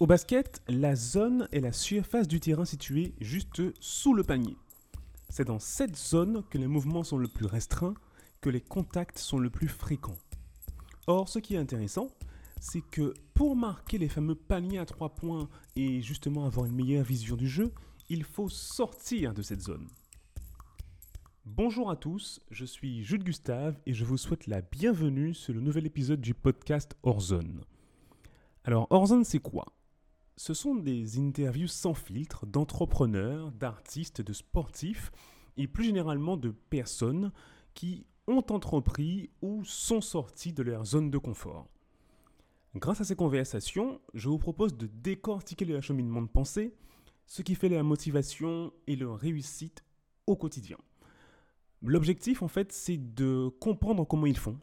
Au 0.00 0.06
basket, 0.06 0.62
la 0.66 0.96
zone 0.96 1.46
est 1.52 1.60
la 1.60 1.72
surface 1.72 2.26
du 2.26 2.40
terrain 2.40 2.64
située 2.64 3.12
juste 3.20 3.60
sous 3.80 4.14
le 4.14 4.24
panier. 4.24 4.56
C'est 5.28 5.44
dans 5.44 5.58
cette 5.58 5.94
zone 5.94 6.42
que 6.48 6.56
les 6.56 6.68
mouvements 6.68 7.04
sont 7.04 7.18
le 7.18 7.28
plus 7.28 7.44
restreints, 7.44 7.92
que 8.40 8.48
les 8.48 8.62
contacts 8.62 9.18
sont 9.18 9.38
le 9.38 9.50
plus 9.50 9.68
fréquents. 9.68 10.16
Or, 11.06 11.28
ce 11.28 11.38
qui 11.38 11.54
est 11.54 11.58
intéressant, 11.58 12.08
c'est 12.62 12.80
que 12.80 13.12
pour 13.34 13.56
marquer 13.56 13.98
les 13.98 14.08
fameux 14.08 14.34
paniers 14.34 14.78
à 14.78 14.86
trois 14.86 15.14
points 15.14 15.50
et 15.76 16.00
justement 16.00 16.46
avoir 16.46 16.64
une 16.64 16.74
meilleure 16.74 17.04
vision 17.04 17.36
du 17.36 17.46
jeu, 17.46 17.70
il 18.08 18.24
faut 18.24 18.48
sortir 18.48 19.34
de 19.34 19.42
cette 19.42 19.60
zone. 19.60 19.86
Bonjour 21.44 21.90
à 21.90 21.96
tous, 21.96 22.40
je 22.50 22.64
suis 22.64 23.04
Jules 23.04 23.24
Gustave 23.24 23.78
et 23.84 23.92
je 23.92 24.06
vous 24.06 24.16
souhaite 24.16 24.46
la 24.46 24.62
bienvenue 24.62 25.34
sur 25.34 25.52
le 25.52 25.60
nouvel 25.60 25.84
épisode 25.84 26.22
du 26.22 26.32
podcast 26.32 26.96
Horzone. 27.02 27.60
Alors, 28.64 28.86
Horzone, 28.88 29.24
c'est 29.24 29.40
quoi? 29.40 29.66
Ce 30.42 30.54
sont 30.54 30.74
des 30.74 31.18
interviews 31.18 31.68
sans 31.68 31.92
filtre 31.92 32.46
d'entrepreneurs, 32.46 33.52
d'artistes, 33.52 34.22
de 34.22 34.32
sportifs 34.32 35.12
et 35.58 35.66
plus 35.68 35.84
généralement 35.84 36.38
de 36.38 36.48
personnes 36.48 37.30
qui 37.74 38.06
ont 38.26 38.42
entrepris 38.48 39.28
ou 39.42 39.62
sont 39.66 40.00
sortis 40.00 40.54
de 40.54 40.62
leur 40.62 40.86
zone 40.86 41.10
de 41.10 41.18
confort. 41.18 41.68
Grâce 42.74 43.02
à 43.02 43.04
ces 43.04 43.16
conversations, 43.16 44.00
je 44.14 44.30
vous 44.30 44.38
propose 44.38 44.78
de 44.78 44.86
décortiquer 44.86 45.66
le 45.66 45.78
cheminement 45.82 46.22
de 46.22 46.26
pensée, 46.28 46.74
ce 47.26 47.42
qui 47.42 47.54
fait 47.54 47.68
leur 47.68 47.84
motivation 47.84 48.72
et 48.86 48.96
leur 48.96 49.18
réussite 49.18 49.84
au 50.26 50.36
quotidien. 50.36 50.78
L'objectif, 51.82 52.40
en 52.40 52.48
fait, 52.48 52.72
c'est 52.72 52.96
de 52.96 53.50
comprendre 53.60 54.06
comment 54.06 54.24
ils 54.24 54.38
font 54.38 54.58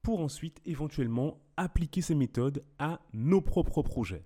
pour 0.00 0.20
ensuite 0.20 0.62
éventuellement 0.64 1.38
appliquer 1.58 2.00
ces 2.00 2.14
méthodes 2.14 2.64
à 2.78 3.02
nos 3.12 3.42
propres 3.42 3.82
projets. 3.82 4.24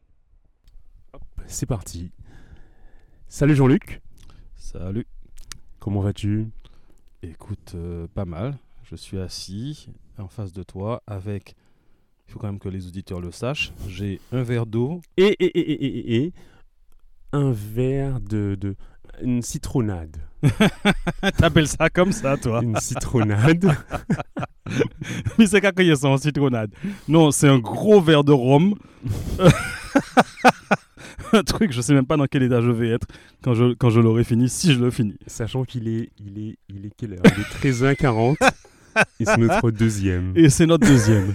C'est 1.51 1.67
parti. 1.67 2.13
Salut 3.29 3.57
Jean-Luc. 3.57 4.01
Salut. 4.57 5.05
Comment 5.81 6.01
vas-tu? 6.01 6.47
Écoute, 7.25 7.73
euh, 7.75 8.07
pas 8.15 8.25
mal. 8.25 8.57
Je 8.85 8.95
suis 8.95 9.19
assis 9.19 9.89
en 10.17 10.29
face 10.29 10.53
de 10.53 10.63
toi 10.63 11.03
avec, 11.09 11.57
il 12.29 12.33
faut 12.33 12.39
quand 12.39 12.47
même 12.47 12.61
que 12.61 12.69
les 12.69 12.87
auditeurs 12.87 13.21
le 13.21 13.33
sachent, 13.33 13.73
j'ai 13.89 14.21
un 14.31 14.45
verre 14.45 14.65
d'eau. 14.65 15.01
Et, 15.17 15.25
et, 15.25 15.45
et, 15.45 15.73
et, 15.73 15.85
et, 15.85 16.25
et, 16.25 16.33
un 17.33 17.51
verre 17.51 18.21
de, 18.21 18.57
de 18.59 18.77
une 19.21 19.43
citronnade. 19.43 20.19
T'appelles 21.37 21.69
ça 21.69 21.91
comme 21.91 22.13
ça, 22.13 22.37
toi 22.37 22.63
Une 22.63 22.77
citronnade. 22.77 23.77
Mais 25.39 25.47
c'est 25.47 25.63
y 25.63 25.91
a 25.91 25.97
ça 25.97 26.09
en 26.09 26.17
citronnade. 26.17 26.71
Non, 27.09 27.33
c'est 27.33 27.49
un 27.49 27.59
gros 27.59 28.01
verre 28.01 28.23
de 28.23 28.33
rhum. 28.33 28.77
un 31.39 31.43
truc, 31.43 31.73
je 31.73 31.81
sais 31.81 31.95
même 31.95 32.07
pas 32.07 32.17
dans 32.17 32.27
quel 32.27 32.43
état 32.43 32.61
je 32.61 32.71
vais 32.71 32.89
être 32.89 33.07
quand 33.43 33.55
je, 33.55 33.75
quand 33.75 33.91
je 33.91 34.01
l'aurai 34.01 34.25
fini, 34.25 34.49
si 34.49 34.73
je 34.73 34.81
le 34.81 34.91
finis. 34.91 35.17
Sachant 35.27 35.65
qu'il 35.65 35.89
est, 35.89 36.11
il 36.19 36.39
est, 36.39 36.59
il 36.69 36.87
est 36.87 36.93
quelle 36.97 37.15
heure? 37.15 37.23
Il 37.25 37.41
est 37.41 37.71
13h40. 37.71 38.37
et 39.21 39.25
c'est 39.25 39.37
notre 39.37 39.71
deuxième. 39.71 40.33
Et 40.37 40.49
c'est 40.49 40.67
notre 40.67 40.87
deuxième. 40.87 41.35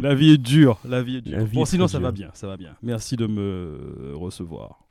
la 0.00 0.14
vie 0.14 0.32
est 0.32 0.38
dure, 0.38 0.78
la 0.84 1.02
vie 1.02 1.16
est 1.16 1.20
dure. 1.20 1.44
Vie 1.44 1.56
bon, 1.56 1.62
est 1.62 1.66
sinon 1.66 1.88
ça 1.88 1.98
va 1.98 2.12
bien, 2.12 2.30
ça 2.34 2.46
va 2.46 2.56
bien. 2.56 2.76
Merci 2.82 3.16
de 3.16 3.26
me 3.26 4.14
recevoir. 4.14 4.85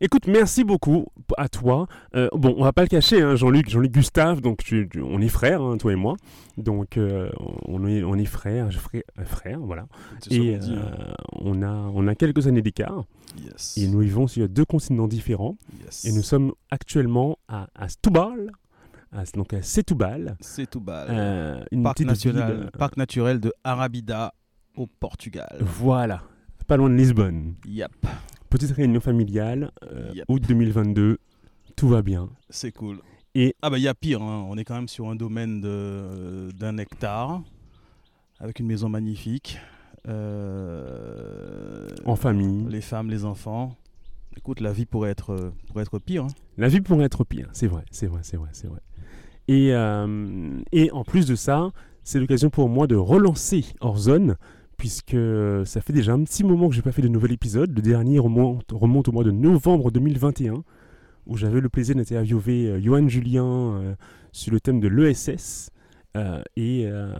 Écoute, 0.00 0.26
merci 0.26 0.64
beaucoup 0.64 1.06
à 1.38 1.48
toi. 1.48 1.86
Euh, 2.14 2.28
bon, 2.32 2.54
on 2.58 2.64
va 2.64 2.72
pas 2.72 2.82
le 2.82 2.88
cacher, 2.88 3.22
hein, 3.22 3.36
Jean-Luc, 3.36 3.70
Jean-Luc 3.70 3.92
Gustave, 3.92 4.40
donc 4.40 4.58
tu- 4.64 4.88
tu- 4.90 5.00
on 5.00 5.20
est 5.20 5.28
frères, 5.28 5.62
hein, 5.62 5.76
toi 5.78 5.92
et 5.92 5.96
moi. 5.96 6.16
Donc 6.58 6.96
euh, 6.96 7.30
on 7.66 7.86
est, 7.86 8.02
on 8.02 8.14
est 8.16 8.24
frères, 8.24 8.70
ferai 8.72 9.04
un 9.16 9.24
frère, 9.24 9.60
voilà. 9.60 9.86
Et 10.30 10.58
dit, 10.58 10.72
hein. 10.74 10.92
euh, 10.98 11.12
on 11.40 11.62
a, 11.62 11.70
on 11.72 12.06
a 12.08 12.14
quelques 12.14 12.46
années 12.46 12.62
d'écart. 12.62 13.04
Yes. 13.42 13.78
Et 13.78 13.86
nous 13.88 14.00
vivons 14.00 14.26
sur 14.26 14.48
deux 14.48 14.64
continents 14.64 15.08
différents. 15.08 15.56
Yes. 15.84 16.04
Et 16.04 16.12
nous 16.12 16.22
sommes 16.22 16.52
actuellement 16.70 17.38
à, 17.48 17.68
à 17.74 17.88
Stoubal, 17.88 18.50
à- 19.12 19.24
donc 19.34 19.54
à 19.54 19.62
Setúbal, 19.62 20.36
bas. 20.80 21.06
euh, 21.08 21.64
une 21.70 21.82
parc, 21.82 22.00
ville, 22.00 22.08
euh, 22.36 22.70
parc 22.78 22.96
naturel 22.96 23.40
de 23.40 23.52
Arabida 23.62 24.34
au 24.76 24.86
Portugal. 24.86 25.56
Voilà, 25.60 26.22
pas 26.66 26.76
loin 26.76 26.90
de 26.90 26.94
Lisbonne. 26.94 27.54
Yep, 27.66 27.92
Petite 28.54 28.70
réunion 28.70 29.00
familiale, 29.00 29.72
euh, 29.82 30.12
Yep. 30.14 30.24
août 30.28 30.42
2022, 30.46 31.18
tout 31.74 31.88
va 31.88 32.02
bien. 32.02 32.28
c'est 32.50 32.70
cool. 32.70 33.00
Et- 33.34 33.56
ah 33.62 33.68
bah 33.70 33.78
il 33.78 33.82
y 33.82 33.88
a 33.88 33.94
pire, 33.94 34.22
hein. 34.22 34.46
on 34.48 34.56
est 34.56 34.62
quand 34.62 34.76
même 34.76 34.86
sur 34.86 35.08
un 35.08 35.16
domaine 35.16 35.60
d'un 35.60 36.78
hectare 36.78 37.42
avec 38.38 38.60
une 38.60 38.66
maison 38.66 38.88
magnifique. 38.88 39.58
Euh, 40.06 41.88
En 42.04 42.14
famille. 42.14 42.64
Les 42.70 42.80
femmes, 42.80 43.10
les 43.10 43.24
enfants. 43.24 43.74
Écoute, 44.36 44.60
la 44.60 44.72
vie 44.72 44.86
pourrait 44.86 45.10
être, 45.10 45.50
pourrait 45.66 45.82
être 45.82 45.98
pire. 45.98 46.22
hein. 46.26 46.28
La 46.56 46.68
vie 46.68 46.80
pourrait 46.80 47.06
être 47.06 47.24
pire, 47.24 47.48
c'est 47.52 47.66
vrai, 47.66 47.82
c'est 47.90 48.06
vrai, 48.06 48.20
c'est 48.22 48.36
vrai, 48.36 48.50
c'est 48.52 48.68
vrai. 48.68 48.78
Et, 49.48 49.74
euh, 49.74 50.60
et 50.70 50.92
en 50.92 51.02
plus 51.02 51.26
de 51.26 51.34
ça, 51.34 51.72
c'est 52.04 52.20
l'occasion 52.20 52.50
pour 52.50 52.68
moi 52.68 52.86
de 52.86 52.94
relancer 52.94 53.64
Horzone, 53.80 54.36
puisque 54.76 55.16
ça 55.64 55.80
fait 55.80 55.92
déjà 55.92 56.12
un 56.12 56.22
petit 56.24 56.44
moment 56.44 56.68
que 56.68 56.74
j'ai 56.74 56.82
pas 56.82 56.92
fait 56.92 57.02
de 57.02 57.08
nouvel 57.08 57.32
épisode. 57.32 57.74
Le 57.74 57.82
dernier 57.82 58.18
remonte, 58.18 58.70
remonte 58.72 59.08
au 59.08 59.12
mois 59.12 59.24
de 59.24 59.30
novembre 59.30 59.90
2021, 59.90 60.62
où 61.26 61.36
j'avais 61.36 61.60
le 61.60 61.68
plaisir 61.68 61.94
d'interviewer 61.94 62.66
euh, 62.66 62.80
Johan 62.80 63.08
Julien 63.08 63.46
euh, 63.46 63.94
sur 64.32 64.52
le 64.52 64.60
thème 64.60 64.80
de 64.80 64.88
l'ESS. 64.88 65.70
Euh, 66.16 66.42
et, 66.56 66.86
euh, 66.86 67.12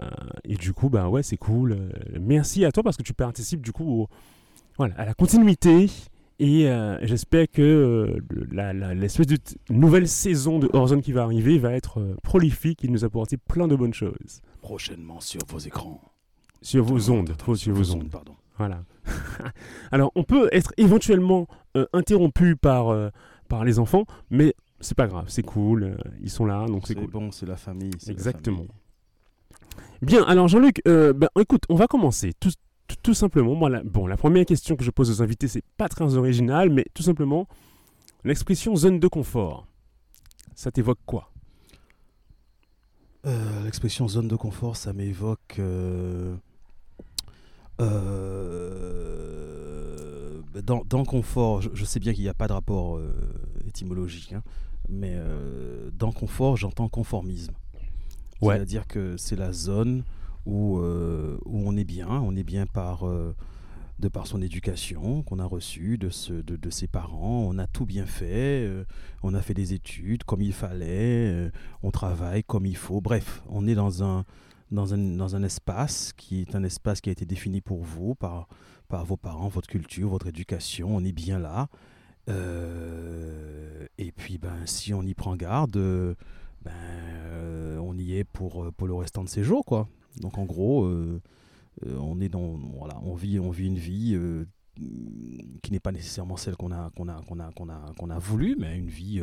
du 0.45 0.73
coup, 0.73 0.89
bah 0.89 1.09
ouais, 1.09 1.23
c'est 1.23 1.37
cool. 1.37 1.73
Euh, 1.73 1.89
merci 2.21 2.65
à 2.65 2.73
toi 2.73 2.83
parce 2.83 2.97
que 2.97 3.03
tu 3.03 3.15
participes 3.15 3.63
du 3.63 3.73
coup 3.73 4.07
à 4.79 5.05
la 5.05 5.15
continuité 5.15 5.89
et 6.41 6.69
euh, 6.69 6.99
j'espère 7.03 7.47
que 7.49 7.63
euh, 7.63 8.95
l'espèce 8.95 9.27
de 9.27 9.39
nouvelle 9.71 10.09
saison 10.09 10.59
de 10.59 10.69
Horizon 10.73 11.01
qui 11.01 11.13
va 11.13 11.23
arriver 11.23 11.59
va 11.59 11.73
être 11.73 12.01
euh, 12.01 12.17
prolifique 12.23 12.85
et 12.85 12.89
nous 12.89 13.05
apporter 13.05 13.37
plein 13.37 13.69
de 13.69 13.77
bonnes 13.77 13.95
choses. 13.95 14.43
Prochainement 14.61 15.21
sur 15.21 15.41
vos 15.49 15.59
écrans. 15.59 16.01
Sur 16.65 16.83
vos 16.85 17.11
ondes, 17.11 17.37
trop 17.37 17.55
sur 17.55 17.75
vos 17.75 17.93
ondes. 17.95 18.09
pardon. 18.11 18.35
Voilà. 18.57 18.83
Alors, 19.93 20.11
on 20.15 20.25
peut 20.25 20.49
être 20.51 20.73
éventuellement 20.79 21.47
euh, 21.77 21.85
interrompu 21.93 22.57
par, 22.57 22.89
euh, 22.89 23.11
par 23.51 23.65
les 23.65 23.79
enfants, 23.79 24.05
mais 24.31 24.55
c'est 24.81 24.97
pas 24.97 25.07
grave, 25.07 25.27
c'est 25.29 25.43
cool, 25.43 25.83
euh, 25.85 25.97
ils 26.23 26.31
sont 26.31 26.47
là, 26.47 26.65
donc 26.67 26.87
c'est 26.87 26.95
C'est 26.95 27.01
cool. 27.01 27.11
bon, 27.11 27.31
c'est 27.31 27.45
la 27.47 27.57
famille. 27.57 27.91
la 28.07 28.13
Exactement. 28.13 28.57
famille. 28.59 28.71
Bien, 30.01 30.25
alors 30.25 30.49
Jean-Luc, 30.49 30.81
euh, 30.89 31.13
ben, 31.13 31.29
écoute, 31.39 31.65
on 31.69 31.75
va 31.75 31.87
commencer 31.87 32.33
tout, 32.41 32.51
tout- 32.89 32.97
tout 33.03 33.15
simplement. 33.15 33.55
Moi, 33.55 33.69
la, 33.69 33.83
bon, 33.83 34.07
la 34.07 34.17
première 34.17 34.47
question 34.47 34.75
que 34.77 34.85
je 34.85 34.91
pose 34.91 35.11
aux 35.11 35.23
invités, 35.23 35.49
c'est 35.49 35.65
pas 35.77 35.89
très 35.91 36.17
original, 36.17 36.71
mais 36.71 36.87
tout 36.95 37.03
simplement, 37.03 37.47
l'expression 38.25 38.75
zone 38.75 39.01
de 39.01 39.09
confort, 39.09 39.67
ça 40.55 40.71
t'évoque 40.71 41.01
quoi? 41.05 41.31
Euh, 43.27 43.65
L'expression 43.65 44.07
zone 44.09 44.29
de 44.29 44.37
confort, 44.37 44.77
ça 44.77 44.93
m'évoque. 44.93 45.57
Euh, 48.65 50.41
dans, 50.65 50.85
dans 50.89 51.05
confort, 51.05 51.61
je, 51.63 51.71
je 51.75 51.85
sais 51.85 52.01
bien 52.01 52.13
qu'il 52.13 52.23
n'y 52.23 52.29
a 52.29 52.35
pas 52.35 52.47
de 52.49 52.53
rapport 52.53 52.97
euh, 52.97 53.13
étymologique, 53.67 54.33
hein, 54.33 54.43
mais 54.89 55.13
euh, 55.15 55.91
dans 55.99 56.13
confort, 56.13 56.57
j'entends 56.57 56.89
conformisme. 56.89 57.53
Ouais. 58.41 58.57
C'est-à-dire 58.57 58.87
que 58.87 59.17
c'est 59.17 59.37
la 59.37 59.53
zone 59.53 60.05
où, 60.47 60.79
euh, 60.79 61.37
où 61.45 61.63
on 61.67 61.77
est 61.77 61.85
bien, 61.85 62.09
on 62.09 62.37
est 62.37 62.43
bien 62.43 62.67
par, 62.67 63.05
de 63.99 64.09
par 64.09 64.27
son 64.27 64.43
éducation 64.43 65.23
qu'on 65.23 65.39
a 65.39 65.45
reçue 65.45 65.97
de, 65.99 66.11
ce- 66.11 66.33
de, 66.33 66.57
de 66.57 66.71
ses 66.71 66.87
parents, 66.89 67.47
on 67.49 67.59
a 67.59 67.67
tout 67.67 67.87
bien 67.87 68.07
fait, 68.07 68.69
on 69.23 69.33
a 69.35 69.41
fait 69.41 69.55
des 69.55 69.73
études 69.73 70.25
comme 70.25 70.43
il 70.43 70.53
fallait, 70.53 71.51
on 71.83 71.91
travaille 71.91 72.45
comme 72.45 72.67
il 72.67 72.77
faut. 72.77 73.01
Bref, 73.01 73.43
on 73.49 73.67
est 73.67 73.75
dans 73.75 74.03
un, 74.03 74.25
dans 74.75 74.95
un, 74.95 74.99
dans 74.99 75.37
un 75.37 75.43
espace 75.43 76.13
qui 76.13 76.43
est 76.43 76.55
un 76.55 76.65
espace 76.65 77.01
qui 77.01 77.09
a 77.09 77.13
été 77.13 77.25
défini 77.25 77.61
pour 77.61 77.83
vous 77.83 78.15
par, 78.15 78.49
par 78.89 79.05
vos 79.05 79.17
parents, 79.17 79.49
votre 79.49 79.69
culture, 79.69 80.09
votre 80.09 80.27
éducation. 80.27 80.95
On 80.95 81.05
est 81.05 81.13
bien 81.13 81.39
là. 81.39 81.69
Euh, 82.29 83.87
et 83.99 84.13
puis, 84.13 84.39
ben, 84.39 84.67
si 84.67 84.93
on 84.95 85.03
y 85.03 85.15
prend 85.15 85.37
garde, 85.37 85.73
ben, 85.73 86.73
euh, 86.73 87.79
on 87.79 87.97
y 87.97 88.17
est 88.17 88.25
pour, 88.25 88.73
pour 88.73 88.87
le 88.87 88.95
restant 88.95 89.25
de 89.25 89.29
ses 89.29 89.43
jours. 89.45 89.65
Quoi. 89.65 89.89
Donc, 90.21 90.39
en 90.39 90.45
gros, 90.45 90.85
euh, 90.85 91.21
on, 91.87 92.21
est 92.21 92.29
dans, 92.29 92.59
voilà, 92.79 93.01
on, 93.03 93.15
vit, 93.15 93.39
on 93.39 93.51
vit 93.51 93.67
une 93.67 93.79
vie 93.79 94.19
qui 95.63 95.71
n'est 95.71 95.81
pas 95.81 95.93
nécessairement 95.93 96.37
celle 96.37 96.57
qu'on 96.57 96.73
a, 96.73 96.91
qu'on 96.97 97.09
a, 97.09 97.21
qu'on 97.23 97.39
a, 97.39 97.53
qu'on 97.53 97.69
a, 97.69 97.93
qu'on 97.97 98.11
a 98.11 98.19
voulu, 98.19 98.57
mais 98.59 98.77
une 98.77 98.89
vie 98.89 99.23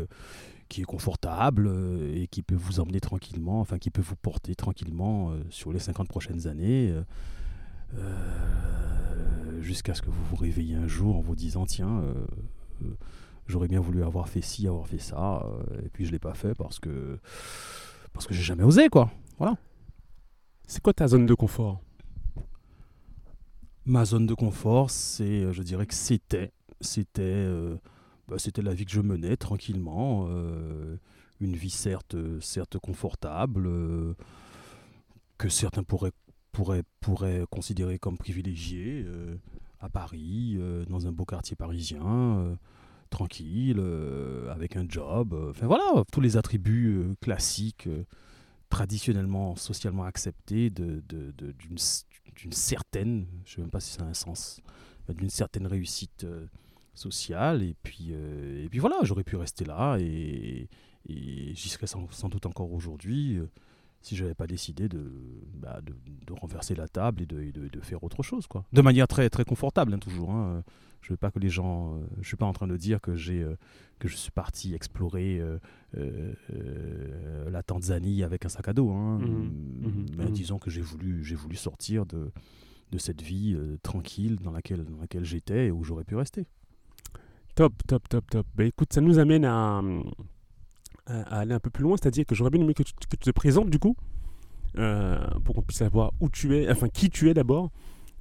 qui 0.72 0.82
est 0.82 0.86
confortable 0.86 1.68
euh, 1.68 2.16
et 2.16 2.28
qui 2.28 2.42
peut 2.44 2.56
vous 2.56 2.80
emmener 2.80 3.02
tranquillement, 3.02 3.60
enfin 3.60 3.78
qui 3.78 3.92
peut 3.92 4.02
vous 4.02 4.16
porter 4.16 4.56
tranquillement 4.56 5.32
euh, 5.32 5.44
sur 5.50 5.74
les 5.74 5.80
50 5.80 6.08
prochaines 6.08 6.48
années, 6.48 6.96
euh, 7.98 9.62
jusqu'à 9.62 9.94
ce 9.94 10.02
que 10.02 10.10
vous 10.10 10.24
vous 10.30 10.38
réveillez 10.38 10.76
un 10.76 10.88
jour 10.88 11.18
en 11.18 11.20
vous 11.20 11.36
disant 11.36 11.66
tiens, 11.66 12.00
euh, 12.00 12.14
euh, 12.84 12.96
j'aurais 13.48 13.68
bien 13.68 13.82
voulu 13.82 14.02
avoir 14.02 14.30
fait 14.30 14.42
ci, 14.42 14.66
avoir 14.66 14.88
fait 14.88 14.98
ça, 14.98 15.46
et 15.84 15.90
puis 15.90 16.06
je 16.06 16.12
l'ai 16.14 16.20
pas 16.20 16.34
fait 16.34 16.56
parce 16.56 16.80
que 16.80 17.20
parce 18.14 18.26
que 18.26 18.34
j'ai 18.34 18.44
jamais 18.44 18.64
osé 18.64 18.88
quoi. 18.88 19.12
C'est 20.68 20.82
quoi 20.82 20.94
ta 20.94 21.08
zone 21.08 21.26
de 21.26 21.34
confort? 21.34 21.82
Ma 23.86 24.06
zone 24.06 24.26
de 24.26 24.34
confort, 24.34 24.90
c'est, 24.90 25.52
je 25.52 25.64
dirais 25.64 25.86
que 25.86 25.94
c'était, 25.94 26.54
c'était, 26.80 27.46
bah, 28.32 28.40
c'était 28.40 28.62
la 28.62 28.74
vie 28.74 28.86
que 28.86 28.92
je 28.92 29.02
menais 29.02 29.36
tranquillement, 29.36 30.28
euh, 30.30 30.96
une 31.42 31.58
vie 31.58 31.70
certes, 31.70 32.16
certes 32.40 32.78
confortable, 32.78 33.68
euh, 33.68 34.14
que 35.38 35.50
certains 35.50 35.84
pourraient, 35.84 36.14
considérer 37.50 38.00
comme 38.00 38.18
privilégiée, 38.18 39.04
euh, 39.06 39.36
à 39.82 39.90
Paris, 39.90 40.58
dans 40.88 41.08
un 41.08 41.12
beau 41.12 41.26
quartier 41.26 41.58
parisien, 41.58 42.58
tranquille, 43.10 43.84
avec 44.50 44.78
un 44.78 44.86
job, 44.88 45.34
enfin 45.50 45.66
voilà, 45.66 46.04
tous 46.14 46.22
les 46.22 46.38
attributs 46.38 47.16
classiques, 47.20 47.90
traditionnellement, 48.70 49.56
socialement 49.56 50.04
acceptés 50.04 50.70
d'une, 50.70 51.54
certaine, 52.52 53.26
je 53.44 53.54
ne 53.54 53.56
sais 53.56 53.62
même 53.62 53.72
pas 53.72 53.80
si 53.80 53.92
ça 53.92 54.04
a 54.04 54.06
un 54.06 54.14
sens, 54.14 54.62
d'une 55.10 55.32
certaine 55.32 55.66
réussite 55.66 56.28
sociale. 56.94 57.64
Et 57.64 57.76
puis, 57.84 58.10
euh, 58.12 58.64
et 58.64 58.70
puis 58.70 58.80
voilà, 58.80 58.98
j'aurais 59.04 59.24
pu 59.24 59.36
rester 59.36 59.66
là 59.66 59.98
et, 60.00 60.68
et 61.10 61.54
j'y 61.56 61.70
serais 61.70 61.88
sans, 61.88 62.10
sans 62.12 62.30
doute 62.30 62.46
encore 62.46 62.72
aujourd'hui 62.72 63.38
euh, 63.38 63.46
si 64.02 64.16
je 64.16 64.24
n'avais 64.24 64.34
pas 64.36 64.48
décidé 64.48 64.90
de, 64.90 65.12
bah, 65.56 65.80
de, 65.82 65.94
de 66.26 66.34
renverser 66.34 66.74
la 66.76 66.88
table 66.88 67.22
et 67.22 67.26
de, 67.26 67.42
et 67.42 67.52
de- 67.52 67.68
de 67.68 67.80
faire 67.82 68.04
autre 68.04 68.24
chose. 68.24 68.48
Quoi. 68.48 68.64
De 68.74 68.82
manière 68.82 69.08
très, 69.08 69.30
très 69.30 69.46
confortable, 69.46 69.94
hein, 69.94 70.00
toujours. 70.00 70.32
hein. 70.32 70.64
Je 71.02 71.08
ne 71.08 71.14
veux 71.14 71.18
pas 71.18 71.32
que 71.32 71.40
les 71.40 71.50
gens. 71.50 71.96
euh, 71.96 72.00
je 72.22 72.28
suis 72.28 72.38
pas 72.38 72.46
en 72.46 72.54
train 72.54 72.68
de 72.68 72.78
dire 72.78 73.00
que, 73.02 73.16
j'ai, 73.16 73.44
que 74.00 74.08
je 74.08 74.16
suis 74.16 74.32
parti 74.32 74.74
explorer 74.76 75.42
la 77.50 77.64
Tanzanie 77.64 78.24
avec 78.24 78.46
un 78.46 78.50
sac 78.50 78.68
à 78.68 78.74
dos. 78.74 78.90
hein. 78.92 79.20
Mhm, 79.20 79.28
Mm, 79.28 79.88
mhm, 79.88 80.06
Mais 80.18 80.26
mhm. 80.26 80.32
disons 80.32 80.60
que 80.60 80.70
j'ai 80.70 80.82
voulu, 80.82 81.24
j'ai 81.24 81.36
voulu 81.36 81.56
sortir 81.56 82.06
de, 82.06 82.32
de 82.92 82.98
cette 82.98 83.22
vie 83.22 83.54
euh, 83.56 83.78
tranquille 83.84 84.38
dans 84.38 84.52
laquelle, 84.52 84.84
dans 84.86 84.98
laquelle 85.00 85.26
j'étais 85.26 85.68
et 85.68 85.72
où 85.72 85.84
j'aurais 85.84 86.04
pu 86.04 86.16
rester. 86.16 86.46
Top, 87.56 87.74
top, 87.88 88.08
top, 88.10 88.30
top. 88.30 88.46
Bah, 88.56 88.64
écoute, 88.64 88.94
ça 88.94 89.02
nous 89.02 89.20
amène 89.20 89.46
à, 89.46 89.82
aller 91.06 91.54
un 91.54 91.60
peu 91.60 91.70
plus 91.70 91.84
loin, 91.84 91.98
c'est-à-dire 91.98 92.26
que 92.26 92.36
j'aurais 92.36 92.50
bien 92.50 92.62
aimé 92.62 92.74
que 92.74 92.84
tu, 92.84 92.94
que 92.94 93.16
tu 93.16 93.18
te 93.18 93.32
présentes 93.32 93.70
du 93.70 93.80
coup, 93.80 93.96
euh, 94.78 95.20
pour 95.44 95.56
qu'on 95.56 95.62
puisse 95.62 95.80
savoir 95.80 96.14
où 96.22 96.30
tu 96.30 96.56
es, 96.58 96.72
enfin 96.72 96.88
qui 96.90 97.10
tu 97.10 97.30
es 97.30 97.34
d'abord. 97.34 97.72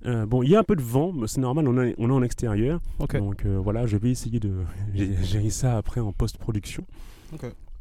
Euh, 0.06 0.24
bon, 0.26 0.42
il 0.42 0.48
y 0.50 0.56
a 0.56 0.60
un 0.60 0.64
peu 0.64 0.74
de 0.76 0.82
vent, 0.82 1.12
mais 1.12 1.26
c'est 1.28 1.40
normal, 1.40 1.68
on 1.68 1.80
est, 1.80 1.94
on 1.98 2.08
est 2.08 2.12
en 2.12 2.22
extérieur. 2.22 2.80
Donc 3.20 3.44
euh, 3.44 3.58
voilà, 3.58 3.86
je 3.86 3.96
vais 3.98 4.10
essayer 4.10 4.40
de 4.40 4.62
gé- 4.94 5.22
gérer 5.22 5.50
ça 5.50 5.76
après 5.76 6.00
en 6.00 6.12
post-production. 6.12 6.84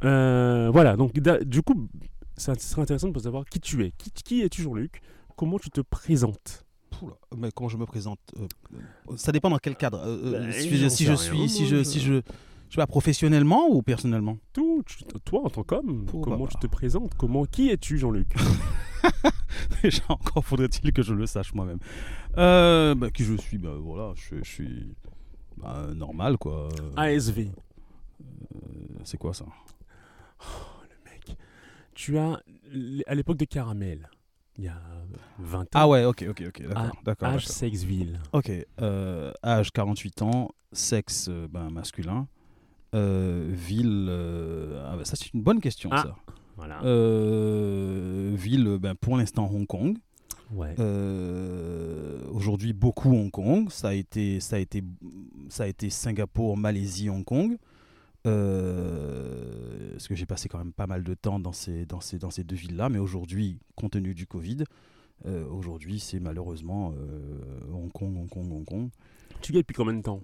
Voilà, 0.02 0.96
donc 0.98 1.14
du 1.14 1.62
coup, 1.64 1.88
ça 2.38 2.54
serait 2.56 2.82
intéressant 2.84 3.08
de 3.10 3.20
savoir 3.20 3.46
qui 3.46 3.60
tu 3.60 3.84
es. 3.86 3.92
Qui, 3.98 4.12
qui 4.12 4.42
es-tu, 4.42 4.62
Jean-Luc? 4.62 5.02
Comment 5.36 5.58
tu 5.58 5.70
te 5.72 5.82
présentes? 5.82 6.66
Mais 7.38 7.52
comment 7.52 7.70
je 7.70 7.78
me 7.78 7.86
présente 7.86 8.20
euh, 8.40 8.48
euh, 9.10 9.18
Ça 9.18 9.32
dépend 9.32 9.50
dans 9.50 9.58
quel 9.60 9.76
cadre. 9.76 10.02
Euh, 10.06 10.48
Bah, 10.48 10.52
si, 10.52 10.70
je, 10.78 10.88
si 10.88 11.06
suis, 11.18 11.50
si 11.50 11.66
je, 11.68 11.84
si 11.84 12.00
je, 12.00 12.14
je 12.16 12.22
sais 12.76 12.78
pas, 12.78 12.88
professionnellement 12.88 13.68
ou 13.70 13.82
personnellement? 13.82 14.38
Tout, 14.54 14.84
tu- 14.86 15.04
toi 15.26 15.46
en 15.46 15.50
tant 15.50 15.64
qu'homme, 15.64 16.06
Oh, 16.14 16.22
comment 16.22 16.46
bah, 16.46 16.48
tu 16.50 16.56
bah. 16.56 16.60
te 16.62 16.68
présentes? 16.68 17.14
Comment 17.18 17.46
Qui 17.46 17.70
es-tu, 17.70 17.98
Jean-Luc? 17.98 18.34
Déjà, 19.84 20.04
encore 20.10 20.44
faudrait-il 20.46 20.92
que 20.92 21.02
je 21.02 21.14
le 21.14 21.26
sache 21.26 21.54
moi-même. 21.54 21.80
Euh, 22.38 22.96
bah, 22.96 23.10
qui 23.12 23.24
je 23.24 23.36
suis 23.36 23.58
bah, 23.58 23.76
Voilà, 23.80 24.14
je, 24.16 24.36
je 24.44 24.50
suis 24.50 24.94
bah, 25.58 25.88
normal, 25.96 26.38
quoi. 26.38 26.68
ASV. 26.98 27.48
C'est 29.06 29.18
quoi 29.18 29.34
ça? 29.34 29.46
Mec, 31.06 31.38
tu 31.94 32.18
as, 32.18 32.42
à 33.08 33.16
l'époque 33.16 33.38
de 33.38 33.46
Caramel, 33.46 34.10
il 34.60 34.66
y 34.66 34.68
a 34.68 34.82
20 35.40 35.62
ans, 35.62 35.66
Ah 35.74 35.88
ouais, 35.88 36.04
ok, 36.06 36.26
ok, 36.30 36.44
ok, 36.50 36.62
d'accord. 36.68 36.76
Ah, 36.78 36.92
d'accord, 37.06 37.28
âge 37.30 37.44
d'accord. 37.44 37.56
Sexville. 37.56 38.20
Ok, 38.34 38.52
euh, 38.82 39.32
âge 39.44 39.72
48 39.72 40.22
ans, 40.22 40.50
sexe 40.74 41.28
euh, 41.30 41.48
ben, 41.50 41.70
masculin, 41.70 42.28
euh, 42.94 43.48
ville. 43.50 44.08
euh, 44.10 44.86
ah 44.92 44.98
bah, 44.98 45.06
ça, 45.06 45.16
c'est 45.16 45.34
une 45.34 45.42
bonne 45.42 45.60
question, 45.62 45.90
Ah. 45.94 46.04
ça. 46.04 46.16
Voilà. 46.58 46.84
Euh, 46.84 48.34
ville, 48.36 48.78
ben, 48.82 48.94
pour 48.96 49.16
l'instant, 49.18 49.50
Hong 49.52 49.66
Kong. 49.66 49.98
ouais. 50.52 50.76
Euh, 50.80 52.20
Aujourd'hui, 52.32 52.74
beaucoup 52.74 53.14
Hong 53.14 53.32
Kong. 53.32 53.70
Ça 53.70 53.90
a 53.90 53.94
été, 53.94 54.40
ça 54.42 54.58
a 54.58 54.60
été, 54.60 54.84
ça 55.48 55.64
a 55.64 55.68
été 55.68 55.90
Singapour, 55.90 56.58
Malaisie, 56.58 57.10
Hong 57.10 57.24
Kong. 57.24 57.58
Euh, 58.28 59.92
parce 59.94 60.08
que 60.08 60.16
j'ai 60.16 60.26
passé 60.26 60.50
quand 60.50 60.58
même 60.58 60.74
pas 60.74 60.88
mal 60.88 61.04
de 61.04 61.14
temps 61.14 61.40
dans 61.40 61.54
ces, 61.54 61.86
dans 61.86 62.00
ces, 62.02 62.20
dans 62.20 62.32
ces 62.32 62.44
deux 62.44 62.56
villes-là. 62.56 62.90
Mais 62.90 63.00
aujourd'hui, 63.00 63.60
compte 63.76 63.92
tenu 63.92 64.14
du 64.14 64.28
Covid, 64.28 64.64
euh, 65.26 65.46
aujourd'hui, 65.50 66.00
c'est 66.00 66.20
malheureusement 66.20 66.94
euh, 66.98 67.60
Hong 67.74 67.92
Kong, 67.92 68.16
Hong 68.18 68.30
Kong, 68.30 68.52
Hong 68.52 68.66
Kong. 68.66 68.90
Tu 69.42 69.54
y 69.54 69.58
es 69.58 69.62
depuis 69.62 69.74
combien 69.76 69.94
de 69.94 70.02
temps? 70.02 70.22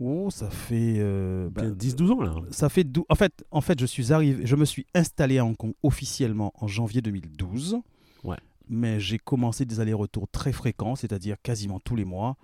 Oh, 0.00 0.30
ça 0.30 0.50
fait. 0.50 0.96
euh, 0.98 1.48
Bien 1.50 1.70
ben, 1.70 1.76
10-12 1.76 2.10
ans 2.12 2.20
là. 2.22 2.34
ça 2.50 2.68
fait 2.68 2.82
dou- 2.84 3.04
en 3.08 3.14
fait, 3.14 3.44
en 3.50 3.60
fait, 3.60 3.78
je 3.78 3.86
suis 3.86 4.12
arrivé, 4.12 4.46
je 4.46 4.56
me 4.56 4.64
suis 4.64 4.86
installé 4.94 5.38
à 5.38 5.44
Hong 5.44 5.56
Kong 5.56 5.74
officiellement 5.82 6.52
en 6.56 6.66
janvier 6.66 7.02
2012. 7.02 7.78
Ouais. 8.24 8.36
Mais 8.68 8.98
j'ai 8.98 9.18
commencé 9.18 9.64
des 9.64 9.78
allers-retours 9.80 10.28
très 10.28 10.50
fréquents, 10.52 10.96
c'est-à-dire 10.96 11.36
quasiment 11.42 11.78
tous 11.78 11.94
les 11.94 12.04
mois, 12.04 12.36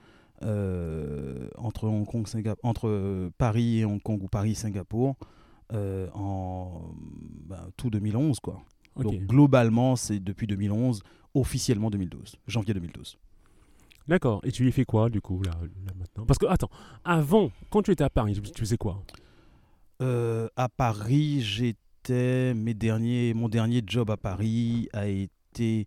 euh, 0.43 1.49
entre 1.57 1.85
Hong 1.85 2.07
Kong, 2.07 2.27
entre 2.63 2.89
euh, 2.89 3.31
Paris 3.39 3.81
et 3.81 3.85
Hong 3.85 4.01
Kong 4.01 4.23
ou 4.23 4.29
Paris, 4.29 4.55
Singapour, 4.55 5.17
euh, 5.73 6.09
en 6.15 6.95
ben, 7.47 7.71
tout 7.77 7.91
2011 7.91 8.41
quoi. 8.41 8.63
Donc 8.97 9.15
globalement, 9.27 9.95
c'est 9.97 10.19
depuis 10.19 10.47
2011, 10.47 11.03
officiellement 11.35 11.91
2012, 11.91 12.37
janvier 12.47 12.75
2012. 12.75 13.19
D'accord. 14.09 14.41
Et 14.45 14.51
tu 14.51 14.67
y 14.67 14.73
fais 14.73 14.85
quoi 14.85 15.11
du 15.11 15.21
coup 15.21 15.43
là, 15.43 15.53
là, 15.53 15.93
maintenant? 15.97 16.25
Parce 16.27 16.39
que 16.39 16.47
attends, 16.47 16.71
avant, 17.05 17.51
quand 17.71 17.83
tu 17.83 17.93
étais 17.93 18.05
à 18.05 18.11
Paris, 18.11 18.41
tu, 18.41 18.61
faisais 18.61 18.79
quoi? 18.79 19.03
Euh, 20.01 20.49
à 20.57 20.69
Paris, 20.69 21.43
j'étais 21.43 22.55
mes 22.55 22.75
derniers, 22.75 23.35
mon 23.35 23.49
dernier 23.49 23.83
job 23.87 24.11
à 24.11 24.17
Paris 24.17 24.89
a 24.95 25.07
été 25.07 25.87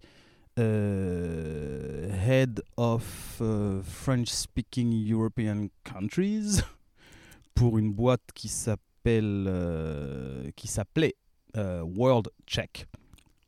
head 2.11 2.61
of 2.77 3.37
euh, 3.41 3.81
French 3.83 4.29
speaking 4.29 4.91
European 5.09 5.67
countries 5.83 6.61
pour 7.55 7.77
une 7.77 7.91
boîte 7.93 8.21
qui 8.33 8.47
s'appelle 8.47 9.45
euh, 9.47 10.51
qui 10.55 10.67
s'appelait 10.67 11.15
euh, 11.57 11.81
World 11.81 12.29
Check. 12.47 12.87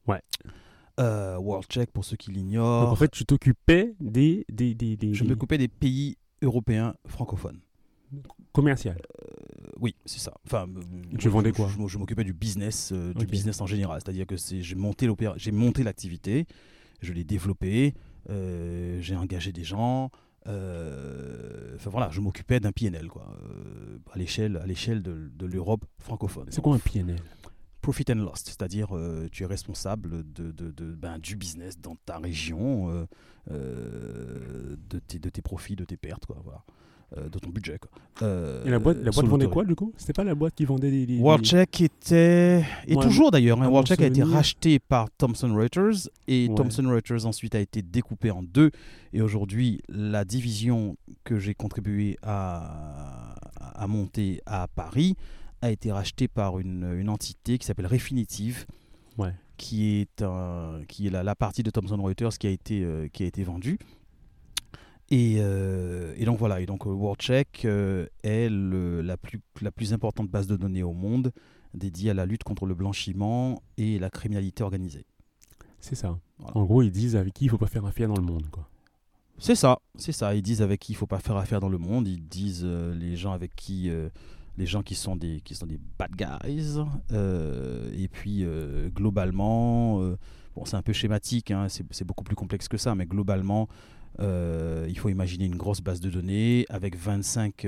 Ouais. 0.08 0.22
Euh, 1.00 1.38
World 1.38 1.66
Check 1.70 1.92
pour 1.92 2.06
ceux 2.06 2.18
qui 2.18 2.32
l'ignorent. 2.32 2.92
en 2.92 2.96
fait, 2.96 3.10
tu 3.12 3.26
t'occupais 3.26 3.96
des, 4.00 4.46
des, 4.52 4.76
des, 4.76 4.96
des, 4.96 5.14
je 5.14 5.24
m'occupais 5.24 5.58
des 5.58 5.68
pays 5.68 6.18
européens 6.42 6.94
francophones. 7.08 7.60
commerciales. 8.52 9.02
Euh, 9.22 9.70
oui, 9.80 9.96
c'est 10.06 10.20
ça. 10.20 10.34
Enfin, 10.46 10.68
euh, 10.68 10.82
Tu 11.18 11.30
moi, 11.30 11.38
vendais 11.38 11.50
je- 11.50 11.56
quoi 11.56 11.68
Je, 11.68 11.88
je 11.88 11.98
m'occupais 11.98 12.24
du 12.24 12.34
business, 12.34 12.92
euh, 12.94 13.14
du 13.14 13.26
business 13.26 13.60
en 13.62 13.66
général. 13.66 14.00
C'est-à-dire 14.04 14.28
que 14.28 14.36
j'ai 14.38 14.76
monté 14.76 15.08
j'ai 15.38 15.52
monté 15.52 15.82
l'activité, 15.84 16.46
je 17.04 17.14
l'ai 17.14 17.24
développée, 17.24 17.94
euh, 18.30 19.00
j'ai 19.02 19.16
engagé 19.16 19.52
des 19.52 19.64
gens. 19.64 20.10
euh, 20.48 21.76
Enfin 21.76 21.90
voilà, 21.90 22.10
je 22.12 22.22
m'occupais 22.22 22.60
d'un 22.60 22.72
PNL 22.72 23.08
quoi, 23.08 23.36
euh, 23.44 23.98
à 24.12 24.18
l'échelle, 24.18 24.58
à 24.58 24.66
l'échelle 24.66 25.02
de, 25.02 25.30
de 25.36 25.46
l'Europe 25.46 25.86
francophone. 26.00 26.48
C'est 26.50 26.62
quoi 26.62 26.76
un 26.76 26.80
PNL 26.80 27.20
Profit 27.82 28.06
and 28.12 28.16
loss, 28.16 28.44
c'est-à-dire 28.46 28.96
tu 29.32 29.44
es 29.44 29.46
responsable 29.46 30.24
de, 30.32 30.52
de- 30.52 30.72
de- 30.72 30.94
ben, 30.96 31.20
du 31.20 31.36
business 31.36 31.78
dans 31.78 31.98
ta 32.06 32.18
région, 32.18 33.06
de, 33.50 35.00
tes, 35.00 35.20
de 35.20 35.30
tes 35.30 35.42
profits, 35.42 35.76
de 35.76 35.84
tes 35.84 35.98
pertes, 35.98 36.26
quoi, 36.26 36.40
voilà, 36.44 36.64
de 37.32 37.40
ton 37.40 37.50
budget. 37.50 37.78
Quoi. 37.80 37.90
Euh, 38.22 38.64
Et 38.66 38.70
la 38.70 38.80
boîte, 38.80 38.98
la 39.04 39.12
boîte 39.12 39.26
vendait 39.28 39.48
quoi 39.48 39.64
du 39.66 39.76
coup? 39.76 39.92
C'était 39.98 40.14
pas 40.14 40.24
la 40.24 40.36
boîte 40.36 40.56
qui 40.56 40.66
vendait 40.66 40.92
des. 40.92 41.06
des- 41.06 41.16
des- 41.18 41.22
WorldCheck 41.22 41.82
était, 41.82 42.64
et 42.88 42.96
Ouais, 42.96 43.04
toujours 43.04 43.32
d'ailleurs, 43.32 43.62
hein, 43.62 43.70
WorldCheck 43.70 44.02
a 44.02 44.08
été 44.08 44.24
racheté 44.24 44.80
par 44.80 45.10
Thomson 45.18 45.54
Reuters 45.54 46.10
et 46.28 46.48
Ouais. 46.48 46.56
Thomson 46.56 46.88
Reuters 46.90 47.26
ensuite 47.26 47.56
a 47.56 47.60
été 47.60 47.82
découpé 47.82 48.32
en 48.32 48.44
deux. 48.44 48.72
Et 49.14 49.22
aujourd'hui, 49.22 49.82
la 49.90 50.26
division 50.26 50.98
que 51.24 51.38
j'ai 51.40 51.54
contribué 51.54 52.18
à, 52.24 53.36
à 53.76 53.88
monter 53.88 54.42
à 54.46 54.68
Paris 54.68 55.16
a 55.62 55.72
été 55.72 55.92
rachetée 55.92 56.28
par 56.28 56.60
une, 56.60 56.94
une 56.98 57.10
entité 57.10 57.58
qui 57.58 57.66
s'appelle 57.66 57.88
Refinitiv, 57.88 58.66
Ouais. 59.18 59.34
qui 59.58 60.00
est, 60.02 60.22
un- 60.22 60.82
qui 60.88 61.08
est 61.08 61.10
la, 61.10 61.24
la 61.24 61.36
partie 61.36 61.64
de 61.64 61.70
Thomson 61.70 62.02
Reuters 62.02 62.38
qui 62.38 62.48
a 62.48 62.50
été, 62.50 62.84
euh, 62.84 63.08
qui 63.14 63.24
a 63.24 63.28
été 63.28 63.44
vendue. 63.44 63.78
Et, 65.16 65.36
euh, 65.38 66.16
et 66.18 66.26
donc 66.26 66.40
voilà, 66.40 66.60
et 66.60 66.66
donc 66.66 66.88
euh, 66.88 66.90
WorldCheck 66.90 67.66
euh, 67.66 68.08
est 68.24 68.50
le- 68.50 69.02
la, 69.04 69.16
plus, 69.16 69.40
la 69.62 69.70
plus 69.70 69.94
importante 69.94 70.28
base 70.28 70.48
de 70.48 70.56
données 70.58 70.82
au 70.82 70.94
monde 70.94 71.32
dédiée 71.76 72.10
à 72.10 72.14
la 72.16 72.26
lutte 72.26 72.44
contre 72.44 72.66
le 72.66 72.74
blanchiment 72.74 73.62
et 73.78 74.00
la 74.00 74.10
criminalité 74.10 74.64
organisée. 74.64 75.06
C'est 75.80 75.94
ça. 75.94 76.18
Voilà. 76.40 76.58
En 76.58 76.64
gros, 76.64 76.82
ils 76.82 76.90
disent 76.90 77.16
avec 77.16 77.34
qui 77.36 77.46
il 77.46 77.50
faut 77.50 77.60
pas 77.60 77.68
faire 77.68 77.86
affaire 77.86 78.08
dans 78.08 78.16
le 78.16 78.24
monde. 78.24 78.48
Quoi. 78.50 78.68
C'est 79.38 79.54
ça, 79.54 79.78
c'est 79.96 80.14
ça. 80.14 80.34
Ils 80.34 80.42
disent 80.42 80.64
avec 80.64 80.80
qui 80.80 80.94
il 80.94 80.96
faut 80.96 81.06
pas 81.06 81.20
faire 81.20 81.38
affaire 81.38 81.60
dans 81.60 81.70
le 81.70 81.78
monde. 81.78 82.08
Ils 82.08 82.28
disent 82.28 82.64
euh, 82.66 82.96
les 82.96 83.16
gens 83.16 83.34
avec 83.34 83.56
qui, 83.56 83.92
euh, 83.92 84.10
les 84.58 84.66
gens 84.66 84.82
qui 84.82 84.96
sont 84.96 85.16
des 85.16 85.42
qui 85.42 85.54
sont 85.54 85.68
des 85.68 85.80
bad 86.00 86.12
guys. 86.16 86.80
Euh, 87.12 87.92
et 87.96 88.08
puis 88.08 88.44
globalement, 88.96 90.00
bon 90.56 90.66
c'est 90.66 90.76
un 90.78 90.82
peu 90.82 90.94
schématique, 90.94 91.52
hein, 91.52 91.68
c'est 91.70 92.04
beaucoup 92.04 92.24
plus 92.24 92.36
complexe 92.36 92.68
que 92.68 92.78
ça, 92.78 92.96
mais 92.96 93.06
globalement, 93.06 93.68
Euh, 94.20 94.86
il 94.90 94.98
faut 94.98 95.10
imaginer 95.10 95.46
une 95.46 95.56
grosse 95.56 95.82
base 95.82 96.00
de 96.00 96.10
données 96.10 96.66
avec 96.70 96.96
25, 96.96 97.66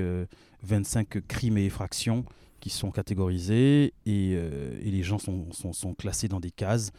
25 0.62 1.16
euh, 1.16 1.20
crimes 1.26 1.58
et 1.58 1.66
effractions 1.66 2.24
qui 2.60 2.70
sont 2.70 2.90
catégorisés 2.90 3.94
et, 4.06 4.34
euh, 4.34 4.78
et 4.80 4.90
les 4.90 5.02
gens 5.02 5.18
sont, 5.18 5.52
sont, 5.52 5.72
sont, 5.72 5.94
classés 5.94 6.28
dans 6.28 6.40
des 6.40 6.50
cases 6.50 6.92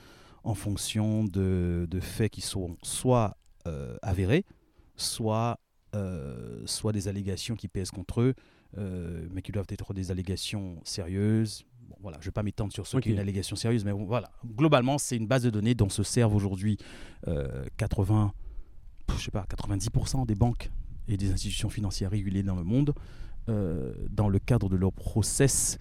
en 0.43 0.53
fonction 0.53 1.23
de, 1.23 1.87
de 1.89 1.99
faits 1.99 2.31
qui 2.31 2.41
sont 2.41 2.77
soit 2.81 3.37
avérés, 4.01 4.45
soit, 4.95 5.59
soit 6.63 6.93
des 6.93 7.09
allégations 7.09 7.57
qui 7.57 7.67
pèsent 7.67 7.91
contre 7.91 8.21
eux, 8.21 8.33
mais 9.29 9.41
qui 9.41 9.51
doivent 9.51 9.67
être 9.69 9.93
des 9.93 10.09
allégations 10.09 10.79
sérieuses, 10.85 11.65
voilà, 12.01 12.17
je 12.19 12.25
ne 12.25 12.25
vais 12.25 12.33
pas 12.33 12.43
m'étendre 12.43 12.73
sur 12.73 12.87
ce 12.87 12.97
okay. 12.97 13.03
qui 13.03 13.09
est 13.09 13.13
une 13.13 13.19
allégation 13.19 13.55
sérieuse, 13.55 13.85
mais 13.85 13.91
bon, 13.91 14.05
voilà. 14.05 14.29
Globalement, 14.45 14.97
c'est 14.97 15.17
une 15.17 15.27
base 15.27 15.43
de 15.43 15.49
données 15.49 15.75
dont 15.75 15.89
se 15.89 16.03
servent 16.03 16.35
aujourd'hui 16.35 16.77
euh, 17.27 17.65
80, 17.77 18.33
je 19.15 19.23
sais 19.23 19.31
pas, 19.31 19.45
90% 19.49 20.25
des 20.25 20.35
banques 20.35 20.69
et 21.07 21.17
des 21.17 21.31
institutions 21.31 21.69
financières 21.69 22.11
régulées 22.11 22.43
dans 22.43 22.55
le 22.55 22.63
monde 22.63 22.93
euh, 23.49 23.93
dans 24.09 24.27
le 24.27 24.39
cadre 24.39 24.67
de 24.67 24.75
leur 24.75 24.91
process 24.91 25.77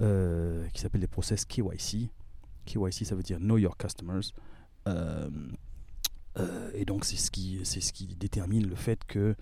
euh, 0.00 0.66
qui 0.70 0.80
s'appelle 0.80 1.00
les 1.00 1.06
process 1.06 1.44
KYC. 1.44 2.10
KYC, 2.64 3.04
ça 3.04 3.14
veut 3.14 3.22
dire 3.22 3.38
Know 3.38 3.56
Your 3.56 3.76
Customers. 3.76 4.32
Euh, 4.88 5.30
et 6.74 6.84
donc, 6.84 7.04
c'est 7.04 7.16
ce, 7.16 7.30
qui, 7.30 7.60
ce 7.62 7.92
qui 7.92 8.16
détermine 8.16 8.66
le 8.66 8.74
fait 8.74 9.04
que 9.04 9.36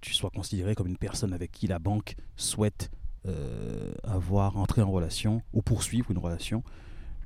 tu 0.00 0.14
sois 0.14 0.30
considéré 0.30 0.74
comme 0.74 0.88
une 0.88 0.96
personne 0.96 1.32
avec 1.32 1.52
qui 1.52 1.68
la 1.68 1.78
banque 1.78 2.16
souhaite 2.36 2.90
avoir 4.02 4.56
entré 4.56 4.82
en 4.82 4.90
relation 4.90 5.42
ou 5.52 5.62
poursuivre 5.62 6.10
une 6.10 6.18
relation 6.18 6.64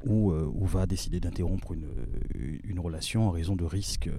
ou, 0.04 0.32
ou 0.32 0.66
va 0.66 0.86
décider 0.86 1.20
d'interrompre 1.20 1.72
une, 1.72 1.88
une, 2.64 2.78
relation 2.78 3.28
en 3.28 3.30
raison 3.30 3.56
de 3.56 3.64
risques 3.64 4.10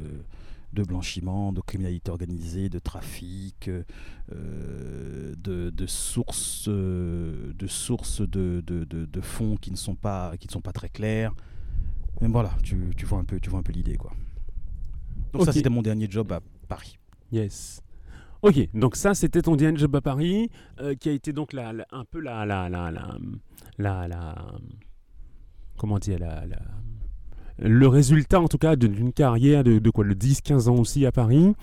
de 0.74 0.84
blanchiment, 0.84 1.54
de 1.54 1.62
criminalité 1.62 2.12
organisée, 2.12 2.70
de 2.70 2.80
trafic, 2.80 3.70
euh, 3.70 5.34
de, 5.38 5.70
de, 5.70 5.86
sources, 5.88 6.68
de, 6.68 7.68
sources 7.68 8.22
de, 8.22 8.62
de, 8.66 8.84
de, 8.86 9.22
fonds 9.22 9.56
qui 9.56 9.72
ne 9.72 9.78
sont 9.78 9.96
pas, 9.96 10.36
qui 10.38 10.48
ne 10.48 10.52
sont 10.52 10.62
pas 10.62 10.74
très 10.74 10.90
clairs. 10.90 11.34
Mais 12.22 12.28
voilà, 12.28 12.52
tu, 12.64 12.92
tu 12.98 13.06
vois 13.06 13.20
un 13.20 13.24
peu, 13.24 13.40
tu 13.40 13.50
vois 13.50 13.60
un 13.60 13.64
peu 13.64 13.72
l'idée 13.74 13.96
quoi. 13.96 14.12
Donc 15.34 15.42
okay. 15.42 15.46
ça 15.46 15.52
c'était 15.52 15.70
mon 15.70 15.82
dernier 15.82 16.08
job 16.10 16.32
à 16.32 16.42
Paris. 16.68 16.98
Yes. 17.32 17.82
Ok, 18.42 18.70
donc 18.74 18.96
ça 18.96 19.14
c'était 19.14 19.42
ton 19.42 19.56
dernier 19.56 19.78
job 19.78 19.96
à 19.96 20.02
Paris, 20.02 20.50
euh, 20.80 20.96
qui 20.96 21.10
a 21.10 21.12
été 21.12 21.34
donc 21.34 21.54
la, 21.54 21.74
la, 21.74 21.88
un 21.92 22.06
peu 22.06 22.20
la, 22.20 22.46
la, 22.46 22.70
la, 22.70 22.92
la, 22.92 24.08
la 24.08 24.36
comment 25.78 26.00
dire, 26.00 26.20
la, 26.20 26.46
la 26.46 26.58
le 27.60 27.88
résultat 27.88 28.40
en 28.40 28.48
tout 28.48 28.58
cas 28.58 28.76
d'une 28.76 29.12
carrière 29.12 29.64
de, 29.64 29.80
de, 29.80 29.90
quoi, 29.90 30.06
de 30.06 30.14
10-15 30.14 30.70
ans 30.70 30.76
aussi 30.76 31.06
à 31.06 31.12
Paris. 31.12 31.54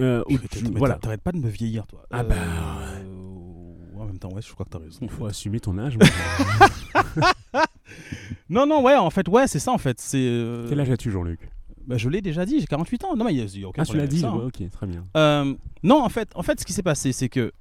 Euh, 0.00 0.24
tu, 0.50 0.64
voilà. 0.74 0.96
T'arrêtes 0.96 1.22
pas 1.22 1.32
de 1.32 1.38
me 1.38 1.48
vieillir, 1.48 1.86
toi. 1.86 2.04
Ah 2.10 2.24
bah. 2.24 2.34
Euh, 2.34 3.98
en 3.98 4.06
même 4.06 4.18
temps, 4.18 4.32
ouais, 4.32 4.42
je 4.42 4.52
crois 4.52 4.66
que 4.66 4.70
t'as 4.70 4.78
raison. 4.78 4.98
Il 5.02 5.08
faut 5.08 5.26
assumer 5.26 5.60
ton 5.60 5.78
âge. 5.78 5.96
non, 8.50 8.66
non, 8.66 8.82
ouais, 8.82 8.96
en 8.96 9.10
fait, 9.10 9.28
ouais, 9.28 9.46
c'est 9.46 9.60
ça, 9.60 9.72
en 9.72 9.78
fait. 9.78 10.00
C'est. 10.00 10.18
Euh... 10.18 10.66
Quel 10.68 10.80
âge 10.80 10.90
as-tu, 10.90 11.10
Jean-Luc? 11.10 11.48
Bah, 11.86 11.96
je 11.96 12.08
l'ai 12.08 12.22
déjà 12.22 12.44
dit, 12.44 12.60
j'ai 12.60 12.66
48 12.66 13.04
ans. 13.04 13.16
Non, 13.16 13.24
mais 13.24 13.34
il 13.34 13.36
n'y 13.36 13.62
a, 13.62 13.66
a, 13.66 13.68
aucun 13.68 13.82
ah, 13.82 13.86
tu 13.86 13.96
l'as 13.96 14.06
dit, 14.06 14.20
ça, 14.20 14.34
ouais, 14.34 14.44
ok, 14.44 14.70
très 14.70 14.86
bien. 14.86 15.06
Euh, 15.16 15.54
non, 15.82 16.02
en 16.02 16.08
fait, 16.08 16.30
en 16.34 16.42
fait, 16.42 16.58
ce 16.58 16.66
qui 16.66 16.72
s'est 16.72 16.82
passé, 16.82 17.12
c'est 17.12 17.28
que 17.28 17.52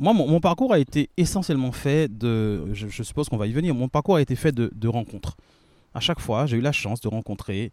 moi, 0.00 0.12
mon, 0.12 0.26
mon, 0.26 0.40
parcours 0.40 0.72
a 0.72 0.80
été 0.80 1.10
essentiellement 1.16 1.70
fait 1.70 2.08
de. 2.08 2.74
Je, 2.74 2.88
je 2.88 3.02
suppose 3.04 3.28
qu'on 3.28 3.36
va 3.36 3.46
y 3.46 3.52
venir. 3.52 3.74
Mon 3.74 3.88
parcours 3.88 4.16
a 4.16 4.22
été 4.22 4.34
fait 4.34 4.50
de, 4.50 4.70
de 4.74 4.88
rencontres 4.88 5.36
à 5.94 6.00
chaque 6.00 6.20
fois, 6.20 6.46
j'ai 6.46 6.56
eu 6.56 6.60
la 6.60 6.72
chance 6.72 7.00
de 7.00 7.08
rencontrer 7.08 7.72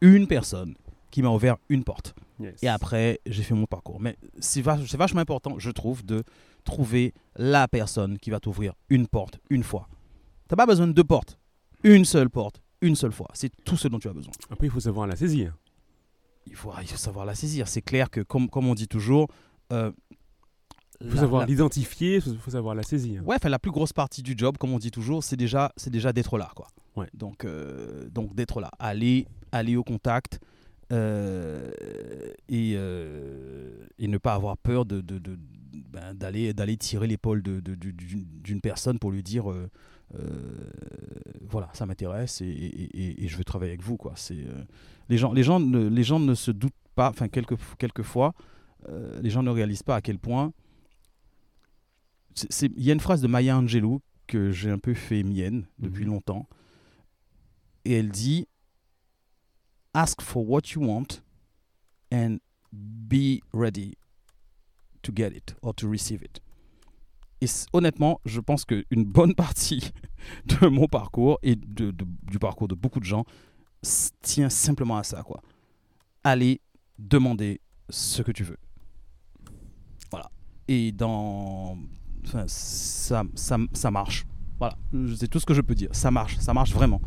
une 0.00 0.26
personne 0.26 0.74
qui 1.10 1.22
m'a 1.22 1.30
ouvert 1.30 1.56
une 1.68 1.84
porte. 1.84 2.14
Yes. 2.38 2.62
Et 2.62 2.68
après, 2.68 3.20
j'ai 3.24 3.42
fait 3.42 3.54
mon 3.54 3.66
parcours. 3.66 4.00
Mais 4.00 4.16
c'est 4.38 4.60
vachement 4.60 5.20
important, 5.20 5.58
je 5.58 5.70
trouve, 5.70 6.04
de 6.04 6.22
trouver 6.64 7.14
la 7.36 7.68
personne 7.68 8.18
qui 8.18 8.30
va 8.30 8.40
t'ouvrir 8.40 8.74
une 8.90 9.06
porte 9.06 9.38
une 9.48 9.62
fois. 9.62 9.88
Tu 10.48 10.52
n'as 10.52 10.56
pas 10.56 10.66
besoin 10.66 10.86
de 10.86 10.92
deux 10.92 11.04
portes. 11.04 11.38
Une 11.82 12.04
seule 12.04 12.28
porte, 12.28 12.60
une 12.82 12.96
seule 12.96 13.12
fois. 13.12 13.28
C'est 13.32 13.50
tout 13.64 13.76
ce 13.76 13.88
dont 13.88 13.98
tu 13.98 14.08
as 14.08 14.12
besoin. 14.12 14.32
Après, 14.50 14.66
il 14.66 14.70
faut 14.70 14.80
savoir 14.80 15.06
la 15.06 15.16
saisir. 15.16 15.56
Il 16.46 16.54
faut, 16.54 16.72
il 16.80 16.88
faut 16.88 16.96
savoir 16.96 17.24
la 17.24 17.34
saisir. 17.34 17.68
C'est 17.68 17.82
clair 17.82 18.10
que, 18.10 18.20
comme, 18.20 18.48
comme 18.48 18.66
on 18.66 18.74
dit 18.74 18.88
toujours, 18.88 19.28
euh, 19.72 19.90
il 21.00 21.10
faut 21.10 21.16
savoir 21.18 21.46
l'identifier, 21.46 22.20
il 22.24 22.38
faut 22.38 22.50
savoir 22.50 22.74
la 22.74 22.82
saisir. 22.82 23.26
Ouais, 23.26 23.36
la 23.44 23.58
plus 23.58 23.70
grosse 23.70 23.92
partie 23.92 24.22
du 24.22 24.34
job, 24.36 24.56
comme 24.58 24.72
on 24.72 24.78
dit 24.78 24.90
toujours, 24.90 25.22
c'est 25.22 25.36
déjà, 25.36 25.72
c'est 25.76 25.90
déjà 25.90 26.12
d'être 26.12 26.38
là, 26.38 26.50
quoi. 26.54 26.68
Ouais. 26.96 27.08
Donc, 27.14 27.44
euh, 27.44 28.08
donc 28.10 28.34
d'être 28.34 28.60
là, 28.60 28.70
aller, 28.78 29.26
aller 29.52 29.76
au 29.76 29.84
contact 29.84 30.40
euh, 30.92 31.70
et, 32.48 32.74
euh, 32.76 33.86
et 33.98 34.08
ne 34.08 34.18
pas 34.18 34.34
avoir 34.34 34.56
peur 34.56 34.86
de, 34.86 35.02
ben, 35.02 36.14
d'aller, 36.14 36.54
d'aller 36.54 36.76
tirer 36.76 37.06
l'épaule 37.06 37.42
de, 37.42 37.60
d'une 37.60 38.60
personne 38.60 38.98
pour 38.98 39.10
lui 39.10 39.22
dire 39.22 39.52
voilà, 41.48 41.68
ça 41.74 41.84
m'intéresse 41.84 42.40
et, 42.40 42.46
et, 42.46 43.24
et, 43.24 43.28
je 43.28 43.36
veux 43.36 43.44
travailler 43.44 43.72
avec 43.72 43.82
vous, 43.82 43.96
quoi. 43.96 44.12
C'est 44.16 44.46
les 45.08 45.18
gens, 45.18 45.32
les 45.32 45.42
gens, 45.42 45.60
ne, 45.60 45.88
les 45.88 46.02
gens 46.02 46.18
ne 46.18 46.34
se 46.34 46.50
doutent 46.50 46.72
pas, 46.94 47.10
enfin 47.10 47.28
quelques, 47.28 47.56
quelquefois, 47.78 48.32
les 49.20 49.30
gens 49.30 49.42
ne 49.42 49.50
réalisent 49.50 49.82
pas 49.82 49.96
à 49.96 50.00
quel 50.00 50.18
point 50.18 50.52
il 52.62 52.82
y 52.82 52.90
a 52.90 52.92
une 52.92 53.00
phrase 53.00 53.20
de 53.20 53.28
Maya 53.28 53.56
Angelou 53.56 54.00
que 54.26 54.50
j'ai 54.50 54.70
un 54.70 54.78
peu 54.78 54.94
fait 54.94 55.22
mienne 55.22 55.66
depuis 55.78 56.04
mmh. 56.04 56.08
longtemps. 56.08 56.48
Et 57.84 57.92
elle 57.94 58.10
dit 58.10 58.46
Ask 59.94 60.20
for 60.20 60.48
what 60.48 60.62
you 60.74 60.84
want 60.84 61.22
and 62.12 62.38
be 62.72 63.40
ready 63.52 63.96
to 65.02 65.12
get 65.14 65.28
it 65.28 65.54
or 65.62 65.74
to 65.74 65.88
receive 65.88 66.22
it. 66.22 66.40
Et 67.40 67.46
honnêtement, 67.72 68.20
je 68.24 68.40
pense 68.40 68.64
qu'une 68.64 69.04
bonne 69.04 69.34
partie 69.36 69.92
de 70.46 70.66
mon 70.66 70.86
parcours 70.86 71.38
et 71.42 71.56
de, 71.56 71.90
de, 71.90 72.04
du 72.22 72.38
parcours 72.38 72.68
de 72.68 72.74
beaucoup 72.74 73.00
de 73.00 73.04
gens 73.04 73.24
tient 74.22 74.50
simplement 74.50 74.96
à 74.96 75.04
ça. 75.04 75.22
Quoi. 75.22 75.42
Aller 76.24 76.60
demander 76.98 77.60
ce 77.88 78.22
que 78.22 78.32
tu 78.32 78.42
veux. 78.42 78.58
Voilà. 80.10 80.30
Et 80.66 80.92
dans 80.92 81.78
Enfin, 82.26 82.44
ça, 82.46 83.22
ça, 83.34 83.56
ça 83.72 83.90
marche. 83.90 84.26
Voilà, 84.58 84.76
c'est 85.16 85.28
tout 85.28 85.38
ce 85.38 85.46
que 85.46 85.54
je 85.54 85.60
peux 85.60 85.74
dire. 85.74 85.90
Ça 85.92 86.10
marche, 86.10 86.36
ça 86.38 86.54
marche 86.54 86.72
vraiment. 86.72 87.00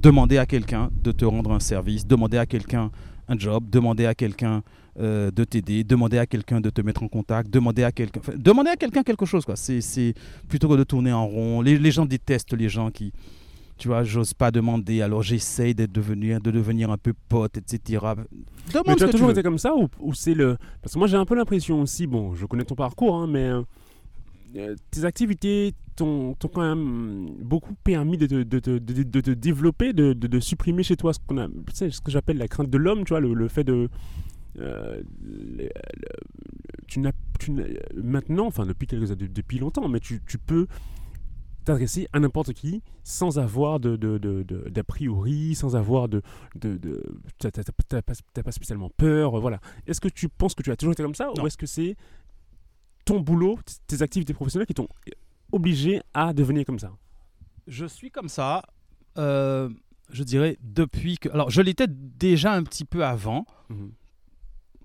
Demander 0.00 0.38
à 0.38 0.46
quelqu'un 0.46 0.90
de 1.02 1.12
te 1.12 1.24
rendre 1.24 1.52
un 1.52 1.60
service, 1.60 2.06
demander 2.06 2.38
à 2.38 2.46
quelqu'un 2.46 2.90
un 3.28 3.38
job, 3.38 3.64
demander 3.70 4.06
à 4.06 4.14
quelqu'un 4.14 4.62
euh, 4.98 5.30
de 5.30 5.44
t'aider, 5.44 5.84
demander 5.84 6.18
à 6.18 6.26
quelqu'un 6.26 6.60
de 6.60 6.68
te 6.68 6.80
mettre 6.80 7.02
en 7.02 7.08
contact, 7.08 7.48
demander 7.48 7.84
à 7.84 7.92
quelqu'un, 7.92 8.20
enfin, 8.20 8.32
demander 8.36 8.70
à 8.70 8.76
quelqu'un 8.76 9.04
quelque 9.04 9.24
chose 9.24 9.44
quoi. 9.44 9.54
C'est 9.56 10.14
plutôt 10.48 10.68
que 10.68 10.74
de 10.74 10.84
tourner 10.84 11.12
en 11.12 11.26
rond. 11.26 11.60
Les, 11.60 11.78
les, 11.78 11.90
gens 11.92 12.06
détestent 12.06 12.54
les 12.54 12.68
gens 12.68 12.90
qui, 12.90 13.12
tu 13.78 13.86
vois, 13.86 14.02
j'ose 14.02 14.34
pas 14.34 14.50
demander, 14.50 15.00
alors 15.00 15.22
j'essaye 15.22 15.76
de 15.76 15.86
devenir, 15.86 16.40
de 16.40 16.50
devenir 16.50 16.90
un 16.90 16.98
peu 16.98 17.14
pote, 17.28 17.56
etc. 17.56 18.04
Demande 18.72 18.86
mais 18.88 18.96
tu 18.96 19.04
as 19.04 19.08
toujours 19.08 19.28
tu 19.28 19.32
été 19.32 19.42
comme 19.44 19.58
ça 19.58 19.76
ou, 19.76 19.88
ou 20.00 20.12
c'est 20.12 20.34
le, 20.34 20.56
parce 20.82 20.94
que 20.94 20.98
moi 20.98 21.06
j'ai 21.06 21.16
un 21.16 21.24
peu 21.24 21.36
l'impression 21.36 21.80
aussi, 21.80 22.08
bon, 22.08 22.34
je 22.34 22.46
connais 22.46 22.64
ton 22.64 22.74
parcours, 22.74 23.14
hein, 23.14 23.28
mais 23.28 23.44
euh, 23.44 23.62
tes 24.90 25.04
activités 25.04 25.74
t'ont 25.96 26.34
quand 26.34 26.62
même 26.62 27.30
beaucoup 27.42 27.74
permis 27.74 28.16
de 28.16 28.26
te, 28.26 28.42
de, 28.42 28.58
de, 28.58 29.02
de 29.02 29.20
te 29.20 29.30
développer, 29.30 29.92
de, 29.92 30.40
supprimer 30.40 30.82
chez 30.82 30.96
toi 30.96 31.12
ce, 31.12 31.18
qu'on 31.26 31.38
a, 31.38 31.48
ce 31.72 32.00
que 32.00 32.10
j'appelle 32.10 32.38
la 32.38 32.48
crainte 32.48 32.70
de 32.70 32.78
l'homme, 32.78 33.04
tu 33.04 33.10
vois, 33.10 33.20
le, 33.20 33.34
le 33.34 33.48
fait 33.48 33.64
de... 33.64 33.88
Euh, 34.58 35.00
le, 35.22 35.68
tu 36.88 37.00
n'as 37.00 37.12
maintenant, 37.94 38.46
enfin 38.46 38.66
depuis 38.66 38.86
quelques 38.86 39.10
années, 39.10 39.28
depuis 39.28 39.58
longtemps, 39.58 39.88
mais 39.88 40.00
tu, 40.00 40.20
tu 40.26 40.38
peux 40.38 40.66
t'adresser 41.64 42.08
à 42.12 42.20
n'importe 42.20 42.52
qui 42.52 42.82
sans 43.04 43.38
avoir 43.38 43.80
de, 43.80 43.96
d'a 44.68 44.84
priori, 44.84 45.54
sans 45.54 45.76
avoir 45.76 46.08
de, 46.08 46.22
de, 46.56 46.76
de 46.76 47.02
t'as 47.38 47.50
pas, 47.50 48.42
pas, 48.42 48.52
spécialement 48.52 48.90
peur, 48.96 49.38
voilà. 49.40 49.60
Est-ce 49.86 50.00
que 50.00 50.08
tu 50.08 50.28
penses 50.28 50.54
que 50.54 50.62
tu 50.62 50.70
as 50.70 50.76
toujours 50.76 50.92
été 50.92 51.02
comme 51.02 51.14
ça 51.14 51.30
non. 51.36 51.42
ou 51.42 51.46
est-ce 51.46 51.56
que 51.58 51.66
c'est 51.66 51.96
ton 53.10 53.20
boulot, 53.20 53.58
tes 53.88 54.02
activités 54.02 54.32
professionnelles 54.32 54.68
qui 54.68 54.74
t'ont 54.74 54.88
obligé 55.50 56.00
à 56.14 56.32
devenir 56.32 56.64
comme 56.64 56.78
ça? 56.78 56.92
Je 57.66 57.84
suis 57.84 58.10
comme 58.10 58.28
ça, 58.28 58.62
euh, 59.18 59.68
je 60.12 60.22
dirais, 60.22 60.56
depuis 60.62 61.18
que... 61.18 61.28
Alors, 61.30 61.50
je 61.50 61.60
l'étais 61.60 61.88
déjà 61.88 62.52
un 62.52 62.62
petit 62.62 62.84
peu 62.84 63.04
avant. 63.04 63.46
Mmh. 63.68 63.86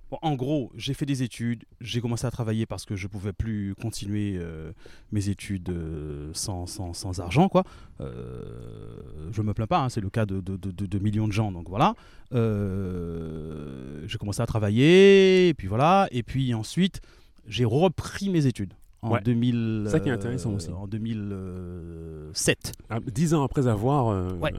Bon, 0.10 0.18
en 0.24 0.34
gros, 0.34 0.72
j'ai 0.76 0.96
fait 0.96 1.06
des 1.06 1.22
études, 1.22 1.66
j'ai 1.82 2.02
commencé 2.02 2.26
à 2.26 2.32
travailler 2.32 2.66
parce 2.66 2.86
que 2.86 2.96
je 2.96 3.06
ne 3.06 3.12
pouvais 3.12 3.34
plus 3.34 3.76
continuer 3.76 4.38
euh, 4.38 4.72
mes 5.12 5.30
études 5.30 5.70
euh, 5.70 6.32
sans, 6.34 6.66
sans, 6.66 6.94
sans, 6.94 7.20
argent. 7.20 7.48
Quoi. 7.48 7.64
Euh, 8.02 9.30
je 9.32 9.42
ne 9.42 9.48
me 9.48 9.54
plains 9.54 9.68
pas, 9.68 9.80
hein, 9.80 9.90
c'est 9.90 10.02
le 10.02 10.10
cas 10.10 10.26
de, 10.26 10.42
de, 10.42 10.58
de, 10.58 10.72
de, 10.72 11.00
millions 11.00 11.28
de 11.28 11.34
gens. 11.34 11.52
Donc 11.52 11.70
voilà. 11.70 11.94
j'ai 12.32 14.18
commencé 14.18 14.42
à 14.42 14.48
travailler, 14.48 15.50
et 15.50 15.54
puis 15.54 15.68
voilà. 15.68 16.08
Et 16.12 16.24
puis 16.24 16.56
ensuite, 16.56 17.02
j'ai 17.48 17.66
repris 17.66 18.30
mes 18.30 18.46
études 18.46 18.74
en 19.02 19.12
ouais. 19.12 19.22
2000. 19.22 19.86
Ça 19.90 20.00
qui 20.00 20.10
est 20.10 20.12
intéressant 20.12 20.52
euh, 20.52 20.56
aussi. 20.56 20.70
En 20.72 20.88
2007. 20.88 22.74
Ah, 22.90 23.00
dix 23.12 23.34
ans 23.34 23.44
après 23.44 23.68
avoir. 23.68 24.08
Euh, 24.10 24.34
ouais. 24.36 24.52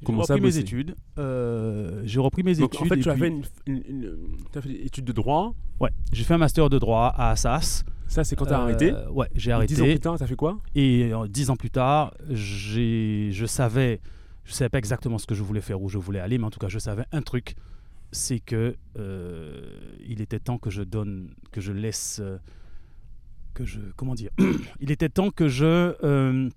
J'ai 0.00 0.06
commencé 0.06 0.32
à 0.32 0.36
repris 0.36 0.48
mes 0.48 0.58
études. 0.58 0.94
euh, 1.18 2.02
j'ai 2.04 2.20
repris 2.20 2.42
mes 2.44 2.54
Donc 2.54 2.74
études. 2.74 2.86
en 2.86 2.88
fait, 2.94 3.00
tu 3.00 3.10
as 3.10 3.14
puis- 3.14 3.22
fait, 3.22 3.28
une, 3.28 3.42
une- 3.66 3.82
une- 3.88 4.16
tu 4.52 4.58
as 4.58 4.62
fait 4.62 4.68
des 4.68 4.84
études 4.86 5.04
de 5.04 5.12
droit. 5.12 5.54
Ouais, 5.80 5.90
j'ai 6.12 6.22
fait 6.24 6.34
un 6.34 6.38
master 6.38 6.68
de 6.70 6.78
droit 6.78 7.12
à 7.16 7.30
Assas. 7.30 7.84
Ça, 8.06 8.24
c'est 8.24 8.36
quand 8.36 8.46
tu 8.46 8.52
as 8.52 8.58
Euh, 8.60 8.62
arrêté. 8.62 8.94
Ouais, 9.12 9.26
j'ai 9.34 9.50
arrêté. 9.52 9.74
Dix 9.74 9.82
ans 9.82 9.86
plus 9.86 9.98
tard, 10.00 10.16
tu 10.18 10.22
as 10.22 10.26
fait 10.26 10.36
quoi? 10.36 10.58
Et 10.74 11.10
euh, 11.12 11.26
dix 11.28 11.50
ans 11.50 11.56
plus 11.56 11.70
tard, 11.70 12.14
j'ai, 12.30 13.30
je 13.32 13.44
savais, 13.44 14.00
je 14.44 14.52
savais 14.52 14.68
pas 14.70 14.78
exactement 14.78 15.18
ce 15.18 15.26
que 15.26 15.34
je 15.34 15.42
voulais 15.42 15.60
faire, 15.60 15.82
où 15.82 15.88
je 15.88 15.98
voulais 15.98 16.20
aller, 16.20 16.38
mais 16.38 16.44
en 16.44 16.50
tout 16.50 16.60
cas, 16.60 16.68
je 16.68 16.78
savais 16.78 17.04
un 17.12 17.20
truc, 17.20 17.54
c'est 18.12 18.40
que 18.40 18.76
euh, 18.98 19.70
il 20.06 20.20
était 20.20 20.38
temps 20.38 20.58
que 20.58 20.70
je 20.70 20.82
donne, 20.82 21.34
que 21.52 21.60
je 21.60 21.72
laisse, 21.72 22.20
euh, 22.22 22.38
que 23.54 23.64
je, 23.64 23.80
comment 23.96 24.14
dire, 24.14 24.30
il 24.80 24.90
était 24.90 25.08
temps 25.08 25.30
que 25.30 25.48
je, 25.48 25.94
euh, 26.02 26.48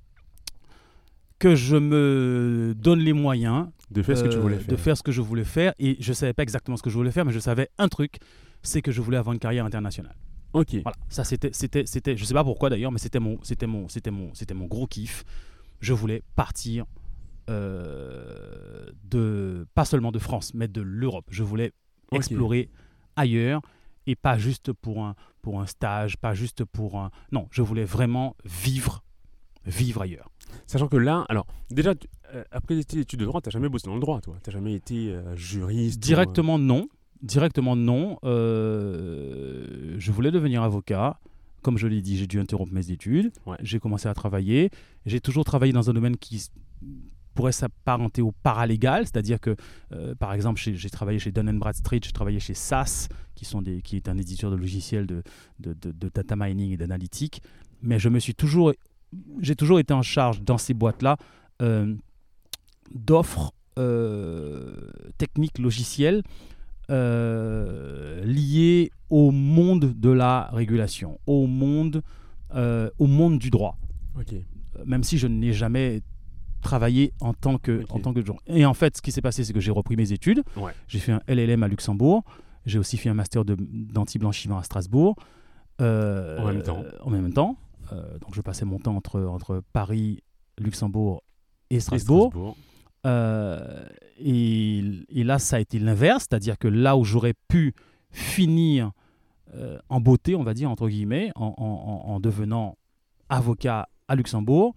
que 1.40 1.56
je 1.56 1.76
me 1.76 2.74
donne 2.78 3.00
les 3.00 3.14
moyens 3.14 3.68
De 3.90 4.02
faire 4.02 4.18
ce 4.18 4.24
que 4.24 4.30
tu 4.30 4.38
euh, 4.38 4.42
voulais 4.42 4.58
faire. 4.58 4.68
de 4.68 4.76
faire 4.76 4.98
ce 4.98 5.04
que 5.04 5.12
je 5.12 5.22
voulais 5.22 5.44
faire, 5.44 5.74
et 5.80 5.98
je 6.00 6.14
savais 6.14 6.34
pas 6.34 6.44
exactement 6.44 6.78
ce 6.78 6.84
que 6.84 6.90
je 6.90 6.96
voulais 6.96 7.12
faire, 7.12 7.26
mais 7.26 7.34
je 7.34 7.40
savais 7.40 7.70
un 7.78 7.88
truc, 7.88 8.20
c'est 8.62 8.82
que 8.82 8.92
je 8.92 9.02
voulais 9.02 9.18
avoir 9.18 9.34
une 9.34 9.40
carrière 9.40 9.66
internationale. 9.66 10.16
Ok. 10.54 10.76
Voilà, 10.84 10.98
ça 11.10 11.24
c'était, 11.24 11.52
c'était, 11.54 11.86
c'était, 11.86 12.18
je 12.18 12.26
sais 12.26 12.34
pas 12.34 12.44
pourquoi 12.44 12.70
d'ailleurs, 12.70 12.92
mais 12.92 13.00
c'était 13.00 13.20
mon, 13.20 13.40
c'était 13.44 13.68
mon, 13.68 13.88
c'était 13.88 14.12
mon, 14.12 14.34
c'était 14.34 14.54
mon 14.54 14.66
gros 14.66 14.88
kiff. 14.88 15.24
Je 15.80 15.94
voulais 15.94 16.22
partir 16.36 16.86
euh, 17.50 18.86
de, 19.04 19.66
pas 19.74 19.86
seulement 19.86 20.12
de 20.12 20.20
France, 20.20 20.54
mais 20.54 20.68
de 20.68 20.82
l'Europe. 20.82 21.26
Je 21.30 21.44
voulais 21.44 21.72
explorer 22.12 22.70
ailleurs 23.16 23.62
et 24.08 24.16
pas 24.16 24.38
juste 24.38 24.74
pour 24.74 25.04
un, 25.06 25.16
pour 25.42 25.62
un 25.62 25.66
stage, 25.66 26.18
pas 26.18 26.34
juste 26.34 26.64
pour 26.66 27.00
un, 27.00 27.12
non, 27.32 27.48
je 27.52 27.62
voulais 27.62 27.86
vraiment 27.86 28.36
vivre, 28.46 29.04
vivre 29.66 30.02
ailleurs. 30.02 30.30
Sachant 30.68 30.88
que 30.88 30.98
là, 30.98 31.26
alors, 31.30 31.46
déjà, 31.70 31.96
tu- 31.96 32.08
euh, 32.34 32.44
après 32.52 32.82
tes 32.84 33.00
études 33.00 33.20
de 33.20 33.26
droit, 33.26 33.42
tu 33.42 33.48
n'as 33.48 33.52
jamais 33.52 33.70
bossé 33.70 33.88
dans 33.88 33.94
le 33.96 34.02
droit, 34.02 34.20
toi. 34.22 34.36
Tu 34.44 34.50
n'as 34.50 34.54
jamais 34.54 34.74
été 34.74 35.12
euh, 35.14 35.36
juriste. 35.36 35.98
ou, 35.98 36.00
Directement 36.02 36.58
non, 36.60 36.88
directement 37.22 37.76
non. 37.76 38.18
Je 38.24 40.12
voulais 40.12 40.32
devenir 40.32 40.64
avocat. 40.64 41.20
Comme 41.62 41.78
je 41.78 41.86
l'ai 41.88 42.02
dit, 42.02 42.18
j'ai 42.18 42.26
dû 42.26 42.40
interrompre 42.40 42.74
mes 42.74 42.90
études. 42.90 43.32
Ouais. 43.46 43.56
J'ai 43.62 43.80
commencé 43.80 44.08
à 44.10 44.16
travailler. 44.16 44.72
J'ai 45.06 45.20
toujours 45.22 45.46
travaillé 45.46 45.72
dans 45.74 45.92
un 45.92 45.94
domaine 45.94 46.18
qui 46.18 46.50
pourrait 47.34 47.52
s'apparenter 47.52 48.22
au 48.22 48.32
paralégal, 48.32 49.06
c'est-à-dire 49.06 49.40
que, 49.40 49.56
euh, 49.94 50.14
par 50.16 50.34
exemple, 50.34 50.60
j'ai 50.62 50.90
travaillé 50.90 51.20
chez 51.20 51.32
Dun 51.32 51.54
Bradstreet, 51.54 52.00
j'ai 52.04 52.12
travaillé 52.12 52.40
chez 52.40 52.54
SAS, 52.54 53.08
qui, 53.36 53.46
sont 53.46 53.62
des, 53.62 53.82
qui 53.82 53.96
est 53.96 54.08
un 54.10 54.18
éditeur 54.18 54.52
de 54.52 54.56
logiciels 54.56 55.08
de, 55.08 55.24
de, 55.60 55.74
de- 55.74 55.92
de 55.92 56.10
data 56.14 56.36
mining 56.38 56.72
et 56.72 56.78
d'analytique. 56.78 57.42
Mais 57.82 57.98
je 58.00 58.10
me 58.10 58.20
suis 58.20 58.36
toujours, 58.36 58.74
j'ai 59.40 59.56
toujours 59.56 59.80
été 59.80 59.94
en 59.94 60.02
charge 60.02 60.42
dans 60.42 60.58
ces 60.58 60.74
boîtes-là 60.74 61.18
euh, 61.62 61.96
d'offres 62.94 63.54
euh, 63.80 64.76
techniques 65.18 65.58
logicielles 65.60 66.24
liées 68.26 68.92
au 69.10 69.32
monde 69.32 69.94
de 69.98 70.10
la 70.10 70.50
régulation, 70.52 71.20
au 71.26 71.48
monde, 71.48 72.02
au 72.54 73.08
monde 73.08 73.40
du 73.40 73.50
droit 73.50 73.78
même 74.86 75.04
si 75.04 75.18
je 75.18 75.28
n'ai 75.28 75.54
jamais 75.54 76.02
travaillé 76.62 77.14
en 77.20 77.34
tant 77.34 77.58
que 77.58 77.84
en 77.90 78.00
tant 78.00 78.14
que 78.14 78.26
jour. 78.26 78.42
Et 78.48 78.66
en 78.66 78.74
fait, 78.74 78.98
ce 78.98 79.02
qui 79.02 79.12
s'est 79.12 79.22
passé, 79.22 79.44
c'est 79.44 79.54
que 79.54 79.60
j'ai 79.60 79.72
repris 79.72 79.96
mes 79.98 80.12
études. 80.14 80.44
Ouais. 80.56 80.72
J'ai 80.88 81.00
fait 81.00 81.12
un 81.12 81.22
LLM 81.28 81.62
à 81.64 81.68
Luxembourg. 81.68 82.24
J'ai 82.66 82.80
aussi 82.80 82.98
fait 82.98 83.10
un 83.10 83.14
master 83.16 83.44
d'anti-blanchiment 83.46 84.58
à 84.60 84.64
Strasbourg. 84.64 85.16
Euh, 85.82 86.38
En 86.40 86.46
même 86.46 86.62
temps. 86.64 86.84
En 87.04 87.10
même 87.10 87.34
temps. 87.34 87.58
Euh, 87.92 88.18
donc, 88.20 88.34
je 88.36 88.42
passais 88.42 88.66
mon 88.66 88.80
temps 88.80 88.96
entre, 88.96 89.20
entre 89.22 89.62
Paris, 89.74 90.22
Luxembourg 90.60 91.24
et 91.70 91.76
Et 91.76 91.80
Strasbourg. 91.80 92.56
Euh, 93.06 93.84
et, 94.20 94.84
et 95.10 95.24
là, 95.24 95.40
ça 95.40 95.56
a 95.56 95.60
été 95.60 95.80
l'inverse, 95.80 96.28
c'est-à-dire 96.30 96.58
que 96.60 96.68
là 96.68 96.96
où 96.96 97.04
j'aurais 97.04 97.34
pu 97.48 97.74
finir 98.12 98.92
euh, 99.56 99.80
en 99.90 100.00
beauté, 100.00 100.36
on 100.36 100.44
va 100.44 100.54
dire, 100.54 100.70
entre 100.70 100.88
guillemets, 100.88 101.32
en- 101.36 101.56
en 101.58 102.20
devenant 102.20 102.78
avocat 103.30 103.90
à 104.08 104.16
Luxembourg, 104.16 104.76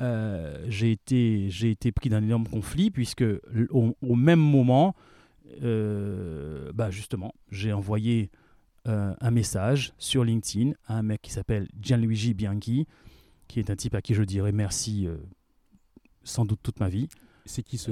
euh, 0.00 0.64
j'ai 0.68 0.90
été, 0.92 1.48
j'ai 1.50 1.70
été 1.70 1.92
pris 1.92 2.08
d'un 2.08 2.22
énorme 2.22 2.46
conflit, 2.48 2.90
puisque 2.90 3.24
au, 3.70 3.96
au 4.02 4.14
même 4.16 4.40
moment, 4.40 4.94
euh, 5.62 6.72
bah 6.74 6.90
justement, 6.90 7.34
j'ai 7.50 7.72
envoyé 7.72 8.30
euh, 8.88 9.14
un 9.20 9.30
message 9.30 9.92
sur 9.98 10.24
LinkedIn 10.24 10.72
à 10.86 10.98
un 10.98 11.02
mec 11.02 11.22
qui 11.22 11.30
s'appelle 11.32 11.68
Gianluigi 11.80 12.34
Bianchi, 12.34 12.86
qui 13.48 13.60
est 13.60 13.70
un 13.70 13.76
type 13.76 13.94
à 13.94 14.02
qui 14.02 14.14
je 14.14 14.22
dirais 14.22 14.52
merci 14.52 15.06
sans 16.24 16.44
doute 16.44 16.60
toute 16.62 16.80
ma 16.80 16.88
vie. 16.88 17.08
C'est 17.44 17.62
qui 17.62 17.76
ce, 17.76 17.90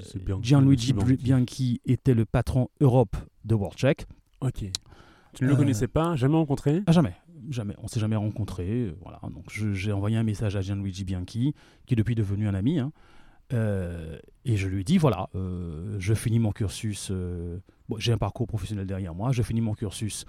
ce 0.00 0.18
Bianchi- 0.18 0.42
Gianluigi 0.48 0.92
Bianchi 0.92 1.16
Bianchi 1.16 1.80
était 1.86 2.14
le 2.14 2.24
patron 2.24 2.68
Europe 2.80 3.16
de 3.44 3.54
WorldCheck. 3.54 4.06
Ok. 4.40 4.64
Tu 5.34 5.44
ne 5.44 5.48
le 5.50 5.56
connaissais 5.56 5.88
pas 5.88 6.14
Jamais 6.16 6.36
rencontré? 6.36 6.82
Ah, 6.86 6.92
jamais, 6.92 7.14
jamais. 7.50 7.74
On 7.78 7.88
s'est 7.88 8.00
jamais 8.00 8.16
rencontrés. 8.16 8.82
euh, 8.86 8.96
Voilà. 9.02 9.20
Donc 9.24 9.44
j'ai 9.50 9.92
envoyé 9.92 10.16
un 10.16 10.22
message 10.22 10.56
à 10.56 10.60
Gianluigi 10.60 11.04
Bianchi, 11.04 11.54
qui 11.86 11.94
est 11.94 11.96
depuis 11.96 12.14
devenu 12.14 12.48
un 12.48 12.54
ami. 12.54 12.78
hein. 12.78 12.92
Euh, 13.52 14.18
et 14.44 14.56
je 14.56 14.66
lui 14.66 14.82
dit 14.82 14.98
voilà, 14.98 15.28
euh, 15.36 15.94
je 16.00 16.14
finis 16.14 16.40
mon 16.40 16.50
cursus. 16.52 17.12
j'ai 17.98 18.12
un 18.12 18.18
parcours 18.18 18.46
professionnel 18.46 18.86
derrière 18.86 19.14
moi. 19.14 19.32
Je 19.32 19.42
finis 19.42 19.60
mon 19.60 19.74
cursus 19.74 20.24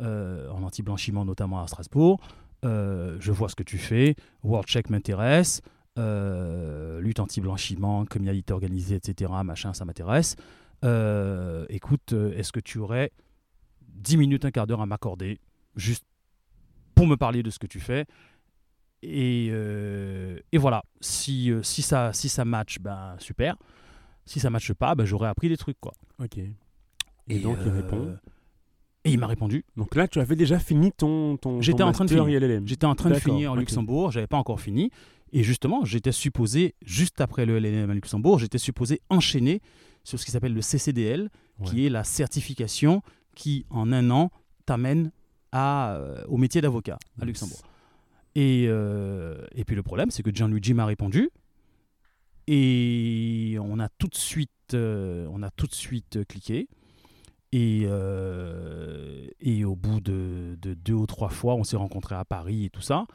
en 0.00 0.62
anti-blanchiment, 0.62 1.24
notamment 1.24 1.60
à 1.62 1.66
Strasbourg. 1.66 2.20
Je 2.62 3.30
vois 3.32 3.48
ce 3.48 3.54
que 3.56 3.62
tu 3.62 3.78
fais. 3.78 4.14
WorldCheck 4.44 4.90
m'intéresse. 4.90 5.60
Lutte 5.96 7.20
anti-blanchiment, 7.20 8.04
criminalité 8.04 8.52
organisée, 8.52 8.96
etc. 8.96 9.32
Machin, 9.44 9.72
ça 9.72 9.84
m'intéresse. 9.84 10.36
Écoute, 11.70 12.12
est-ce 12.12 12.52
que 12.52 12.60
tu 12.60 12.78
aurais 12.78 13.10
10 13.88 14.16
minutes, 14.18 14.44
un 14.44 14.50
quart 14.50 14.66
d'heure 14.66 14.80
à 14.80 14.86
m'accorder, 14.86 15.40
juste 15.74 16.04
pour 16.98 17.06
me 17.06 17.16
parler 17.16 17.44
de 17.44 17.50
ce 17.50 17.60
que 17.60 17.68
tu 17.68 17.78
fais 17.78 18.06
et, 19.02 19.48
euh, 19.52 20.40
et 20.50 20.58
voilà, 20.58 20.82
si, 21.00 21.52
euh, 21.52 21.62
si, 21.62 21.82
ça, 21.82 22.12
si 22.12 22.28
ça 22.28 22.44
match, 22.44 22.78
ben 22.80 23.14
super. 23.18 23.56
Si 24.26 24.40
ça 24.40 24.50
matche 24.50 24.72
pas, 24.72 24.96
ben 24.96 25.04
j'aurais 25.04 25.28
appris 25.28 25.48
des 25.48 25.56
trucs. 25.56 25.78
Quoi. 25.80 25.92
Ok. 26.20 26.38
Et, 27.28 27.38
donc, 27.38 27.58
il 27.62 27.68
euh, 27.68 27.74
répond. 27.74 28.16
Et 29.04 29.12
il 29.12 29.18
m'a 29.20 29.28
répondu. 29.28 29.64
Donc 29.76 29.94
là, 29.94 30.08
tu 30.08 30.18
avais 30.18 30.34
déjà 30.34 30.58
fini 30.58 30.90
ton, 30.90 31.36
ton, 31.36 31.60
J'étais 31.60 31.84
en 31.84 31.92
train 31.92 32.04
de 32.04 32.10
finir. 32.10 32.62
J'étais 32.66 32.86
en 32.86 32.96
train 32.96 33.10
de 33.10 33.14
finir 33.14 33.52
en. 33.52 33.54
Luxembourg, 33.54 34.10
j'avais 34.10 34.26
pas 34.26 34.36
encore 34.36 34.60
fini. 34.60 34.90
Et 35.32 35.44
justement, 35.44 35.84
j'étais 35.84 36.10
supposé, 36.10 36.74
juste 36.84 37.20
après 37.20 37.46
le 37.46 37.60
LLM 37.60 37.90
à 37.90 37.94
Luxembourg, 37.94 38.38
j'étais 38.38 38.58
supposé 38.58 39.00
enchaîner 39.10 39.60
sur 40.02 40.18
ce 40.18 40.24
qui 40.24 40.32
s'appelle 40.32 40.54
le 40.54 40.62
CCDL, 40.62 41.30
qui 41.64 41.86
est 41.86 41.90
la 41.90 42.02
certification 42.02 43.02
qui, 43.36 43.66
en 43.70 43.92
un 43.92 44.10
an, 44.10 44.30
t'amène 44.66 45.12
à, 45.52 45.94
euh, 45.96 46.24
au 46.28 46.36
métier 46.36 46.60
d'avocat 46.60 46.98
à 47.20 47.24
Luxembourg. 47.24 47.60
Et, 48.34 48.66
euh, 48.68 49.44
et 49.54 49.64
puis 49.64 49.74
le 49.74 49.82
problème, 49.82 50.10
c'est 50.10 50.22
que 50.22 50.34
Gianluigi 50.34 50.74
m'a 50.74 50.86
répondu. 50.86 51.30
Et 52.46 53.56
on 53.60 53.78
a 53.78 53.88
tout 53.88 54.08
de 54.08 54.14
suite, 54.14 54.50
euh, 54.74 55.26
on 55.30 55.42
a 55.42 55.50
tout 55.50 55.66
de 55.66 55.74
suite 55.74 56.24
cliqué. 56.26 56.68
Et, 57.52 57.82
euh, 57.86 59.26
et 59.40 59.64
au 59.64 59.74
bout 59.74 60.00
de, 60.00 60.56
de 60.60 60.74
deux 60.74 60.94
ou 60.94 61.06
trois 61.06 61.30
fois, 61.30 61.54
on 61.54 61.64
s'est 61.64 61.76
rencontrés 61.76 62.14
à 62.14 62.24
Paris 62.24 62.66
et 62.66 62.70
tout 62.70 62.82
ça. 62.82 63.06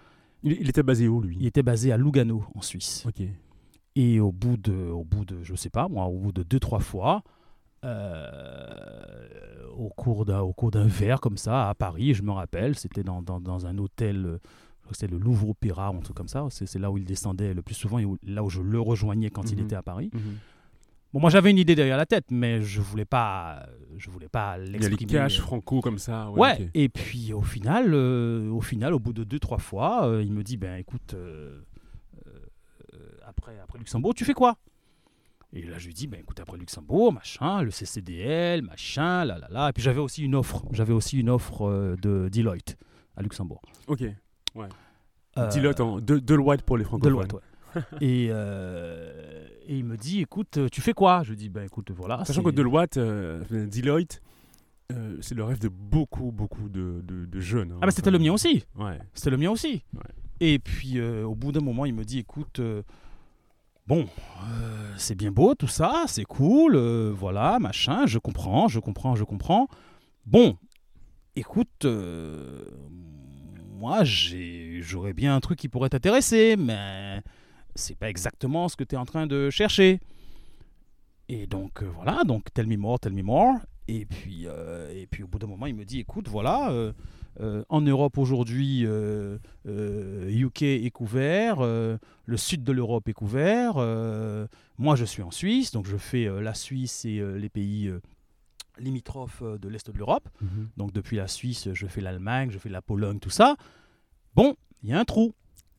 Il, 0.43 0.54
il 0.54 0.69
était 0.69 0.84
basé 0.84 1.08
où, 1.08 1.22
lui? 1.22 1.38
Il 1.39 1.46
était 1.46 1.63
basé 1.63 1.91
à 1.91 1.98
Lugano, 1.98 2.43
en 2.54 2.62
Suisse. 2.62 3.06
Ok. 3.08 3.24
Et 3.96 4.19
au 4.19 4.32
bout 4.32 4.58
de, 4.58 4.74
au 4.74 5.04
bout 5.04 5.24
de, 5.24 5.43
je 5.43 5.56
sais 5.56 5.69
pas 5.69 5.88
moi, 5.88 6.06
au 6.06 6.17
bout 6.17 6.32
de 6.32 6.43
deux 6.43 6.60
trois 6.60 6.80
fois, 6.80 7.24
euh, 7.84 9.67
au 9.76 9.89
cours 9.89 10.26
d'un, 10.26 10.41
au 10.41 10.54
cours 10.54 10.72
d'un 10.72 10.86
verre 10.88 11.19
comme 11.22 11.38
ça 11.38 11.69
à 11.69 11.76
Paris, 11.76 12.13
je 12.13 12.24
me 12.24 12.32
rappelle, 12.32 12.76
c'était 12.78 13.04
dans, 13.04 13.22
dans, 13.22 13.39
dans 13.39 13.65
un 13.65 13.78
hôtel, 13.78 14.26
euh, 14.26 14.38
c'était 14.91 15.08
le 15.12 15.17
Louvre 15.17 15.50
Opéra, 15.50 15.91
ou 15.91 15.98
un 15.98 16.02
truc 16.02 16.15
comme 16.15 16.28
ça. 16.28 16.46
C'est, 16.50 16.65
c'est 16.65 16.80
là 16.80 16.91
où 16.91 16.98
il 16.98 17.06
descendait 17.06 17.54
le 17.54 17.62
plus 17.62 17.76
souvent 17.76 18.00
et 18.00 18.06
où- 18.06 18.17
là 18.26 18.43
où 18.43 18.50
je 18.50 18.62
le 18.62 18.80
rejoignais 18.80 19.30
quand 19.30 19.52
il 19.52 19.58
Mhm. 19.58 19.63
était 19.65 19.76
à 19.76 19.82
Paris. 19.84 20.10
Mhm. 20.13 20.38
Bon, 21.13 21.19
moi 21.19 21.30
j'avais 21.30 21.52
une 21.52 21.60
idée 21.60 21.76
derrière 21.76 21.98
la 21.98 22.08
tête, 22.08 22.26
mais 22.32 22.62
je 22.63 22.82
voulais 22.82 23.06
pas, 23.06 23.67
je 23.98 24.10
voulais 24.10 24.30
pas 24.30 24.58
Il 24.58 24.72
y 24.72 24.76
a 24.76 24.80
les 24.80 24.89
l'exprimer. 24.89 25.30
franco 25.30 25.80
comme 25.80 26.00
ça. 26.00 26.32
Ouais. 26.32 26.69
Et 26.74 26.89
puis 26.89 27.34
au 27.34 27.43
final, 27.43 27.93
euh, 27.93 28.50
au 28.50 28.62
final, 28.62 28.93
au 28.96 29.00
bout 29.00 29.13
de 29.13 29.24
deux, 29.24 29.38
trois 29.39 29.60
fois, 29.60 30.08
euh, 30.08 30.24
il 30.24 30.32
me 30.34 30.41
dit, 30.43 30.58
ben 30.58 30.76
écoute, 30.78 31.13
euh, 31.13 31.62
après, 33.26 33.60
après 33.60 33.78
Luxembourg, 33.80 34.13
tu 34.15 34.26
fais 34.26 34.34
quoi? 34.34 34.56
Et 35.56 35.62
là, 35.62 35.78
je 35.78 35.86
lui 35.86 35.94
dis, 35.94 36.08
ben 36.08 36.20
écoute, 36.20 36.39
après 36.39 36.58
Luxembourg, 36.58 37.13
machin, 37.13 37.62
le 37.62 37.70
CCDL, 37.70 38.63
machin, 38.63 39.24
là, 39.24 39.38
là, 39.38 39.48
là. 39.52 39.70
Et 39.70 39.74
puis 39.74 39.84
j'avais 39.84 40.00
aussi 40.00 40.24
une 40.24 40.34
offre, 40.34 40.63
j'avais 40.72 40.94
aussi 40.94 41.20
une 41.20 41.30
offre 41.30 41.68
euh, 41.70 41.96
de 42.02 42.28
Deloitte 42.34 42.76
à 43.16 43.22
Luxembourg. 43.22 43.62
Ok. 43.88 44.04
Euh, 45.38 45.50
Deloitte, 45.52 45.80
en, 45.80 46.00
de, 46.00 46.18
Deloitte 46.18 46.63
pour 46.63 46.78
les 46.78 46.84
francophones. 46.84 47.12
Deloitte, 47.13 47.34
ouais. 47.34 47.82
et, 48.02 48.28
euh, 48.32 49.48
et 49.68 49.78
il 49.78 49.86
me 49.86 49.96
dit, 49.96 50.22
écoute, 50.22 50.60
tu 50.72 50.82
fais 50.82 50.94
quoi? 50.94 51.22
Je 51.24 51.30
lui 51.32 51.38
dis, 51.38 51.50
ben 51.50 51.63
écoute, 51.66 51.92
voilà. 51.92 52.26
Sachant 52.26 52.42
que 52.44 52.50
Deloitte, 52.52 52.98
Deloitte, 52.98 54.22
c'est 55.22 55.36
le 55.36 55.44
rêve 55.44 55.60
de 55.60 55.70
beaucoup, 55.70 56.32
beaucoup 56.32 56.68
de, 56.70 57.02
de, 57.04 57.26
de 57.26 57.39
jeunes. 57.39 57.72
hein. 57.74 57.78
Ah, 57.82 57.86
ben 57.86 57.92
c'était 57.92 58.12
le 58.12 58.20
mien 58.20 58.34
aussi. 58.34 58.63
Ouais. 58.76 59.00
C'était 59.13 59.32
le 59.32 59.38
mien 59.38 59.50
aussi. 59.52 59.84
Ouais. 59.94 60.02
Et 60.39 60.58
puis, 60.60 61.00
au 61.02 61.36
bout 61.36 61.52
d'un 61.52 61.62
moment, 61.62 61.86
il 61.86 61.94
me 61.94 62.04
dit, 62.04 62.20
écoute, 62.20 62.60
Bon, 63.86 64.08
euh, 64.50 64.93
c'est 64.96 65.15
bien 65.15 65.32
beau 65.32 65.56
tout 65.56 65.67
ça, 65.67 66.06
c'est 66.08 66.24
cool, 66.24 66.78
euh, 66.78 67.12
voilà, 67.13 67.60
machin, 67.60 68.06
je 68.06 68.17
comprends, 68.17 68.69
je 68.69 68.80
comprends, 68.80 69.15
je 69.15 69.26
comprends. 69.26 69.67
Bon, 70.26 70.58
écoute, 71.36 71.84
euh, 71.84 72.63
moi 73.74 74.06
j'aurais 74.06 75.12
bien 75.12 75.36
un 75.36 75.41
truc 75.41 75.60
qui 75.60 75.67
pourrait 75.67 75.89
t'intéresser, 75.89 76.56
mais 76.58 77.22
c'est 77.76 77.98
pas 77.98 78.10
exactement 78.10 78.69
ce 78.69 78.78
que 78.78 78.86
tu 78.86 78.96
es 78.96 78.98
en 78.98 79.04
train 79.04 79.28
de 79.28 79.50
chercher. 79.50 80.00
Et 81.28 81.46
donc 81.46 81.84
voilà, 81.84 82.24
donc 82.24 82.54
tell 82.54 82.67
me 82.67 82.78
more, 82.78 83.02
tell 83.02 83.12
me 83.12 83.22
more. 83.22 83.56
Et 83.89 84.06
puis, 84.06 84.46
et 84.46 85.08
puis 85.08 85.24
au 85.24 85.28
bout 85.28 85.39
d'un 85.39 85.48
moment, 85.48 85.65
il 85.65 85.76
me 85.76 85.84
dit, 85.84 86.00
écoute, 86.00 86.30
voilà, 86.30 86.72
euh, 87.39 87.60
euh, 87.60 87.63
en 87.69 87.82
Europe 87.82 88.17
aujourd'hui, 88.17 88.86
euh, 88.86 89.38
euh, 89.67 90.30
UK 90.30 90.62
est 90.63 90.91
couvert, 90.91 91.58
euh, 91.60 91.98
le 92.26 92.38
sud 92.38 92.63
de 92.63 92.72
l'Europe 92.72 93.08
est 93.10 93.13
couvert. 93.13 93.74
euh, 93.78 94.48
moi, 94.78 94.96
je 94.96 95.06
suis 95.06 95.22
en 95.24 95.32
Suisse, 95.32 95.72
donc 95.72 95.86
je 95.88 95.98
fais 95.98 96.26
euh, 96.28 96.41
la 96.41 96.54
Suisse 96.54 97.06
et 97.06 97.19
euh, 97.19 97.36
les 97.38 97.50
pays 97.50 97.88
euh, 97.88 98.00
limitrophes 98.80 99.41
euh, 99.43 99.58
de 99.58 99.67
l'Est 99.69 99.89
de 99.91 99.98
l'Europe. 99.98 100.28
Donc 100.78 100.91
depuis 100.93 101.17
la 101.17 101.28
Suisse, 101.28 101.69
je 101.74 101.88
fais 101.88 102.02
l'Allemagne, 102.02 102.50
je 102.52 102.58
fais 102.60 102.69
la 102.69 102.82
Pologne, 102.82 103.19
tout 103.19 103.30
ça. 103.30 103.56
Bon, 104.36 104.56
il 104.84 104.89
y 104.89 104.93
a 104.93 105.00
un 105.00 105.06
trou. 105.06 105.34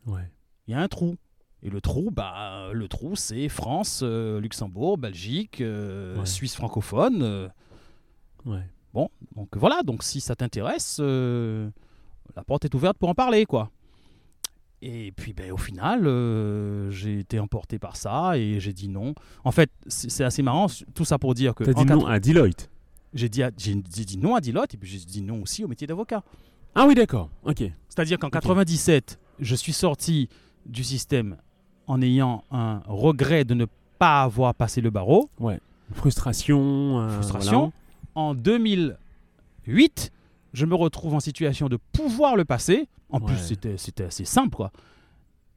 Ouais. 0.07 0.31
Il 0.67 0.73
y 0.73 0.75
a 0.75 0.81
un 0.81 0.89
trou. 0.89 1.17
Et 1.63 1.71
le 1.71 1.81
trou, 1.81 2.11
bah, 2.11 2.71
le 2.73 2.89
trou, 2.89 3.17
c'est 3.17 3.49
France, 3.49 4.01
euh, 4.03 4.39
Luxembourg, 4.41 4.99
Belgique, 4.99 5.61
euh, 5.61 6.19
Ouais. 6.19 6.27
Suisse 6.27 6.55
francophone. 6.57 7.23
euh, 7.23 7.49
Ouais. 8.45 8.67
Bon, 8.95 9.09
donc 9.37 9.49
voilà. 9.57 9.83
Donc 9.83 10.03
si 10.03 10.21
ça 10.23 10.35
t'intéresse, 10.35 10.99
euh, 11.01 11.69
la 12.37 12.43
porte 12.45 12.65
est 12.65 12.75
ouverte 12.75 12.97
pour 12.97 13.09
en 13.11 13.15
parler, 13.15 13.45
quoi. 13.45 13.71
Et 14.87 15.13
puis, 15.13 15.33
ben, 15.33 15.51
au 15.51 15.57
final, 15.57 16.07
euh, 16.07 16.91
j'ai 16.91 17.19
été 17.21 17.39
emporté 17.41 17.79
par 17.79 17.97
ça 17.97 18.37
et 18.37 18.61
j'ai 18.61 18.73
dit 18.75 18.89
non. 18.89 19.15
En 19.43 19.51
fait, 19.51 19.71
c'est 19.87 20.25
assez 20.25 20.43
marrant. 20.43 20.67
Tout 20.95 21.05
ça 21.07 21.19
pour 21.19 21.33
dire 21.35 21.55
que 21.55 21.65
T'as 21.65 21.73
dit 21.73 21.85
non 21.87 22.07
à 22.07 22.21
Deloitte. 22.21 22.71
j'ai 23.15 23.29
dit, 23.31 23.43
à- 23.43 23.51
dit 23.51 24.19
non 24.19 24.35
à 24.35 24.41
Deloitte 24.43 24.75
et 24.75 24.77
puis 24.77 24.89
j'ai 24.91 24.99
dit 24.99 25.23
non 25.23 25.41
aussi 25.43 25.65
au 25.65 25.69
métier 25.69 25.87
d'avocat. 25.87 26.23
Ah 26.75 26.85
oui, 26.87 26.95
d'accord. 26.95 27.31
Ok. 27.45 27.63
C'est-à-dire 27.89 28.19
qu'en 28.19 28.29
97, 28.29 29.19
je 29.41 29.55
suis 29.55 29.73
sorti 29.73 30.29
du 30.67 30.85
système 30.85 31.37
en 31.87 32.03
ayant 32.03 32.45
un 32.51 32.83
regret 32.87 33.45
de 33.45 33.55
ne 33.55 33.67
pas 33.99 34.23
avoir 34.23 34.55
passé 34.55 34.81
le 34.83 34.91
barreau. 34.91 35.31
Frustration. 35.93 37.01
euh, 37.01 37.09
Frustration. 37.11 37.73
En 38.15 38.35
2008, 38.35 40.13
je 40.53 40.67
me 40.67 40.75
retrouve 40.75 41.15
en 41.15 41.21
situation 41.21 41.69
de 41.69 41.79
pouvoir 41.93 42.37
le 42.37 42.45
passer. 42.45 42.89
En 43.11 43.21
plus, 43.21 43.35
Ouais. 43.35 43.41
c'était 43.41 43.77
c'était 43.77 44.05
assez 44.05 44.25
simple, 44.25 44.57
quoi. 44.57 44.71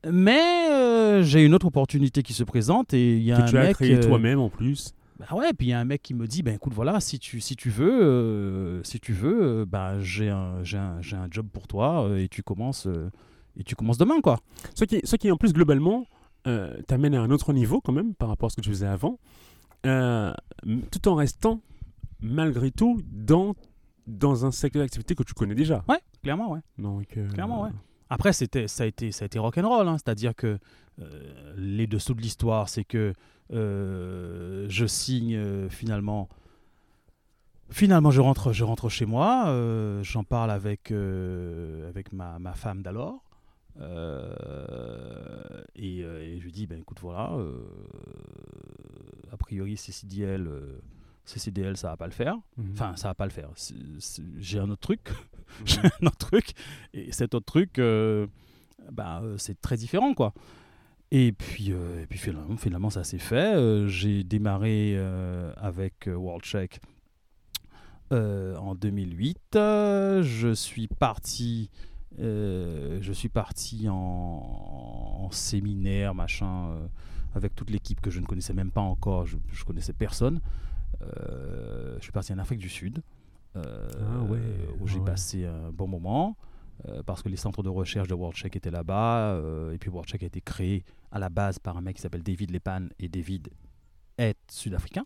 Mais 0.10 0.70
euh, 0.72 1.24
j'ai 1.24 1.43
une 1.43 1.54
autre 1.54 1.65
opportunité 1.67 2.22
qui 2.24 2.34
se 2.34 2.43
présente 2.43 2.93
et 2.93 3.17
il 3.17 3.24
y 3.24 3.32
a 3.32 3.36
voilà. 3.36 3.43
un 3.43 3.46
Que 3.46 3.52
tu 3.52 3.58
as 3.58 3.63
mec. 3.67 3.76
créé 3.76 3.96
euh, 3.96 4.02
toi-même 4.08 4.39
en 4.39 4.50
plus. 4.50 4.93
bah 5.20 5.26
ouais, 5.36 5.52
puis 5.54 5.67
il 5.67 5.70
y 5.72 5.74
a 5.74 5.80
un 5.80 5.86
mec 5.86 6.02
qui 6.04 6.13
me 6.13 6.28
dit, 6.28 6.43
ben 6.43 6.54
écoute, 6.56 6.74
voilà, 6.74 7.00
si 7.00 7.17
tu, 7.20 7.41
si 7.41 7.56
tu 7.56 7.70
veux, 7.70 8.04
euh, 8.04 8.84
si 8.84 9.00
tu 9.00 9.13
veux, 9.13 9.41
euh, 9.62 9.65
bah, 9.65 10.00
j'ai 10.00 10.30
un, 10.30 10.63
j'ai 10.63 10.78
un, 10.78 11.02
j'ai 11.02 11.15
un 11.15 11.28
job 11.32 11.48
pour 11.52 11.67
toi 11.67 12.08
et 12.17 12.28
tu 12.28 12.43
commences, 12.43 12.88
et 13.60 13.63
tu 13.63 13.76
commences 13.76 13.98
demain, 13.98 14.22
quoi. 14.22 14.39
Ce 14.76 14.86
qui, 14.86 15.02
ce 15.04 15.15
qui 15.15 15.32
en 15.32 15.38
plus, 15.38 15.52
globalement, 15.54 16.06
t'amène 16.88 17.13
à 17.15 17.22
un 17.22 17.32
autre 17.32 17.52
niveau 17.52 17.82
quand 17.82 17.91
même 17.91 18.13
par 18.13 18.30
rapport 18.30 18.48
à 18.48 18.50
ce 18.52 18.56
que 18.56 18.62
tu 18.62 18.70
faisais 18.70 18.86
avant, 18.88 19.17
tout 19.84 21.08
en 21.10 21.15
restant, 21.15 21.60
malgré 22.22 22.72
tout, 22.72 23.02
dans, 23.12 23.56
dans 24.08 24.46
un 24.46 24.52
secteur 24.52 24.82
d'activité 24.84 25.16
que 25.16 25.24
tu 25.24 25.34
connais 25.34 25.56
déjà. 25.56 25.84
Ouais, 25.88 26.00
clairement, 26.24 26.52
ouais. 26.52 26.60
Donc, 26.78 27.18
euh, 27.18 27.28
Clairement, 27.30 27.64
ouais. 27.64 27.72
Après, 28.10 28.32
c'était, 28.34 28.68
ça 28.68 28.84
a 28.84 28.86
été, 28.88 29.12
ça 29.12 29.24
a 29.24 29.28
été 29.28 29.38
rock'n'roll, 29.40 29.88
hein, 29.88 29.98
c'est-à-dire 29.98 30.34
que 30.36 30.58
euh, 31.00 31.54
les 31.58 31.88
dessous 31.88 32.14
de 32.14 32.22
l'histoire, 32.22 32.70
c'est 32.70 32.86
que 32.86 33.14
euh, 33.54 34.66
je 34.70 34.86
signe 34.86 35.68
finalement. 35.70 36.30
Finalement, 37.70 38.12
je 38.12 38.22
rentre, 38.22 38.54
je 38.54 38.64
rentre 38.64 38.88
chez 38.88 39.06
moi, 39.06 39.54
j'en 40.02 40.24
parle 40.24 40.52
avec, 40.52 40.90
avec 40.92 42.14
ma, 42.14 42.40
ma 42.40 42.54
femme 42.54 42.82
d'alors. 42.82 43.22
euh, 43.80 45.62
et, 45.76 46.00
et 46.00 46.40
je 46.40 46.44
lui 46.46 46.52
dis, 46.54 46.66
ben 46.66 46.80
écoute, 46.80 47.00
voilà, 47.02 47.34
euh, 47.34 47.60
a 49.32 49.38
priori, 49.38 49.76
CCDL, 49.76 50.48
euh, 50.48 50.80
CCDL, 51.28 51.78
ça 51.78 51.90
va 51.90 51.98
pas 51.98 52.06
le 52.08 52.13
faire. 52.13 52.36
Mhm. 52.58 52.72
Enfin, 52.74 52.96
ça 52.96 53.10
va 53.10 53.16
pas 53.16 53.26
le 53.26 53.32
faire. 53.32 53.50
J'ai 54.40 54.60
un 54.60 54.70
autre 54.70 54.82
truc. 54.82 55.10
Mhm. 55.10 55.16
J'ai 55.66 55.80
un 55.82 56.08
autre 56.08 56.18
truc. 56.18 56.52
Et 56.94 57.12
cet 57.12 57.34
autre 57.36 57.46
truc, 57.46 57.80
euh, 57.80 58.28
bah, 58.92 59.22
euh, 59.24 59.38
c'est 59.38 59.60
très 59.62 59.78
différent, 59.78 60.13
quoi. 60.13 60.34
Et 61.12 61.32
puis, 61.32 61.72
euh, 61.72 62.04
et 62.04 62.06
puis 62.06 62.20
finalement, 62.20 62.58
finalement, 62.58 62.90
ça 62.90 63.04
s'est 63.04 63.18
fait. 63.18 63.56
Euh, 63.56 63.88
J'ai 63.88 64.24
démarré 64.24 64.94
euh, 64.98 65.54
avec 65.58 66.08
WorldCheck 66.08 66.80
euh, 68.12 68.56
en 68.58 68.76
2008. 68.76 69.38
Euh, 69.56 70.22
je 70.22 70.54
suis 70.54 70.88
parti. 70.88 71.70
je 72.18 73.12
suis 73.13 73.30
parti 73.30 73.88
en, 73.90 73.96
en 73.96 75.32
séminaire, 75.32 76.13
machin, 76.16 76.76
avec 77.36 77.56
toute 77.56 77.70
l'équipe 77.70 78.02
que 78.02 78.10
je 78.10 78.20
ne 78.20 78.26
connaissais 78.26 78.54
même 78.54 78.72
pas 78.72 78.82
encore. 78.82 79.26
Je, 79.26 79.38
je 79.52 79.63
connaissais 79.63 79.94
personne. 79.94 80.42
Euh, 81.02 81.95
je 81.97 82.04
suis 82.04 82.12
parti 82.12 82.34
en 82.34 82.39
Afrique 82.39 82.60
du 82.60 82.69
Sud, 82.69 83.02
euh, 83.56 83.88
Ah 84.00 84.23
ouais, 84.23 84.39
où 84.80 84.88
j'ai 84.88 85.00
ouais. 85.00 85.06
passé 85.06 85.45
un 85.45 85.71
bon 85.71 85.88
moment, 85.88 86.38
euh, 86.88 87.02
parce 87.06 87.21
que 87.23 87.30
les 87.30 87.38
centres 87.38 87.63
de 87.63 87.69
recherche 87.69 88.08
de 88.08 88.13
WorldCheck 88.13 88.56
étaient 88.56 88.71
là-bas, 88.71 89.34
euh, 89.34 89.73
et 89.73 89.78
puis 89.78 89.89
WorldCheck 89.89 90.23
a 90.23 90.26
été 90.28 90.41
créé 90.41 90.84
à 91.12 91.19
la 91.19 91.30
base 91.30 91.60
par 91.60 91.78
un 91.78 91.82
mec 91.82 91.95
qui 91.95 92.02
s'appelle 92.02 92.23
David 92.23 92.52
Lepan, 92.52 92.88
et 93.00 93.10
David 93.10 93.50
est 94.17 94.38
sud-africain, 94.52 95.06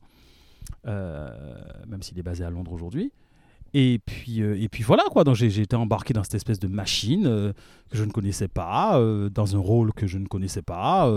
euh, 0.88 1.30
même 1.88 2.02
s'il 2.02 2.18
est 2.20 2.24
basé 2.24 2.44
à 2.44 2.50
Londres 2.50 2.72
aujourd'hui. 2.74 3.12
Et 3.74 4.00
puis, 4.06 4.40
et 4.40 4.68
puis 4.68 4.84
voilà 4.84 5.04
quoi, 5.10 5.24
donc 5.24 5.36
j'ai 5.36 5.62
été 5.62 5.78
embarqué 5.78 6.14
dans 6.14 6.24
cette 6.24 6.36
espèce 6.36 6.60
de 6.60 6.68
machine 6.68 7.24
que 7.90 7.98
je 7.98 8.04
ne 8.04 8.12
connaissais 8.12 8.50
pas, 8.50 9.00
dans 9.30 9.56
un 9.56 9.60
rôle 9.60 9.94
que 9.94 10.08
je 10.08 10.18
ne 10.18 10.26
connaissais 10.26 10.62
pas. 10.62 11.10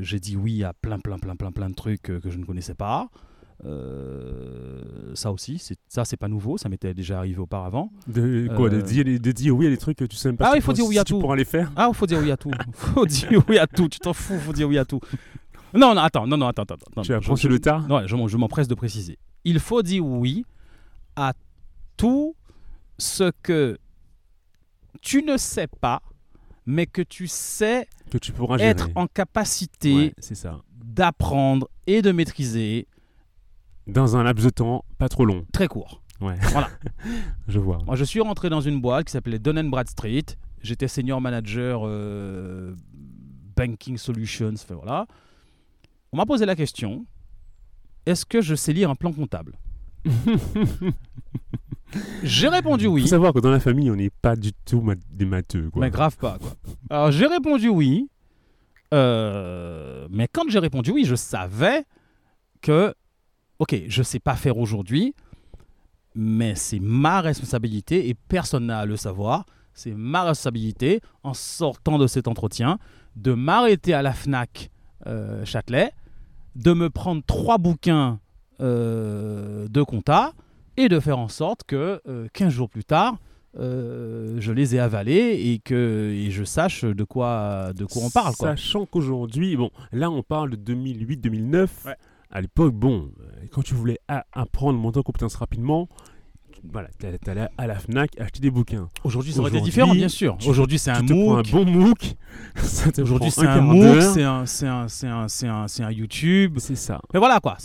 j'ai 0.00 0.18
dit 0.18 0.36
oui 0.36 0.64
à 0.64 0.72
plein, 0.72 0.98
plein, 0.98 1.20
plein, 1.20 1.36
plein, 1.36 1.52
plein 1.52 1.70
de 1.70 1.74
trucs 1.76 2.02
que 2.02 2.30
je 2.30 2.36
ne 2.36 2.44
connaissais 2.44 2.74
pas. 2.74 3.10
Euh, 3.64 5.14
ça 5.14 5.30
aussi, 5.30 5.62
ça 5.88 6.04
c'est 6.04 6.16
pas 6.16 6.28
nouveau, 6.28 6.58
ça 6.58 6.68
m'était 6.68 6.94
déjà 6.94 7.18
arrivé 7.18 7.38
auparavant. 7.38 7.92
De, 8.08 8.48
quoi, 8.56 8.68
de, 8.70 8.78
Euh, 8.78 8.82
dire, 8.82 9.04
de 9.04 9.32
dire 9.32 9.56
oui 9.56 9.66
à 9.66 9.70
des 9.70 9.76
trucs 9.76 9.98
que 9.98 10.04
tu 10.04 10.16
sais 10.16 10.28
même 10.28 10.36
pas 10.36 10.46
Ah 10.48 10.52
si 10.52 10.56
tu 10.58 10.62
faut 10.62 10.72
dire 10.72 10.84
oui 10.86 10.94
si 10.94 10.98
à 10.98 11.04
tu 11.04 11.12
tout. 11.12 11.20
pourras 11.20 11.36
les 11.36 11.44
faire. 11.44 11.70
Ah, 11.76 11.90
faut 11.92 12.06
dire 12.06 12.18
oui 12.20 12.30
à 12.30 12.36
tout. 12.36 12.50
faut 12.72 13.06
dire 13.06 13.42
oui 13.48 13.58
à 13.58 13.66
tout. 13.66 13.88
Tu 13.88 13.98
t'en 14.00 14.12
fous, 14.12 14.38
faut 14.38 14.52
dire 14.52 14.68
oui 14.68 14.78
à 14.78 14.84
tout. 14.84 15.00
Non, 15.74 15.94
non, 15.94 16.02
attends, 16.02 16.26
non, 16.26 16.36
non, 16.36 16.48
attends, 16.48 16.62
attends. 16.62 16.74
attends. 16.74 17.02
Tu 17.02 17.14
apprends 17.14 17.36
sur 17.36 17.48
le 17.48 17.58
tard 17.58 17.88
Ouais, 17.90 18.06
je, 18.06 18.36
m'empresse 18.36 18.68
de 18.68 18.74
préciser. 18.74 19.18
Il 19.44 19.58
faut 19.60 19.82
dire 19.82 20.04
oui 20.04 20.44
à 21.16 21.32
tout 21.96 22.34
ce 22.98 23.30
que 23.42 23.78
tu 25.00 25.22
ne 25.22 25.36
sais 25.36 25.68
pas, 25.80 26.02
mais 26.66 26.86
que 26.86 27.02
tu 27.02 27.26
sais 27.26 27.86
que 28.10 28.18
tu 28.18 28.32
pourras 28.32 28.58
gérer. 28.58 28.70
être 28.70 28.88
en 28.94 29.06
capacité 29.06 29.94
Ouais, 29.94 30.14
d'apprendre 30.84 31.68
et 31.86 32.02
de 32.02 32.12
maîtriser 32.12 32.86
Dans 33.86 34.16
un 34.16 34.22
laps 34.22 34.44
de 34.44 34.50
temps 34.50 34.84
pas 34.98 35.08
trop 35.08 35.24
long. 35.24 35.44
très 35.52 35.68
court. 35.68 36.02
Ouais. 36.20 36.36
Voilà. 36.52 36.68
Je 37.48 37.58
vois. 37.58 37.78
Moi, 37.84 37.96
je 37.96 38.04
suis 38.04 38.20
rentré 38.20 38.48
dans 38.48 38.60
une 38.60 38.80
boîte 38.80 39.06
qui 39.06 39.12
s'appelait 39.12 39.40
Dun 39.40 39.64
Bradstreet. 39.64 40.36
J'étais 40.62 40.86
senior 40.86 41.20
manager 41.20 41.82
euh, 41.84 42.76
banking 43.56 43.96
solutions. 43.96 44.52
Enfin, 44.54 44.76
voilà. 44.76 45.06
On 46.12 46.16
m'a 46.16 46.26
posé 46.26 46.46
la 46.46 46.54
question 46.54 47.04
est-ce 48.06 48.26
que 48.26 48.40
je 48.40 48.54
sais 48.54 48.72
lire 48.72 48.90
un 48.90 48.94
plan 48.94 49.12
comptable? 49.12 49.56
J'ai 52.22 52.48
répondu 52.48 52.84
Il 52.84 52.88
faut 52.88 52.94
oui. 52.94 53.06
savoir 53.06 53.32
que 53.32 53.38
dans 53.38 53.50
la 53.50 53.60
famille, 53.60 53.90
on 53.90 53.96
n'est 53.96 54.10
pas 54.10 54.34
du 54.34 54.52
tout 54.64 54.82
des 55.10 55.26
matheux. 55.26 55.70
Quoi. 55.70 55.82
Mais 55.82 55.90
grave 55.90 56.16
pas, 56.16 56.38
quoi. 56.38 56.54
Alors, 56.90 57.12
j'ai 57.12 57.26
répondu 57.26 57.68
oui. 57.68 58.08
Euh, 58.94 60.08
mais 60.10 60.26
quand 60.26 60.48
j'ai 60.48 60.58
répondu 60.58 60.90
oui, 60.90 61.04
je 61.04 61.14
savais 61.14 61.84
que, 62.60 62.94
ok, 63.62 63.76
je 63.86 64.02
sais 64.02 64.18
pas 64.18 64.34
faire 64.34 64.58
aujourd'hui, 64.58 65.14
mais 66.16 66.56
c'est 66.56 66.80
ma 66.80 67.20
responsabilité 67.20 68.08
et 68.08 68.14
personne 68.14 68.66
n'a 68.66 68.80
à 68.80 68.86
le 68.86 68.96
savoir. 68.96 69.46
C'est 69.72 69.94
ma 69.94 70.24
responsabilité, 70.24 71.00
en 71.22 71.32
sortant 71.32 71.96
de 71.96 72.08
cet 72.08 72.26
entretien, 72.26 72.80
de 73.14 73.32
m'arrêter 73.34 73.94
à 73.94 74.02
la 74.02 74.12
FNAC 74.12 74.68
euh, 75.06 75.44
Châtelet, 75.44 75.92
de 76.56 76.72
me 76.72 76.90
prendre 76.90 77.22
trois 77.24 77.58
bouquins 77.58 78.18
euh, 78.60 79.68
de 79.68 79.82
compta 79.82 80.32
et 80.76 80.88
de 80.88 80.98
faire 80.98 81.20
en 81.20 81.28
sorte 81.28 81.62
que 81.62 82.00
euh, 82.08 82.26
15 82.32 82.52
jours 82.52 82.68
plus 82.68 82.84
tard, 82.84 83.16
euh, 83.60 84.38
je 84.40 84.50
les 84.50 84.74
ai 84.74 84.80
avalés 84.80 85.52
et 85.52 85.60
que 85.60 86.10
et 86.10 86.32
je 86.32 86.42
sache 86.42 86.84
de 86.84 87.04
quoi, 87.04 87.72
de 87.74 87.84
quoi 87.84 88.02
on 88.02 88.10
parle. 88.10 88.34
Quoi. 88.34 88.56
Sachant 88.56 88.86
qu'aujourd'hui, 88.86 89.56
bon, 89.56 89.70
là 89.92 90.10
on 90.10 90.24
parle 90.24 90.50
de 90.56 90.74
2008-2009. 90.74 91.68
Ouais. 91.86 91.96
À 92.32 92.40
l'époque, 92.40 92.74
bon, 92.74 93.10
euh, 93.20 93.46
quand 93.52 93.62
tu 93.62 93.74
voulais 93.74 93.98
apprendre, 94.32 94.78
monter 94.78 94.98
en 94.98 95.02
compétence 95.02 95.34
rapidement, 95.34 95.88
tu- 96.52 96.60
voilà, 96.72 96.88
t'allais 97.22 97.48
à 97.58 97.66
la 97.66 97.78
Fnac 97.78 98.18
acheter 98.18 98.40
des 98.40 98.50
bouquins. 98.50 98.88
Aujourd'hui, 99.04 99.32
ça 99.32 99.40
aurait 99.40 99.50
été 99.50 99.60
différent, 99.60 99.94
bien 99.94 100.08
sûr. 100.08 100.36
Aujourd'hui, 100.46 100.78
c'est 100.78 100.90
un 100.90 101.04
prends 101.04 101.34
un 101.38 101.42
MOOC. 101.42 101.50
bon 101.50 101.64
MOOC. 101.66 102.14
Aujourd'hui, 103.02 103.30
c'est 103.30 103.46
un 103.46 103.60
MOOC, 103.60 104.02
c'est 104.02 104.22
un, 104.22 104.46
c'est 104.46 104.66
un, 104.66 104.88
c'est 104.88 105.06
un, 105.06 105.28
c'est 105.28 105.46
un, 105.48 105.68
c'est 105.68 105.82
un 105.82 105.90
YouTube. 105.90 106.54
C'est 106.58 106.74
ça. 106.74 107.00
Mais 107.12 107.18
voilà 107.18 107.38
quoi. 107.40 107.56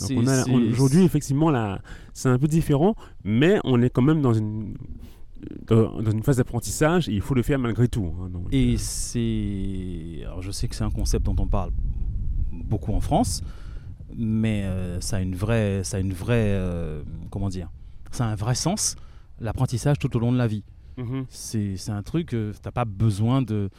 Aujourd'hui, 0.70 1.02
effectivement, 1.02 1.50
là, 1.50 1.80
c'est 2.12 2.28
un 2.28 2.38
peu 2.38 2.46
différent, 2.48 2.94
mais 3.24 3.58
on 3.64 3.80
est 3.80 3.88
quand 3.90 4.02
même 4.02 4.20
dans 4.20 4.34
une, 4.34 4.74
dans, 5.66 6.02
dans 6.02 6.10
une 6.10 6.22
phase 6.22 6.36
d'apprentissage 6.36 7.08
et 7.08 7.12
il 7.12 7.20
faut 7.22 7.34
le 7.34 7.42
faire 7.42 7.58
malgré 7.58 7.88
tout. 7.88 8.12
hein, 8.20 8.28
Et 8.52 8.74
euh, 8.74 8.76
c'est. 8.78 10.24
Alors, 10.26 10.42
je 10.42 10.50
sais 10.50 10.68
que 10.68 10.74
c'est 10.74 10.84
un 10.84 10.90
concept 10.90 11.24
dont 11.24 11.36
on 11.38 11.46
parle 11.46 11.70
beaucoup 12.52 12.92
en 12.92 13.00
France, 13.00 13.42
mais 14.16 14.64
euh, 14.64 15.00
ça 15.00 15.16
a 15.16 15.20
une 15.20 15.34
vraie. 15.34 15.82
Ça 15.84 15.96
a 15.98 16.00
une 16.00 16.12
vraie 16.12 16.34
euh, 16.54 17.02
comment 17.30 17.48
dire 17.48 17.68
Ça 18.10 18.24
a 18.26 18.28
un 18.28 18.34
vrai 18.34 18.54
sens, 18.54 18.96
l'apprentissage 19.40 19.98
tout 19.98 20.14
au 20.16 20.20
long 20.20 20.32
de 20.32 20.38
la 20.38 20.46
vie. 20.46 20.64
mhm. 20.96 21.24
C'est 21.28 21.76
c'est 21.76 21.92
un 21.92 22.02
truc, 22.02 22.34
euh, 22.34 22.52
t'as 22.62 22.70
pas 22.72 22.84
besoin 22.84 23.42
de. 23.42 23.70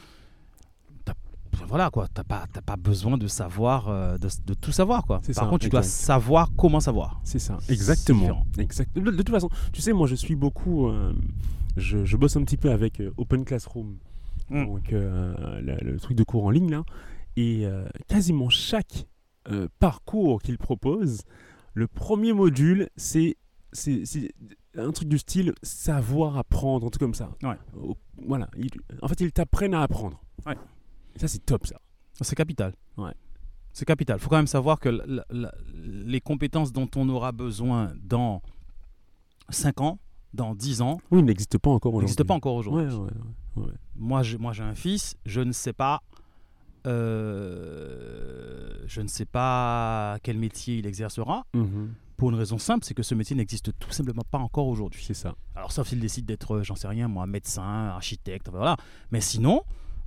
Voilà 1.66 1.90
quoi, 1.90 2.06
t'as 2.12 2.24
pas, 2.24 2.46
t'as 2.52 2.62
pas 2.62 2.76
besoin 2.76 3.18
de 3.18 3.26
savoir, 3.26 3.88
euh, 3.88 4.16
de, 4.18 4.28
de 4.46 4.54
tout 4.54 4.72
savoir 4.72 5.04
quoi. 5.04 5.20
Par 5.20 5.34
ça, 5.34 5.46
contre, 5.46 5.58
tu 5.64 5.68
dois 5.68 5.82
savoir 5.82 6.50
comment 6.56 6.80
savoir. 6.80 7.20
C'est 7.24 7.38
ça, 7.40 7.58
exactement. 7.68 8.44
Exact. 8.58 8.92
De, 8.96 9.00
de 9.10 9.16
toute 9.16 9.30
façon, 9.30 9.50
tu 9.72 9.80
sais, 9.80 9.92
moi 9.92 10.06
je 10.06 10.14
suis 10.14 10.36
beaucoup. 10.36 10.90
je, 11.76 12.04
je 12.04 12.16
bosse 12.16 12.36
un 12.36 12.44
petit 12.44 12.56
peu 12.56 12.70
avec 12.70 13.02
Open 13.16 13.44
Classroom, 13.44 13.96
Mm. 14.48 14.64
donc 14.66 14.90
la- 14.90 15.76
le 15.78 15.96
truc 16.00 16.16
de 16.16 16.24
cours 16.24 16.44
en 16.44 16.50
ligne 16.50 16.70
là, 16.70 16.82
et 17.36 17.64
quasiment 18.08 18.48
chaque 18.48 19.06
euh, 19.48 19.68
parcours 19.78 20.42
qu'il 20.42 20.58
propose, 20.58 21.22
le 21.74 21.86
premier 21.86 22.32
module, 22.32 22.88
c'est 22.96 23.36
un 24.76 24.90
truc 24.92 25.08
du 25.08 25.18
style 25.18 25.54
savoir 25.62 26.36
apprendre, 26.36 26.86
un 26.86 26.90
truc 26.90 27.00
comme 27.00 27.14
ça. 27.14 27.30
Ouais. 27.42 27.56
Voilà. 28.26 28.48
Il- 28.56 28.70
en 29.02 29.08
fait, 29.08 29.20
ils 29.20 29.32
t'apprennent 29.32 29.74
à 29.74 29.82
apprendre. 29.82 30.20
Ouais. 30.46 30.56
Ça, 31.16 31.28
c'est 31.28 31.44
top 31.44 31.66
ça. 31.66 31.80
C'est 32.20 32.34
capital. 32.36 32.74
Ouais. 32.96 33.12
C'est 33.72 33.84
capital. 33.84 34.16
Il 34.18 34.20
faut 34.20 34.28
quand 34.28 34.36
même 34.36 34.46
savoir 34.46 34.78
que 34.80 34.88
la- 34.88 35.24
la- 35.30 35.54
les 35.74 36.20
compétences 36.20 36.72
dont 36.72 36.88
on 36.96 37.08
aura 37.08 37.32
besoin 37.32 37.92
dans 38.02 38.42
5 39.48 39.80
ans, 39.80 39.98
dans 40.34 40.54
10 40.54 40.82
ans, 40.82 41.00
Oui, 41.10 41.20
il 41.20 41.24
n'existe 41.24 41.56
pas 41.58 41.70
encore 41.70 41.92
aujourd'hui. 41.94 42.06
n'existent 42.06 42.24
pas 42.24 42.34
encore 42.34 42.54
aujourd'hui. 42.56 42.86
Ouais, 42.86 42.92
ouais, 42.94 43.10
ouais, 43.56 43.64
ouais. 43.66 43.72
Moi, 43.96 44.22
j'ai, 44.22 44.38
moi, 44.38 44.52
j'ai 44.52 44.62
un 44.62 44.74
fils, 44.74 45.16
je 45.24 45.40
ne 45.40 45.52
sais 45.52 45.72
pas. 45.72 46.02
Euh, 46.86 48.74
je 48.86 49.00
ne 49.00 49.08
sais 49.08 49.24
pas 49.24 50.18
quel 50.22 50.38
métier 50.38 50.78
il 50.78 50.86
exercera, 50.86 51.46
Mhm. 51.54 51.92
pour 52.16 52.30
une 52.30 52.36
raison 52.36 52.58
simple, 52.58 52.84
c'est 52.84 52.94
que 52.94 53.02
ce 53.02 53.14
métier 53.14 53.34
n'existe 53.36 53.72
tout 53.78 53.90
simplement 53.92 54.22
pas 54.30 54.38
encore 54.38 54.66
aujourd'hui. 54.68 55.02
C'est 55.04 55.14
ça. 55.14 55.34
Alors 55.54 55.72
sauf 55.72 55.88
s'il 55.88 56.00
décide 56.00 56.26
d'être, 56.26 56.56
euh, 56.56 56.62
j'en 56.62 56.74
sais 56.74 56.88
rien, 56.88 57.08
moi, 57.08 57.26
médecin, 57.26 57.62
architecte, 57.62 58.48
voilà. 58.50 58.76
Mais 59.10 59.20
sinon, 59.20 59.62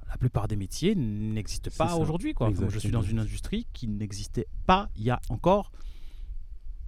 la 0.09 0.17
plupart 0.17 0.47
des 0.47 0.55
métiers 0.55 0.93
n'existent 0.95 1.71
pas 1.77 1.95
aujourd'hui. 1.95 2.33
Quoi. 2.33 2.51
Je 2.69 2.79
suis 2.79 2.91
dans 2.91 3.01
une 3.01 3.19
industrie 3.19 3.65
qui 3.73 3.87
n'existait 3.87 4.47
pas 4.67 4.89
il 4.95 5.03
y 5.03 5.09
a 5.09 5.19
encore, 5.29 5.71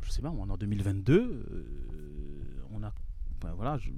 je 0.04 0.12
sais 0.12 0.22
pas, 0.22 0.30
on 0.30 0.48
est 0.48 0.52
en 0.52 0.58
2022, 0.58 1.18
euh, 1.20 2.64
on 2.72 2.84
a, 2.84 2.92
voilà, 3.56 3.78
je- 3.78 3.90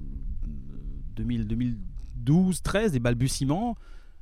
2000, 1.16 1.46
2012, 1.46 2.62
13, 2.62 2.92
des 2.92 3.00
balbutiements. 3.00 3.76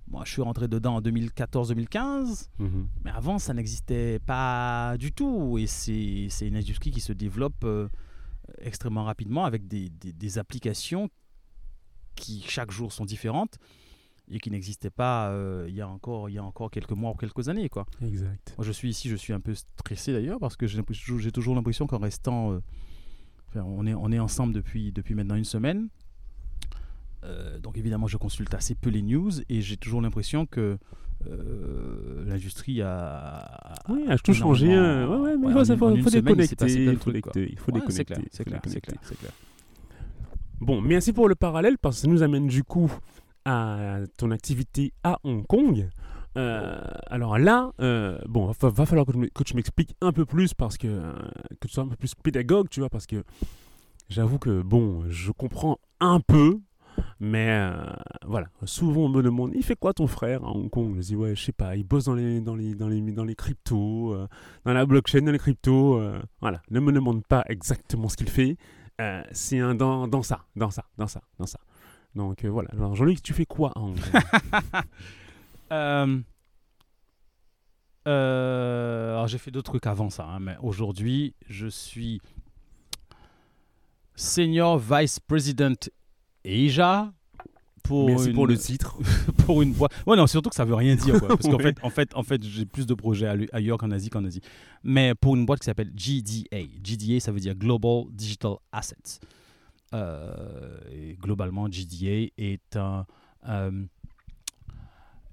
Moi, 0.09 0.23
je 0.25 0.33
suis 0.33 0.43
rentré 0.43 0.69
dedans 0.69 0.97
en 0.97 1.01
2014-2015. 1.01 2.49
Mhm. 2.59 2.89
Mais 3.05 3.11
avant, 3.11 3.39
ça 3.39 3.55
n'existait 3.55 4.19
pas 4.21 4.97
du 4.99 5.13
tout. 5.13 5.59
Et 5.59 5.67
c'est 5.67 6.47
une 6.47 6.57
industrie 6.57 6.91
qui 6.91 7.01
se 7.01 7.13
développe 7.13 7.65
euh, 7.65 7.89
extrêmement 8.59 9.05
rapidement 9.05 9.45
avec 9.45 9.67
des, 9.67 9.89
des- 9.89 10.13
des 10.13 10.39
applications 10.39 11.09
qui 12.15 12.43
chaque 12.47 12.71
jour 12.71 12.93
sont 12.93 13.05
différentes 13.05 13.59
et 14.29 14.39
qui 14.41 14.51
n'existaient 14.51 14.91
pas 14.91 15.29
euh, 15.31 15.67
il, 15.69 15.75
y 15.75 15.81
a 15.81 15.89
encore, 15.89 16.29
il 16.31 16.35
y 16.35 16.39
a 16.39 16.45
encore 16.45 16.71
quelques 16.71 16.93
mois 16.93 17.11
ou 17.11 17.15
quelques 17.15 17.49
années. 17.49 17.69
Quoi. 17.69 17.87
Exact. 18.03 18.55
Moi, 18.59 18.65
je 18.67 18.73
suis 18.73 18.89
ici, 18.89 19.09
je 19.09 19.17
suis 19.17 19.33
un 19.33 19.41
peu 19.41 19.55
stressé 19.55 20.13
d'ailleurs 20.13 20.39
parce 20.41 20.57
que 20.57 20.67
j'ai 20.67 21.33
toujours 21.33 21.55
l'impression 21.55 21.87
qu'en 21.87 21.99
restant. 21.99 22.53
euh, 22.53 22.61
enfin, 23.49 23.63
on, 23.63 23.87
est, 23.87 23.95
on 23.95 24.11
est 24.13 24.19
ensemble 24.19 24.53
depuis, 24.55 24.93
depuis 24.93 25.15
maintenant 25.15 25.35
une 25.37 25.45
semaine. 25.45 25.89
Euh, 27.27 27.59
donc 27.59 27.77
évidemment, 27.77 28.07
je 28.07 28.17
consulte 28.17 28.55
assez 28.55 28.75
peu 28.75 28.89
les 28.91 29.03
news 29.03 29.31
et 29.49 29.61
j'ai 29.61 29.77
toujours 29.77 30.01
l'impression 30.01 30.47
que 30.47 30.79
euh, 31.27 32.25
l'industrie 32.27 32.83
a, 32.83 33.75
Oui, 33.89 34.05
a 34.09 34.17
tout 34.19 34.33
changé. 34.33 34.69
Ouais, 34.69 34.75
ouais, 35.05 35.37
mais 35.37 35.47
ouais, 35.47 35.63
il 35.63 36.03
faut, 36.03 36.11
déconnecter. 36.11 36.67
Il 36.69 36.99
faut, 36.99 37.03
déconnecter, 37.03 37.49
il 37.51 37.59
faut 37.59 37.73
Ouais, 37.73 37.81
déconnecter. 37.81 38.15
c'est 38.31 38.45
clair, 38.45 38.61
c'est. 39.03 39.17
Bon, 40.61 40.81
merci 40.81 41.13
pour 41.13 41.29
le 41.29 41.35
parallèle 41.35 41.77
parce 41.79 41.97
que 41.97 42.03
ça 42.03 42.09
nous 42.09 42.23
amène 42.23 42.47
du 42.47 42.65
coup 42.65 42.91
à 43.45 43.99
ton 44.17 44.31
activité 44.31 44.93
à 45.05 45.19
Hong 45.25 45.47
Kong. 45.47 45.89
Euh, 46.37 46.79
alors 47.09 47.39
là, 47.39 47.73
euh, 47.81 48.19
bon, 48.29 48.51
va, 48.61 48.69
va 48.69 48.87
falloir 48.87 49.07
que, 49.07 49.13
tu 49.13 49.19
m- 49.19 49.29
que 49.35 49.43
tu 49.43 49.57
m'expliques 49.57 49.95
un 50.03 50.13
peu 50.13 50.25
plus 50.27 50.53
parce 50.55 50.77
que, 50.77 50.87
euh, 50.87 51.13
que 51.61 51.67
tu 51.67 51.73
sois 51.75 51.85
un 51.85 51.89
peu 51.89 51.97
plus 51.97 52.15
pédagogue, 52.15 52.69
tu 52.69 52.81
vois, 52.81 52.91
parce 52.91 53.07
que 53.07 53.25
j'avoue 54.11 54.39
que, 54.39 54.61
bon, 54.63 55.05
je 55.09 55.33
comprends 55.33 55.79
un 56.01 56.21
peu, 56.21 56.59
mais 57.21 57.49
euh, 57.51 57.73
voilà, 58.27 58.49
souvent 58.65 59.03
on 59.03 59.09
me 59.09 59.23
demande, 59.23 59.53
il 59.55 59.65
fait 59.65 59.77
quoi 59.77 59.93
ton 59.93 60.07
frère 60.07 60.45
à 60.45 60.49
Hong 60.49 60.69
Kong? 60.71 60.95
Je 60.97 61.01
dis, 61.01 61.17
ouais, 61.17 61.35
je 61.35 61.43
sais 61.43 61.53
pas, 61.53 61.77
il 61.77 61.85
bosse 61.85 62.05
dans 62.05 62.15
les, 62.15 62.41
dans 62.41 62.55
les, 62.55 62.75
dans 62.75 62.89
les, 62.89 63.01
dans 63.01 63.25
les 63.25 63.35
cryptos, 63.35 64.13
euh, 64.13 64.29
dans 64.65 64.73
la 64.73 64.85
blockchain, 64.87 65.23
dans 65.23 65.33
les 65.33 65.39
cryptos, 65.39 65.99
euh, 65.99 66.21
voilà, 66.41 66.61
ne 66.71 66.81
me 66.81 66.93
demande 66.93 67.25
pas 67.27 67.45
exactement 67.49 68.09
ce 68.09 68.17
qu'il 68.17 68.29
fait, 68.29 68.57
c'est 69.33 69.59
un 69.59 69.75
dans, 69.75 70.09
dans 70.09 70.23
ça, 70.23 70.45
dans 70.57 70.71
ça, 70.71 70.85
dans 70.97 71.07
ça, 71.07 71.23
dans 71.39 71.47
ça. 71.47 71.61
Donc 72.15 72.45
voilà, 72.45 72.71
Jean-Luc, 72.95 73.23
tu 73.23 73.35
fais 73.35 73.47
quoi 73.47 73.73
à 73.75 73.81
Hong 73.81 73.99
Kong? 73.99 74.23
Alors 78.07 79.27
j'ai 79.27 79.39
fait 79.39 79.51
d'autres 79.51 79.73
trucs 79.73 79.87
avant 79.87 80.11
ça, 80.11 80.25
hein, 80.25 80.39
mais 80.39 80.57
aujourd'hui 80.63 81.35
je 81.49 81.67
suis 81.67 82.21
senior 84.15 84.79
vice 84.79 85.21
president 85.21 85.91
Asia 86.47 87.13
pour 87.83 88.09
Merci 88.09 88.29
une, 88.31 88.35
pour 88.35 88.47
le 88.47 88.57
titre. 88.57 88.97
pour 89.47 89.63
une 89.63 89.73
boîte. 89.73 89.93
Ouais 90.07 90.17
non 90.17 90.27
surtout 90.27 90.51
que 90.51 90.57
ça 90.57 90.65
veut 90.65 90.75
rien 90.75 90.97
dire 90.97 91.19
quoi, 91.19 91.29
parce 91.29 91.49
qu'en 91.49 91.59
fait 91.61 91.77
en 91.83 91.91
fait 91.91 92.15
en 92.15 92.23
fait 92.23 92.43
j'ai 92.43 92.67
plus 92.67 92.87
de 92.87 92.95
projets 92.95 93.27
à- 93.27 93.37
ailleurs 93.53 93.79
qu'en 93.79 93.91
Asie 93.91 94.11
qu'en 94.11 94.25
Asie. 94.25 94.41
Mais 94.83 95.15
pour 95.15 95.37
une 95.37 95.47
boîte 95.47 95.61
qui 95.61 95.67
s'appelle 95.67 95.93
GDA. 95.95 96.63
GDA 96.83 97.21
ça 97.21 97.33
veut 97.33 97.41
dire 97.41 97.55
Global 97.55 98.05
Digital 98.13 98.55
Assets. 98.73 99.21
Euh, 99.95 100.79
et 100.93 101.15
globalement 101.15 101.69
GDA 101.69 102.29
est 102.39 102.77
un 102.77 103.07
euh, 103.49 103.85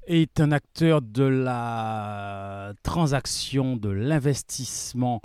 est 0.05 0.39
un 0.39 0.51
acteur 0.51 1.01
de 1.01 1.23
la 1.23 2.73
transaction, 2.83 3.77
de 3.77 3.89
l'investissement 3.89 5.21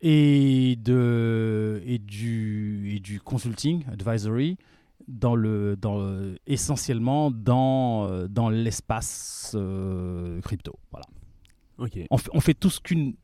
et, 0.00 0.76
de, 0.76 1.82
et, 1.84 1.98
du, 1.98 2.92
et 2.94 3.00
du 3.00 3.20
consulting, 3.20 3.84
advisory, 3.90 4.56
dans 5.06 5.34
le, 5.34 5.76
dans 5.76 5.98
le- 5.98 6.38
essentiellement 6.46 7.30
dans, 7.30 8.26
dans 8.28 8.50
l'espace 8.50 9.52
euh, 9.54 10.40
crypto. 10.42 10.78
Voilà. 10.90 11.06
Ok. 11.78 11.98
On, 12.10 12.18
fait, 12.18 12.30
on 12.34 12.40
fait 12.40 12.54
tout 12.54 12.70
ce 12.70 12.80
qu'une... 12.80 13.14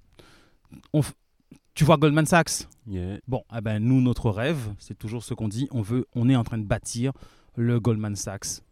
Tu 1.75 1.85
vois 1.85 1.97
Goldman 1.97 2.25
Sachs? 2.27 2.69
Yeah. 2.87 3.19
Bon, 3.27 3.43
eh 3.57 3.61
ben, 3.61 3.83
nous, 3.83 4.01
notre 4.01 4.31
rêve, 4.31 4.73
c'est 4.79 4.97
toujours 4.97 5.25
ce 5.25 5.35
qu'on 5.35 5.49
dit, 5.49 5.67
on, 5.73 5.83
veut, 5.83 6.07
on 6.15 6.29
est 6.29 6.37
en 6.37 6.45
train 6.45 6.59
de 6.59 6.65
bâtir 6.65 7.13
le 7.57 7.81
Goldman 7.81 8.15
Sachs 8.15 8.63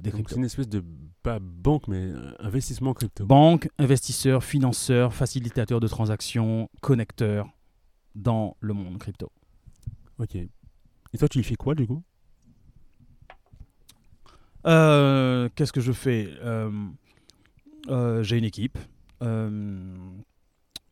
des 0.00 0.10
cryptos. 0.10 0.30
c'est 0.34 0.38
une 0.38 0.44
espèce 0.44 0.68
de 0.68 0.82
pas 1.22 1.38
banque 1.40 1.88
mais 1.88 1.96
euh, 2.04 2.32
investissement 2.38 2.94
crypto. 2.94 3.26
Banque, 3.26 3.68
investisseurs, 3.78 4.44
financeurs, 4.44 5.12
facilitateurs 5.14 5.80
de 5.80 5.88
transactions, 5.88 6.68
connecteurs 6.80 7.48
dans 8.14 8.56
le 8.60 8.74
monde 8.74 8.98
crypto. 8.98 9.30
Ok. 10.18 10.34
Et 10.36 10.48
toi 11.18 11.28
tu 11.28 11.38
y 11.40 11.42
fais 11.42 11.56
quoi 11.56 11.74
du 11.74 11.86
coup? 11.86 12.02
Euh, 14.66 15.48
Qu'est-ce 15.54 15.72
que 15.72 15.80
je 15.80 15.92
fais? 15.92 16.28
Euh, 16.42 16.70
euh, 17.88 18.22
J'ai 18.22 18.38
une 18.38 18.44
équipe. 18.44 18.78
Euh, 19.22 19.94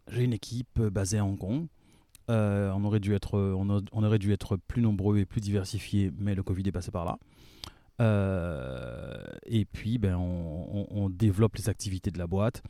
J'ai 0.08 0.22
une 0.24 0.32
équipe 0.32 0.78
euh, 0.78 0.90
basée 0.90 1.18
à 1.18 1.24
Hong 1.24 1.38
Kong. 1.38 1.66
Euh, 2.30 2.70
on, 2.74 2.84
aurait 2.84 3.00
dû 3.00 3.14
être, 3.14 3.38
on, 3.38 3.68
a- 3.78 3.82
on 3.92 4.02
aurait 4.02 4.18
dû 4.18 4.32
être 4.32 4.56
plus 4.56 4.80
nombreux 4.80 5.18
et 5.18 5.26
plus 5.26 5.40
diversifiés, 5.42 6.10
mais 6.18 6.34
le 6.34 6.42
Covid 6.42 6.62
est 6.66 6.72
passé 6.72 6.90
par 6.90 7.04
là. 7.04 7.18
Euh, 8.00 9.22
et 9.46 9.64
puis, 9.64 9.98
ben, 9.98 10.16
on, 10.16 11.08
développe 11.10 11.56
les 11.56 11.68
activités 11.68 12.10
de 12.10 12.18
la 12.18 12.26
boîte 12.26 12.62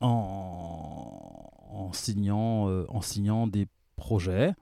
en, 0.00 1.90
signant, 1.92 2.68
euh, 2.68 2.84
en 2.88 3.00
signant 3.00 3.46
des 3.46 3.66
projets 3.96 4.52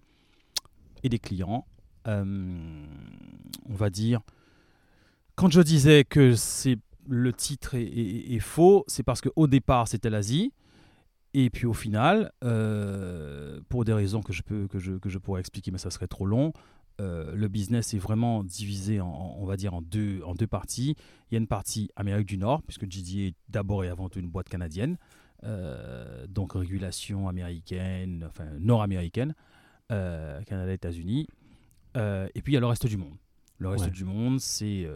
et 1.02 1.08
des 1.08 1.18
clients. 1.18 1.66
Euh, 2.06 2.84
on 3.68 3.74
va 3.74 3.90
dire, 3.90 4.20
quand 5.34 5.50
je 5.50 5.60
disais 5.60 6.04
que 6.04 6.34
c'est 6.34 6.78
le 7.08 7.32
titre 7.32 7.74
est, 7.74 8.38
faux, 8.38 8.84
c'est 8.86 9.02
parce 9.02 9.20
qu'au 9.20 9.46
départ 9.46 9.88
c'était 9.88 10.10
l'Asie 10.10 10.52
Et 11.34 11.50
puis 11.50 11.66
au 11.66 11.72
final, 11.72 12.30
pour 13.70 13.86
des 13.86 13.94
raisons 13.94 14.20
que 14.20 14.32
je, 14.34 14.42
peux, 14.42 14.66
que, 14.68 14.78
je, 14.78 14.92
que 14.92 15.08
je 15.08 15.16
pourrais 15.18 15.40
expliquer, 15.40 15.70
mais 15.70 15.78
ça 15.78 15.90
serait 15.90 16.08
trop 16.08 16.26
long, 16.26 16.52
euh, 17.00 17.32
le 17.34 17.48
business 17.48 17.94
est 17.94 17.98
vraiment 17.98 18.44
divisé 18.44 19.00
en, 19.00 19.36
on 19.38 19.46
va 19.46 19.56
dire, 19.56 19.72
en 19.72 19.80
deux, 19.80 20.20
en 20.26 20.34
deux 20.34 20.46
parties. 20.48 20.96
Il 21.30 21.34
y 21.34 21.36
a 21.36 21.38
une 21.38 21.46
partie 21.46 21.88
Amérique 21.96 22.26
du 22.26 22.36
Nord, 22.36 22.62
puisque 22.62 22.84
GD 22.90 23.28
est 23.28 23.34
d'abord 23.48 23.84
et 23.84 23.88
avant 23.88 24.10
tout 24.10 24.18
une 24.18 24.28
boîte 24.28 24.50
canadienne, 24.50 24.98
euh, 25.44 26.26
donc 26.26 26.52
régulation 26.52 27.28
américaine, 27.28 28.26
enfin 28.28 28.44
nord-américaine, 28.58 29.34
euh, 29.92 30.42
Canada, 30.42 30.72
États-Unis. 30.72 31.26
Et 31.94 32.42
puis 32.42 32.52
il 32.52 32.54
y 32.54 32.58
a 32.58 32.60
le 32.60 32.66
reste 32.66 32.86
du 32.86 32.96
monde. 32.98 33.16
Le 33.58 33.68
reste 33.68 33.84
Ouais. 33.86 33.90
du 33.90 34.04
monde, 34.04 34.40
c'est 34.40 34.86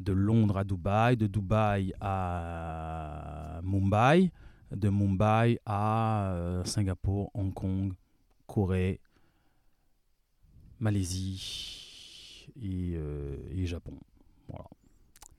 de 0.00 0.12
Londres 0.12 0.56
à 0.58 0.64
Dubaï, 0.64 1.16
de 1.16 1.26
Dubaï 1.26 1.92
à 2.00 3.60
Mumbai, 3.62 4.30
de 4.74 4.88
Mumbai 4.88 5.58
à 5.66 6.62
Singapour, 6.64 7.30
Hong 7.34 7.52
Kong, 7.54 7.92
Corée, 8.60 9.00
Malaisie 10.80 12.46
et, 12.62 12.94
euh, 12.96 13.36
et 13.54 13.66
Japon. 13.66 13.92
Voilà, 14.48 14.64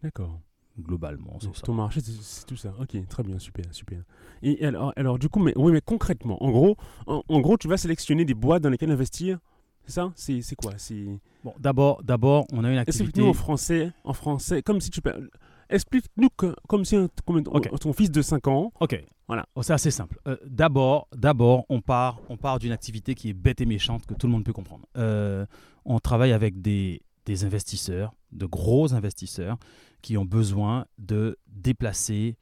D'accord. 0.04 0.40
globalement, 0.80 1.38
c'est 1.40 1.56
ça. 1.56 1.64
ton 1.64 1.74
marché, 1.74 2.00
c'est- 2.02 2.46
tout 2.46 2.56
ça. 2.56 2.76
Ok, 2.80 2.96
très 3.08 3.24
bien, 3.24 3.40
super, 3.40 3.66
super. 3.74 4.04
Et 4.44 4.64
alors, 4.64 4.94
alors 4.96 5.18
du 5.18 5.30
coup, 5.30 5.40
mais, 5.40 5.54
oui, 5.56 5.72
mais 5.72 5.82
concrètement, 5.82 6.44
en 6.44 6.52
gros, 6.52 6.78
en, 7.08 7.24
en 7.28 7.40
gros, 7.42 7.58
tu 7.58 7.68
vas 7.68 7.78
sélectionner 7.78 8.24
des 8.24 8.36
boîtes 8.36 8.62
dans 8.62 8.70
lesquelles 8.70 8.92
investir. 8.92 9.40
C'est 9.86 9.94
ça? 9.94 10.12
C'est 10.16 10.42
c'est 10.44 10.56
quoi? 10.56 10.74
C'est 10.78 11.08
Bon, 11.44 11.56
d'abord, 11.60 12.04
d'abord, 12.04 12.46
on 12.52 12.64
a 12.64 12.72
une 12.72 12.78
activité. 12.78 13.04
explique-nous 13.06 13.30
en 13.30 13.34
français, 13.34 13.92
en 14.04 14.14
français, 14.14 14.62
comme 14.62 14.80
si 14.80 14.92
tu 14.92 15.02
peux. 15.02 15.30
Explique-nous 15.70 16.30
que- 16.38 16.54
comme 16.68 16.86
si 16.86 16.96
un- 16.96 17.10
comme 17.26 17.42
Ok. 17.48 17.80
ton 17.80 17.94
fils 17.94 18.12
de 18.12 18.22
5 18.22 18.48
ans. 18.48 18.72
Ok. 18.80 19.04
Voilà. 19.28 19.46
Oh, 19.56 19.64
c'est 19.64 19.74
assez 19.74 19.92
simple. 19.92 20.20
Euh, 20.28 20.38
d'abord, 20.46 21.08
d'abord, 21.14 21.66
on 21.70 21.82
part, 21.82 22.22
on 22.30 22.38
part 22.38 22.60
d'une 22.60 22.72
activité 22.72 23.14
qui 23.14 23.30
est 23.30 23.34
bête 23.34 23.60
et 23.60 23.66
méchante 23.66 24.06
que 24.06 24.14
tout 24.14 24.26
le 24.26 24.32
monde 24.32 24.46
peut 24.46 24.54
comprendre. 24.54 24.86
Euh, 24.96 25.46
on 25.84 26.00
travaille 26.00 26.32
avec 26.32 26.62
des, 26.62 27.02
investisseurs, 27.44 28.14
de 28.32 28.46
gros 28.46 28.94
investisseurs, 28.94 29.58
qui 30.02 30.18
ont 30.18 30.24
besoin 30.24 30.86
de 30.98 31.38
déplacer 31.48 32.38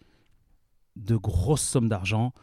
de 0.96 1.16
grosses 1.16 1.64
sommes 1.64 1.90
d'argent 1.90 2.34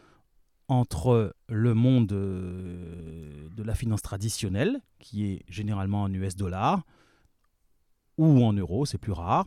entre 0.67 1.35
le 1.49 1.75
monde 1.75 2.13
euh, 2.13 3.49
de 3.57 3.63
la 3.63 3.77
finance 3.77 4.03
traditionnelle, 4.03 4.81
qui 4.99 5.27
est 5.27 5.45
généralement 5.49 6.03
en 6.03 6.13
US 6.13 6.35
dollars, 6.35 6.83
ou 8.19 8.45
en 8.45 8.53
euros, 8.53 8.87
c'est 8.87 8.99
plus 8.99 9.13
rare. 9.13 9.47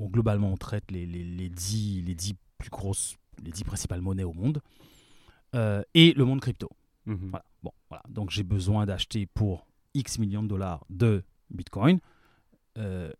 Globalement, 0.00 0.52
on 0.52 0.56
traite 0.56 0.90
les, 0.90 1.06
les, 1.06 1.22
les 1.22 1.48
10, 1.48 2.02
les 2.02 2.14
10 2.14 2.34
plus 2.58 2.70
grosses, 2.70 3.16
les 3.42 3.52
10 3.52 3.64
principales 3.64 4.00
monnaies 4.00 4.24
au 4.24 4.32
monde, 4.32 4.60
euh, 5.54 5.82
et 5.94 6.12
le 6.12 6.24
monde 6.24 6.40
crypto. 6.40 6.68
Mhm. 7.06 7.30
Voilà. 7.30 7.44
Bon, 7.62 7.72
voilà. 7.88 8.02
Donc 8.08 8.30
j'ai 8.30 8.42
besoin 8.42 8.84
d'acheter 8.84 9.26
pour 9.26 9.66
X 9.94 10.18
millions 10.18 10.42
de 10.42 10.48
dollars 10.48 10.84
de 10.90 11.24
Bitcoin, 11.50 12.00
euh, 12.76 13.10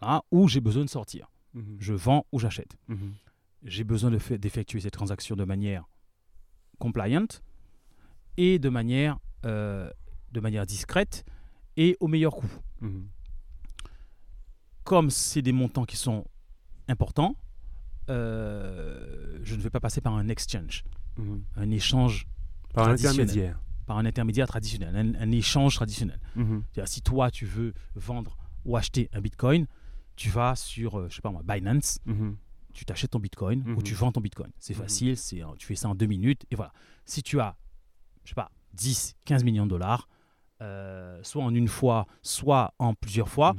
voilà, 0.00 0.22
ou 0.30 0.48
j'ai 0.48 0.60
besoin 0.60 0.84
de 0.84 0.90
sortir. 0.90 1.30
Mhm. 1.54 1.76
Je 1.78 1.94
vends 1.94 2.26
ou 2.32 2.38
j'achète. 2.38 2.76
Mhm. 2.88 3.14
J'ai 3.62 3.84
besoin 3.84 4.10
de 4.10 4.18
d'effectuer 4.36 4.80
ces 4.80 4.90
transactions 4.90 5.36
de 5.36 5.44
manière 5.44 5.84
compliant 6.78 7.26
et 8.36 8.58
de 8.58 8.68
manière, 8.68 9.18
euh, 9.46 9.88
de 10.32 10.40
manière 10.40 10.66
discrète 10.66 11.24
et 11.76 11.96
au 12.00 12.08
meilleur 12.08 12.34
coût. 12.34 12.50
Comme 14.82 15.08
c'est 15.08 15.40
des 15.40 15.52
montants 15.52 15.86
qui 15.86 15.96
sont 15.96 16.26
importants, 16.88 17.36
euh, 18.10 19.38
je 19.42 19.54
ne 19.54 19.60
vais 19.60 19.70
pas 19.70 19.80
passer 19.80 20.00
par 20.00 20.14
un 20.14 20.28
exchange, 20.28 20.84
Mhm. 21.18 21.42
un 21.56 21.70
échange 21.70 22.26
Par 22.72 22.88
un 22.88 22.92
intermédiaire. 22.92 23.60
par 23.86 23.98
un 23.98 24.04
intermédiaire 24.06 24.46
traditionnel, 24.48 24.94
un, 24.96 25.14
un 25.14 25.30
échange 25.30 25.74
traditionnel. 25.76 26.18
Mhm. 26.36 26.64
Si 26.86 27.02
toi, 27.02 27.30
tu 27.30 27.44
veux 27.46 27.72
vendre 27.94 28.36
ou 28.64 28.76
acheter 28.76 29.08
un 29.12 29.20
Bitcoin, 29.20 29.66
tu 30.16 30.30
vas 30.30 30.56
sur, 30.56 30.98
euh, 30.98 31.08
je 31.08 31.16
sais 31.16 31.20
pas 31.22 31.30
moi, 31.30 31.42
Binance, 31.44 31.98
Mhm. 32.06 32.36
tu 32.72 32.84
t'achètes 32.84 33.10
ton 33.10 33.20
Bitcoin 33.20 33.62
ou 33.76 33.82
tu 33.82 33.94
vends 33.94 34.10
ton 34.12 34.20
Bitcoin. 34.20 34.50
C'est 34.58 34.74
facile, 34.74 35.16
c'est, 35.16 35.42
euh, 35.42 35.48
tu 35.58 35.66
fais 35.66 35.74
ça 35.76 35.88
en 35.88 35.94
deux 35.94 36.06
minutes 36.06 36.44
et 36.50 36.56
voilà. 36.56 36.72
Si 37.04 37.22
tu 37.22 37.38
as, 37.40 37.56
je 38.24 38.30
sais 38.30 38.34
pas, 38.34 38.50
10, 38.72 39.14
15 39.24 39.44
millions 39.44 39.64
de 39.66 39.70
dollars, 39.70 40.08
euh, 40.62 41.20
soit 41.22 41.44
en 41.44 41.54
une 41.54 41.68
fois, 41.68 42.06
soit 42.22 42.72
en 42.78 42.94
plusieurs 42.94 43.28
fois, 43.28 43.54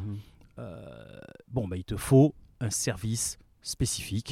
bon, 1.47 1.67
bah, 1.67 1.77
il 1.77 1.83
te 1.83 1.95
faut 1.97 2.33
un 2.59 2.69
service 2.69 3.37
spécifique 3.65 4.31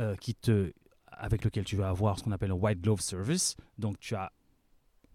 euh, 0.00 0.16
qui 0.16 0.34
te, 0.34 0.72
avec 1.06 1.44
lequel 1.44 1.64
tu 1.64 1.76
vas 1.76 1.88
avoir 1.88 2.18
ce 2.18 2.24
qu'on 2.24 2.32
appelle 2.32 2.50
un 2.50 2.54
white 2.54 2.80
glove 2.80 3.00
service. 3.00 3.56
Donc 3.78 3.98
tu 4.00 4.14
as 4.14 4.32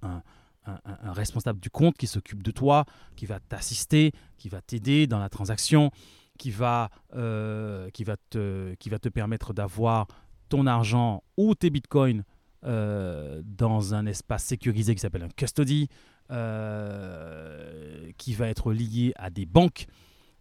un, 0.02 0.22
un- 0.66 0.80
un- 0.86 0.98
un 1.10 1.14
responsable 1.14 1.60
du 1.60 1.70
compte 1.70 1.98
qui 1.98 2.08
s'occupe 2.08 2.44
de 2.44 2.52
toi, 2.52 2.86
qui 3.16 3.26
va 3.26 3.40
t'assister, 3.40 4.12
qui 4.38 4.50
va 4.50 4.62
t'aider 4.62 5.08
dans 5.08 5.20
la 5.20 5.30
transaction, 5.30 5.92
qui 6.38 6.52
va, 6.52 6.90
euh, 7.16 7.90
qui 7.92 8.04
va, 8.04 8.18
te, 8.30 8.74
qui 8.76 8.90
va 8.90 9.00
te 9.00 9.10
permettre 9.10 9.54
d'avoir 9.54 10.08
ton 10.50 10.68
argent 10.68 11.24
ou 11.38 11.56
tes 11.56 11.70
bitcoins 11.72 12.24
euh, 12.66 13.42
dans 13.46 13.94
un 13.94 14.06
espace 14.06 14.44
sécurisé 14.44 14.94
qui 14.96 15.02
s'appelle 15.02 15.24
un 15.24 15.30
custody, 15.30 15.88
euh, 16.32 18.12
qui 18.18 18.34
va 18.34 18.48
être 18.48 18.72
lié 18.74 19.14
à 19.16 19.30
des 19.30 19.46
banques 19.46 19.88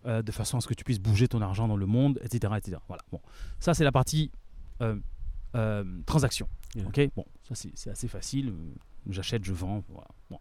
euh, 0.06 0.22
de 0.22 0.32
façon 0.32 0.58
à 0.58 0.60
ce 0.60 0.66
que 0.66 0.74
tu 0.74 0.84
puisses 0.84 1.00
bouger 1.00 1.28
ton 1.28 1.40
argent 1.40 1.68
dans 1.68 1.76
le 1.76 1.86
monde, 1.86 2.18
etc. 2.22 2.52
etc. 2.56 2.78
Voilà. 2.88 3.02
Bon. 3.10 3.20
Ça, 3.60 3.74
c'est 3.74 3.84
la 3.84 3.92
partie 3.92 4.30
euh, 4.80 4.96
euh, 5.54 5.84
transaction. 6.06 6.48
Yeah. 6.74 6.86
Ok 6.88 7.00
bon, 7.14 7.24
ça, 7.42 7.54
c'est 7.54 7.90
assez 7.90 8.08
facile. 8.08 8.52
J'achète, 9.08 9.44
je 9.44 9.52
vends. 9.52 9.82
Voilà. 9.88 10.08
Bon. 10.30 10.38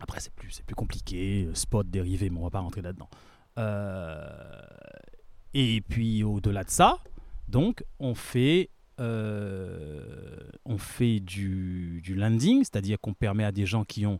Après, 0.00 0.20
c'est 0.20 0.32
plus, 0.32 0.62
plus 0.66 0.74
compliqué. 0.74 1.48
Spot, 1.54 1.88
dérivé, 1.88 2.30
mais 2.30 2.38
on 2.38 2.44
va 2.44 2.50
pas 2.50 2.60
rentrer 2.60 2.82
là-dedans. 2.82 3.08
Et 5.54 5.82
puis, 5.82 6.24
au-delà 6.24 6.64
de 6.64 6.70
ça, 6.70 6.98
donc, 7.48 7.84
on 7.98 8.14
fait, 8.14 8.70
euh, 8.98 10.38
on 10.64 10.78
fait 10.78 11.20
du, 11.20 12.00
du 12.02 12.14
lending, 12.14 12.60
c'est-à-dire 12.60 12.98
qu'on 12.98 13.12
permet 13.12 13.44
à 13.44 13.52
des 13.52 13.66
gens 13.66 13.84
qui 13.84 14.06
ont 14.06 14.18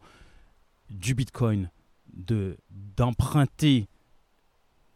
du 0.90 1.14
Bitcoin 1.14 1.70
de 2.12 2.56
d'emprunter 2.96 3.86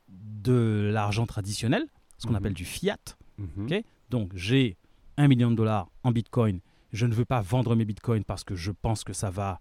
de 0.09 0.91
l'argent 0.93 1.27
traditionnel, 1.27 1.87
ce 2.19 2.27
qu'on 2.27 2.33
Mhm. 2.33 2.37
appelle 2.37 2.55
du 2.55 2.65
fiat. 2.65 2.99
Mhm. 3.39 3.83
Donc 4.11 4.33
j'ai 4.35 4.77
un 5.17 5.29
million 5.29 5.51
de 5.51 5.57
dollars 5.57 5.91
en 6.03 6.13
Bitcoin. 6.13 6.61
Je 6.93 7.07
ne 7.07 7.15
veux 7.15 7.25
pas 7.25 7.41
vendre 7.41 7.75
mes 7.75 7.85
Bitcoins 7.85 8.25
parce 8.25 8.45
que 8.45 8.55
je 8.55 8.71
pense 8.71 9.03
que 9.05 9.13
ça 9.13 9.31
va. 9.31 9.61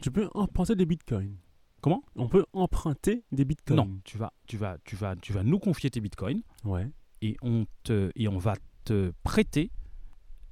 Tu 0.00 0.10
peux 0.10 0.28
emprunter 0.34 0.74
des 0.76 0.86
bitcoins. 0.86 1.36
Comment? 1.80 2.02
On 2.16 2.28
peut 2.28 2.44
emprunter 2.52 3.24
des 3.32 3.44
bitcoins. 3.44 3.76
Non, 3.76 4.00
tu 4.04 4.16
vas, 4.18 4.32
tu 4.46 4.56
vas, 4.56 4.78
tu 4.84 4.94
vas, 4.96 5.16
tu 5.16 5.32
vas 5.32 5.42
nous 5.42 5.58
confier 5.58 5.90
tes 5.90 6.00
Bitcoins 6.00 6.42
Ouais. 6.64 6.88
et 7.22 7.36
on 7.42 7.66
te 7.82 8.10
et 8.14 8.28
on 8.28 8.38
va 8.38 8.54
te 8.84 9.12
prêter 9.24 9.70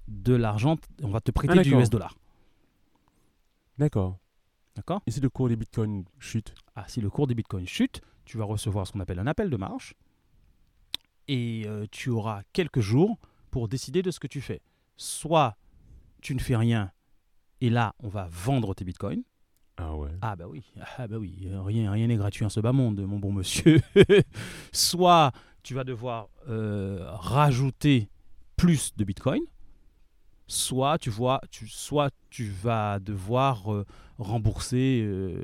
de 0.09 0.35
l'argent. 0.35 0.77
On 1.03 1.09
va 1.11 1.21
te 1.21 1.31
prêter 1.31 1.59
Ah, 1.59 1.63
du. 1.63 1.73
US 1.75 1.89
dollar. 1.91 2.17
D'accord. 3.79 4.19
D'accord 4.81 5.03
Et 5.07 5.11
si 5.11 5.21
le 5.21 5.29
cours 5.29 5.51
des 5.51 5.57
bitcoins 5.57 6.05
chute 6.19 6.55
Ah, 6.75 6.87
si 6.89 7.03
le 7.03 7.11
cours 7.11 7.27
des 7.27 7.35
bitcoins 7.35 7.67
chute, 7.67 8.01
tu 8.25 8.39
vas 8.39 8.45
recevoir 8.45 8.87
ce 8.87 8.93
qu'on 8.93 9.01
appelle 9.01 9.19
un 9.19 9.27
appel 9.27 9.51
de 9.51 9.57
marge 9.59 9.95
et 11.29 11.65
euh, 11.67 11.85
tu 11.91 12.09
auras 12.09 12.41
quelques 12.55 12.81
jours 12.81 13.19
pour 13.51 13.69
décider 13.69 14.01
de 14.01 14.11
ce 14.11 14.19
que 14.19 14.27
tu 14.27 14.41
fais. 14.41 14.63
Soit 14.97 15.55
tu 16.23 16.35
ne 16.35 16.41
fais 16.41 16.57
rien 16.57 16.93
et 17.61 17.69
là, 17.69 17.95
on 18.03 18.09
va 18.09 18.27
vendre 18.31 18.75
tes 18.75 18.87
bitcoins. 18.87 19.23
Ah 19.77 19.95
ouais. 19.97 20.09
Ah 20.23 20.35
bah 20.35 20.47
oui, 20.49 20.65
ah 20.97 21.07
bah 21.09 21.19
oui, 21.19 21.47
rien 21.67 21.93
rien 21.93 22.07
n'est 22.07 22.17
gratuit 22.17 22.47
en 22.47 22.49
ce 22.49 22.61
bas 22.61 22.73
monde, 22.73 23.01
mon 23.03 23.19
bon 23.19 23.33
monsieur. 23.33 23.83
Soit 24.73 25.33
tu 25.63 25.75
vas 25.75 25.85
devoir 25.85 26.31
euh, 26.49 27.05
rajouter 27.11 28.09
plus 28.57 28.97
de 28.97 29.05
bitcoin, 29.05 29.43
soit 30.51 30.99
tu 30.99 31.11
vois, 31.11 31.41
tu, 31.51 31.69
soit 31.69 32.11
tu 32.29 32.45
vas 32.49 32.99
devoir 32.99 33.73
euh, 33.73 33.87
rembourser 34.19 35.01
euh, 35.05 35.35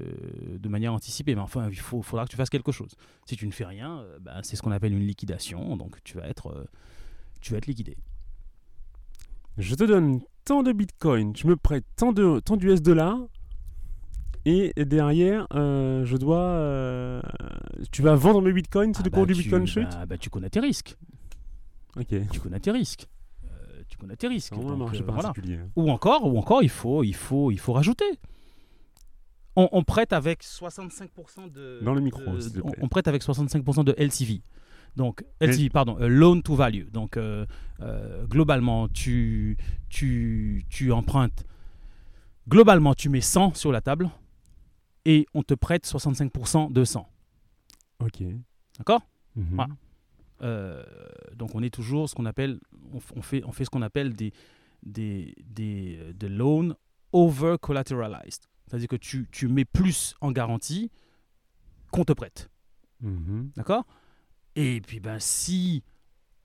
de 0.58 0.68
manière 0.68 0.92
anticipée. 0.92 1.34
Mais 1.34 1.40
enfin, 1.40 1.68
il 1.70 1.78
faut, 1.78 2.02
faudra 2.02 2.24
que 2.24 2.30
tu 2.30 2.36
fasses 2.36 2.50
quelque 2.50 2.72
chose. 2.72 2.90
Si 3.24 3.36
tu 3.36 3.46
ne 3.46 3.52
fais 3.52 3.64
rien, 3.64 4.00
euh, 4.00 4.18
ben, 4.20 4.40
c'est 4.42 4.56
ce 4.56 4.62
qu'on 4.62 4.72
appelle 4.72 4.92
une 4.92 5.06
liquidation, 5.06 5.76
donc 5.76 6.02
tu 6.04 6.16
vas 6.16 6.26
être, 6.28 6.66
tu 7.40 7.52
vas 7.52 7.58
être 7.58 7.66
liquidé. 7.66 7.96
Je 9.58 9.74
te 9.74 9.84
donne 9.84 10.20
tant 10.44 10.62
de 10.62 10.72
bitcoins, 10.72 11.32
tu 11.32 11.46
me 11.46 11.56
prêtes 11.56 11.84
tant 11.96 12.12
de 12.12 12.40
tant 12.40 12.56
d'US 12.56 12.80
dollars, 12.82 13.18
et 14.44 14.72
derrière, 14.76 15.46
je 15.52 16.16
dois. 16.16 17.22
tu 17.90 18.02
vas 18.02 18.14
vendre 18.16 18.42
mes 18.42 18.52
bitcoins 18.52 18.92
si 18.94 19.00
Ah 19.00 19.04
le 19.04 19.10
bah, 19.10 19.16
cours 19.18 19.26
du 19.26 19.34
tu- 19.34 19.42
bitcoin 19.42 19.66
chute? 19.66 19.88
bah, 19.88 20.06
bah, 20.06 20.18
tu 20.18 20.30
connais 20.30 20.50
tes 20.50 20.60
risques. 20.60 20.96
Ok. 21.96 22.14
Tu 22.30 22.40
connais 22.40 22.60
tes 22.60 22.70
risques. 22.70 23.08
Tu 23.88 23.96
connais 23.98 24.16
tes 24.16 24.28
risques. 24.28 24.52
Un 24.52 24.56
donc, 24.56 24.78
marché 24.78 25.02
euh, 25.02 25.06
voilà. 25.06 25.32
Ou 25.76 25.90
encore, 25.90 26.24
ou 26.26 26.38
encore, 26.38 26.62
il 26.62 26.68
faut, 26.68 27.02
il 27.04 27.14
faut, 27.14 27.50
il 27.50 27.58
faut 27.58 27.72
rajouter. 27.72 28.04
On, 29.54 29.68
on 29.72 29.84
prête 29.84 30.12
avec 30.12 30.42
65% 30.42 31.50
de. 31.50 31.80
Dans 31.82 31.94
le 31.94 32.00
micro, 32.00 32.20
de- 32.20 32.62
on, 32.80 32.88
prête 32.88 33.08
avec 33.08 33.22
65% 33.22 33.84
de 33.84 33.94
LTV. 33.96 34.42
Donc, 34.96 35.24
LTV, 35.40 35.70
pardon, 35.70 35.96
euh, 36.00 36.08
loan 36.08 36.40
to 36.40 36.54
value. 36.54 36.88
Donc, 36.90 37.16
euh, 37.16 37.46
euh, 37.80 38.26
globalement, 38.26 38.88
tu, 38.88 39.56
tu, 39.88 40.64
tu 40.68 40.92
empruntes. 40.92 41.44
Globalement, 42.48 42.94
tu 42.94 43.08
mets 43.08 43.20
100 43.20 43.54
sur 43.54 43.72
la 43.72 43.80
table 43.80 44.10
et 45.04 45.26
on 45.34 45.42
te 45.42 45.54
prête 45.54 45.86
65% 45.86 46.72
de 46.72 46.84
100. 46.84 47.08
Ok. 48.00 48.22
D'accord? 48.78 49.00
Mhm. 49.36 49.46
Voilà. 49.52 49.74
Euh, 50.42 50.84
donc 51.34 51.54
on 51.54 51.62
est 51.62 51.72
toujours 51.74 52.08
ce 52.08 52.14
qu'on 52.14 52.26
appelle, 52.26 52.60
on, 53.14 53.22
fait, 53.22 53.42
on 53.44 53.52
fait 53.52 53.64
ce 53.64 53.70
qu'on 53.70 53.82
appelle 53.82 54.12
des, 54.14 54.32
des, 54.82 55.34
des, 55.44 55.98
euh, 56.00 56.12
des 56.12 56.28
loans 56.28 56.74
over 57.12 57.56
collateralized. 57.60 58.44
C'est-à-dire 58.66 58.88
que 58.88 58.96
tu, 58.96 59.28
tu 59.30 59.48
mets 59.48 59.64
plus 59.64 60.14
en 60.20 60.32
garantie 60.32 60.90
qu'on 61.90 62.04
te 62.04 62.12
prête. 62.12 62.50
Mhm. 63.00 63.50
D'accord? 63.56 63.86
Et 64.56 64.80
puis 64.80 65.00
ben 65.00 65.18
si 65.18 65.82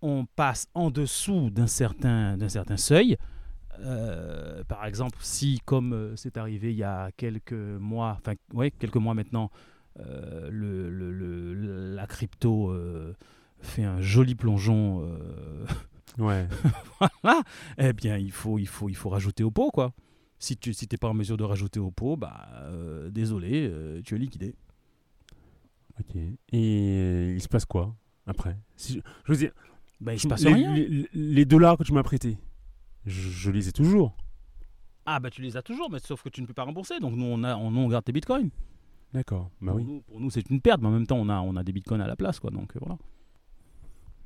on 0.01 0.25
passe 0.25 0.67
en 0.73 0.89
dessous 0.91 1.49
d'un 1.49 1.67
certain, 1.67 2.37
d'un 2.37 2.49
certain 2.49 2.77
seuil, 2.77 3.17
euh, 3.79 4.63
par 4.65 4.85
exemple, 4.85 5.17
si 5.21 5.59
comme 5.65 6.13
c'est 6.15 6.37
arrivé 6.37 6.71
il 6.71 6.77
y 6.77 6.83
a 6.83 7.11
quelques 7.17 7.53
mois, 7.53 8.17
enfin 8.19 8.33
ouais, 8.53 8.71
quelques 8.71 8.97
mois 8.97 9.13
maintenant, 9.13 9.49
euh, 9.99 10.49
le, 10.51 10.89
le- 10.89 11.11
le- 11.53 11.95
la 11.95 12.07
crypto 12.07 12.71
euh, 12.71 13.15
fait 13.61 13.83
un 13.83 14.01
joli 14.01 14.35
plongeon, 14.35 15.01
euh, 15.05 15.65
Ouais. 16.17 16.47
voilà, 17.23 17.41
eh 17.77 17.93
bien 17.93 18.17
il 18.17 18.31
faut, 18.31 18.57
il 18.59 18.67
faut, 18.67 18.89
il 18.89 18.95
faut 18.95 19.09
rajouter 19.09 19.43
au 19.43 19.51
pot 19.51 19.71
quoi. 19.71 19.93
Si 20.39 20.57
tu 20.57 20.73
si 20.73 20.87
t'es 20.87 20.97
pas 20.97 21.07
en 21.09 21.13
mesure 21.13 21.37
de 21.37 21.43
rajouter 21.43 21.79
au 21.79 21.91
pot, 21.91 22.17
bah 22.17 22.47
euh, 22.63 23.09
désolé, 23.09 23.67
euh, 23.71 24.01
tu 24.03 24.15
es 24.15 24.17
liquidé. 24.17 24.55
Ok. 25.99 26.15
Et 26.51 27.33
il 27.33 27.41
se 27.41 27.47
passe 27.47 27.65
quoi 27.65 27.95
après? 28.25 28.57
Si 28.75 28.93
je, 28.95 28.99
je 29.25 29.31
veux 29.31 29.37
dire, 29.37 29.51
Ben, 29.99 30.13
il 30.13 30.19
se 30.19 30.27
passe 30.27 30.43
les, 30.43 30.53
rien. 30.53 30.73
les- 30.73 31.07
les 31.13 31.45
dollars 31.45 31.77
que 31.77 31.83
tu 31.83 31.93
m'as 31.93 32.03
prêtés, 32.03 32.37
je, 33.05 33.29
je 33.29 33.51
les 33.51 33.67
ai 33.69 33.71
toujours. 33.71 34.15
Ah 35.05 35.19
bah 35.19 35.29
tu 35.29 35.41
les 35.41 35.57
as 35.57 35.61
toujours, 35.61 35.89
mais 35.91 35.99
sauf 35.99 36.21
que 36.23 36.29
tu 36.29 36.41
ne 36.41 36.45
peux 36.47 36.53
pas 36.53 36.63
rembourser. 36.63 36.99
Donc 36.99 37.15
nous 37.15 37.25
on 37.25 37.43
a, 37.43 37.55
on, 37.55 37.75
on 37.75 37.87
garde 37.87 38.03
tes 38.05 38.11
bitcoins. 38.11 38.49
D'accord. 39.13 39.49
Bah 39.61 39.71
pour, 39.73 39.75
oui. 39.81 39.85
nous, 39.85 40.01
pour 40.01 40.19
nous, 40.19 40.29
c'est 40.31 40.49
une 40.49 40.61
perte, 40.61 40.81
mais 40.81 40.87
en 40.87 40.91
même 40.91 41.07
temps 41.07 41.17
on 41.17 41.29
a, 41.29 41.39
on 41.41 41.55
a 41.55 41.63
des 41.63 41.71
bitcoins 41.71 42.01
à 42.01 42.07
la 42.07 42.15
place 42.15 42.39
quoi. 42.39 42.49
Donc 42.51 42.73
voilà. 42.79 42.97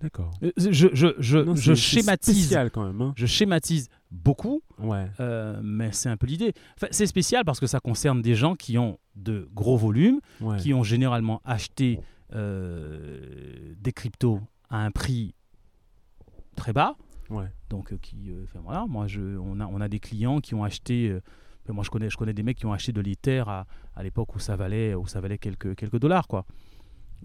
D'accord. 0.06 0.32
Euh, 0.44 0.52
Je, 0.58 0.88
je, 0.94 1.08
je, 1.18 1.38
Non, 1.40 1.56
je 1.56 1.74
schématise, 1.74 2.36
spécial 2.38 2.70
quand 2.70 2.86
même. 2.86 3.02
hein. 3.02 3.14
je 3.18 3.26
schématise 3.26 3.90
beaucoup, 4.12 4.62
Ouais. 4.78 5.08
euh, 5.20 5.60
mais 5.64 5.92
c'est 5.94 6.10
un 6.10 6.16
peu 6.18 6.28
l'idée. 6.28 6.54
Enfin, 6.78 6.88
c'est 6.92 7.08
spécial 7.08 7.44
parce 7.44 7.60
que 7.60 7.66
ça 7.66 7.80
concerne 7.80 8.22
des 8.22 8.36
gens 8.36 8.56
qui 8.56 8.78
ont 8.78 9.00
de 9.16 9.50
gros 9.56 9.78
volumes, 9.78 10.20
Ouais. 10.42 10.58
qui 10.58 10.74
ont 10.76 10.84
généralement 10.84 11.42
acheté 11.44 12.00
euh, 12.34 13.74
des 13.80 13.92
cryptos 13.94 14.40
à 14.70 14.84
un 14.86 14.92
prix 14.92 15.34
très 16.56 16.72
bas. 16.74 16.96
Ouais. 17.32 17.48
Donc, 17.72 17.92
euh, 17.94 17.98
qui, 17.98 18.30
euh, 18.32 18.44
enfin, 18.44 18.60
voilà, 18.64 18.86
moi, 18.88 19.08
je, 19.08 19.22
on, 19.38 19.60
a, 19.60 19.66
on 19.66 19.82
a 19.82 19.88
des 19.88 20.00
clients 20.00 20.40
qui 20.40 20.54
ont 20.54 20.64
acheté. 20.64 21.10
euh, 21.10 21.22
moi, 21.74 21.84
je 21.84 21.90
connais, 21.90 22.10
je 22.12 22.18
connais 22.18 22.34
des 22.34 22.44
mecs 22.44 22.58
qui 22.58 22.68
ont 22.68 22.74
acheté 22.74 22.92
de 22.92 23.02
l'Ether 23.02 23.44
à, 23.48 23.66
à 23.96 24.04
l'époque 24.04 24.36
où 24.36 24.40
ça 24.40 24.56
valait, 24.56 24.94
où 24.94 25.08
ça 25.08 25.20
valait 25.20 25.40
quelques, 25.40 25.76
quelques 25.76 25.98
dollars, 26.00 26.28
quoi. 26.28 26.46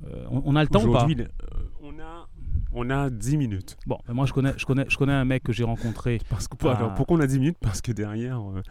Euh, 0.06 0.24
on, 0.30 0.42
on 0.46 0.56
a 0.56 0.62
le 0.62 0.68
temps 0.68 0.80
ou 0.82 0.92
pas? 0.92 0.98
Aujourd'hui, 1.04 1.16
le- 1.16 1.24
euh, 1.24 1.68
on 1.82 1.98
a 1.98 2.26
on 2.72 2.88
a 2.90 3.10
10 3.10 3.36
minutes. 3.36 3.76
Bon, 3.86 3.98
ben, 4.06 4.14
moi, 4.14 4.26
je 4.26 4.32
connais, 4.32 4.52
je 4.56 4.64
connais, 4.66 4.84
je 4.88 4.96
connais 4.96 5.12
un 5.12 5.24
mec 5.24 5.42
que 5.42 5.52
j'ai 5.52 5.64
rencontré. 5.64 6.20
Parce 6.28 6.46
que, 6.48 6.56
Ah. 6.68 6.76
alors, 6.76 6.94
pourquoi 6.94 7.16
on 7.16 7.20
a 7.20 7.26
10 7.26 7.38
minutes? 7.38 7.56
Parce 7.60 7.80
que 7.80 7.92
derrière, 7.92 8.40
euh, 8.40 8.62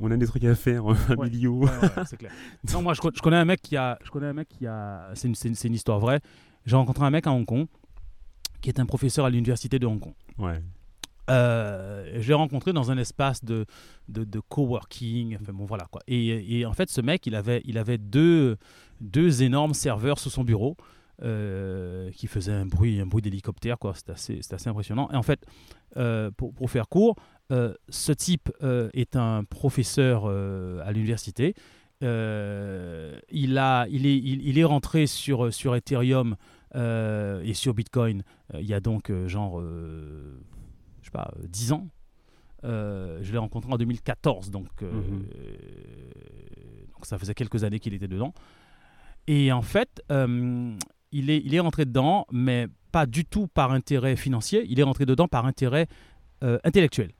on 0.00 0.10
a 0.10 0.16
des 0.16 0.26
trucs 0.26 0.44
à 0.44 0.54
faire 0.54 0.90
euh, 0.90 0.94
familiaux. 0.94 1.64
Ouais, 1.64 1.70
ouais, 1.82 1.88
c'est 2.06 2.16
clair. 2.16 2.30
Non, 2.72 2.82
moi, 2.82 2.94
je, 2.94 3.00
co- 3.00 3.10
je 3.14 3.20
connais 3.20 3.36
un 3.36 3.44
mec 3.44 3.60
qui 3.62 3.76
a, 3.76 3.98
je 4.04 4.10
connais 4.10 4.26
un 4.28 4.32
mec 4.32 4.48
qui 4.48 4.66
a, 4.66 5.10
c'est 5.14 5.28
une, 5.28 5.34
c'est 5.34 5.48
une- 5.48 5.54
c'est 5.54 5.68
une 5.68 5.74
histoire 5.74 5.98
vraie. 5.98 6.20
J'ai 6.64 6.76
rencontré 6.76 7.04
un 7.04 7.10
mec 7.10 7.26
à 7.26 7.32
Hong 7.32 7.44
Kong 7.46 7.66
qui 8.60 8.68
est 8.70 8.80
un 8.80 8.86
professeur 8.86 9.24
à 9.26 9.30
l'université 9.30 9.78
de 9.78 9.86
Hong 9.86 10.00
Kong. 10.00 10.14
Ouais. 10.38 10.60
Euh, 11.28 12.18
je 12.20 12.28
l'ai 12.28 12.34
rencontré 12.34 12.72
dans 12.72 12.90
un 12.92 12.98
espace 12.98 13.44
de, 13.44 13.66
de, 14.08 14.24
de 14.24 14.40
coworking. 14.40 15.36
Enfin 15.40 15.52
bon, 15.52 15.64
voilà 15.64 15.86
quoi. 15.90 16.00
Et, 16.06 16.60
et 16.60 16.66
en 16.66 16.72
fait, 16.72 16.88
ce 16.88 17.00
mec, 17.00 17.26
il 17.26 17.34
avait, 17.34 17.62
il 17.64 17.78
avait 17.78 17.98
deux, 17.98 18.56
deux 19.00 19.42
énormes 19.42 19.74
serveurs 19.74 20.18
sous 20.20 20.30
son 20.30 20.44
bureau 20.44 20.76
euh, 21.22 22.10
qui 22.12 22.26
faisaient 22.26 22.52
un 22.52 22.66
bruit, 22.66 23.00
un 23.00 23.06
bruit 23.06 23.22
d'hélicoptère. 23.22 23.78
quoi. 23.78 23.94
C'était 23.94 24.12
assez, 24.12 24.40
assez 24.50 24.68
impressionnant. 24.68 25.08
Et 25.12 25.16
en 25.16 25.22
fait, 25.22 25.44
euh, 25.96 26.30
pour, 26.36 26.52
pour 26.52 26.70
faire 26.70 26.88
court, 26.88 27.16
euh, 27.52 27.74
ce 27.88 28.12
type 28.12 28.50
est 28.92 29.16
un 29.16 29.44
professeur 29.44 30.26
à 30.26 30.92
l'université. 30.92 31.54
Il, 32.02 32.06
a, 33.58 33.86
il, 33.88 34.06
est, 34.06 34.16
il, 34.18 34.46
il 34.46 34.58
est 34.58 34.64
rentré 34.64 35.06
sur, 35.06 35.52
sur 35.52 35.74
Ethereum 35.74 36.36
et 36.74 37.54
sur 37.54 37.72
Bitcoin 37.72 38.22
il 38.54 38.66
y 38.66 38.74
a 38.74 38.80
donc 38.80 39.10
genre 39.26 39.60
je 39.62 41.04
sais 41.04 41.10
pas, 41.12 41.30
euh, 41.38 41.46
10 41.48 41.72
ans. 41.72 41.88
Je 42.64 43.30
l'ai 43.32 43.38
rencontré 43.38 43.72
en 43.72 43.76
2014, 43.78 44.50
donc, 44.50 44.68
Mhm. 44.82 45.24
donc 46.92 47.06
ça 47.06 47.16
faisait 47.18 47.34
quelques 47.34 47.62
années 47.64 47.78
qu'il 47.78 47.94
était 47.94 48.08
dedans. 48.08 48.34
Et 49.28 49.52
en 49.52 49.62
fait, 49.62 50.02
euh, 50.12 50.76
il, 51.12 51.30
est, 51.30 51.42
il 51.44 51.54
est 51.54 51.60
rentré 51.60 51.84
dedans, 51.84 52.26
mais 52.32 52.66
pas 52.92 53.06
du 53.06 53.24
tout 53.24 53.46
par 53.46 53.72
intérêt 53.72 54.16
financier, 54.16 54.64
il 54.68 54.80
est 54.80 54.82
rentré 54.82 55.06
dedans 55.06 55.28
par 55.28 55.46
intérêt 55.46 55.86
euh, 56.44 56.58
intellectuel. 56.64 57.12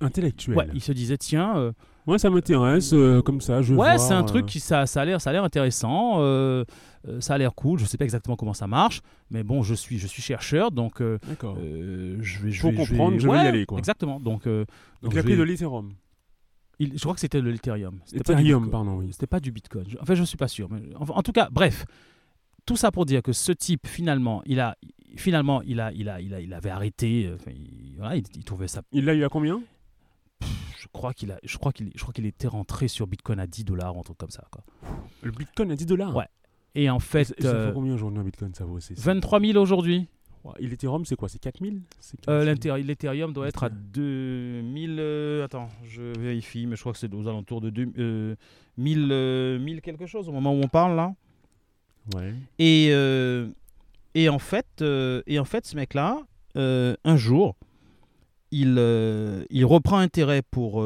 Intellectuel. 0.00 0.56
Ouais, 0.56 0.66
il 0.74 0.80
se 0.80 0.92
disait, 0.92 1.16
tiens, 1.16 1.56
euh, 1.56 1.72
Moi, 2.06 2.18
ça 2.18 2.28
m'intéresse, 2.28 2.92
euh, 2.92 3.22
comme 3.22 3.40
ça, 3.40 3.62
je 3.62 3.74
ouais, 3.74 3.96
c'est 3.98 4.12
un 4.12 4.22
euh, 4.22 4.26
truc 4.26 4.46
qui 4.46 4.58
ça, 4.60 4.86
ça 4.86 5.02
a 5.02 5.04
l'air, 5.04 5.20
ça 5.20 5.30
a 5.30 5.32
l'air 5.32 5.44
intéressant, 5.44 6.16
euh, 6.18 6.64
euh, 7.08 7.20
ça 7.20 7.34
a 7.34 7.38
l'air 7.38 7.54
cool. 7.54 7.78
Je 7.78 7.84
sais 7.84 7.96
pas 7.96 8.04
exactement 8.04 8.36
comment 8.36 8.54
ça 8.54 8.66
marche, 8.66 9.00
mais 9.30 9.44
bon, 9.44 9.62
je 9.62 9.72
suis, 9.74 9.98
je 9.98 10.06
suis 10.08 10.20
chercheur, 10.20 10.72
donc 10.72 11.00
euh, 11.00 11.18
D'accord. 11.28 11.56
euh, 11.60 12.16
je 12.20 12.40
vais, 12.42 12.50
je 12.50 12.60
Faut 12.60 12.70
vais- 12.70 12.74
je 12.84 12.90
comprendre, 12.90 13.12
vais- 13.14 13.20
je 13.20 13.28
vais 13.28 13.36
y 13.36 13.46
aller, 13.46 13.66
quoi. 13.66 13.78
Exactement. 13.78 14.18
Donc, 14.20 14.46
euh, 14.46 14.64
Donc, 15.02 15.12
je 15.12 15.16
il 15.16 15.20
a 15.20 15.22
pris 15.22 15.36
de 15.36 15.42
l'Ethereum. 15.44 15.92
il- 16.80 16.92
je 16.94 17.00
crois 17.00 17.14
que 17.14 17.20
c'était 17.20 17.40
de 17.40 17.48
l'Ethereum. 17.48 18.00
Ethereum, 18.12 18.42
Bitcoin. 18.42 18.70
pardon, 18.70 18.96
oui. 18.96 19.08
C'était 19.12 19.28
pas 19.28 19.40
du 19.40 19.52
Bitcoin. 19.52 19.84
Je- 19.88 19.96
Enfin, 20.00 20.14
je 20.16 20.24
suis 20.24 20.36
pas 20.36 20.48
sûr. 20.48 20.68
Mais 20.70 20.82
enfin, 20.96 21.14
en 21.14 21.22
tout 21.22 21.32
cas, 21.32 21.48
bref, 21.52 21.86
tout 22.66 22.76
ça 22.76 22.90
pour 22.90 23.06
dire 23.06 23.22
que 23.22 23.32
ce 23.32 23.52
type, 23.52 23.86
finalement, 23.86 24.42
il 24.46 24.60
a, 24.60 24.76
finalement, 25.16 25.62
il 25.62 25.80
a, 25.80 25.92
il 25.92 26.08
a, 26.08 26.20
il 26.20 26.34
a, 26.34 26.40
il 26.40 26.52
avait 26.54 26.70
arrêté. 26.70 27.26
euh, 27.26 27.34
enfin, 27.36 27.50
il, 27.54 27.94
voilà, 27.98 28.16
il, 28.16 28.24
il 28.34 28.44
trouvait 28.44 28.68
ça. 28.68 28.82
Il 28.92 29.04
l'a 29.04 29.14
eu 29.14 29.24
à 29.24 29.28
combien? 29.28 29.60
Je 30.78 30.86
crois 30.92 31.14
qu'il 31.14 31.32
a, 31.32 31.38
je 31.42 31.56
crois 31.58 31.72
qu'il, 31.72 31.90
je 31.94 32.00
crois 32.02 32.12
qu'il 32.12 32.26
était 32.26 32.46
rentré 32.48 32.88
sur 32.88 33.06
Bitcoin 33.06 33.40
à 33.40 33.46
10 33.46 33.64
dollars 33.64 33.96
un 33.96 34.02
truc 34.02 34.18
comme 34.18 34.30
ça. 34.30 34.44
Quoi. 34.50 34.62
Le 35.22 35.30
Bitcoin 35.30 35.70
à 35.72 35.76
10 35.76 35.86
dollars? 35.86 36.14
Ouais. 36.14 36.26
Et 36.74 36.90
en 36.90 36.98
fait, 36.98 37.34
Ça 37.40 37.48
euh, 37.48 37.66
vaut 37.68 37.72
combien 37.74 37.94
aujourd'hui 37.94 38.20
un 38.20 38.24
Bitcoin? 38.24 38.52
Ça 38.54 38.64
vaut 38.64 38.80
c'est- 38.80 38.98
23 38.98 39.40
000 39.40 39.56
aujourd'hui. 39.58 40.06
Et 40.58 40.66
l'Ethereum, 40.66 41.06
c'est 41.06 41.16
quoi? 41.16 41.30
C'est 41.30 41.38
4000 41.38 41.80
C'est 42.00 42.18
Euh, 42.28 42.44
15 42.44 42.60
000? 42.62 42.76
l'Ether- 42.76 42.86
L'Ethereum 42.86 43.32
doit 43.32 43.48
être 43.48 43.62
à 43.62 43.68
Ethereum. 43.68 43.82
2000. 43.92 44.96
euh, 45.00 45.44
attends, 45.44 45.68
je 45.84 46.02
vérifie, 46.20 46.66
mais 46.66 46.76
je 46.76 46.80
crois 46.82 46.92
que 46.92 46.98
c'est 46.98 47.12
aux 47.14 47.26
alentours 47.26 47.62
de 47.62 47.70
2, 47.70 47.90
euh, 47.98 48.36
1000, 48.76 49.08
euh, 49.10 49.58
1000 49.58 49.80
quelque 49.80 50.04
chose 50.04 50.28
au 50.28 50.32
moment 50.32 50.52
où 50.52 50.60
on 50.62 50.68
parle 50.68 50.96
là. 50.96 51.14
Euh, 52.60 53.48
et, 54.14 54.28
en 54.28 54.38
fait, 54.38 54.66
euh, 54.80 55.22
et 55.26 55.38
en 55.38 55.44
fait, 55.44 55.66
ce 55.66 55.76
mec-là, 55.76 56.18
euh, 56.56 56.96
un 57.04 57.16
jour, 57.16 57.56
il, 58.50 58.78
reprend 59.64 59.98
intérêt 59.98 60.42
pour, 60.42 60.84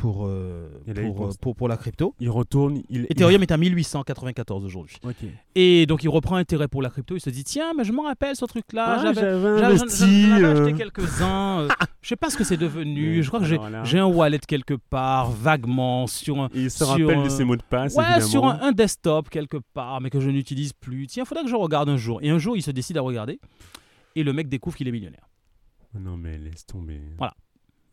pour, 0.00 0.26
euh, 0.26 0.66
Et 0.86 0.94
là, 0.94 1.02
il 1.02 1.12
pour, 1.12 1.26
euh, 1.26 1.30
pour, 1.40 1.54
pour 1.54 1.68
la 1.68 1.76
crypto. 1.76 2.14
Il 2.20 2.30
retourne. 2.30 2.82
Il, 2.88 3.06
Ethereum 3.10 3.42
est 3.42 3.52
à 3.52 3.58
1894 3.58 4.64
aujourd'hui. 4.64 4.96
il-. 5.04 5.30
Et 5.54 5.84
donc, 5.84 6.02
il 6.02 6.08
reprend 6.08 6.36
intérêt 6.36 6.68
pour 6.68 6.80
la 6.80 6.88
crypto. 6.88 7.16
Il 7.16 7.20
se 7.20 7.28
dit 7.28 7.44
Tiens, 7.44 7.72
mais 7.76 7.84
je 7.84 7.92
me 7.92 8.00
rappelle 8.00 8.34
ce 8.34 8.46
truc-là. 8.46 8.96
Ah, 8.98 9.12
j'avais. 9.12 9.62
investi. 9.62 10.26
J'en 10.28 10.42
euh, 10.42 10.64
acheté 10.64 10.72
quelques-uns. 10.72 11.68
je 12.02 12.08
sais 12.08 12.16
pas 12.16 12.30
ce 12.30 12.38
que 12.38 12.44
c'est 12.44 12.56
devenu. 12.56 13.22
Je 13.22 13.28
crois 13.28 13.40
que 13.40 13.44
j'ai, 13.84 13.98
un 13.98 14.06
wallet 14.06 14.38
quelque 14.38 14.74
part, 14.74 15.30
vaguement, 15.30 16.06
sur 16.06 16.40
un, 16.40 16.46
et 16.54 16.62
Il 16.62 16.70
se 16.70 16.78
sur, 16.78 16.88
rappelle 16.88 17.06
de 17.06 17.26
euh, 17.26 17.28
ses 17.28 17.44
mots 17.44 17.56
de 17.56 17.62
passe. 17.62 17.94
Ouais, 17.94 18.04
évidemment. 18.04 18.26
sur 18.26 18.46
un, 18.46 18.58
un 18.62 18.72
desktop 18.72 19.28
quelque 19.28 19.58
part, 19.74 20.00
mais 20.00 20.08
que 20.08 20.20
je 20.20 20.30
n'utilise 20.30 20.72
plus. 20.72 21.08
Tiens, 21.08 21.26
faudrait 21.26 21.44
que 21.44 21.50
je 21.50 21.56
regarde 21.56 21.90
un 21.90 21.98
jour. 21.98 22.20
Et 22.22 22.30
un 22.30 22.38
jour, 22.38 22.56
il 22.56 22.62
se 22.62 22.70
décide 22.70 22.96
à 22.96 23.02
regarder. 23.02 23.38
Et 24.16 24.22
le 24.22 24.32
mec 24.32 24.48
découvre 24.48 24.76
qu'il 24.76 24.88
est 24.88 24.92
millionnaire. 24.92 25.28
Non, 25.94 26.16
mais 26.16 26.38
laisse 26.38 26.64
tomber. 26.64 27.02
Voilà. 27.18 27.34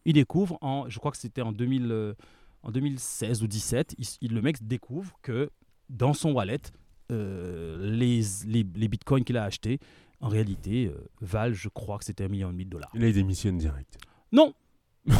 Il 0.07 0.13
découvre, 0.13 0.57
en, 0.61 0.89
je 0.89 0.97
crois 0.97 1.11
que 1.11 1.17
c'était 1.17 1.41
en, 1.43 1.51
2000, 1.51 1.91
euh, 1.91 2.13
en 2.63 2.71
2016 2.71 3.43
ou 3.43 3.47
17, 3.47 3.93
il, 3.99 4.05
il- 4.21 4.33
le 4.33 4.41
mec 4.41 4.65
découvre 4.65 5.13
que 5.21 5.51
dans 5.89 6.13
son 6.13 6.31
wallet, 6.31 6.59
euh, 7.11 7.77
les, 7.95 8.21
les, 8.47 8.65
les 8.75 8.87
bitcoins 8.87 9.23
qu'il 9.23 9.37
a 9.37 9.43
achetés, 9.43 9.79
en 10.19 10.29
réalité, 10.29 10.87
euh, 10.87 10.97
valent, 11.21 11.53
je 11.53 11.69
crois 11.69 11.97
que 11.99 12.05
c'était 12.05 12.23
un 12.23 12.27
million 12.29 12.49
et 12.49 12.53
demi 12.53 12.65
de 12.65 12.71
dollars. 12.71 12.89
Et 12.95 12.99
là, 12.99 13.07
il 13.09 13.13
démissionne 13.13 13.57
direct. 13.57 13.97
Non 14.31 14.53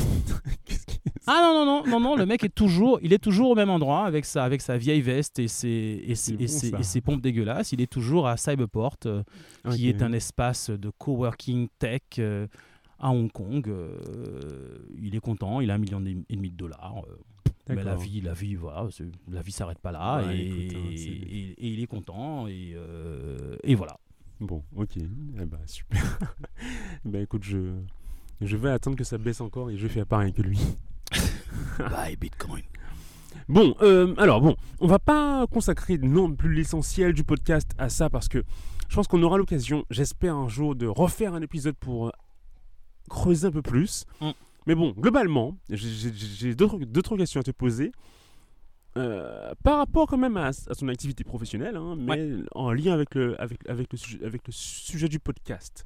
Ah 1.30 1.42
non, 1.44 1.66
non, 1.66 1.66
non, 1.84 1.88
non, 1.92 2.00
non, 2.00 2.16
le 2.16 2.26
mec 2.26 2.44
est 2.46 2.54
toujours, 2.56 3.00
il 3.02 3.12
est 3.12 3.20
toujours 3.20 3.50
au 3.52 3.56
même 3.56 3.70
endroit 3.70 4.06
avec 4.06 4.24
sa, 4.24 4.46
avec 4.46 4.62
sa 4.62 4.78
vieille 4.78 5.02
veste 5.02 5.40
et 5.40 5.50
ses, 5.50 6.02
et 6.06 6.16
ses, 6.16 6.34
et 6.36 6.48
ses- 6.48 6.70
ça. 6.72 6.80
et 6.80 6.84
ses 6.84 7.02
pompes 7.02 7.22
dégueulasses. 7.22 7.74
Il 7.74 7.82
est 7.82 7.92
toujours 7.92 8.28
à 8.28 8.38
Cyberport, 8.38 8.96
euh, 9.06 9.24
qui 9.72 9.90
Ok. 9.90 9.96
est 9.96 10.02
un 10.02 10.14
espace 10.14 10.70
de 10.70 10.90
coworking 10.98 11.68
tech 11.80 12.02
euh, 12.20 12.48
à 13.00 13.12
Hong 13.12 13.32
Kong. 13.32 13.68
Euh, 13.68 14.78
il 15.02 15.16
est 15.16 15.20
content, 15.20 15.62
il 15.62 15.72
a 15.72 15.76
un 15.76 15.78
million 15.78 16.04
et 16.06 16.36
demi 16.36 16.50
de 16.52 16.56
dollars. 16.58 17.04
euh, 17.10 17.16
mais 17.70 17.84
la 17.84 17.96
vie, 17.96 18.22
la 18.22 18.34
vie, 18.34 18.56
voilà, 18.56 18.88
la 19.30 19.42
vie 19.42 19.52
s'arrête 19.52 19.80
pas 19.80 19.92
là 19.92 20.26
Ouais, 20.26 20.38
et, 20.38 20.66
écoute, 20.68 20.78
hein, 20.78 20.90
et- 20.92 21.56
et 21.58 21.68
il 21.68 21.82
est 21.82 21.88
content 21.88 22.48
et, 22.48 22.72
euh, 22.76 23.58
et 23.64 23.76
voilà. 23.76 23.98
Bon, 24.40 24.64
ok. 24.76 24.96
Eh 24.98 25.46
ben, 25.46 25.58
super. 25.66 26.00
ben 27.06 27.24
écoute, 27.24 27.44
je, 27.44 27.74
je 28.40 28.56
vais 28.56 28.70
attendre 28.70 28.96
que 28.96 29.04
ça 29.04 29.18
baisse 29.18 29.42
encore 29.42 29.70
et 29.70 29.78
je 29.78 29.88
faire 29.88 30.06
pareil 30.06 30.32
que 30.32 30.42
lui. 30.44 30.60
Bye 31.80 32.16
Bitcoin. 32.16 32.64
Bon, 33.50 33.76
euh, 33.82 34.14
alors 34.18 34.42
bon, 34.42 34.56
on 34.80 34.88
va 34.88 35.00
pas 35.00 35.46
consacrer 35.48 35.98
non 35.98 36.34
plus 36.34 36.54
l'essentiel 36.54 37.14
du 37.14 37.24
podcast 37.24 37.72
à 37.78 37.90
ça 37.90 38.10
parce 38.10 38.28
que 38.30 38.44
je 38.90 38.96
pense 38.96 39.08
qu'on 39.08 39.22
aura 39.24 39.38
l'occasion, 39.38 39.86
j'espère 39.90 40.36
un 40.36 40.48
jour, 40.48 40.76
de 40.76 40.86
refaire 40.88 41.34
un 41.34 41.42
épisode 41.42 41.76
pour 41.76 42.12
creuser 43.10 43.48
un 43.48 43.52
peu 43.52 43.62
plus. 43.62 44.06
Mm. 44.22 44.30
Mais 44.66 44.76
bon, 44.76 44.92
globalement, 44.98 45.56
j'ai- 45.70 46.54
d'autres 46.56 46.78
d'autres 46.80 47.16
questions 47.18 47.40
à 47.40 47.44
te 47.44 47.52
poser. 47.52 47.92
Euh, 48.98 49.54
par 49.64 49.78
rapport 49.78 50.08
quand 50.08 50.18
même 50.18 50.38
à, 50.38 50.48
à 50.48 50.74
son 50.74 50.88
activité 50.88 51.24
professionnelle, 51.24 51.78
hein, 51.78 51.96
mais 51.98 52.30
en 52.56 52.72
lien 52.74 52.94
avec 52.94 53.14
le, 53.14 53.40
avec, 53.40 53.60
avec, 53.70 53.92
le 53.92 53.98
sujet, 53.98 54.26
avec 54.26 54.48
le 54.48 54.52
sujet 54.52 55.08
du 55.08 55.20
podcast. 55.20 55.86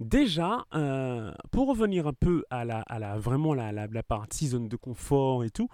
Déjà, 0.00 0.64
euh, 0.74 1.32
pour 1.52 1.68
revenir 1.68 2.06
un 2.08 2.12
peu 2.12 2.44
à 2.50 2.64
la, 2.64 2.80
à 2.80 2.98
la 2.98 3.18
vraiment 3.18 3.54
la, 3.54 3.70
la, 3.70 3.86
la 3.86 4.02
partie 4.02 4.48
zone 4.48 4.68
de 4.68 4.76
confort 4.76 5.44
et 5.44 5.50
tout, 5.50 5.68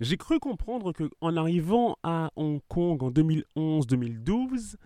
j'ai 0.00 0.16
cru 0.16 0.38
comprendre 0.38 0.92
que 0.92 1.10
en 1.20 1.36
arrivant 1.36 1.96
à 2.02 2.30
Hong 2.36 2.60
Kong 2.68 3.02
en 3.02 3.10
2011-2012, 3.10 4.76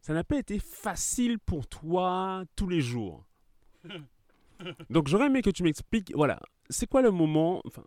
ça 0.00 0.14
n'a 0.14 0.24
pas 0.24 0.38
été 0.38 0.58
facile 0.58 1.38
pour 1.38 1.66
toi 1.66 2.44
tous 2.56 2.68
les 2.68 2.80
jours. 2.80 3.24
Donc 4.90 5.08
j'aurais 5.08 5.26
aimé 5.26 5.42
que 5.42 5.50
tu 5.50 5.62
m'expliques, 5.62 6.12
voilà, 6.14 6.40
c'est 6.68 6.86
quoi 6.88 7.00
le 7.02 7.10
moment, 7.10 7.60
enfin, 7.66 7.82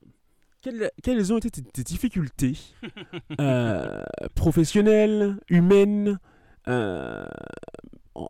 quelles, 0.61 0.89
quelles 1.03 1.33
ont 1.33 1.37
été 1.37 1.49
tes, 1.51 1.61
tes 1.63 1.83
difficultés 1.83 2.57
euh, 3.41 4.03
professionnelles, 4.35 5.37
humaines, 5.49 6.17
euh, 6.67 7.25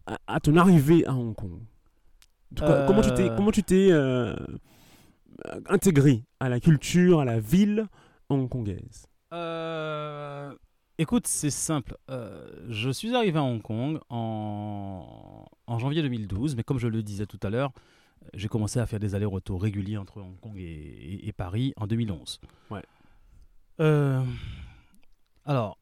à, 0.06 0.18
à 0.28 0.40
ton 0.40 0.56
arrivée 0.58 1.06
à 1.06 1.14
Hong 1.14 1.36
Kong? 1.36 1.60
Cas, 2.56 2.86
Comment 2.88 3.02
tu 3.02 3.14
t'es, 3.14 3.30
Euh. 3.30 3.36
comment 3.36 3.52
tu 3.52 3.64
t'es 3.64 3.90
euh, 3.92 4.36
intégré 5.68 6.24
à 6.40 6.50
la 6.50 6.60
culture, 6.60 7.20
à 7.20 7.26
la 7.26 7.40
ville 7.40 7.86
hongkongaise? 8.30 9.06
Euh, 9.34 10.54
écoute, 11.02 11.28
c'est 11.28 11.50
simple. 11.50 11.98
Euh, 12.10 12.48
je 12.70 12.90
suis 12.90 13.16
arrivé 13.16 13.38
à 13.38 13.44
Hong 13.44 13.62
Kong 13.62 14.00
en, 14.10 15.46
en 15.68 15.80
janvier 15.80 16.02
2012, 16.02 16.56
mais 16.56 16.64
comme 16.64 16.78
je 16.80 16.88
le 16.88 17.04
disais 17.04 17.26
tout 17.26 17.40
à 17.44 17.50
l'heure, 17.50 17.72
j'ai 18.34 18.48
commencé 18.48 18.80
à 18.80 18.86
faire 18.86 19.00
des 19.00 19.16
allers-retours 19.16 19.62
réguliers 19.62 19.98
entre 19.98 20.22
Hong 20.22 20.40
Kong 20.40 20.58
et, 20.58 20.62
et- 20.62 21.28
et 21.28 21.32
Paris 21.34 21.74
en 21.76 21.88
2011. 21.88 22.40
Ouais. 22.70 22.84
Euh, 23.80 24.24
alors, 25.46 25.78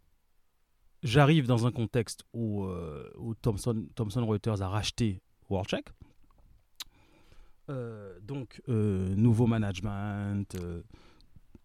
j'arrive 1.03 1.47
dans 1.47 1.65
un 1.67 1.71
contexte 1.71 2.23
où, 2.33 2.63
euh, 2.63 3.09
où 3.17 3.35
Thomson, 3.35 3.87
Thomson 3.95 4.25
Reuters 4.25 4.61
a 4.61 4.69
racheté 4.69 5.21
WorldCheck. 5.49 5.89
Donc, 8.23 8.61
nouveau 8.67 9.45
management. 9.45 10.57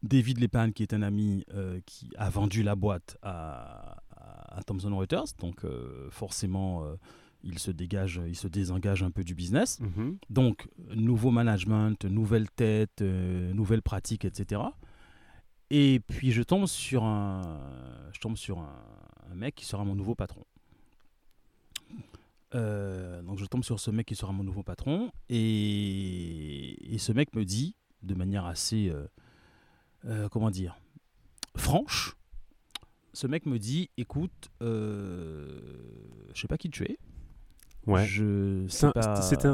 David 0.05 0.39
Lepan, 0.39 0.71
qui 0.71 0.83
est 0.83 0.93
un 0.93 1.03
ami 1.03 1.45
euh, 1.55 1.81
qui 1.87 2.11
a 2.17 2.29
vendu 2.29 2.63
la 2.63 2.77
boîte 2.77 3.17
à, 3.23 3.97
Thomson 4.67 4.97
Reuters, 4.97 5.25
donc 5.41 5.65
euh, 5.65 6.09
forcément 6.11 6.85
euh, 6.85 6.95
il 7.43 7.59
se 7.59 7.73
dégage, 7.73 8.21
il 8.27 8.37
se 8.37 8.47
désengage 8.47 9.03
un 9.03 9.11
peu 9.11 9.25
du 9.25 9.35
business. 9.35 9.81
Donc 10.31 10.69
nouveau 10.95 11.31
management, 11.31 12.05
nouvelle 12.05 12.49
tête, 12.51 13.03
euh, 13.03 13.53
nouvelles 13.53 13.83
pratiques, 13.83 14.25
etc. 14.25 14.63
Et 15.71 16.01
puis 16.07 16.31
je 16.31 16.43
tombe 16.43 16.67
sur 16.67 17.03
un, 17.03 17.59
je 18.13 18.21
tombe 18.21 18.37
sur 18.37 18.59
un, 18.61 18.79
un 19.31 19.35
mec 19.35 19.57
qui 19.57 19.65
sera 19.65 19.85
mon 19.85 19.97
nouveau 19.97 20.15
patron. 20.15 20.45
Euh, 22.55 23.21
donc 23.23 23.39
je 23.39 23.47
tombe 23.47 23.65
sur 23.65 23.81
ce 23.81 23.91
mec 23.91 24.07
qui 24.07 24.15
sera 24.15 24.33
mon 24.33 24.45
nouveau 24.45 24.63
patron 24.63 25.11
et, 25.29 26.95
et 26.95 26.99
ce 26.99 27.11
mec 27.11 27.35
me 27.35 27.45
dit 27.45 27.75
de 28.03 28.15
manière 28.15 28.45
assez 28.45 28.91
euh, 28.91 29.07
euh, 30.07 30.29
comment 30.29 30.51
dire, 30.51 30.77
franche. 31.57 32.17
Ce 33.13 33.27
mec 33.29 33.47
me 33.47 33.59
dit, 33.59 33.91
écoute, 33.97 34.51
euh, 34.63 35.47
je 36.35 36.41
sais 36.41 36.49
pas 36.49 36.59
qui 36.59 36.69
tu 36.71 36.83
es. 36.85 36.99
Ouais. 37.87 38.05
Je 38.07 38.65
C'est 38.69 38.79
sais 38.79 38.87
un- 38.87 38.93
pas. 38.93 39.21
C'était 39.23 39.47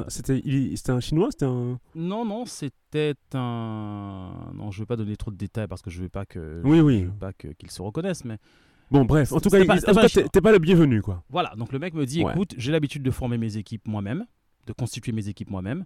un, 0.92 1.00
chinois 1.00 1.28
C'était 1.32 1.46
un. 1.46 1.78
Non, 1.94 2.24
non, 2.24 2.46
c'était 2.46 3.14
un. 3.34 4.52
Non, 4.54 4.70
je 4.70 4.78
vais 4.80 4.86
pas 4.86 4.96
donner 4.96 5.16
trop 5.16 5.30
de 5.32 5.36
détails 5.36 5.66
parce 5.66 5.82
que 5.82 5.90
je 5.90 6.00
veux 6.00 6.08
pas 6.08 6.24
que. 6.26 6.62
Oui, 6.64 6.80
oui. 6.80 7.00
Je 7.00 7.04
veux 7.06 7.12
pas 7.18 7.32
que- 7.32 7.48
qu'ils 7.48 7.70
se 7.72 7.82
reconnaissent, 7.82 8.24
mais 8.24 8.38
Bon, 8.90 9.04
bref. 9.04 9.30
En 9.32 9.40
tout 9.40 9.50
cas, 9.50 9.58
t'es 9.58 10.40
pas 10.40 10.52
le 10.52 10.58
bienvenu, 10.58 11.02
quoi. 11.02 11.22
voilà. 11.28 11.54
Donc 11.56 11.72
le 11.72 11.78
mec 11.78 11.92
me 11.94 12.06
dit, 12.06 12.24
Ouais. 12.24 12.32
écoute, 12.32 12.54
j'ai 12.56 12.72
l'habitude 12.72 13.02
de 13.02 13.10
former 13.10 13.36
mes 13.38 13.56
équipes 13.56 13.86
moi-même, 13.86 14.26
de 14.66 14.72
constituer 14.72 15.12
mes 15.12 15.28
équipes 15.28 15.50
moi-même. 15.50 15.84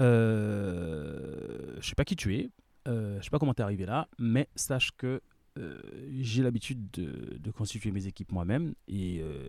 Euh, 0.00 1.76
je 1.80 1.86
sais 1.88 1.94
pas 1.94 2.04
qui 2.04 2.16
tu 2.16 2.34
es, 2.36 2.50
je 2.86 3.24
sais 3.24 3.30
pas 3.30 3.38
comment 3.38 3.54
t'es 3.54 3.62
arrivé 3.62 3.86
là, 3.86 4.08
mais 4.18 4.48
sache 4.54 4.90
que 4.96 5.20
euh, 5.58 5.78
j'ai 6.20 6.42
l'habitude 6.42 6.90
de, 6.92 7.38
de 7.38 7.50
constituer 7.50 7.90
mes 7.90 8.06
équipes 8.06 8.32
moi-même 8.32 8.74
et, 8.88 9.20
euh, 9.20 9.48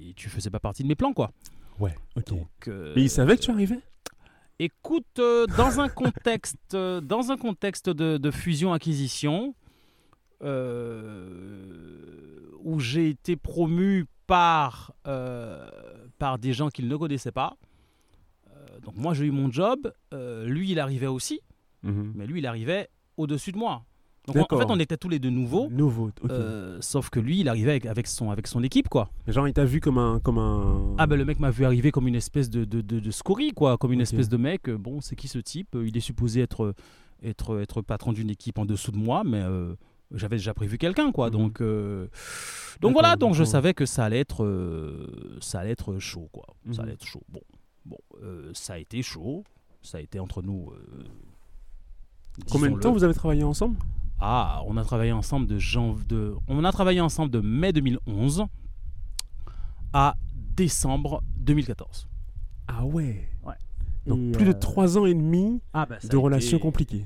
et 0.00 0.14
tu 0.14 0.28
faisais 0.28 0.50
pas 0.50 0.60
partie 0.60 0.82
de 0.82 0.88
mes 0.88 0.94
plans, 0.96 1.12
quoi. 1.12 1.32
Ouais, 1.78 1.94
ok. 2.16 2.28
Donc, 2.30 2.48
euh, 2.68 2.94
Mais 2.96 3.02
il 3.02 3.10
savait 3.10 3.36
que 3.36 3.42
tu 3.42 3.50
arrivais? 3.50 3.80
Écoute, 4.58 5.18
euh, 5.18 5.46
dans 5.58 5.80
un 5.80 5.90
contexte, 5.90 6.74
euh, 6.74 7.02
dans 7.02 7.30
un 7.30 7.36
contexte 7.36 7.90
de, 7.90 8.16
de 8.16 8.30
fusion-acquisition, 8.30 9.54
euh, 10.42 12.50
où 12.62 12.80
j'ai 12.80 13.10
été 13.10 13.36
promu 13.36 14.06
par, 14.26 14.92
euh, 15.06 15.68
par 16.18 16.38
des 16.38 16.52
gens 16.52 16.70
qu'il 16.70 16.88
ne 16.88 16.96
connaissait 16.96 17.32
pas. 17.32 17.56
Euh, 18.48 18.80
donc 18.80 18.96
moi, 18.96 19.14
j'ai 19.14 19.26
eu 19.26 19.30
mon 19.30 19.50
job. 19.50 19.92
euh, 20.14 20.46
lui, 20.46 20.70
il 20.70 20.80
arrivait 20.80 21.06
aussi, 21.06 21.40
Mhm. 21.86 22.12
mais 22.14 22.26
lui, 22.26 22.40
il 22.40 22.46
arrivait 22.46 22.88
au-dessus 23.16 23.52
de 23.52 23.58
moi. 23.58 23.84
Donc 24.26 24.52
en- 24.52 24.58
fait, 24.58 24.64
on 24.68 24.78
était 24.80 24.96
tous 24.96 25.08
les 25.08 25.20
deux 25.20 25.30
nouveaux. 25.30 25.68
Euh, 26.30 26.78
sauf 26.80 27.10
que 27.10 27.20
lui, 27.20 27.38
il 27.40 27.48
arrivait 27.48 27.70
avec, 27.70 27.86
avec, 27.86 28.06
son, 28.08 28.32
avec 28.32 28.48
son 28.48 28.62
équipe, 28.64 28.88
quoi. 28.88 29.08
Genre, 29.28 29.46
il 29.46 29.54
t'a 29.54 29.64
vu 29.64 29.78
comme 29.80 29.98
un. 29.98 30.18
Comme 30.18 30.38
un... 30.38 30.96
Ah 30.98 31.06
ben 31.06 31.14
le 31.16 31.24
mec 31.24 31.38
m'a 31.38 31.50
vu 31.52 31.64
arriver 31.64 31.92
comme 31.92 32.08
une 32.08 32.16
espèce 32.16 32.50
de, 32.50 32.64
de, 32.64 32.80
de, 32.80 32.98
de 32.98 33.10
scorie, 33.12 33.52
quoi, 33.52 33.78
comme 33.78 33.92
une 33.92 34.00
espèce 34.00 34.28
de 34.28 34.36
mec. 34.36 34.68
euh, 34.68 34.76
Bon, 34.76 35.00
c'est 35.00 35.14
qui 35.14 35.28
ce 35.28 35.38
type 35.38 35.76
Euh, 35.76 35.86
Il 35.86 35.96
est 35.96 36.00
supposé 36.00 36.40
être, 36.40 36.74
être, 37.22 37.60
être 37.60 37.82
patron 37.82 38.12
d'une 38.12 38.28
équipe 38.30 38.58
en 38.58 38.64
dessous 38.66 38.90
de 38.90 38.96
moi, 38.98 39.22
mais 39.24 39.42
euh, 39.42 39.76
j'avais 40.12 40.38
déjà 40.38 40.54
prévu 40.54 40.76
quelqu'un, 40.76 41.12
quoi. 41.12 41.26
Mhm. 41.26 41.32
Donc, 41.32 41.60
euh, 41.60 42.08
donc 42.80 42.94
voilà, 42.94 43.14
donc 43.14 43.34
je 43.34 43.44
savais 43.44 43.74
que 43.74 43.86
ça 43.86 44.04
allait 44.06 44.18
être, 44.20 44.44
ça 45.40 45.60
allait 45.60 45.70
être 45.70 46.00
chaud, 46.00 46.28
quoi. 46.32 46.46
Ça 46.72 46.72
Mhm. 46.72 46.80
allait 46.80 46.92
être 46.94 47.06
chaud. 47.06 47.22
Bon, 47.28 47.40
bon, 47.84 47.98
ça 48.54 48.72
a 48.74 48.78
été 48.78 49.02
chaud. 49.02 49.44
Ça 49.82 49.98
a 49.98 50.00
été 50.00 50.18
entre 50.18 50.42
nous. 50.42 50.72
Combien 52.50 52.70
de 52.70 52.78
temps 52.78 52.92
vous 52.92 53.04
avez 53.04 53.14
travaillé 53.14 53.42
ensemble? 53.44 53.76
Ah, 54.18 54.62
on 54.66 54.76
a 54.76 54.84
travaillé 54.84 55.12
ensemble 55.12 55.46
de 55.46 55.58
janvier 55.58 56.04
de 56.06 56.34
on 56.48 56.64
a 56.64 56.72
travaillé 56.72 57.00
ensemble 57.00 57.30
de 57.30 57.40
mai 57.40 57.72
2011 57.72 58.44
à 59.92 60.16
décembre 60.56 61.22
2014. 61.36 62.08
Ah 62.68 62.84
ouais. 62.84 63.28
Ouais. 63.44 63.54
Donc 64.06 64.18
Et, 64.18 64.32
plus 64.32 64.44
de 64.46 64.50
euh, 64.50 64.58
trois 64.58 64.96
ans 64.98 65.06
et 65.06 65.14
demi 65.14 65.60
Ah 65.72 65.86
bah, 65.86 65.98
de 66.02 66.16
a 66.16 66.20
relations 66.20 66.56
été- 66.56 66.62
compliquées. 66.62 67.04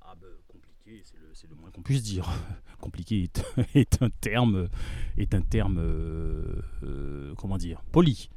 Ah 0.00 0.14
bah, 0.20 0.26
compliqué, 0.48 1.02
c'est 1.04 1.48
le, 1.48 1.54
moins 1.56 1.70
qu'on 1.70 1.82
puisse 1.82 2.02
dire. 2.02 2.28
compliqué 2.80 3.24
est, 3.24 3.44
est 3.74 4.02
un 4.02 4.08
terme 4.20 4.68
est 5.18 5.34
un 5.34 5.42
terme 5.42 5.78
euh, 5.78 6.62
euh, 6.82 7.34
comment 7.36 7.58
dire 7.58 7.82
poli. 7.92 8.30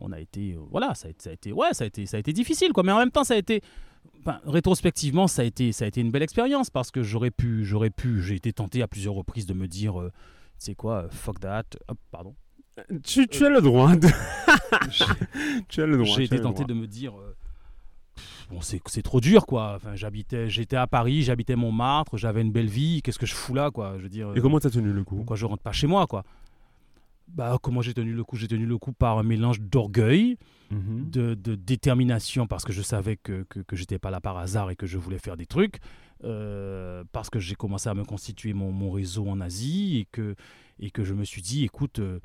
On 0.00 0.12
a 0.12 0.20
été 0.20 0.52
euh, 0.54 0.60
voilà, 0.70 0.94
ça 0.94 1.08
a, 1.08 1.10
été- 1.10 1.22
ça 1.22 1.30
a 1.30 1.32
été 1.32 1.52
ouais, 1.52 1.72
ça 1.72 1.84
a 1.84 1.86
été 1.86 2.06
ça 2.06 2.16
a 2.16 2.20
été 2.20 2.32
difficile 2.32 2.72
quoi, 2.72 2.82
mais 2.82 2.92
en 2.92 2.98
même 2.98 3.10
temps 3.10 3.24
ça 3.24 3.34
a 3.34 3.36
été 3.38 3.62
rétrospectivement 4.44 5.26
ça 5.28 5.42
a 5.42 5.44
été 5.44 5.72
ça 5.72 5.84
a 5.84 5.88
été 5.88 6.00
une 6.00 6.10
belle 6.10 6.22
expérience 6.22 6.68
parce 6.70 6.90
que 6.90 7.02
j'aurais 7.02 7.30
pu 7.30 7.64
j'aurais 7.64 7.90
pu 7.90 8.22
j'ai 8.22 8.34
été 8.34 8.52
tenté 8.52 8.82
à 8.82 8.88
plusieurs 8.88 9.14
reprises 9.14 9.46
de 9.46 9.54
me 9.54 9.66
dire 9.68 10.00
euh, 10.00 10.10
tu 10.58 10.64
sais 10.66 10.74
quoi 10.74 11.04
euh, 11.04 11.08
fuck 11.10 11.40
that 11.40 11.64
Hop, 11.88 11.98
pardon. 12.10 12.34
Tu, 13.04 13.26
tu 13.28 13.46
as 13.46 13.48
le 13.48 13.62
droit 13.62 13.96
de... 13.96 14.06
tu 15.68 15.80
as 15.82 15.86
le 15.86 15.96
droit. 15.96 16.14
j'ai 16.16 16.24
été 16.24 16.40
tenté 16.40 16.64
de 16.64 16.74
me 16.74 16.86
dire 16.86 17.14
euh, 17.18 17.34
bon 18.50 18.60
c'est 18.60 19.02
trop 19.02 19.20
dur 19.20 19.46
quoi. 19.46 19.74
Enfin 19.76 19.94
j'habitais 19.96 20.50
j'étais 20.50 20.76
à 20.76 20.86
Paris 20.86 21.22
j'habitais 21.22 21.56
Montmartre 21.56 22.16
j'avais 22.16 22.42
une 22.42 22.52
belle 22.52 22.68
vie 22.68 23.00
qu'est-ce 23.02 23.18
que 23.18 23.26
je 23.26 23.34
fous 23.34 23.54
là 23.54 23.70
quoi 23.70 23.94
je 23.96 24.02
veux 24.02 24.08
dire 24.10 24.32
Et 24.36 24.40
comment 24.40 24.60
t'as 24.60 24.70
tenu 24.70 24.92
le 24.92 25.04
coup? 25.04 25.16
pourquoi 25.16 25.36
je 25.36 25.46
rentre 25.46 25.62
pas 25.62 25.72
chez 25.72 25.86
moi 25.86 26.06
quoi? 26.06 26.22
Bah 27.28 27.58
comment 27.62 27.82
j'ai 27.82 27.94
tenu 27.94 28.12
le 28.12 28.24
coup? 28.24 28.36
J'ai 28.36 28.48
tenu 28.48 28.66
le 28.66 28.78
coup 28.78 28.92
par 28.92 29.18
un 29.18 29.22
mélange 29.22 29.60
d'orgueil 29.60 30.36
Mhm. 30.72 31.10
de, 31.10 31.34
de 31.34 31.54
détermination 31.54 32.48
parce 32.48 32.64
que 32.64 32.72
je 32.72 32.82
savais 32.82 33.16
que, 33.16 33.44
que, 33.48 33.60
que 33.60 33.76
j'étais 33.76 34.00
pas 34.00 34.10
là 34.10 34.20
par 34.20 34.36
hasard 34.36 34.68
et 34.72 34.74
que 34.74 34.84
je 34.84 34.98
voulais 34.98 35.18
faire 35.20 35.36
des 35.36 35.46
trucs 35.46 35.78
euh, 36.24 37.04
parce 37.12 37.30
que 37.30 37.38
j'ai 37.38 37.54
commencé 37.54 37.88
à 37.88 37.94
me 37.94 38.02
constituer 38.04 38.52
mon, 38.52 38.72
mon 38.72 38.90
réseau 38.90 39.28
en 39.28 39.40
Asie 39.40 39.98
et 39.98 40.08
que, 40.10 40.34
et 40.80 40.90
que 40.90 41.04
je 41.04 41.14
me 41.14 41.22
suis 41.24 41.40
dit 41.40 41.62
écoute 41.64 42.00
euh, 42.00 42.18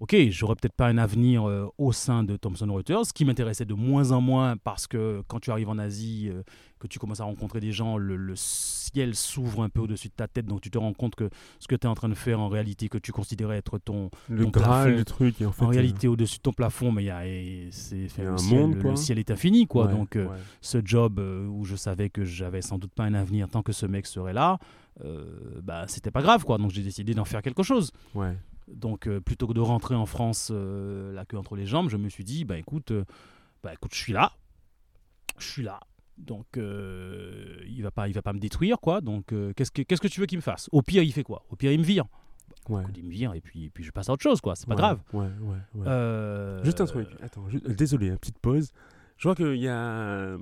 ok, 0.00 0.16
j'aurais 0.30 0.54
peut-être 0.56 0.74
pas 0.74 0.88
un 0.88 0.98
avenir 0.98 1.48
euh, 1.48 1.68
au 1.78 1.92
sein 1.92 2.24
de 2.24 2.36
Thomson 2.36 2.72
Reuters, 2.72 3.06
ce 3.06 3.12
qui 3.12 3.24
m'intéressait 3.24 3.64
de 3.64 3.74
moins 3.74 4.10
en 4.12 4.20
moins 4.20 4.56
parce 4.56 4.86
que 4.86 5.22
quand 5.28 5.40
tu 5.40 5.50
arrives 5.50 5.68
en 5.68 5.78
Asie, 5.78 6.28
euh, 6.28 6.42
que 6.78 6.86
tu 6.86 6.98
commences 6.98 7.20
à 7.20 7.24
rencontrer 7.24 7.60
des 7.60 7.72
gens, 7.72 7.96
le, 7.96 8.16
le 8.16 8.34
ciel 8.36 9.14
s'ouvre 9.14 9.62
un 9.62 9.68
peu 9.70 9.80
au-dessus 9.80 10.08
de 10.08 10.12
ta 10.14 10.28
tête, 10.28 10.46
donc 10.46 10.60
tu 10.60 10.70
te 10.70 10.76
rends 10.76 10.92
compte 10.92 11.14
que 11.14 11.30
ce 11.58 11.66
que 11.66 11.74
tu 11.74 11.86
es 11.86 11.90
en 11.90 11.94
train 11.94 12.08
de 12.10 12.14
faire 12.14 12.40
en 12.40 12.48
réalité, 12.48 12.88
que 12.88 12.98
tu 12.98 13.12
considérais 13.12 13.56
être 13.56 13.78
ton, 13.78 14.10
Le 14.28 14.44
ton 14.44 14.50
graal 14.50 14.82
plafond, 14.84 14.98
du 14.98 15.04
truc. 15.04 15.40
Et 15.40 15.46
en, 15.46 15.52
fait, 15.52 15.64
en 15.64 15.68
euh, 15.68 15.70
réalité 15.70 16.08
au-dessus 16.08 16.36
de 16.38 16.42
ton 16.42 16.52
plafond, 16.52 16.92
mais 16.92 17.04
y 17.04 17.10
a, 17.10 17.22
c'est, 17.70 17.96
Il 17.96 18.18
y 18.18 18.20
a 18.20 18.24
le 18.24 18.32
un 18.32 18.38
ciel, 18.38 18.60
monde, 18.60 18.74
le 18.82 18.96
ciel 18.96 19.18
est 19.18 19.30
infini, 19.30 19.66
quoi. 19.66 19.86
ouais, 19.86 19.92
donc 19.92 20.16
euh, 20.16 20.26
ouais. 20.26 20.36
ce 20.60 20.78
job 20.84 21.18
où 21.18 21.64
je 21.64 21.76
savais 21.76 22.10
que 22.10 22.24
j'avais 22.24 22.60
sans 22.62 22.78
doute 22.78 22.92
pas 22.92 23.04
un 23.04 23.14
avenir 23.14 23.48
tant 23.48 23.62
que 23.62 23.72
ce 23.72 23.86
mec 23.86 24.06
serait 24.06 24.34
là, 24.34 24.58
euh, 25.04 25.60
bah 25.62 25.86
c'était 25.88 26.10
pas 26.10 26.22
grave, 26.22 26.44
quoi. 26.44 26.58
Donc 26.58 26.70
j'ai 26.70 26.82
décidé 26.82 27.14
d'en 27.14 27.24
faire 27.24 27.42
quelque 27.42 27.62
chose. 27.62 27.90
Ouais. 28.14 28.36
Donc 28.68 29.06
euh, 29.06 29.20
plutôt 29.20 29.46
que 29.46 29.52
de 29.52 29.60
rentrer 29.60 29.94
en 29.94 30.06
France 30.06 30.50
euh, 30.52 31.12
la 31.12 31.24
queue 31.24 31.36
entre 31.36 31.56
les 31.56 31.66
jambes, 31.66 31.88
je 31.90 31.96
me 31.96 32.08
suis 32.08 32.24
dit 32.24 32.44
bah 32.44 32.56
écoute, 32.58 32.90
euh, 32.92 33.04
bah 33.62 33.72
écoute, 33.74 33.92
je 33.94 33.98
suis 34.00 34.12
là, 34.12 34.32
je 35.38 35.46
suis 35.46 35.62
là. 35.62 35.80
Donc 36.16 36.56
euh, 36.56 37.56
il 37.66 37.82
va 37.82 37.90
pas, 37.90 38.08
il 38.08 38.14
va 38.14 38.22
pas 38.22 38.32
me 38.32 38.38
détruire 38.38 38.78
quoi. 38.80 39.00
Donc 39.00 39.32
euh, 39.32 39.52
qu'est-ce 39.54 39.70
que 39.70 39.82
qu'est-ce 39.82 40.00
que 40.00 40.08
tu 40.08 40.20
veux 40.20 40.26
qu'il 40.26 40.38
me 40.38 40.42
fasse? 40.42 40.68
Au 40.72 40.80
pire 40.82 41.02
il 41.02 41.12
fait 41.12 41.24
quoi? 41.24 41.44
Au 41.50 41.56
pire 41.56 41.72
il 41.72 41.78
me 41.80 41.84
vire. 41.84 42.04
Ouais. 42.68 42.82
Écoute, 42.82 42.96
il 42.96 43.04
me 43.04 43.10
vire 43.10 43.34
et 43.34 43.40
puis 43.40 43.68
puis 43.70 43.84
je 43.84 43.90
passe 43.90 44.08
à 44.08 44.12
autre 44.12 44.22
chose 44.22 44.40
quoi. 44.40 44.54
C'est 44.56 44.66
pas 44.66 44.74
Ouais, 44.74 44.78
grave. 44.80 45.00
Ouais, 45.12 45.26
ouais, 45.40 45.56
ouais. 45.74 45.86
Euh, 45.88 46.62
Juste 46.64 46.80
un 46.80 46.86
truc. 46.86 47.08
Attends, 47.20 47.44
désolé, 47.66 48.08
une 48.08 48.18
petite 48.18 48.38
pause. 48.38 48.70
Je 49.16 49.28
vois 49.28 49.34
qu'il 49.34 49.56
y 49.56 49.68
a 49.68 50.36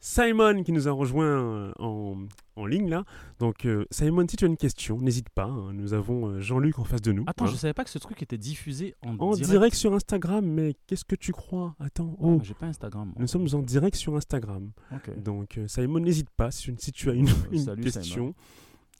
Simon 0.00 0.62
qui 0.62 0.72
nous 0.72 0.86
a 0.86 0.92
rejoint 0.92 1.26
euh, 1.26 1.72
en, 1.80 2.16
en 2.56 2.66
ligne 2.66 2.88
là. 2.88 3.04
Donc 3.40 3.64
euh, 3.66 3.84
Simon, 3.90 4.26
si 4.28 4.36
tu 4.36 4.44
as 4.44 4.48
une 4.48 4.56
question, 4.56 4.98
n'hésite 5.00 5.28
pas. 5.30 5.46
hein. 5.46 5.72
Nous 5.72 5.92
avons 5.92 6.28
euh, 6.28 6.40
Jean-Luc 6.40 6.78
en 6.78 6.84
face 6.84 7.02
de 7.02 7.12
nous. 7.12 7.24
Attends, 7.26 7.46
hein. 7.46 7.48
je 7.50 7.56
savais 7.56 7.74
pas 7.74 7.82
que 7.84 7.90
ce 7.90 7.98
truc 7.98 8.22
était 8.22 8.38
diffusé 8.38 8.94
en, 9.04 9.16
En 9.18 9.32
direct. 9.32 9.74
sur 9.74 9.92
Instagram, 9.94 10.44
mais 10.46 10.76
qu'est-ce 10.86 11.04
que 11.04 11.16
tu 11.16 11.32
crois? 11.32 11.74
Attends, 11.80 12.16
Oh, 12.20 12.36
oh, 12.38 12.40
j'ai 12.44 12.54
pas 12.54 12.66
Instagram. 12.66 13.12
nous 13.18 13.26
sommes 13.26 13.46
en 13.52 13.58
direct 13.58 13.96
sur 13.96 14.14
Instagram. 14.16 14.70
Donc 15.16 15.58
euh, 15.58 15.66
Simon, 15.66 16.00
n'hésite 16.00 16.30
pas 16.30 16.50
si, 16.50 16.72
si 16.78 16.92
tu 16.92 17.10
as 17.10 17.14
une, 17.14 17.28
une 17.50 17.58
salut, 17.58 17.82
question 17.82 18.34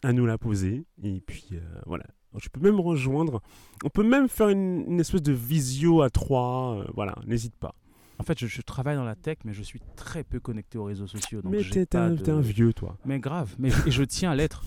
à 0.03 0.13
nous 0.13 0.27
la 0.27 0.37
poser. 0.39 0.85
Et 1.03 1.21
puis 1.21 1.51
voilà. 1.87 2.05
Donc, 2.33 2.43
tu 2.43 2.51
peux 2.51 2.61
même 2.61 2.79
rejoindre. 2.79 3.41
On 3.85 3.89
peut 3.89 4.03
même 4.07 4.29
faire 4.29 4.51
une, 4.51 4.85
une 4.87 5.01
espèce 5.01 5.23
de 5.23 5.33
visio 5.33 6.03
à 6.03 6.11
trois. 6.11 6.85
voilà, 6.95 7.15
n'hésite 7.27 7.55
pas. 7.57 7.75
En 8.21 8.25
fait, 8.25 8.39
je, 8.39 8.47
je 8.47 8.63
travaille 8.63 8.97
dans 8.97 9.05
la 9.05 9.15
tech, 9.15 9.39
mais 9.45 9.53
je 9.53 9.63
suis 9.63 9.81
très 9.97 10.25
peu 10.25 10.41
connecté 10.41 10.77
aux 10.79 10.85
réseaux 10.85 11.07
sociaux. 11.07 11.41
Donc 11.43 11.53
mais 11.53 11.63
t'es 11.63 11.97
un, 11.97 12.11
de- 12.11 12.17
t'es 12.17 12.31
un 12.31 12.41
vieux, 12.41 12.73
toi. 12.73 12.97
Mais 13.05 13.19
grave, 13.21 13.55
mais 13.59 13.71
je- 13.71 13.87
et 13.89 13.91
je 13.91 14.03
tiens 14.03 14.31
à 14.33 14.35
l'être. 14.35 14.65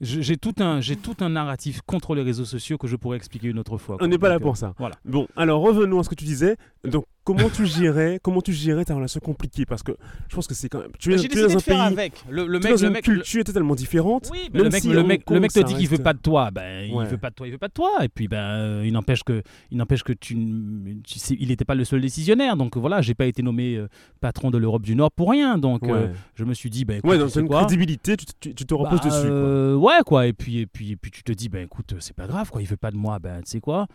J'ai 0.00 0.36
tout 0.36 0.54
un, 0.58 0.80
j'ai 0.82 0.96
tout 0.96 1.16
un 1.20 1.30
narratif 1.30 1.80
contre 1.86 2.14
les 2.14 2.22
réseaux 2.22 2.44
sociaux 2.44 2.76
que 2.76 2.86
je 2.86 2.96
pourrais 2.96 3.16
expliquer 3.16 3.48
une 3.48 3.58
autre 3.58 3.78
fois. 3.78 3.96
On 4.00 4.06
n'est 4.08 4.18
pas 4.18 4.28
là 4.28 4.38
pour 4.38 4.52
euh, 4.52 4.54
ça. 4.56 4.74
voilà. 4.78 4.96
Bon, 5.06 5.26
alors 5.36 5.62
revenons 5.62 6.00
à 6.00 6.04
ce 6.04 6.10
que 6.10 6.14
tu 6.14 6.24
disais. 6.26 6.56
Donc, 6.84 7.06
comment 7.24 7.48
tu 7.50 7.66
gérais, 7.66 8.18
comment 8.22 8.40
tu 8.40 8.52
gérais 8.52 8.84
ta 8.84 8.94
relation 8.94 9.20
compliquée? 9.20 9.66
Parce 9.66 9.82
que 9.82 9.92
je 10.28 10.34
pense 10.34 10.46
que 10.46 10.54
c'est 10.54 10.68
quand 10.68 10.80
même. 10.80 10.90
Tu 10.98 11.12
es, 11.14 11.18
J'ai 11.18 11.28
tu 11.28 11.38
es 11.38 11.42
dans 11.48 11.56
un 11.56 11.60
pays. 11.60 11.74
avec. 11.78 12.24
Le, 12.28 12.46
le 12.46 12.58
tu 12.60 12.66
es 12.66 12.70
mec, 12.70 12.78
dans 12.78 12.82
le 12.82 12.86
une 12.88 12.92
mec, 12.94 13.06
le- 13.06 13.14
culture 13.16 13.44
totalement 13.44 13.74
différente. 13.74 14.28
Oui, 14.32 14.48
mais 14.52 14.60
le 14.62 14.70
mec, 14.70 14.82
si 14.82 14.88
le 14.88 15.02
mec, 15.04 15.22
le 15.30 15.40
te 15.48 15.60
dit 15.64 15.74
qu'il 15.74 15.88
veut 15.88 15.98
pas 15.98 16.12
de 16.12 16.18
toi, 16.18 16.50
ben 16.50 16.90
Ouais. 16.92 17.04
il 17.04 17.10
veut 17.10 17.18
pas 17.18 17.30
de 17.30 17.34
toi, 17.34 17.46
il 17.46 17.50
veut 17.52 17.58
pas 17.58 17.68
de 17.68 17.72
toi, 17.72 17.90
et 18.02 18.08
puis 18.08 18.26
ben 18.28 18.38
euh, 18.38 18.82
il 18.86 18.92
n'empêche 18.92 19.22
que, 19.22 19.42
il 19.70 19.76
n'empêche 19.76 20.02
que 20.02 20.12
tu, 20.12 20.34
n- 20.34 21.00
tu 21.06 21.18
sais, 21.18 21.36
il 21.38 21.48
n'était 21.48 21.64
pas 21.64 21.74
le 21.74 21.84
seul 21.84 22.00
décisionnaire, 22.00 22.56
donc 22.56 22.76
voilà, 22.76 23.00
j'ai 23.02 23.14
pas 23.14 23.26
été 23.26 23.42
nommé 23.42 23.76
euh, 23.76 23.88
patron 24.20 24.50
de 24.50 24.58
l'Europe 24.58 24.82
du 24.82 24.94
Nord 24.96 25.12
pour 25.12 25.30
rien, 25.30 25.58
donc 25.58 25.86
euh, 25.88 26.08
je 26.34 26.44
me 26.44 26.54
suis 26.54 26.70
dit 26.70 26.84
ben 26.84 26.98
écoute, 26.98 27.10
ouais 27.10 27.18
donc 27.18 27.34
une 27.36 27.46
quoi? 27.48 27.60
crédibilité, 27.60 28.16
tu, 28.16 28.26
tu- 28.40 28.54
tu 28.54 28.64
te 28.66 28.74
reposes 28.74 29.00
Bah, 29.00 29.06
dessus. 29.06 29.26
quoi. 29.28 29.36
euh, 29.36 29.74
ouais 29.76 29.98
quoi, 30.06 30.26
et 30.26 30.32
puis 30.32 30.58
et 30.60 30.66
puis 30.66 30.92
et 30.92 30.96
puis 30.96 31.10
tu 31.10 31.22
te 31.22 31.32
dis 31.32 31.48
ben 31.48 31.64
écoute, 31.64 31.94
c'est 32.00 32.16
pas 32.16 32.26
grave 32.26 32.50
quoi, 32.50 32.60
il 32.62 32.66
veut 32.68 32.76
pas 32.76 32.90
de 32.90 32.96
moi, 32.96 33.18
ben 33.18 33.42
tu 33.42 33.50
sais 33.50 33.60
quoi, 33.60 33.86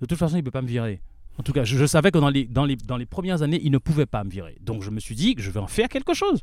de 0.00 0.06
toute 0.06 0.18
façon 0.18 0.36
il 0.36 0.44
peut 0.44 0.50
pas 0.50 0.62
me 0.62 0.68
virer. 0.68 1.00
En 1.38 1.42
tout 1.42 1.52
cas, 1.52 1.64
je, 1.64 1.76
je 1.76 1.84
savais 1.86 2.10
que 2.10 2.18
dans 2.18 2.28
les, 2.28 2.44
dans, 2.44 2.64
les, 2.64 2.76
dans 2.76 2.96
les 2.96 3.06
premières 3.06 3.42
années, 3.42 3.60
il 3.62 3.72
ne 3.72 3.78
pouvait 3.78 4.06
pas 4.06 4.22
me 4.24 4.30
virer. 4.30 4.56
Donc 4.60 4.82
je 4.82 4.90
me 4.90 5.00
suis 5.00 5.14
dit 5.14 5.34
que 5.34 5.42
je 5.42 5.50
vais 5.50 5.60
en 5.60 5.66
faire 5.66 5.88
quelque 5.88 6.14
chose. 6.14 6.42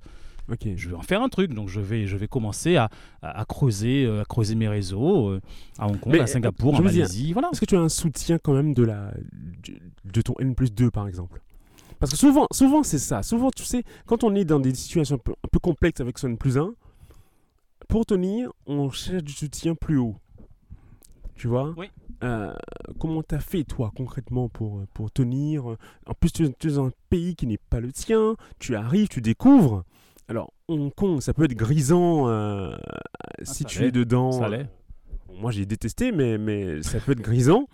Ok. 0.51 0.67
je 0.75 0.89
vais 0.89 0.95
en 0.95 1.01
faire 1.01 1.21
un 1.21 1.29
truc. 1.29 1.53
Donc 1.53 1.69
je 1.69 1.79
vais, 1.79 2.07
je 2.07 2.17
vais 2.17 2.27
commencer 2.27 2.75
à, 2.75 2.89
à, 3.21 3.41
à 3.41 3.45
creuser, 3.45 4.05
euh, 4.05 4.21
à 4.21 4.25
creuser 4.25 4.55
mes 4.55 4.67
réseaux 4.67 5.29
euh, 5.29 5.41
à 5.77 5.87
Hong 5.87 5.99
Kong, 5.99 6.13
Mais, 6.13 6.19
à 6.19 6.27
Singapour, 6.27 6.75
je 6.75 6.81
en 6.81 6.83
Malaisie, 6.83 7.31
voilà. 7.31 7.49
Est-ce 7.51 7.61
que 7.61 7.65
tu 7.65 7.75
as 7.75 7.79
un 7.79 7.89
soutien 7.89 8.37
quand 8.37 8.53
même 8.53 8.73
de, 8.73 8.83
la, 8.83 9.13
de, 9.63 9.73
de 10.11 10.21
ton 10.21 10.33
N 10.39 10.55
plus 10.55 10.73
2 10.73 10.91
par 10.91 11.07
exemple? 11.07 11.41
Parce 11.99 12.11
que 12.11 12.17
souvent, 12.17 12.47
souvent 12.51 12.83
c'est 12.83 12.99
ça. 12.99 13.23
Souvent, 13.23 13.51
tu 13.51 13.63
sais, 13.63 13.83
quand 14.07 14.23
on 14.23 14.35
est 14.35 14.43
dans 14.45 14.59
des 14.59 14.73
situations 14.73 15.15
un 15.15 15.19
peu, 15.19 15.31
un 15.31 15.47
peu 15.51 15.59
complexes 15.59 16.01
avec 16.01 16.17
son 16.17 16.27
N 16.27 16.37
plus 16.37 16.57
1, 16.57 16.73
pour 17.87 18.05
tenir, 18.05 18.51
on 18.65 18.89
cherche 18.89 19.23
du 19.23 19.33
soutien 19.33 19.75
plus 19.75 19.97
haut. 19.97 20.15
Tu 21.35 21.47
vois? 21.47 21.73
Oui. 21.77 21.89
Euh, 22.24 22.53
comment 22.99 23.24
t'as 23.24 23.39
fait 23.39 23.63
toi 23.63 23.91
concrètement 23.95 24.47
pour, 24.49 24.84
pour 24.93 25.09
tenir? 25.11 25.65
En 26.05 26.13
plus, 26.13 26.32
tu 26.32 26.45
es, 26.45 26.53
tu 26.59 26.67
es 26.69 26.74
dans 26.74 26.88
un 26.88 26.91
pays 27.09 27.36
qui 27.36 27.47
n'est 27.47 27.57
pas 27.57 27.80
le 27.80 27.91
tien. 27.91 28.36
Tu 28.59 28.76
arrives, 28.76 29.07
tu 29.07 29.22
découvres. 29.22 29.84
Alors, 30.28 30.53
Hong 30.67 30.93
Kong, 30.93 31.19
ça 31.22 31.34
peut 31.34 31.43
être 31.45 31.55
grisant 31.55 32.28
euh, 32.30 32.76
si 33.43 33.63
ça 33.63 33.69
tu 33.69 33.80
l'est. 33.80 33.88
es 33.88 33.91
dedans. 33.91 34.32
Ça. 34.32 34.49
Bon, 34.49 35.36
moi, 35.39 35.51
j'ai 35.51 35.65
détesté, 35.65 36.11
mais, 36.11 36.38
mais 36.38 36.82
ça 36.84 36.99
peut 36.99 37.13
être 37.13 37.22
grisant. 37.22 37.67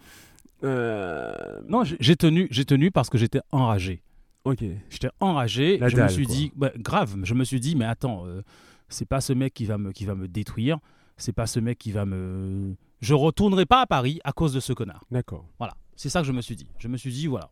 Euh, 0.64 1.34
Non, 1.68 1.84
j'ai 1.84 2.16
tenu, 2.16 2.48
j'ai 2.50 2.66
tenu 2.66 2.90
parce 2.92 3.10
que 3.10 3.18
j'étais 3.18 3.42
enragé. 3.52 4.02
ok. 4.46 4.64
J'étais 4.90 5.10
enragé. 5.20 5.78
La 5.78 5.90
je 5.90 5.98
me 5.98 6.08
suis 6.08 6.26
quoi. 6.26 6.36
dit, 6.36 6.52
bah, 6.56 6.72
grave. 6.78 7.18
Je 7.24 7.34
me 7.34 7.44
suis 7.44 7.60
dit, 7.60 7.76
mais 7.76 7.86
attends, 7.86 8.26
euh, 8.26 8.42
c'est 8.90 9.06
pas 9.08 9.22
ce 9.22 9.34
mec 9.34 9.54
qui 9.54 9.66
va 9.66 9.78
me, 9.78 9.92
qui 9.92 10.06
va 10.06 10.16
me 10.16 10.28
détruire. 10.28 10.80
C'est 11.18 11.34
pas 11.34 11.48
ce 11.48 11.60
mec 11.60 11.78
qui 11.78 11.92
va 11.92 12.06
me. 12.06 12.76
Je 13.02 13.14
retournerai 13.14 13.66
pas 13.66 13.82
à 13.82 13.86
Paris 13.88 14.20
à 14.24 14.32
cause 14.32 14.54
de 14.54 14.60
ce 14.60 14.74
connard. 14.74 15.04
D'accord. 15.12 15.46
Voilà, 15.60 15.76
c'est 15.96 16.10
ça 16.10 16.22
que 16.22 16.28
je 16.28 16.32
me 16.32 16.42
suis 16.42 16.56
dit. 16.56 16.68
Je 16.80 16.88
me 16.88 16.98
suis 16.98 17.12
dit, 17.12 17.28
voilà, 17.28 17.50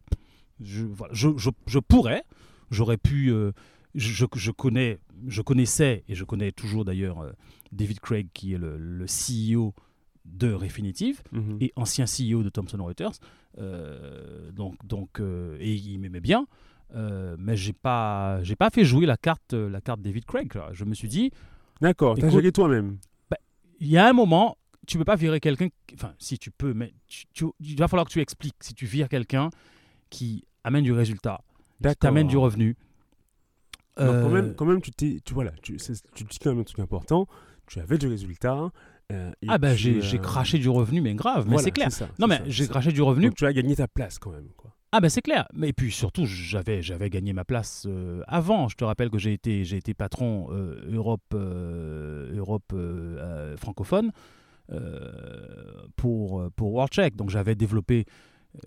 je, 0.59 0.83
voilà, 0.83 1.13
je, 1.13 1.29
je, 1.37 1.49
je 1.67 1.79
pourrais, 1.79 2.23
j'aurais 2.71 2.97
pu, 2.97 3.31
euh, 3.31 3.51
je, 3.93 4.25
je- 4.35 4.51
connais, 4.51 4.99
je 5.27 5.41
connaissais 5.41 6.03
et 6.07 6.15
je 6.15 6.23
connais 6.23 6.51
toujours 6.51 6.83
d'ailleurs 6.85 7.19
euh, 7.21 7.31
David 7.71 7.99
Craig 7.99 8.27
qui 8.33 8.53
est 8.53 8.57
le, 8.57 8.77
le 8.77 9.05
CEO 9.05 9.73
de 10.25 10.51
Refinitiv 10.51 11.21
Mhm. 11.31 11.57
et 11.61 11.71
ancien 11.75 12.05
CEO 12.05 12.41
de 12.41 12.49
Thomson 12.49 12.83
Reuters. 12.83 13.11
Euh, 13.59 14.51
donc, 14.51 14.75
donc, 14.85 15.19
et 15.59 15.73
il 15.75 15.99
m'aimait 15.99 16.19
bien. 16.19 16.47
Mais 17.37 17.57
j'ai 17.57 17.73
pas, 17.73 18.41
j'ai 18.43 18.55
pas 18.55 18.69
fait 18.69 18.85
jouer 18.85 19.05
la 19.05 19.17
carte, 19.17 19.53
la 19.53 19.81
carte 19.81 20.01
David 20.01 20.25
Craig. 20.25 20.53
là. 20.55 20.69
Je 20.71 20.85
me 20.85 20.93
suis 20.93 21.07
dit, 21.09 21.31
D'accord, 21.81 22.15
t'as 22.17 22.29
géré 22.29 22.51
toi-même. 22.51 22.97
il 23.81 23.87
y 23.89 23.97
a 23.97 24.07
un 24.07 24.13
moment, 24.13 24.57
tu 24.85 24.97
peux 24.97 25.05
pas 25.05 25.15
virer 25.15 25.39
quelqu'un. 25.39 25.67
Enfin, 25.93 26.13
si 26.19 26.37
tu 26.37 26.51
peux, 26.51 26.73
mais 26.73 26.93
tu- 27.07 27.25
tu- 27.33 27.45
il 27.59 27.77
va 27.77 27.87
falloir 27.87 28.05
que 28.05 28.11
tu 28.11 28.21
expliques. 28.21 28.55
Si 28.61 28.73
tu 28.73 28.85
vires 28.85 29.09
quelqu'un 29.09 29.49
qui 30.09 30.43
amène 30.63 30.83
du 30.83 30.91
résultat, 30.93 31.41
qui 31.83 31.95
t'amène 31.95 32.27
du 32.27 32.37
revenu. 32.37 32.75
Donc, 33.97 34.07
quand, 34.07 34.11
euh, 34.13 34.29
même, 34.29 34.55
quand 34.55 34.65
même, 34.65 34.81
tu 34.81 34.91
t'es. 34.91 35.19
Tu, 35.23 35.33
voilà, 35.33 35.51
tu, 35.61 35.77
tu 35.77 36.23
dis 36.25 36.37
quand 36.39 36.49
même 36.51 36.59
un 36.59 36.63
truc 36.63 36.79
important. 36.79 37.27
Tu 37.67 37.79
avais 37.79 37.97
du 37.97 38.07
résultat. 38.07 38.69
euh, 39.11 39.31
ah 39.47 39.57
ben 39.57 39.75
tu, 39.75 40.01
j'ai 40.01 40.17
euh, 40.17 40.21
craché 40.21 40.57
du 40.59 40.67
revenu, 40.69 40.99
mais 41.01 41.13
grave, 41.15 41.47
mais 41.49 41.57
c'est 41.59 41.71
clair. 41.71 41.91
ça, 41.91 42.09
Non 42.19 42.27
mais 42.27 42.41
j'ai 42.47 42.67
craché 42.67 42.91
du 42.91 43.01
revenu. 43.01 43.27
Donc 43.27 43.35
tu 43.35 43.45
as 43.45 43.53
gagné 43.53 43.75
ta 43.75 43.87
place 43.87 44.19
quand 44.19 44.31
même. 44.31 44.49
Quoi. 44.57 44.75
Ah 44.91 44.99
ben 44.99 45.09
c'est 45.09 45.21
clair. 45.21 45.47
Mais 45.53 45.69
et 45.69 45.73
puis 45.73 45.91
surtout, 45.91 46.25
j'avais 46.25 46.81
j'avais 46.81 47.09
gagné 47.09 47.31
ma 47.33 47.43
place 47.45 47.85
euh, 47.87 48.21
avant. 48.27 48.67
Je 48.67 48.75
te 48.75 48.83
rappelle 48.83 49.09
que 49.09 49.17
j'ai 49.17 49.33
été 49.33 49.63
j'ai 49.63 49.77
été 49.77 49.93
patron 49.93 50.47
euh, 50.51 50.81
Europe 50.91 51.21
euh, 51.33 52.35
Europe 52.35 52.71
euh, 52.73 53.17
euh, 53.19 53.57
francophone 53.57 54.07
euh, 54.07 54.11
pour 55.95 56.49
pour 56.55 56.73
WorldCheck. 56.73 57.15
Donc 57.15 57.29
j'avais 57.29 57.55
développé. 57.55 58.05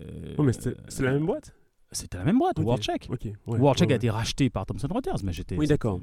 euh, 0.01 0.35
Oh, 0.37 0.43
mais 0.43 0.53
c'est 0.53 1.01
la 1.03 1.11
même 1.13 1.25
boîte? 1.25 1.53
C'était 1.91 2.19
la 2.19 2.23
même 2.23 2.37
boîte, 2.37 2.59
Ok, 2.59 2.65
WorldCheck. 2.65 3.07
Ouais, 3.09 3.17
ouais, 3.59 3.81
a 3.91 3.95
été 3.95 4.09
racheté 4.11 4.51
par 4.51 4.63
Thomson 4.67 4.87
Reuters, 4.91 5.15
mais 5.23 5.33
j'étais. 5.33 5.57
Oui, 5.57 5.65
d'accord. 5.65 5.99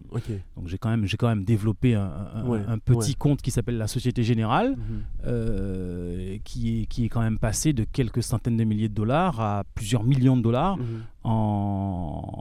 Donc 0.57 0.67
j'ai 0.67 0.79
quand 0.79 0.89
même 0.91 1.07
j'ai 1.07 1.17
quand 1.17 1.29
même 1.29 1.45
développé 1.45 1.95
un, 1.95 2.11
un- 2.35 2.45
Ouais, 2.47 2.61
un 2.67 2.79
petit 2.79 3.15
compte 3.15 3.41
qui 3.41 3.53
s'appelle 3.53 3.77
la 3.79 3.87
Société 3.87 4.25
Générale, 4.25 4.71
Mhm. 4.73 5.05
euh, 5.27 6.39
qui 6.45 6.83
est 6.83 6.87
qui 6.87 7.05
est 7.05 7.09
quand 7.09 7.21
même 7.21 7.39
passé 7.39 7.73
de 7.73 7.85
quelques 7.85 8.23
centaines 8.23 8.57
de 8.57 8.65
milliers 8.65 8.89
de 8.89 8.95
dollars 8.95 9.41
à 9.41 9.63
plusieurs 9.75 10.03
millions 10.03 10.37
de 10.37 10.43
dollars 10.43 10.77
en, 11.23 11.31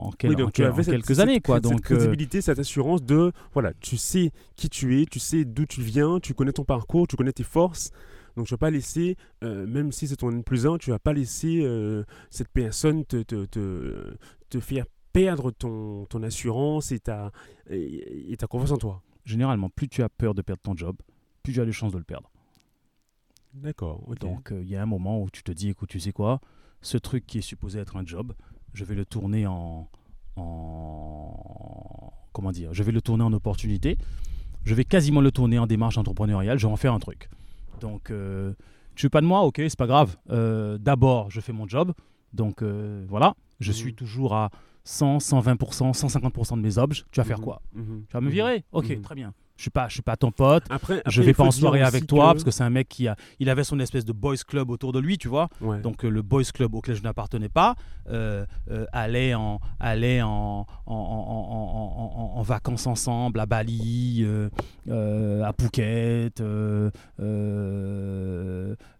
en, 0.06 0.10
quel- 0.18 0.30
Oui, 0.30 0.36
en 0.36 0.38
donc 0.40 0.52
tu 0.52 0.62
quel- 0.62 0.70
en 0.70 0.74
avais 0.74 0.82
cette- 0.82 0.94
quelques 0.94 1.06
cette 1.06 1.18
années 1.20 1.40
quoi. 1.40 1.56
cette 1.56 1.64
Donc 1.64 1.92
euh, 1.92 1.96
crédibilité, 1.96 2.40
cette 2.40 2.58
assurance 2.58 3.02
de 3.02 3.32
voilà, 3.52 3.72
tu 3.80 3.96
sais 3.96 4.32
qui 4.56 4.68
tu 4.68 5.00
es, 5.00 5.06
tu 5.06 5.18
sais 5.18 5.44
d'où 5.44 5.66
tu 5.66 5.82
viens, 5.82 6.18
tu 6.20 6.34
connais 6.34 6.52
ton 6.52 6.64
parcours, 6.64 7.06
tu 7.06 7.16
connais 7.16 7.32
tes 7.32 7.44
forces. 7.44 7.90
Donc 8.36 8.46
tu 8.46 8.54
vas 8.54 8.58
pas 8.58 8.70
laisser, 8.70 9.16
euh, 9.42 9.66
même 9.66 9.92
si 9.92 10.06
c'est 10.06 10.16
ton 10.16 10.30
N 10.30 10.44
plus 10.44 10.66
1, 10.66 10.78
tu 10.78 10.90
vas 10.90 10.98
pas 10.98 11.12
laisser 11.12 11.62
euh, 11.62 12.04
cette 12.30 12.48
personne 12.48 13.04
te, 13.04 13.22
te, 13.22 13.46
te, 13.46 14.16
te 14.50 14.60
faire 14.60 14.84
perdre 15.12 15.50
ton, 15.50 16.04
ton 16.06 16.22
assurance 16.22 16.92
et 16.92 17.00
ta, 17.00 17.32
et, 17.70 18.32
et 18.32 18.36
ta 18.36 18.46
confiance 18.46 18.72
en 18.72 18.76
toi. 18.76 19.02
généralement, 19.24 19.70
plus 19.70 19.88
tu 19.88 20.02
as 20.02 20.10
peur 20.10 20.34
de 20.34 20.42
perdre 20.42 20.60
ton 20.62 20.76
job, 20.76 20.96
plus 21.42 21.54
tu 21.54 21.60
as 21.60 21.64
de 21.64 21.72
chances 21.72 21.92
de 21.92 21.98
le 21.98 22.04
perdre. 22.04 22.30
D'accord. 23.54 24.02
Donc 24.20 24.52
euh, 24.52 24.62
il 24.62 24.68
y 24.68 24.76
a 24.76 24.82
un 24.82 24.86
moment 24.86 25.22
où 25.22 25.30
tu 25.30 25.42
te 25.42 25.52
dis, 25.52 25.70
écoute, 25.70 25.88
tu 25.88 26.00
sais 26.00 26.12
quoi, 26.12 26.40
ce 26.82 26.98
truc 26.98 27.26
qui 27.26 27.38
est 27.38 27.42
supposé 27.42 27.78
être 27.78 27.96
un 27.96 28.04
job, 28.04 28.34
je 28.74 28.84
vais 28.84 28.94
le 28.94 29.06
tourner 29.06 29.46
en, 29.46 29.88
en 30.36 32.12
comment 32.34 32.52
dire, 32.52 32.74
je 32.74 32.82
vais 32.82 32.92
le 32.92 33.00
tourner 33.00 33.24
en 33.24 33.32
opportunité. 33.32 33.96
Je 34.64 34.74
vais 34.74 34.84
quasiment 34.84 35.20
le 35.20 35.30
tourner 35.30 35.58
en 35.58 35.66
démarche 35.66 35.96
entrepreneuriale. 35.96 36.58
Je 36.58 36.66
vais 36.66 36.72
en 36.72 36.76
faire 36.76 36.92
un 36.92 36.98
truc. 36.98 37.30
Donc 37.80 38.10
euh, 38.10 38.52
Tu 38.94 39.06
veux 39.06 39.10
pas 39.10 39.20
de 39.20 39.26
moi 39.26 39.42
Ok, 39.42 39.56
c'est 39.58 39.76
pas 39.76 39.86
grave. 39.86 40.16
Euh, 40.30 40.78
D'abord, 40.78 41.30
je 41.30 41.40
fais 41.40 41.52
mon 41.52 41.68
job. 41.68 41.92
Donc 42.32 42.62
euh, 42.62 43.04
voilà, 43.08 43.34
je 43.60 43.70
Mhm. 43.70 43.76
suis 43.76 43.94
toujours 43.94 44.34
à 44.34 44.50
100, 44.84 45.18
120%, 45.18 45.92
150% 45.92 46.56
de 46.56 46.62
mes 46.62 46.78
objets. 46.78 47.02
Tu 47.10 47.20
vas 47.20 47.24
faire 47.24 47.38
Mhm, 47.38 47.44
quoi? 47.44 47.60
Mhm, 47.74 48.04
Tu 48.08 48.12
vas 48.12 48.20
me 48.20 48.30
virer? 48.30 48.64
Ok, 48.72 49.00
très 49.02 49.14
bien. 49.14 49.32
Je 49.56 49.62
suis 49.62 49.70
pas, 49.70 49.88
je 49.88 49.94
suis 49.94 50.02
pas 50.02 50.16
ton 50.16 50.30
pote. 50.30 50.64
Après, 50.68 50.96
je 51.06 51.20
après, 51.20 51.22
vais 51.22 51.30
il 51.30 51.34
pas 51.34 51.44
en 51.44 51.50
soirée 51.50 51.80
avec 51.82 52.06
toi 52.06 52.26
que- 52.28 52.32
parce 52.32 52.44
que 52.44 52.50
c'est 52.50 52.62
un 52.64 52.68
mec 52.70 52.88
qui 52.88 53.08
a, 53.08 53.16
il 53.40 53.48
avait 53.48 53.64
son 53.64 53.80
espèce 53.80 54.04
de 54.04 54.12
boys 54.12 54.36
club 54.46 54.68
autour 54.70 54.92
de 54.92 54.98
lui, 54.98 55.16
tu 55.16 55.28
vois. 55.28 55.48
Ouais. 55.62 55.80
Donc 55.80 56.04
euh, 56.04 56.10
le 56.10 56.20
boys 56.22 56.42
club 56.52 56.74
auquel 56.74 56.94
je 56.94 57.02
n'appartenais 57.02 57.48
pas 57.48 57.74
euh, 58.10 58.44
euh, 58.70 58.84
allait 58.92 59.34
en 59.34 59.60
allait 59.80 60.20
en, 60.20 60.66
en, 60.86 60.94
en- 60.94 60.94
en- 60.94 60.94
en- 60.94 62.34
en- 62.34 62.38
en 62.38 62.42
vacances 62.42 62.86
ensemble 62.86 63.40
à 63.40 63.46
Bali, 63.46 64.26
à 64.90 65.52
Phuket. 65.58 66.40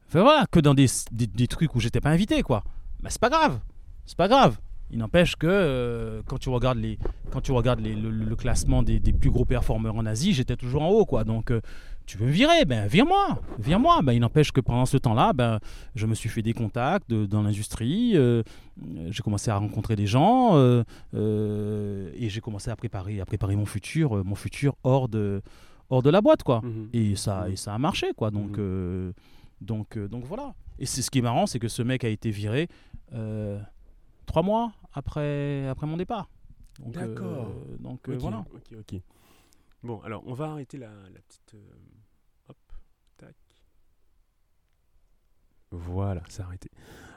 enfin, 0.08 0.22
voilà, 0.22 0.46
que 0.50 0.60
dans 0.60 0.74
des, 0.74 0.86
des, 1.12 1.26
des 1.26 1.46
trucs 1.48 1.74
où 1.74 1.80
j'étais 1.80 2.00
pas 2.00 2.10
invité, 2.10 2.42
quoi. 2.42 2.62
Mais 3.02 3.10
c'est 3.10 3.20
pas 3.20 3.28
grave, 3.30 3.58
c'est 4.06 4.16
pas 4.16 4.28
grave. 4.28 4.56
Il 4.90 4.98
n'empêche 4.98 5.34
que 5.36 5.46
euh, 5.48 6.22
quand 6.26 6.38
tu 6.38 6.48
regardes, 6.48 6.78
les, 6.78 6.98
quand 7.32 7.40
tu 7.40 7.52
regardes 7.52 7.80
les- 7.80 7.94
le, 7.96 8.10
le 8.10 8.36
classement 8.36 8.82
des, 8.82 9.00
des 9.00 9.12
plus 9.12 9.30
gros 9.30 9.44
performeurs 9.44 9.96
en 9.96 10.06
Asie, 10.06 10.32
j'étais 10.32 10.56
toujours 10.56 10.82
en 10.82 10.88
haut, 10.90 11.04
quoi. 11.04 11.24
Donc 11.24 11.50
euh, 11.50 11.60
tu 12.06 12.18
veux 12.18 12.26
me 12.26 12.30
virer, 12.30 12.64
ben 12.64 12.86
vire-moi, 12.86 13.40
vire-moi. 13.58 14.00
Ben, 14.02 14.12
il 14.12 14.20
n'empêche 14.20 14.52
que 14.52 14.60
pendant 14.60 14.86
ce 14.86 14.96
temps-là, 14.96 15.32
ben, 15.32 15.58
je 15.96 16.06
me 16.06 16.14
suis 16.14 16.28
fait 16.28 16.42
des 16.42 16.52
contacts 16.52 17.10
de- 17.10 17.26
dans 17.26 17.42
l'industrie, 17.42 18.12
euh, 18.16 18.44
j'ai 19.10 19.22
commencé 19.24 19.50
à 19.50 19.56
rencontrer 19.56 19.96
des 19.96 20.06
gens 20.06 20.56
et 21.14 22.28
j'ai 22.28 22.40
commencé 22.40 22.70
à 22.70 22.76
préparer, 22.76 23.20
à 23.20 23.24
préparer 23.26 23.56
mon 23.56 23.66
futur, 23.66 24.24
mon 24.24 24.34
futur 24.36 24.76
hors 24.84 25.08
de, 25.08 25.42
hors 25.90 26.02
de 26.02 26.10
la 26.10 26.20
boîte, 26.20 26.42
quoi. 26.44 26.60
Mhm. 26.62 26.88
Et 26.92 27.16
ça, 27.16 27.44
Mhm. 27.46 27.52
et 27.52 27.56
ça 27.56 27.74
a 27.74 27.78
marché, 27.78 28.08
quoi. 28.16 28.30
Donc, 28.30 28.56
Mhm. 28.58 29.12
donc, 29.60 29.98
donc 29.98 30.24
voilà. 30.26 30.54
Et 30.78 30.86
c'est 30.86 31.02
ce 31.02 31.10
qui 31.10 31.18
est 31.18 31.22
marrant, 31.22 31.46
c'est 31.46 31.58
que 31.58 31.68
ce 31.68 31.82
mec 31.82 32.04
a 32.04 32.08
été 32.08 32.30
viré 32.30 32.68
trois 34.26 34.42
mois 34.42 34.72
après, 34.92 35.66
après 35.68 35.86
mon 35.86 35.96
départ. 35.96 36.28
Euh, 36.80 36.90
D'accord. 36.90 37.54
donc 37.80 38.08
euh, 38.08 38.16
voilà. 38.18 38.44
Ok, 38.54 38.74
ok. 38.78 39.00
Bon, 39.82 40.00
alors 40.02 40.22
on 40.26 40.34
va 40.34 40.50
arrêter 40.50 40.78
la, 40.78 40.88
la 40.88 41.20
petite. 41.20 41.54
euh, 41.54 41.70
hop, 42.48 42.56
tac. 43.16 43.34
Voilà, 45.70 46.22
c'est 46.28 46.42
arrêté. 46.42 46.70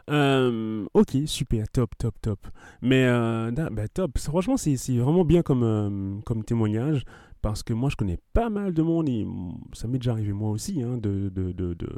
Euh, 0.10 0.86
ok, 0.94 1.18
super, 1.26 1.68
top, 1.70 1.96
top, 1.98 2.16
top. 2.22 2.40
Mais 2.82 3.06
euh, 3.06 3.52
bah, 3.72 3.88
top. 3.88 4.18
Franchement, 4.18 4.58
c'est 4.58 4.76
vraiment 4.98 5.24
bien 5.24 5.44
comme, 5.44 5.64
euh, 5.64 6.20
comme 6.26 6.44
témoignage 6.44 7.04
parce 7.42 7.64
que 7.64 7.74
moi, 7.74 7.90
je 7.90 7.96
connais 7.96 8.18
pas 8.34 8.50
mal 8.50 8.74
de 8.74 8.82
monde 8.82 9.08
et 9.08 9.26
ça 9.74 9.88
m'est 9.88 10.00
déjà 10.00 10.12
arrivé 10.12 10.34
moi 10.34 10.50
aussi 10.50 10.82
hein, 10.82 10.98
de, 10.98 11.30
de, 11.30 11.52
de, 11.52 11.74
de, 11.74 11.90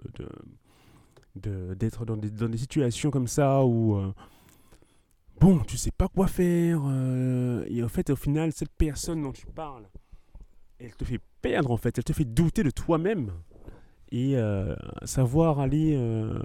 de- 1.36 1.74
d'être 1.76 2.06
dans 2.06 2.18
des, 2.18 2.30
dans 2.30 2.50
des 2.50 2.58
situations 2.58 3.10
comme 3.12 3.28
ça 3.28 3.64
où 3.64 3.96
bon, 5.42 5.60
tu 5.68 5.76
sais 5.76 5.92
pas 5.92 6.08
quoi 6.08 6.28
faire 6.28 6.82
euh, 6.86 7.66
et 7.68 7.84
en 7.84 7.90
fait, 7.90 8.12
au 8.12 8.16
final, 8.16 8.52
cette 8.54 8.72
personne 8.78 9.24
dont 9.24 9.32
tu 9.32 9.48
parles, 9.48 9.90
elle 10.80 10.96
te 10.96 11.04
fait 11.04 11.20
perdre 11.42 11.72
en 11.72 11.78
fait, 11.78 11.98
elle 11.98 12.04
te 12.04 12.14
fait 12.14 12.26
douter 12.26 12.64
de 12.64 12.70
toi-même 12.70 13.32
et 14.12 14.38
euh, 14.38 14.76
savoir 15.04 15.60
aller 15.60 15.96
euh, 15.96 16.40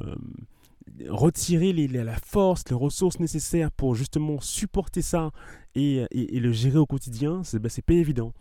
retirer 1.08 1.74
les- 1.74 1.88
la 1.88 2.16
force, 2.16 2.62
les 2.70 2.76
ressources 2.76 3.20
nécessaires 3.20 3.70
pour 3.70 3.94
justement 3.94 4.40
supporter 4.40 5.02
ça 5.02 5.30
et, 5.74 6.06
le 6.12 6.52
gérer 6.52 6.78
au 6.78 6.86
quotidien, 6.86 7.44
c'est 7.44 7.66
c'est 7.68 7.82
pas 7.82 7.94
évident. 7.94 8.32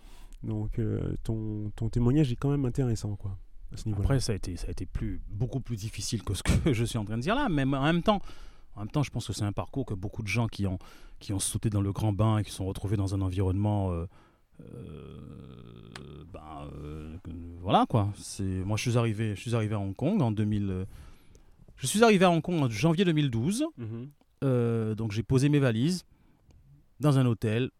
Donc 0.41 0.80
ton, 1.24 1.72
ton 1.76 1.89
témoignage 1.89 2.32
est 2.32 2.36
quand 2.36 2.51
même 2.51 2.66
intéressant 2.66 3.16
quoi, 3.16 3.38
à 3.74 3.78
ce. 3.78 3.89
Après, 3.89 4.20
ça 4.20 4.32
a 4.32 4.36
été, 4.36 4.56
ça 4.56 4.68
a 4.68 4.72
été 4.72 4.86
plus, 4.86 5.22
beaucoup 5.28 5.60
plus 5.60 5.76
difficile 5.76 6.24
que 6.24 6.34
ce 6.34 6.43
que 6.43 6.72
je 6.74 6.86
suis 6.86 6.97
en 6.97 7.03
train 7.03 7.18
de 7.18 7.24
dire 7.24 7.36
là. 7.36 7.49
Mais 7.49 7.64
en 7.64 7.84
même 7.84 8.03
temps, 8.03 8.22
en 8.76 8.82
même 8.82 8.90
temps, 8.92 9.04
je 9.04 9.12
pense 9.12 9.28
que 9.28 9.34
c'est 9.34 9.44
un 9.46 9.52
parcours 9.54 9.86
que 9.86 9.94
beaucoup 9.94 10.22
de 10.22 10.28
gens 10.28 10.48
qui 10.48 10.68
ont, 10.68 10.80
qui 11.20 11.32
ont 11.34 11.40
sauté 11.40 11.70
dans 11.70 11.82
le 11.82 11.92
grand 11.94 12.12
bain 12.14 12.38
et 12.40 12.44
qui 12.44 12.52
se 12.52 12.58
sont 12.58 12.66
retrouvés 12.66 12.98
dans 12.98 13.14
un 13.16 13.22
environnement. 13.22 13.92
euh, 13.92 14.06
euh, 14.62 16.24
ben, 16.34 16.70
euh, 16.84 17.16
voilà 17.62 17.86
quoi. 17.88 18.10
C'est, 18.16 18.44
moi, 18.44 18.78
je 18.78 18.90
suis 18.90 18.98
arrivé, 18.98 19.36
je 19.36 19.42
suis 19.42 19.56
arrivé 19.56 19.76
à 19.76 19.80
Hong 19.80 19.96
Kong 19.96 20.22
en 20.22 20.32
2000. 20.32 20.70
euh, 20.70 20.86
je 21.78 21.88
suis 21.88 22.04
arrivé 22.04 22.26
à 22.26 22.32
Hong 22.32 22.42
Kong 22.42 22.62
en 22.64 22.70
janvier 22.70 23.06
2012. 23.06 23.66
Mhm. 23.78 24.10
Donc 24.96 25.12
j'ai 25.12 25.24
posé 25.24 25.50
mes 25.50 25.58
valises 25.60 26.04
dans 27.00 27.18
un 27.18 27.26
hôtel, 27.26 27.72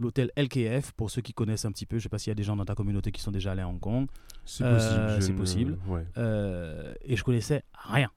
l'hôtel 0.00 0.32
LKF, 0.36 0.90
pour 0.92 1.08
ceux 1.10 1.22
qui 1.22 1.32
connaissent 1.32 1.64
un 1.64 1.70
petit 1.70 1.86
peu. 1.86 1.98
Je 1.98 2.02
sais 2.02 2.08
pas 2.08 2.18
s'il 2.18 2.30
y 2.30 2.32
a 2.32 2.34
des 2.34 2.42
gens 2.42 2.56
dans 2.56 2.64
ta 2.64 2.74
communauté 2.74 3.12
qui 3.12 3.20
sont 3.20 3.30
déjà 3.30 3.52
allés 3.52 3.62
à 3.62 3.68
Hong 3.68 3.78
Kong. 3.78 4.06
C'est 4.44 4.64
possible. 4.64 5.22
c'est 5.22 5.32
ne- 5.32 5.38
possible. 5.38 5.78
ouais. 5.86 6.04
Euh, 6.18 6.92
et 7.02 7.16
je 7.16 7.22
connaissais 7.22 7.62
rien. 7.72 8.10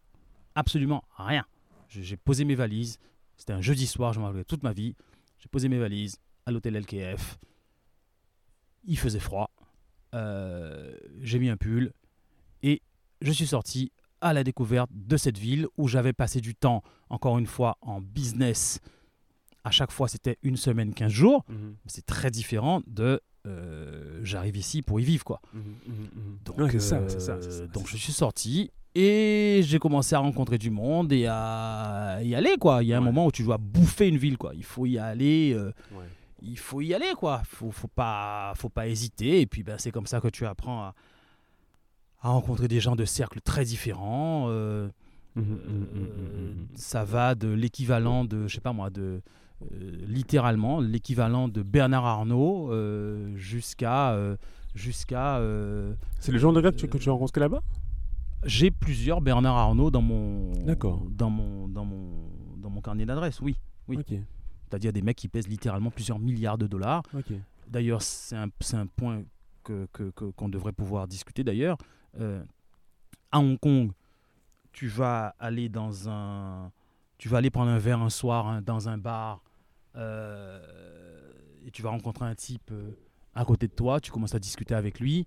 Absolument 0.56 1.04
rien. 1.18 1.46
J'ai 1.88 2.18
posé 2.18 2.46
mes 2.46 2.56
valises. 2.56 2.98
C'était 3.36 3.54
un 3.54 3.62
jeudi 3.62 3.88
soir, 3.88 4.14
je 4.14 4.20
m'en 4.20 4.28
rappelle 4.28 4.46
toute 4.46 4.64
ma 4.64 4.74
vie. 4.74 4.96
J'ai 5.40 5.48
posé 5.48 5.70
mes 5.70 5.78
valises 5.78 6.18
à 6.46 6.52
l'hôtel 6.52 6.76
LKF. 6.78 7.38
Il 8.86 8.98
faisait 8.98 9.20
froid. 9.20 9.52
Euh, 10.14 10.96
J'ai 11.22 11.40
mis 11.40 11.50
un 11.50 11.58
pull. 11.58 11.92
Et 12.64 12.82
je 13.22 13.32
suis 13.32 13.48
sorti 13.48 13.92
à 14.22 14.34
la 14.34 14.44
découverte 14.44 14.90
de 14.94 15.18
cette 15.18 15.38
ville 15.38 15.68
où 15.78 15.88
j'avais 15.88 16.14
passé 16.14 16.42
du 16.42 16.56
temps, 16.56 16.84
encore 17.10 17.38
une 17.38 17.46
fois, 17.46 17.78
en 17.82 18.02
business. 18.02 18.80
À 19.64 19.72
chaque 19.72 19.92
fois, 19.92 20.08
c'était 20.08 20.38
une 20.42 20.58
semaine, 20.58 20.94
15 20.94 21.12
jours. 21.12 21.46
Mhm. 21.50 21.76
C'est 21.86 22.06
très 22.06 22.32
différent 22.32 22.82
de 22.88 23.22
euh, 23.46 24.20
j'arrive 24.24 24.58
ici 24.58 24.82
pour 24.82 25.00
y 25.00 25.04
vivre, 25.04 25.24
quoi. 25.24 25.42
Donc, 26.46 26.58
Ouais, 26.58 26.72
c'est 26.72 26.80
ça, 26.80 27.08
c'est 27.08 27.20
ça, 27.20 27.38
c'est 27.42 27.52
ça, 27.52 27.68
donc 27.68 27.88
c'est 27.88 27.98
je 27.98 28.04
suis 28.04 28.12
sorti 28.14 28.72
et 29.00 29.62
j'ai 29.64 29.80
commencé 29.80 30.16
à 30.16 30.20
rencontrer 30.20 30.58
du 30.58 30.70
monde 30.72 31.12
et 31.14 31.28
à 31.28 32.20
y 32.24 32.34
aller 32.36 32.56
quoi. 32.60 32.82
Il 32.84 32.88
y 32.90 32.94
a 32.94 32.98
un 32.98 33.00
Ouais. 33.00 33.06
moment 33.06 33.26
où 33.28 33.32
tu 33.32 33.44
dois 33.44 33.58
bouffer 33.58 34.08
une 34.08 34.18
ville 34.18 34.38
quoi. 34.38 34.54
Il 34.56 34.64
faut 34.64 34.86
y 34.86 34.98
aller, 34.98 35.54
euh, 35.54 35.72
Ouais. 35.92 36.06
il 36.42 36.58
faut 36.58 36.82
y 36.82 36.94
aller 36.94 37.14
quoi. 37.18 37.42
Faut, 37.46 37.72
faut 37.72 37.88
pas, 37.88 38.54
faut 38.56 38.70
pas 38.70 38.88
hésiter. 38.88 39.42
Et 39.42 39.46
puis 39.46 39.64
ben, 39.64 39.78
c'est 39.78 39.92
comme 39.92 40.08
ça 40.08 40.20
que 40.22 40.28
tu 40.30 40.46
apprends 40.46 40.82
à, 40.82 40.96
à 42.22 42.30
rencontrer 42.30 42.68
des 42.68 42.80
gens 42.80 42.96
de 42.96 43.06
cercles 43.06 43.42
très 43.42 43.64
différents. 43.66 44.48
euh, 44.50 44.88
Mhm, 45.36 45.44
mhm, 45.44 45.88
euh, 45.96 46.00
mhm. 46.00 46.68
ça 46.74 47.04
va 47.06 47.36
de 47.36 47.48
l'équivalent 47.50 48.26
de, 48.26 48.48
je 48.48 48.56
sais 48.56 48.62
pas 48.62 48.74
moi, 48.74 48.90
de 48.90 49.22
littéralement 50.08 50.80
l'équivalent 50.82 51.48
de 51.48 51.62
Bernard 51.62 52.06
Arnault 52.06 52.72
jusqu'à 53.36 54.18
jusqu'à 54.76 55.40
C'est 56.20 56.32
le 56.32 56.38
genre 56.40 56.54
de 56.54 56.62
gars 56.62 56.72
que 56.72 56.78
tu, 56.78 56.88
que 56.88 56.98
tu 56.98 57.10
as 57.10 57.12
rencontré 57.12 57.40
là-bas? 57.42 57.62
J'ai 58.46 58.72
plusieurs 58.72 59.22
Bernard 59.22 59.58
Arnault 59.58 59.92
dans 59.92 60.02
mon 60.02 60.52
dans 61.10 61.30
mon 61.30 61.68
dans 61.68 61.86
mon 61.86 62.30
dans 62.58 62.70
mon 62.70 62.82
carnet 62.82 63.06
d'adresse. 63.06 63.40
Oui, 63.42 63.56
Oui. 63.88 63.98
C'est-à-dire 64.70 64.92
des 64.92 65.02
mecs 65.02 65.16
qui 65.18 65.28
pèsent 65.30 65.48
littéralement 65.48 65.90
plusieurs 65.92 66.20
milliards 66.20 66.58
de 66.58 66.68
dollars. 66.68 67.02
D'ailleurs, 67.70 68.02
c'est 68.02 68.36
un, 68.36 68.48
un 68.74 68.86
point 68.88 69.24
que 69.64 69.88
que- 69.94 70.10
que- 70.12 70.32
qu'on 70.32 70.50
devrait 70.50 70.74
pouvoir 70.74 71.08
discuter. 71.08 71.44
D'ailleurs, 71.44 71.78
Euh, 72.20 72.44
à 73.32 73.40
Hong 73.40 73.60
Kong, 73.60 73.92
tu 74.72 74.88
vas 74.88 75.36
aller 75.40 75.70
dans 75.70 76.10
un 76.10 76.72
tu 77.18 77.30
vas 77.30 77.38
aller 77.40 77.50
prendre 77.50 77.70
un 77.72 77.78
verre 77.80 78.02
un 78.02 78.10
soir 78.10 78.48
hein, 78.48 78.62
dans 78.62 78.88
un 78.90 78.98
bar 78.98 79.42
euh, 79.96 81.32
et 81.66 81.72
tu 81.72 81.82
vas 81.82 81.90
rencontrer 81.90 82.26
un 82.26 82.36
type 82.36 82.70
euh, 82.72 82.92
à 83.36 83.44
côté 83.46 83.68
de 83.68 83.74
toi. 83.74 84.00
Tu 84.00 84.12
commences 84.12 84.36
à 84.36 84.40
discuter 84.40 84.74
avec 84.76 85.00
lui. 85.00 85.26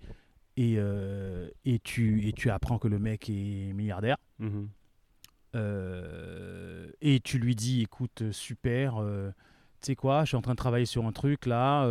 Et, 0.57 0.75
euh, 0.79 1.49
et, 1.65 1.79
tu, 1.79 2.27
et 2.27 2.33
tu 2.33 2.51
apprends 2.51 2.79
que 2.79 2.89
le 2.89 2.99
mec 2.99 3.31
est 3.31 3.73
milliardaire. 3.73 4.17
Mhm. 4.39 4.69
Euh, 5.57 6.91
et 7.01 7.21
tu 7.21 7.39
lui 7.39 7.57
dis 7.57 7.83
écoute 7.83 8.23
super 8.31 8.99
euh, 9.03 9.31
tu 9.81 9.87
sais 9.87 9.97
quoi 9.97 10.23
je 10.25 10.29
suis 10.29 10.37
en 10.37 10.43
train 10.43 10.53
de 10.53 10.57
travailler 10.57 10.87
sur 10.87 11.05
un 11.07 11.13
truc 11.13 11.45
là 11.47 11.89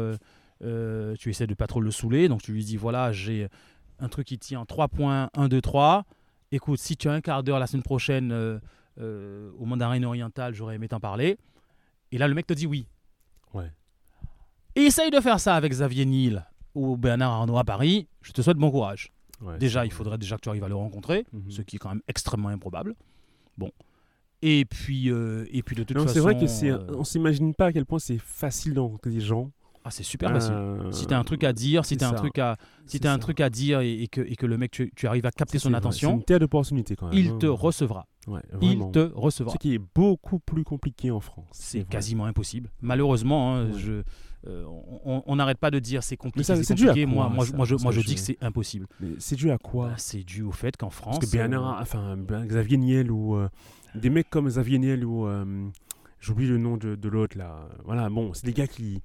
tu 0.62 1.30
essaies 1.30 1.46
de 1.48 1.54
pas 1.56 1.68
trop 1.68 1.82
le 1.82 1.92
saouler 1.92 2.30
donc 2.30 2.42
tu 2.42 2.54
lui 2.54 2.64
dis 2.64 2.78
voilà 2.78 3.12
j'ai 3.12 3.50
un 4.00 4.08
truc 4.08 4.28
qui 4.28 4.38
tient 4.40 4.64
3 4.66 4.88
points 4.88 5.30
1 5.34 5.50
2 5.50 5.60
3 5.62 6.06
écoute 6.54 6.80
si 6.80 6.96
tu 6.96 7.10
as 7.10 7.12
un 7.12 7.20
quart 7.20 7.44
d'heure 7.44 7.60
la 7.60 7.68
semaine 7.68 7.84
prochaine 7.84 8.32
au 8.98 9.66
mandarin 9.66 10.04
oriental 10.04 10.54
j'aurais 10.54 10.76
aimé 10.76 10.88
t'en 10.88 11.02
parler 11.02 11.38
et 12.14 12.18
là 12.18 12.30
le 12.30 12.36
mec 12.36 12.48
te 12.48 12.54
dit 12.54 12.66
oui 12.66 12.88
Ouais. 13.54 13.72
et 14.76 14.84
essaye 14.84 15.12
de 15.12 15.20
faire 15.20 15.40
ça 15.42 15.56
avec 15.56 15.72
Xavier 15.72 16.06
Niel 16.06 16.46
ou 16.76 16.98
Bernard 16.98 17.32
Arnault 17.32 17.58
à 17.58 17.64
Paris 17.64 18.08
je 18.22 18.32
te 18.32 18.42
souhaite 18.42 18.58
bon 18.58 18.72
courage 18.72 19.12
Ouais, 19.42 19.58
déjà 19.58 19.86
il 19.86 19.92
faudrait 19.92 20.18
déjà 20.18 20.36
que 20.36 20.42
tu 20.42 20.50
arrives 20.50 20.64
à 20.66 20.68
le 20.68 20.76
rencontrer 20.76 21.26
Mhm. 21.32 21.50
ce 21.52 21.62
qui 21.62 21.78
est 21.78 21.80
quand 21.80 21.90
même 21.90 22.02
extrêmement 22.10 22.50
improbable. 22.50 22.94
Bon. 23.58 23.72
Et 24.42 24.66
puis, 24.66 25.10
euh, 25.12 25.46
et 25.52 25.64
puis 25.64 25.76
de 25.78 25.84
toute 25.84 25.96
Non, 25.98 26.04
façon. 26.04 26.14
c'est 26.14 26.20
vrai 26.22 26.38
que 26.38 26.48
c'est, 26.48 26.70
euh, 26.72 26.80
on 26.90 27.04
s'imagine 27.04 27.54
pas 27.54 27.68
à 27.68 27.74
quel 27.74 27.86
point 27.86 28.00
c'est 28.00 28.18
facile 28.20 28.74
de 28.74 28.80
rencontrer 28.80 29.10
des 29.12 29.20
gens 29.22 29.50
Ah, 29.90 29.92
c'est 29.92 30.04
super 30.04 30.30
facile. 30.32 30.54
Euh, 30.54 30.92
Si 30.92 31.08
tu 31.08 31.14
as 31.14 31.20
un 31.20 31.24
truc 31.24 31.44
à 31.44 31.52
dire, 31.52 31.84
si 31.84 31.98
tu 31.98 32.04
un 32.06 32.10
ça. 32.12 32.16
truc 32.16 32.38
à 32.38 32.58
si 32.86 33.00
t'as 33.00 33.12
un 33.12 33.18
truc 33.20 33.42
à 33.42 33.50
dire 33.50 33.82
et, 33.82 34.04
et 34.04 34.08
que, 34.08 34.22
et 34.22 34.36
que 34.36 34.46
le 34.46 34.58
mec 34.58 34.70
tu, 34.72 34.92
tu 34.96 35.08
arrives 35.08 35.26
à 35.26 35.32
capter 35.32 35.58
son 35.60 35.70
vrai. 35.70 35.78
Attention, 35.80 36.14
une 36.14 36.24
terre 36.24 36.40
d'opportunité 36.40 36.96
quand 36.96 37.08
même. 37.10 37.18
il 37.18 37.30
hein. 37.30 37.38
te 37.40 37.46
recevra. 37.48 38.06
Ouais, 38.28 38.42
Il 38.62 38.80
te 38.92 39.12
recevra. 39.16 39.54
Ce 39.54 39.58
qui 39.58 39.74
est 39.74 39.82
beaucoup 39.96 40.40
plus 40.40 40.64
compliqué 40.64 41.10
en 41.10 41.20
France. 41.20 41.48
C'est 41.52 41.84
quasiment 41.88 42.26
impossible. 42.26 42.70
Malheureusement, 42.82 43.56
hein, 43.56 43.66
Ouais. 43.72 43.80
je, 43.80 44.04
euh, 44.48 44.66
on- 45.26 45.36
n'arrite 45.36 45.58
pas 45.58 45.72
de 45.72 45.80
dire 45.80 46.04
c'est 46.04 46.18
compliqué, 46.18 46.44
c'est 46.44 46.64
c'est 46.64 46.76
dû 46.76 46.84
à 46.86 46.88
compliqué. 46.90 47.06
Moi, 47.08 47.28
moi, 47.30 47.46
ça 47.46 47.56
moi, 47.58 47.66
je, 47.66 47.76
moi, 47.76 47.92
je 47.92 48.02
dis 48.02 48.14
que 48.16 48.22
c'est 48.22 48.38
impossible. 48.42 48.86
Mais 49.00 49.10
c'est 49.18 49.36
dû 49.36 49.50
à 49.52 49.58
quoi 49.58 49.90
Bah, 49.90 49.94
c'est 49.98 50.24
dû 50.24 50.44
au 50.44 50.52
fait 50.52 50.78
qu'en 50.78 50.90
France, 50.92 51.18
Parce 51.20 51.32
que 51.32 51.38
Bernard, 51.38 51.78
euh, 51.80 51.82
enfin 51.82 52.16
Ben- 52.18 52.46
Xavier 52.46 52.78
Niel 52.78 53.12
ou 53.12 53.36
euh, 53.36 53.50
des 53.96 54.10
mecs 54.12 54.30
comme 54.30 54.48
Xavier 54.48 54.78
Niel 54.78 55.04
ou 55.06 55.26
euh, 55.26 55.68
j'oublie 56.20 56.48
le 56.48 56.58
nom 56.60 56.78
de, 56.78 56.96
de 56.96 57.10
l'autre 57.10 57.38
là. 57.38 57.68
Voilà, 57.86 58.10
bon, 58.10 58.34
c'est 58.34 58.46
des 58.46 58.54
gars 58.54 58.68
qui, 58.68 59.02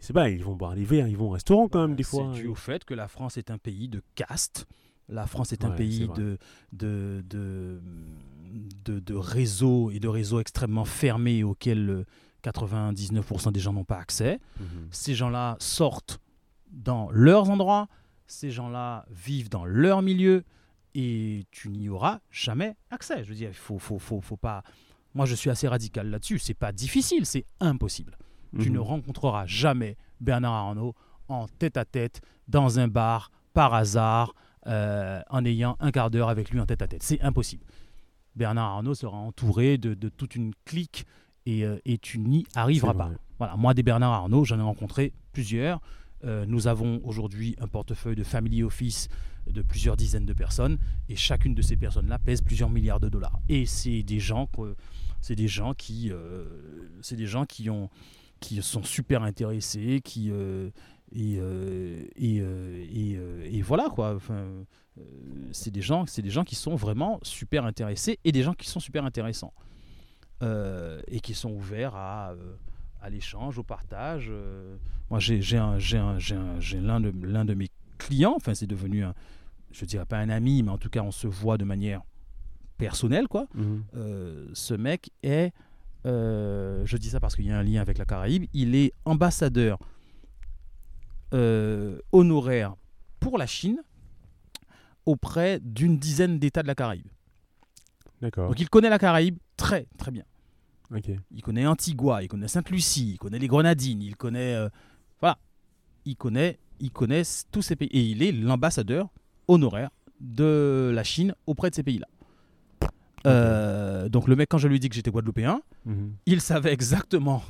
c'est 0.00 0.12
pas, 0.12 0.28
ils 0.30 0.44
vont 0.44 0.54
boire 0.54 0.74
des 0.74 0.84
verres, 0.84 1.08
ils 1.08 1.16
vont 1.16 1.26
au 1.26 1.30
restaurant 1.30 1.68
quand 1.68 1.80
même 1.86 1.96
des 1.96 2.02
fois. 2.02 2.30
C'est 2.34 2.42
dû 2.42 2.46
au 2.48 2.54
fait 2.54 2.84
que 2.84 2.94
la 2.94 3.08
France 3.08 3.36
est 3.36 3.50
un 3.50 3.58
pays 3.58 3.88
de 3.88 4.02
caste. 4.14 4.66
La 5.08 5.26
France 5.26 5.52
est 5.52 5.64
un 5.64 5.70
Ouais, 5.70 5.76
pays 5.76 6.08
de, 6.16 6.38
de, 6.72 7.22
de, 7.28 7.80
de, 8.84 9.00
de 9.00 9.14
réseaux 9.14 9.90
et 9.90 10.00
de 10.00 10.08
réseaux 10.08 10.40
extrêmement 10.40 10.84
fermés 10.86 11.42
auxquels 11.44 11.90
euh, 11.90 12.04
99% 12.42 13.52
des 13.52 13.60
gens 13.60 13.72
n'ont 13.72 13.84
pas 13.84 13.98
accès. 13.98 14.40
Mhm. 14.60 14.88
Ces 14.90 15.14
gens-là 15.14 15.56
sortent 15.60 16.20
dans 16.70 17.10
leurs 17.10 17.50
endroits, 17.50 17.88
ces 18.26 18.50
gens-là 18.50 19.04
vivent 19.10 19.50
dans 19.50 19.64
leur 19.64 20.02
milieu 20.02 20.44
et 20.94 21.44
tu 21.50 21.68
n'y 21.68 21.88
auras 21.88 22.20
jamais 22.30 22.76
accès. 22.90 23.24
Je 23.24 23.28
veux 23.28 23.34
dire, 23.34 23.50
il 23.50 23.54
faut, 23.54 23.78
faut, 23.78 23.98
faut, 23.98 24.20
faut 24.20 24.36
pas. 24.36 24.62
Moi, 25.14 25.26
je 25.26 25.34
suis 25.34 25.50
assez 25.50 25.68
radical 25.68 26.08
là-dessus. 26.08 26.38
C'est 26.38 26.54
pas 26.54 26.72
difficile, 26.72 27.26
c'est 27.26 27.46
impossible. 27.60 28.16
Tu 28.60 28.68
Mhm. 28.68 28.74
ne 28.74 28.78
rencontreras 28.80 29.46
jamais 29.46 29.96
Bernard 30.20 30.52
Arnault 30.54 30.94
en 31.28 31.46
tête 31.48 31.76
à 31.76 31.84
tête 31.84 32.20
dans 32.48 32.78
un 32.78 32.88
bar 32.88 33.30
par 33.52 33.74
hasard 33.74 34.34
euh, 34.66 35.20
en 35.30 35.44
ayant 35.44 35.76
un 35.80 35.90
quart 35.90 36.10
d'heure 36.10 36.28
avec 36.28 36.50
lui 36.50 36.58
en 36.60 36.66
tête 36.66 36.80
à 36.82 36.86
tête. 36.88 37.02
C'est 37.02 37.20
impossible. 37.20 37.64
Bernard 38.36 38.64
Arnault 38.72 38.94
sera 38.94 39.16
entouré 39.16 39.78
de, 39.78 39.94
de 39.94 40.08
toute 40.08 40.34
une 40.36 40.52
clique 40.64 41.04
et, 41.46 41.64
euh, 41.64 41.78
et 41.84 41.98
tu 41.98 42.18
n'y 42.18 42.46
arriveras 42.54 42.94
pas. 42.94 43.10
Voilà, 43.38 43.56
moi 43.56 43.74
des 43.74 43.82
Bernard 43.82 44.12
Arnault, 44.12 44.44
j'en 44.44 44.58
ai 44.58 44.62
rencontré 44.62 45.12
plusieurs. 45.32 45.80
Euh, 46.24 46.46
nous 46.46 46.66
avons 46.66 47.00
aujourd'hui 47.04 47.54
un 47.60 47.68
portefeuille 47.68 48.16
de 48.16 48.24
family 48.24 48.62
office 48.62 49.08
de 49.46 49.60
plusieurs 49.60 49.96
dizaines 49.96 50.24
de 50.24 50.32
personnes 50.32 50.78
et 51.10 51.16
chacune 51.16 51.54
de 51.54 51.60
ces 51.60 51.76
personnes-là 51.76 52.18
pèse 52.18 52.40
plusieurs 52.40 52.70
milliards 52.70 53.00
de 53.00 53.10
dollars. 53.10 53.38
Et 53.50 53.66
c'est 53.66 54.02
des 54.02 54.20
gens 54.20 54.46
que- 54.46 54.74
c'est 55.20 55.36
des 55.36 55.48
gens 55.48 55.74
qui 55.74 56.10
c'est 57.02 57.16
des 57.16 57.26
gens 57.26 57.44
qui 57.44 57.68
ont 57.68 57.90
qui 58.40 58.60
sont 58.62 58.82
super 58.82 59.22
intéressés, 59.22 60.00
qui 60.04 60.30
euh, 60.30 60.70
et, 61.12 61.36
euh, 61.38 62.04
et, 62.16 62.40
euh, 62.40 62.84
et, 62.90 63.58
et 63.58 63.62
voilà 63.62 63.88
quoi. 63.90 64.14
Enfin, 64.14 64.46
c'est 65.52 65.70
des 65.70 65.80
gens, 65.82 66.06
c'est 66.06 66.22
des 66.22 66.30
gens 66.30 66.44
qui 66.44 66.54
sont 66.54 66.74
vraiment 66.76 67.18
super 67.22 67.64
intéressés 67.64 68.18
et 68.24 68.32
des 68.32 68.42
gens 68.42 68.54
qui 68.54 68.68
sont 68.68 68.80
super 68.80 69.04
intéressants 69.04 69.52
et 71.08 71.20
qui 71.20 71.32
sont 71.34 71.50
ouverts 71.52 71.94
à, 71.94 72.34
à 73.00 73.08
l'échange, 73.10 73.58
au 73.58 73.62
partage. 73.62 74.30
Moi, 75.10 75.18
j'ai 75.18 75.40
j'ai 75.40 75.56
un- 75.56 75.78
j'ai 75.78 75.96
un- 75.98 76.18
j'ai 76.18 76.34
un- 76.34 76.60
j'ai 76.60 76.80
l'un 76.80 77.00
de 77.00 77.12
l'un 77.26 77.44
de 77.46 77.54
mes 77.54 77.68
clients. 77.98 78.34
Enfin, 78.36 78.52
c'est 78.54 78.66
devenu 78.66 79.04
un, 79.04 79.14
je 79.72 79.84
dirais 79.86 80.04
pas 80.04 80.18
un 80.18 80.28
ami, 80.28 80.62
mais 80.62 80.70
en 80.70 80.78
tout 80.78 80.90
cas, 80.90 81.00
on 81.02 81.10
se 81.10 81.26
voit 81.26 81.56
de 81.56 81.64
manière 81.64 82.02
personnelle, 82.76 83.26
quoi. 83.28 83.46
Euh, 83.96 84.48
ce 84.52 84.74
mec 84.74 85.10
est, 85.22 85.52
euh, 86.06 86.84
je 86.84 86.96
dis 86.96 87.08
ça 87.08 87.20
parce 87.20 87.34
qu'il 87.36 87.46
y 87.46 87.50
a 87.50 87.58
un 87.58 87.62
lien 87.62 87.80
avec 87.80 87.98
la 87.98 88.04
Caraïbe, 88.04 88.46
il 88.52 88.74
est 88.74 88.92
ambassadeur 89.04 89.78
euh, 91.32 91.98
honoraire 92.12 92.74
pour 93.20 93.38
la 93.38 93.46
Chine 93.46 93.82
auprès 95.06 95.60
d'une 95.60 95.98
dizaine 95.98 96.38
d'États 96.38 96.62
de 96.62 96.68
la 96.68 96.74
Caraïbe. 96.74 97.06
D'accord. 98.20 98.48
Donc 98.48 98.60
il 98.60 98.68
connaît 98.68 98.88
la 98.88 98.98
Caraïbe 98.98 99.38
très 99.56 99.86
très 99.98 100.10
bien. 100.10 100.24
Il 101.30 101.42
connaît 101.42 101.66
Antigua, 101.66 102.22
il 102.22 102.28
connaît 102.28 102.48
Sainte-Lucie, 102.48 103.12
il 103.12 103.18
connaît 103.18 103.38
les 103.38 103.48
Grenadines, 103.48 104.02
il 104.02 104.16
connaît, 104.16 104.54
euh, 104.54 104.68
voilà, 105.20 105.38
il 106.04 106.16
connaît, 106.16 106.58
il 106.78 106.90
connaît 106.90 107.22
tous 107.50 107.62
ces 107.62 107.74
pays 107.74 107.88
et 107.88 108.02
il 108.02 108.22
est 108.22 108.32
l'ambassadeur 108.32 109.08
honoraire 109.48 109.90
de 110.20 110.92
la 110.94 111.02
Chine 111.02 111.34
auprès 111.46 111.70
de 111.70 111.74
ces 111.74 111.82
pays-là. 111.82 112.06
Euh, 113.26 114.08
donc 114.08 114.28
le 114.28 114.36
mec, 114.36 114.48
quand 114.50 114.58
je 114.58 114.68
lui 114.68 114.78
dit 114.80 114.88
que 114.88 114.94
j'étais 114.94 115.10
guadeloupéen, 115.10 115.60
Mhm. 115.86 116.12
il 116.26 116.40
savait 116.40 116.72
exactement 116.72 117.42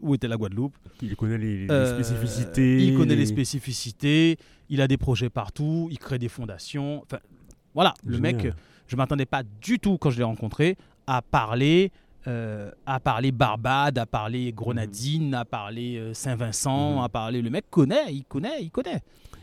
où 0.00 0.14
était 0.14 0.28
la 0.28 0.36
Guadeloupe. 0.36 0.74
Il 1.02 1.16
connaît 1.16 1.38
les, 1.38 1.66
les 1.66 1.70
Euh, 1.70 1.94
spécificités. 1.94 2.84
Il 2.84 2.96
connaît 2.96 3.16
les 3.16 3.26
spécificités. 3.26 4.38
Il 4.70 4.80
a 4.80 4.88
des 4.88 4.96
projets 4.96 5.30
partout. 5.30 5.88
Il 5.90 5.98
crée 5.98 6.18
des 6.18 6.28
fondations. 6.28 7.02
Enfin, 7.02 7.18
voilà, 7.74 7.94
le 8.04 8.16
Génial. 8.16 8.36
mec, 8.36 8.52
je 8.86 8.96
m'attendais 8.96 9.26
pas 9.26 9.42
du 9.60 9.78
tout 9.78 9.98
quand 9.98 10.10
je 10.10 10.18
l'ai 10.18 10.24
rencontré 10.24 10.76
à 11.06 11.22
parler, 11.22 11.92
euh, 12.26 12.70
à 12.86 13.00
parler 13.00 13.32
Barbade, 13.32 13.98
à 13.98 14.06
parler 14.06 14.52
Grenadine, 14.52 15.34
à 15.34 15.44
parler 15.44 16.10
Saint-Vincent, 16.14 16.96
Mhm. 16.96 17.02
à 17.04 17.08
parler. 17.08 17.42
Le 17.42 17.50
mec 17.50 17.66
connaît, 17.70 18.12
il 18.12 18.24
connaît, 18.24 18.62
il 18.62 18.70
connaît. 18.70 19.00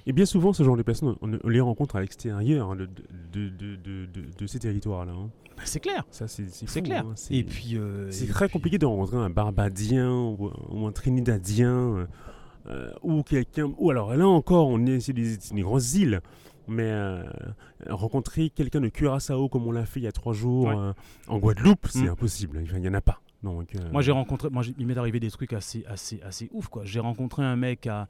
Et 0.07 0.13
bien 0.13 0.25
souvent, 0.25 0.53
ce 0.53 0.61
genre 0.61 0.77
de 0.77 0.83
personnes, 0.83 1.15
on, 1.21 1.49
les 1.49 1.61
rencontre 1.61 1.95
à 1.95 2.01
l'extérieur 2.01 2.71
hein, 2.71 2.75
de, 2.75 2.86
de, 3.33 3.49
de, 3.49 3.75
de, 3.75 4.05
de- 4.05 4.25
de 4.38 4.47
ces 4.47 4.59
territoires-là. 4.59 5.13
hein. 5.13 5.29
Ben, 5.58 5.64
C'est 5.66 5.80
clair, 5.80 6.03
Ça, 6.12 6.28
c'est 6.28 6.49
c'est 6.49 6.68
c'est 6.68 6.80
fou, 6.82 6.86
clair. 6.86 7.06
hein. 7.06 7.14
C'est- 7.16 7.34
Et 7.36 7.43
puis, 7.43 7.78
euh, 7.78 8.10
C'est 8.12 8.26
et 8.26 8.28
très 8.28 8.45
puis- 8.47 8.53
compliqué 8.53 8.78
de 8.78 8.86
rencontrer 8.86 9.18
un 9.18 9.30
Barbadien 9.30 10.12
ou, 10.12 10.51
ou 10.70 10.86
un 10.88 10.91
Trinidadien 10.91 12.08
euh, 12.68 12.91
ou 13.03 13.24
quelqu'un. 13.24 13.72
Ou 13.78 13.89
alors 13.91 14.16
là 14.16 14.28
encore, 14.28 14.68
on 14.68 14.86
est 14.86 14.99
sur 14.99 15.14
des, 15.14 15.38
des 15.38 15.62
grosses 15.62 15.93
îles. 15.95 16.22
Mais 16.68 16.84
euh, 16.89 17.24
rencontrer 17.89 18.49
quelqu'un 18.49 18.82
de 18.82 18.88
Curaçao 18.89 19.49
comme 19.49 19.68
on 19.68 19.72
l'a 19.72 19.86
fait 19.86 19.99
il 19.99 20.03
y 20.03 20.08
a 20.08 20.12
trois 20.12 20.34
jours 20.34 20.66
Ouais. 20.66 20.91
en 21.28 21.38
Guadeloupe, 21.38 21.86
c'est 21.89 22.06
Mm. 22.06 22.10
impossible. 22.10 22.64
Il 22.74 22.82
n'y 22.82 22.89
en 22.89 22.93
a 22.95 23.01
pas. 23.01 23.22
Donc, 23.43 23.76
Moi, 23.91 24.01
j'ai 24.01 24.12
rencontré, 24.12 24.49
moi, 24.49 24.64
j'ai- 24.64 24.74
il 24.80 24.88
m'est 24.88 24.97
arrivé 24.97 25.20
des 25.20 25.30
trucs 25.30 25.53
assez, 25.53 25.86
assez, 25.88 26.20
assez 26.24 26.49
ouf, 26.51 26.68
quoi. 26.68 26.84
J'ai 26.84 26.99
rencontré 26.99 27.43
un 27.43 27.56
mec 27.56 27.86
à, 27.86 28.08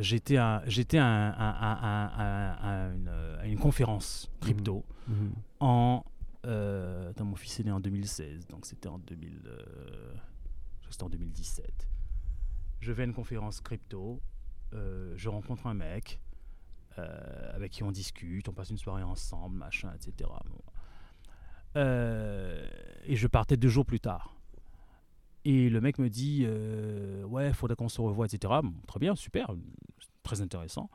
j'étais 0.00 0.36
à, 0.36 0.62
j'étais 0.68 0.98
à, 0.98 1.06
un- 1.06 1.30
à- 1.30 1.34
à- 1.34 2.06
à- 2.22 2.86
à 3.40 3.46
une, 3.46 3.58
conférence 3.58 4.30
crypto 4.40 4.84
Mhm. 5.08 5.32
en, 5.58 6.04
euh, 6.44 7.10
attends, 7.10 7.24
mon 7.24 7.36
fils 7.36 7.60
est 7.60 7.64
né 7.64 7.70
en 7.70 7.80
2016, 7.80 8.46
donc 8.48 8.66
c'était 8.66 8.88
en 8.88 8.98
2000, 8.98 9.42
euh, 9.46 10.14
en 11.00 11.08
2017. 11.08 11.88
Je 12.80 12.92
vais 12.92 13.02
à 13.02 13.06
une 13.06 13.14
conférence 13.14 13.60
crypto, 13.60 14.20
euh, 14.74 15.14
je 15.16 15.28
rencontre 15.28 15.66
un 15.66 15.74
mec 15.74 16.20
euh, 16.98 17.54
avec 17.54 17.72
qui 17.72 17.82
on 17.82 17.90
discute, 17.90 18.48
on 18.48 18.52
passe 18.52 18.70
une 18.70 18.78
soirée 18.78 19.02
ensemble, 19.02 19.56
machin, 19.56 19.92
etc. 19.94 20.30
Bon. 20.48 20.60
Euh, 21.76 22.66
et 23.04 23.16
je 23.16 23.26
partais 23.26 23.56
deux 23.56 23.68
jours 23.68 23.86
plus 23.86 24.00
tard. 24.00 24.36
Et 25.44 25.68
le 25.68 25.80
mec 25.80 25.98
me 25.98 26.08
dit 26.08 26.46
Ouais, 27.26 27.52
faudrait 27.52 27.76
qu'on 27.76 27.88
se 27.88 28.00
revoie, 28.00 28.26
etc. 28.26 28.54
Bon, 28.62 28.74
très 28.86 29.00
bien, 29.00 29.14
super, 29.14 29.50
très 30.22 30.40
intéressant. 30.40 30.88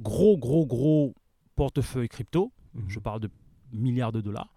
Gros, 0.00 0.38
gros, 0.38 0.66
gros 0.66 1.14
portefeuille 1.56 2.08
crypto. 2.08 2.52
Mhm. 2.74 2.88
Je 2.88 2.98
parle 2.98 3.20
de 3.20 3.30
milliards 3.72 4.12
de 4.12 4.20
dollars. 4.20 4.51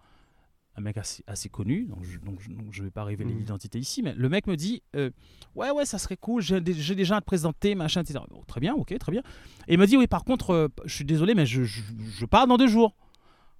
Un 0.78 0.82
mec 0.82 0.98
assez, 0.98 1.24
assez 1.26 1.48
connu, 1.48 1.84
donc 1.86 2.04
je, 2.04 2.18
donc 2.18 2.38
je, 2.40 2.50
donc 2.50 2.66
je 2.70 2.82
vais 2.82 2.90
pas 2.90 3.02
révéler 3.04 3.32
Mhm. 3.32 3.38
l'identité 3.38 3.78
ici, 3.78 4.02
mais 4.02 4.12
le 4.14 4.28
mec 4.28 4.46
me 4.46 4.56
dit 4.56 4.82
euh, 4.94 5.10
Ouais, 5.54 5.70
ouais, 5.70 5.86
ça 5.86 5.96
serait 5.98 6.18
cool, 6.18 6.42
j'ai 6.42 6.60
des- 6.60 6.94
déjà 6.94 7.16
à 7.16 7.20
te 7.20 7.26
présenter, 7.26 7.74
machin, 7.74 8.02
etc. 8.02 8.20
Bon, 8.30 8.42
très 8.46 8.60
bien, 8.60 8.74
ok, 8.74 8.96
très 8.98 9.10
bien. 9.12 9.22
Et 9.68 9.74
il 9.74 9.78
me 9.78 9.86
dit 9.86 9.96
Oui, 9.96 10.06
par 10.06 10.24
contre, 10.24 10.50
euh, 10.50 10.68
je 10.84 10.94
suis 10.94 11.04
désolé, 11.06 11.34
mais 11.34 11.46
je, 11.46 11.64
je, 11.64 11.80
je 12.18 12.26
pars 12.26 12.46
dans 12.46 12.58
deux 12.58 12.68
jours. 12.68 12.94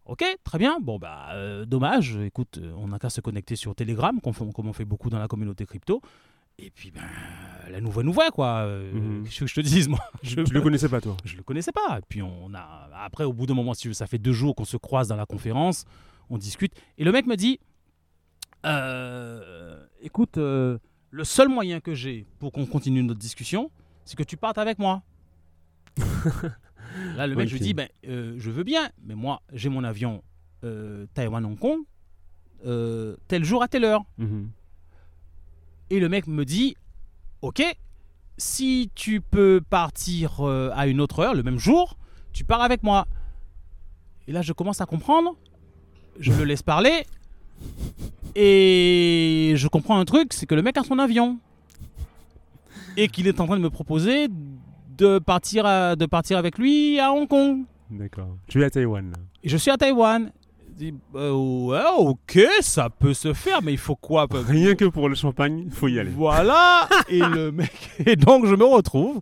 Ok, 0.04 0.22
très 0.44 0.58
bien. 0.58 0.78
Bon, 0.80 0.98
bah, 0.98 1.28
euh, 1.32 1.64
dommage. 1.64 2.16
Écoute, 2.16 2.60
on 2.76 2.88
n'a 2.88 2.98
qu'à 2.98 3.10
se 3.10 3.20
connecter 3.20 3.56
sur 3.56 3.74
Telegram, 3.74 4.20
comme 4.20 4.34
on 4.58 4.72
fait 4.72 4.84
beaucoup 4.84 5.10
dans 5.10 5.18
la 5.18 5.26
communauté 5.26 5.66
crypto. 5.66 6.00
Et 6.58 6.70
puis, 6.70 6.90
ben, 6.90 7.02
la 7.70 7.80
nouvelle 7.80 8.06
nouvelle, 8.06 8.30
quoi. 8.30 8.58
Euh, 8.66 8.92
Mhm. 8.92 9.24
Qu'est-ce 9.24 9.40
que 9.40 9.46
je 9.46 9.54
te 9.56 9.60
dise, 9.60 9.88
moi? 9.88 9.98
Je, 10.22 10.42
Tu 10.42 10.52
le 10.54 10.60
connaissais 10.60 10.88
pas, 10.88 11.00
toi? 11.00 11.16
Je 11.24 11.36
le 11.36 11.42
connaissais 11.42 11.72
pas. 11.72 11.98
Et 11.98 12.02
puis 12.08 12.22
on 12.22 12.54
a 12.54 12.88
après 13.04 13.24
au 13.24 13.32
bout 13.32 13.46
d'un 13.46 13.54
moment, 13.54 13.74
si 13.74 13.92
ça 13.94 14.06
fait 14.06 14.18
deux 14.18 14.32
jours 14.32 14.54
qu'on 14.54 14.64
se 14.64 14.76
croise 14.76 15.08
dans 15.08 15.16
la 15.16 15.26
conférence, 15.26 15.84
on 16.30 16.38
discute. 16.38 16.72
Et 16.98 17.04
le 17.04 17.12
mec 17.12 17.26
me 17.26 17.36
dit, 17.36 17.58
Euh, 18.64 19.84
écoute, 20.02 20.38
euh, 20.38 20.78
le 21.10 21.24
seul 21.24 21.48
moyen 21.48 21.80
que 21.80 21.94
j'ai 21.94 22.26
pour 22.38 22.52
qu'on 22.52 22.66
continue 22.66 23.02
notre 23.02 23.20
discussion, 23.20 23.70
c'est 24.04 24.16
que 24.16 24.22
tu 24.24 24.36
partes 24.36 24.58
avec 24.58 24.78
moi. 24.78 25.02
Là, 27.16 27.26
le 27.26 27.36
mec, 27.36 27.48
je 27.48 27.54
lui 27.54 27.60
Ok. 27.60 27.66
dis, 27.66 27.74
ben, 27.74 27.88
euh, 28.08 28.34
je 28.38 28.50
veux 28.50 28.64
bien, 28.64 28.90
mais 29.04 29.14
moi, 29.14 29.40
j'ai 29.52 29.68
mon 29.68 29.84
avion 29.84 30.22
Taïwan-Hong 31.14 31.58
Kong, 31.58 31.80
tel 33.28 33.44
jour 33.44 33.62
à 33.62 33.68
telle 33.68 33.84
heure. 33.84 34.04
Mhm. 34.18 34.50
Et 35.90 36.00
le 36.00 36.08
mec 36.08 36.26
me 36.26 36.44
dit 36.44 36.74
Ok, 37.42 37.62
si 38.36 38.90
tu 38.96 39.20
peux 39.20 39.60
partir 39.60 40.40
à 40.42 40.88
une 40.88 41.00
autre 41.00 41.20
heure, 41.20 41.34
le 41.34 41.44
même 41.44 41.58
jour, 41.58 41.96
tu 42.32 42.42
pars 42.44 42.62
avec 42.62 42.82
moi. 42.82 43.06
Et 44.26 44.32
là, 44.32 44.42
je 44.42 44.52
commence 44.52 44.80
à 44.80 44.86
comprendre. 44.86 45.36
Je 46.20 46.32
le 46.32 46.44
laisse 46.44 46.62
parler. 46.62 47.04
Et 48.34 49.54
je 49.56 49.68
comprends 49.68 49.98
un 49.98 50.04
truc 50.04 50.32
c'est 50.32 50.46
que 50.46 50.54
le 50.54 50.62
mec 50.62 50.76
a 50.76 50.82
son 50.84 50.98
avion. 50.98 51.38
et 52.98 53.08
qu'il 53.08 53.26
est 53.26 53.40
en 53.40 53.46
train 53.46 53.56
de 53.58 53.62
me 53.62 53.68
proposer 53.68 54.28
de 54.96 55.18
partir, 55.18 55.66
à- 55.66 55.96
de 55.96 56.06
partir 56.06 56.38
avec 56.38 56.56
lui 56.56 56.98
à 56.98 57.12
Hong 57.12 57.28
Kong. 57.28 57.64
D'accord. 57.90 58.36
Tu 58.48 58.62
es 58.62 58.64
à 58.64 58.70
Taïwan 58.70 59.10
là. 59.10 59.18
Et 59.44 59.50
je 59.50 59.56
suis 59.58 59.70
à 59.70 59.76
Taïwan. 59.76 60.32
Je 60.70 60.72
dis, 60.84 60.94
euh, 61.14 61.32
ouais, 61.32 61.82
ok, 61.98 62.38
ça 62.62 62.88
peut 62.88 63.12
se 63.12 63.34
faire, 63.34 63.60
mais 63.62 63.72
il 63.72 63.78
faut 63.78 63.96
quoi 63.96 64.26
Rien 64.30 64.74
que 64.74 64.86
pour 64.86 65.10
le 65.10 65.14
champagne, 65.14 65.64
il 65.66 65.70
faut 65.70 65.88
y 65.88 65.98
aller. 65.98 66.10
Voilà. 66.10 66.88
et 67.10 67.18
le 67.20 67.52
mec. 67.52 67.90
Et 68.06 68.16
donc 68.16 68.46
je 68.46 68.54
me 68.54 68.64
retrouve. 68.64 69.20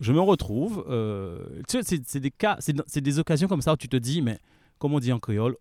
Je 0.00 0.12
me 0.12 0.20
retrouve. 0.20 0.84
euh, 0.88 1.38
tu 1.68 1.82
sais, 1.82 2.00
c'est- 2.06 2.20
des 2.20 2.30
cas, 2.30 2.56
c'est 2.60 3.00
des 3.02 3.18
occasions 3.18 3.48
comme 3.48 3.60
ça 3.62 3.74
où 3.74 3.76
tu 3.76 3.88
te 3.88 3.96
dis, 3.98 4.22
mais 4.22 4.38
comme 4.78 4.94
on 4.94 4.98
dit 4.98 5.12
en 5.12 5.18
créole, 5.18 5.56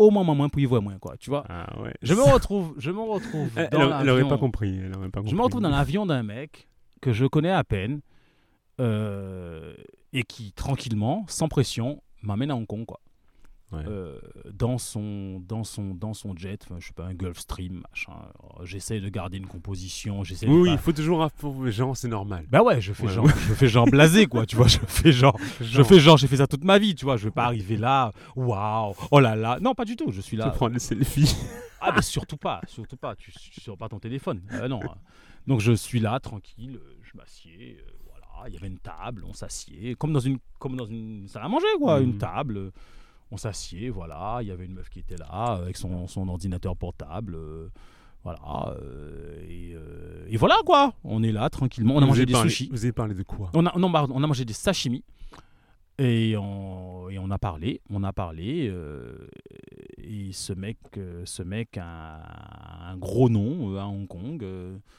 au 0.00 0.10
moins 0.10 0.24
moins 0.24 0.48
pour 0.48 0.60
y 0.60 0.64
voir 0.64 0.82
moins 0.82 0.98
quoi. 0.98 1.16
Tu 1.18 1.30
vois. 1.30 1.44
Ah 1.48 1.78
ouais. 1.82 1.92
Je 2.02 2.14
me 2.14 2.22
retrouve. 2.22 2.74
Je 2.78 2.90
me 2.90 3.00
retrouve. 3.00 3.50
Elle, 3.56 3.68
dans 3.70 3.80
elle- 3.82 3.96
elle 4.02 4.10
aurait 4.10 4.28
pas 4.28 4.38
compris. 4.38 4.78
Elle 4.82 4.96
aurait 4.96 5.08
pas 5.10 5.20
Je 5.24 5.34
me 5.34 5.42
retrouve 5.42 5.60
dans 5.62 5.68
l'avion 5.70 6.06
d'un 6.06 6.22
mec 6.22 6.68
que 7.00 7.12
je 7.12 7.26
connais 7.26 7.50
à 7.50 7.64
peine 7.64 8.00
euh, 8.80 9.74
et 10.12 10.22
qui 10.22 10.52
tranquillement, 10.52 11.24
sans 11.28 11.48
pression, 11.48 12.02
m'amène 12.22 12.50
à 12.50 12.56
Hong 12.56 12.66
Kong 12.66 12.86
quoi. 12.86 13.00
Ouais. 13.72 13.84
Euh, 13.86 14.18
dans 14.52 14.78
son 14.78 15.38
dans 15.46 15.62
son 15.62 15.94
dans 15.94 16.12
son 16.12 16.34
jet, 16.36 16.66
je 16.80 16.86
sais 16.88 16.92
pas 16.92 17.04
un 17.04 17.14
Gulfstream 17.14 17.82
machin. 17.88 18.10
Alors, 18.12 18.66
J'essaie 18.66 18.98
de 19.00 19.08
garder 19.08 19.36
une 19.38 19.46
composition, 19.46 20.24
j'essaie 20.24 20.48
oui, 20.48 20.62
oui, 20.62 20.70
il 20.72 20.78
faut 20.78 20.90
toujours 20.92 21.30
pour 21.38 21.62
les 21.64 21.70
gens, 21.70 21.94
c'est 21.94 22.08
normal. 22.08 22.46
Bah 22.50 22.62
ouais, 22.64 22.80
je 22.80 22.92
fais 22.92 23.04
Ouais, 23.06 23.12
genre 23.12 23.26
ouais. 23.26 23.32
je 23.48 23.54
fais 23.54 23.68
genre 23.68 23.84
blasé 23.86 24.26
quoi, 24.26 24.44
tu 24.44 24.56
vois, 24.56 24.66
je 24.66 24.78
fais 24.88 25.12
genre 25.12 25.38
je 25.60 25.64
Genre, 25.66 25.86
fais 25.86 26.00
genre 26.00 26.16
j'ai 26.16 26.26
fait 26.26 26.38
ça 26.38 26.48
toute 26.48 26.64
ma 26.64 26.78
vie, 26.80 26.96
tu 26.96 27.04
vois, 27.04 27.16
je 27.16 27.24
vais 27.24 27.30
pas 27.30 27.44
arriver 27.44 27.76
là, 27.76 28.10
waouh, 28.34 28.92
oh 29.12 29.20
là 29.20 29.36
là. 29.36 29.58
Non, 29.60 29.74
pas 29.76 29.84
du 29.84 29.94
tout, 29.94 30.10
je 30.10 30.20
suis 30.20 30.36
Tu 30.36 30.42
là. 30.42 30.50
prends 30.50 30.68
des 30.68 30.80
selfies. 30.80 31.36
Ah 31.80 31.92
mais 31.94 32.02
surtout 32.02 32.36
pas, 32.36 32.60
surtout 32.66 32.96
pas, 32.96 33.14
tu, 33.14 33.30
tu 33.32 33.60
sors 33.60 33.76
pas 33.78 33.88
ton 33.88 34.00
téléphone. 34.00 34.42
Euh, 34.52 34.66
non. 34.66 34.80
Donc 35.46 35.60
je 35.60 35.72
suis 35.72 36.00
là 36.00 36.18
tranquille, 36.18 36.80
euh, 36.82 36.98
je 37.02 37.16
m'assieds, 37.16 37.78
euh, 37.80 37.90
voilà, 38.08 38.48
il 38.48 38.54
y 38.54 38.56
avait 38.56 38.66
une 38.66 38.78
table, 38.80 39.24
on 39.28 39.32
s'assied 39.32 39.94
comme 39.94 40.12
dans 40.12 40.18
une 40.20 40.38
comme 40.58 40.76
dans 40.76 40.86
une 40.86 41.28
salle 41.28 41.44
à 41.44 41.48
manger 41.48 41.66
quoi, 41.78 42.00
une 42.00 42.18
table. 42.18 42.72
On 43.32 43.36
s'assied, 43.36 43.90
voilà, 43.90 44.38
il 44.42 44.48
y 44.48 44.50
avait 44.50 44.64
une 44.66 44.74
meuf 44.74 44.88
qui 44.88 44.98
était 44.98 45.16
là 45.16 45.56
euh, 45.58 45.62
avec 45.62 45.76
son, 45.76 46.06
son 46.08 46.28
ordinateur 46.28 46.76
portable. 46.76 47.34
euh, 47.36 47.68
voilà, 48.22 48.76
euh, 48.82 49.40
et, 49.48 49.72
euh, 49.74 50.26
et 50.28 50.36
voilà 50.36 50.56
quoi, 50.66 50.92
on 51.04 51.22
est 51.22 51.32
là 51.32 51.48
tranquillement, 51.48 51.94
on 51.94 51.98
a 51.98 52.00
Vous 52.02 52.06
mangé 52.08 52.26
des 52.26 52.32
parlé- 52.34 52.50
sushis. 52.50 52.68
Vous 52.70 52.84
avez 52.84 52.92
parlé 52.92 53.14
de 53.14 53.22
quoi? 53.22 53.50
On 53.54 53.64
a, 53.64 53.78
non, 53.78 53.90
on 53.94 54.22
a 54.22 54.26
mangé 54.26 54.44
des 54.44 54.52
sashimi 54.52 55.02
et 55.98 56.36
on, 56.36 57.08
et 57.08 57.18
on 57.18 57.30
a 57.30 57.38
parlé, 57.38 57.80
on 57.88 58.02
a 58.04 58.12
parlé. 58.12 58.68
euh, 58.68 59.26
et 60.02 60.32
ce 60.32 60.52
mec, 60.52 60.76
ce 61.24 61.42
mec 61.42 61.78
a 61.80 62.90
un 62.90 62.96
gros 62.98 63.28
nom 63.30 63.76
à 63.78 63.84
Hong 63.84 64.06
Kong. 64.08 64.44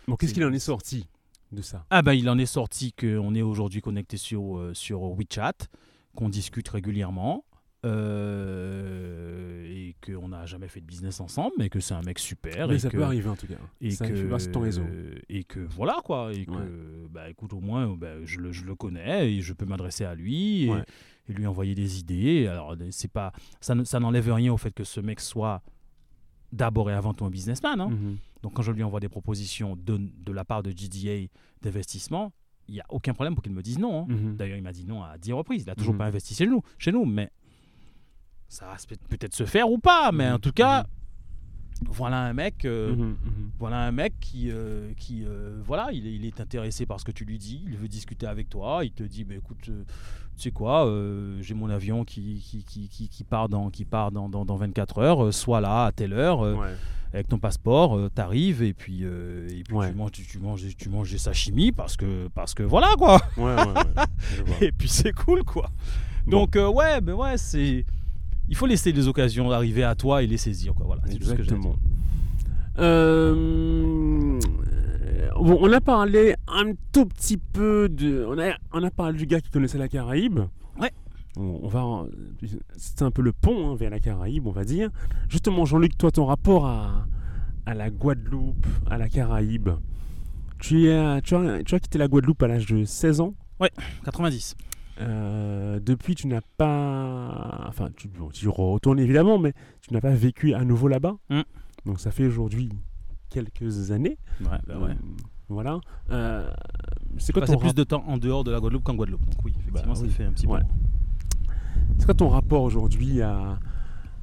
Bon, 0.08 0.16
qu'est-ce 0.16 0.34
qu'il 0.34 0.46
en 0.46 0.54
est 0.54 0.60
sorti 0.60 1.08
de 1.52 1.62
ça? 1.62 1.86
Ah 1.90 2.02
ben, 2.02 2.14
il 2.14 2.30
en 2.30 2.38
est 2.40 2.46
sorti 2.46 2.94
qu'on 2.94 3.36
est 3.36 3.42
aujourd'hui 3.42 3.82
connecté 3.82 4.18
sur 4.18 4.70
sur 4.74 5.02
WeChat, 5.02 5.68
qu'on 6.16 6.30
discute 6.30 6.70
régulièrement. 6.70 7.44
Euh, 7.86 9.64
et 9.66 9.96
qu'on 10.06 10.30
n'a 10.30 10.46
jamais 10.46 10.68
fait 10.68 10.82
de 10.82 10.86
business 10.86 11.20
ensemble, 11.20 11.54
mais 11.58 11.70
que 11.70 11.80
c'est 11.80 11.94
un 11.94 12.02
mec 12.02 12.20
super. 12.20 12.68
Mais 12.68 12.76
et 12.76 12.80
ça 12.80 12.90
que, 12.90 12.98
peut 12.98 13.04
arriver 13.04 13.30
en 13.30 13.36
tout 13.36 13.48
cas. 13.48 13.56
et 13.80 13.92
ça 13.92 14.08
que, 14.08 14.52
ton 14.52 14.60
réseau. 14.62 14.84
et 15.30 15.44
que 15.44 15.60
voilà 15.60 15.98
quoi 16.04 16.34
et 16.34 16.46
que 16.46 17.08
bah 17.10 17.30
écoute 17.30 17.54
au 17.54 17.60
moins 17.60 17.88
bah, 17.96 18.24
je, 18.26 18.40
le, 18.40 18.52
je 18.52 18.66
le 18.66 18.76
connais 18.76 19.34
et 19.34 19.42
je 19.42 19.54
peux 19.54 19.66
m'adresser 19.66 20.06
à 20.06 20.16
lui 20.16 20.66
et, 20.66 20.70
Ouais. 20.72 20.84
et 21.30 21.34
lui 21.34 21.46
envoyer 21.46 21.76
des 21.76 22.00
idées 22.00 22.48
alors 22.48 22.76
c'est 22.92 23.12
pas 23.12 23.32
ça 23.60 23.76
ne- 23.76 23.84
ça 23.84 24.00
n'enlève 24.00 24.32
rien 24.34 24.52
au 24.54 24.58
fait 24.58 24.72
que 24.74 24.84
ce 24.84 25.00
mec 25.02 25.20
soit 25.20 25.62
d'abord 26.52 26.90
et 26.90 26.94
avant 26.94 27.14
tout 27.14 27.26
un 27.26 27.30
businessman 27.30 27.80
hein. 27.80 27.90
Mhm. 27.90 28.18
donc 28.44 28.54
quand 28.54 28.62
je 28.62 28.72
lui 28.72 28.84
envoie 28.84 29.00
des 29.00 29.10
propositions 29.10 29.76
de, 29.76 29.98
de 30.00 30.32
la 30.32 30.46
part 30.46 30.64
de 30.64 30.72
GDA 30.72 31.28
d'investissement 31.62 32.32
il 32.68 32.76
n'y 32.76 32.80
a 32.82 32.86
aucun 32.90 33.14
problème 33.14 33.36
pour 33.36 33.44
qu'il 33.44 33.54
me 33.54 33.62
dise 33.62 33.80
non 33.80 34.04
hein. 34.04 34.06
Mhm. 34.14 34.36
d'ailleurs 34.38 34.58
il 34.58 34.64
m'a 34.64 34.72
dit 34.74 34.86
non 34.86 35.04
à 35.04 35.18
10 35.18 35.34
reprises 35.34 35.64
il 35.64 35.70
a 35.70 35.76
toujours 35.76 35.94
Mhm. 35.94 36.00
pas 36.00 36.06
investi 36.06 36.34
chez 36.34 36.48
nous 36.48 36.62
chez 36.78 36.92
nous 36.92 37.06
mais 37.06 37.30
ça 38.52 38.66
va 38.66 38.76
peut- 38.88 38.96
peut-être 39.18 39.34
se 39.34 39.46
faire 39.46 39.70
ou 39.70 39.78
pas 39.80 40.12
mais 40.12 40.28
Mhm. 40.30 40.36
en 40.36 40.40
tout 40.40 40.52
cas 40.52 40.86
voilà 41.90 42.20
un 42.26 42.34
mec 42.34 42.66
euh, 42.66 42.94
Mhm, 42.96 43.06
mhm. 43.08 43.52
voilà 43.58 43.78
un 43.88 43.92
mec 43.92 44.14
qui, 44.20 44.52
euh, 44.52 44.92
qui 44.98 45.24
euh, 45.26 45.60
voilà, 45.66 45.90
il 45.94 46.06
est, 46.06 46.14
il 46.14 46.26
est 46.26 46.40
intéressé 46.40 46.86
par 46.86 47.00
ce 47.00 47.06
que 47.06 47.12
tu 47.12 47.26
lui 47.26 47.40
dis, 47.40 47.64
il 47.66 47.76
veut 47.78 47.88
discuter 47.88 48.28
avec 48.28 48.50
toi, 48.50 48.86
il 48.86 48.92
te 48.92 49.02
dit, 49.04 49.24
bah, 49.24 49.34
écoute, 49.36 49.58
tu 49.64 49.72
sais 50.38 50.52
quoi, 50.52 50.86
j'ai 51.40 51.54
mon 51.56 51.70
avion 51.72 52.04
qui, 52.06 52.40
qui, 52.46 52.64
qui, 52.64 52.88
qui, 52.88 53.10
qui 53.10 53.24
part, 53.24 53.50
dans, 53.50 53.70
qui 53.72 53.86
part 53.86 54.12
dans, 54.12 54.30
dans, 54.30 54.46
dans 54.46 54.58
24 54.58 55.00
heures, 55.00 55.34
sois 55.34 55.60
là 55.62 55.86
à 55.86 55.92
telle 55.92 56.14
heure, 56.14 56.42
Ouais. 56.42 56.76
avec 57.14 57.28
ton 57.30 57.40
passeport, 57.40 58.12
t'arrives 58.14 58.62
et 58.62 58.74
puis, 58.74 59.02
et 59.04 59.64
puis 59.64 59.74
Ouais. 59.76 59.90
tu, 59.90 59.96
manges, 59.98 60.12
tu, 60.12 60.24
tu 60.28 60.38
manges, 60.40 60.76
tu 60.78 60.90
manges 60.90 61.10
des 61.12 61.18
sashimi 61.18 61.72
parce 61.72 61.98
que, 61.98 62.28
parce 62.36 62.54
que 62.54 62.62
voilà 62.64 62.90
quoi, 62.98 63.20
Ouais, 63.38 63.56
et 64.62 64.72
puis 64.72 64.88
c'est 64.90 65.14
cool 65.14 65.44
quoi. 65.44 65.72
Bon. 66.28 66.46
Donc 66.46 66.56
ouais, 66.76 67.02
mais 67.02 67.14
ouais, 67.14 67.38
c'est... 67.40 67.86
Il 68.52 68.56
faut 68.58 68.68
laisser 68.68 68.92
les 68.92 69.08
occasions 69.08 69.50
arriver 69.50 69.84
à 69.84 69.96
toi 69.96 70.22
et 70.22 70.28
les 70.28 70.38
saisir. 70.38 70.74
Quoi. 70.76 70.86
Voilà, 70.86 71.02
c'est 71.08 71.18
tout 71.18 71.26
ce 71.26 71.34
que 71.34 71.42
j'ai. 71.42 71.56
Euh, 72.80 74.40
bon, 75.40 75.58
on 75.62 75.72
a 75.72 75.82
parlé 75.82 76.36
un 76.48 76.74
tout 76.92 77.06
petit 77.06 77.38
peu 77.38 77.90
de. 77.90 78.26
On 78.28 78.38
a, 78.38 78.52
on 78.74 78.84
a 78.84 78.92
parlé 78.92 79.18
du 79.18 79.26
gars 79.26 79.40
qui 79.40 79.50
connaissait 79.50 79.78
la 79.78 79.88
Caraïbe. 79.88 80.42
Ouais. 80.80 80.92
On, 81.38 81.62
on 81.64 81.68
va. 81.70 82.06
C'est 82.76 83.02
un 83.04 83.12
peu 83.12 83.22
le 83.22 83.32
pont 83.32 83.72
hein, 83.72 83.76
vers 83.76 83.90
la 83.90 84.00
Caraïbe, 84.00 84.46
on 84.48 84.52
va 84.52 84.66
dire. 84.66 84.90
Justement, 85.30 85.66
Jean-Luc, 85.66 85.98
toi, 85.98 86.12
ton 86.12 86.26
rapport 86.26 86.66
à, 86.68 87.08
à 87.66 87.74
la 87.74 87.90
Guadeloupe, 87.90 88.68
à 88.90 88.98
la 88.98 89.08
Caraïbe. 89.08 89.70
Tu, 90.60 90.88
es, 90.90 91.22
tu, 91.22 91.36
as, 91.36 91.64
tu 91.64 91.76
as 91.76 91.80
quitté 91.80 91.98
la 91.98 92.08
Guadeloupe 92.08 92.44
à 92.44 92.48
l'âge 92.48 92.66
de 92.68 92.84
16 92.84 93.22
ans? 93.22 93.34
90. 94.04 94.56
Euh, 95.00 95.80
depuis, 95.80 96.16
tu 96.16 96.28
n'as 96.28 96.42
pas. 96.58 97.66
Enfin, 97.68 97.90
tu, 97.96 98.08
bon, 98.08 98.30
tu 98.30 98.46
y 98.46 98.48
retournes 98.48 99.00
évidemment, 99.00 99.38
mais 99.40 99.54
tu 99.82 99.94
n'as 99.94 100.02
pas 100.02 100.12
vécu 100.14 100.54
à 100.54 100.64
nouveau 100.64 100.88
là-bas. 100.88 101.16
Mm. 101.30 101.42
Donc, 101.86 102.00
ça 102.00 102.12
fait 102.12 102.26
aujourd'hui 102.26 102.70
quelques 103.30 103.92
années. 103.92 104.18
Ouais, 104.42 104.48
bah 104.68 104.78
ouais. 104.78 104.92
Euh, 104.92 104.96
voilà. 105.50 105.80
Euh, 106.12 106.50
c'est 107.18 107.34
quoi 107.34 107.46
ton 107.46 107.58
plus 107.58 107.74
de 107.74 107.84
temps 107.84 108.04
en 108.08 108.18
dehors 108.18 108.44
de 108.44 108.52
la 108.52 108.60
Guadeloupe 108.60 108.84
qu'en 108.84 108.96
Guadeloupe. 108.96 109.26
Donc 109.26 109.36
oui, 109.46 109.54
effectivement, 109.60 109.94
Bah 109.94 110.00
ça 110.00 110.04
oui. 110.04 110.10
fait 110.10 110.26
un 110.26 110.32
petit 110.32 110.48
Ouais. 110.48 110.60
peu. 110.60 110.66
c'est 111.98 112.06
quoi 112.06 112.14
ton 112.14 112.30
rapport 112.30 112.64
aujourd'hui 112.64 113.22
à, 113.22 113.60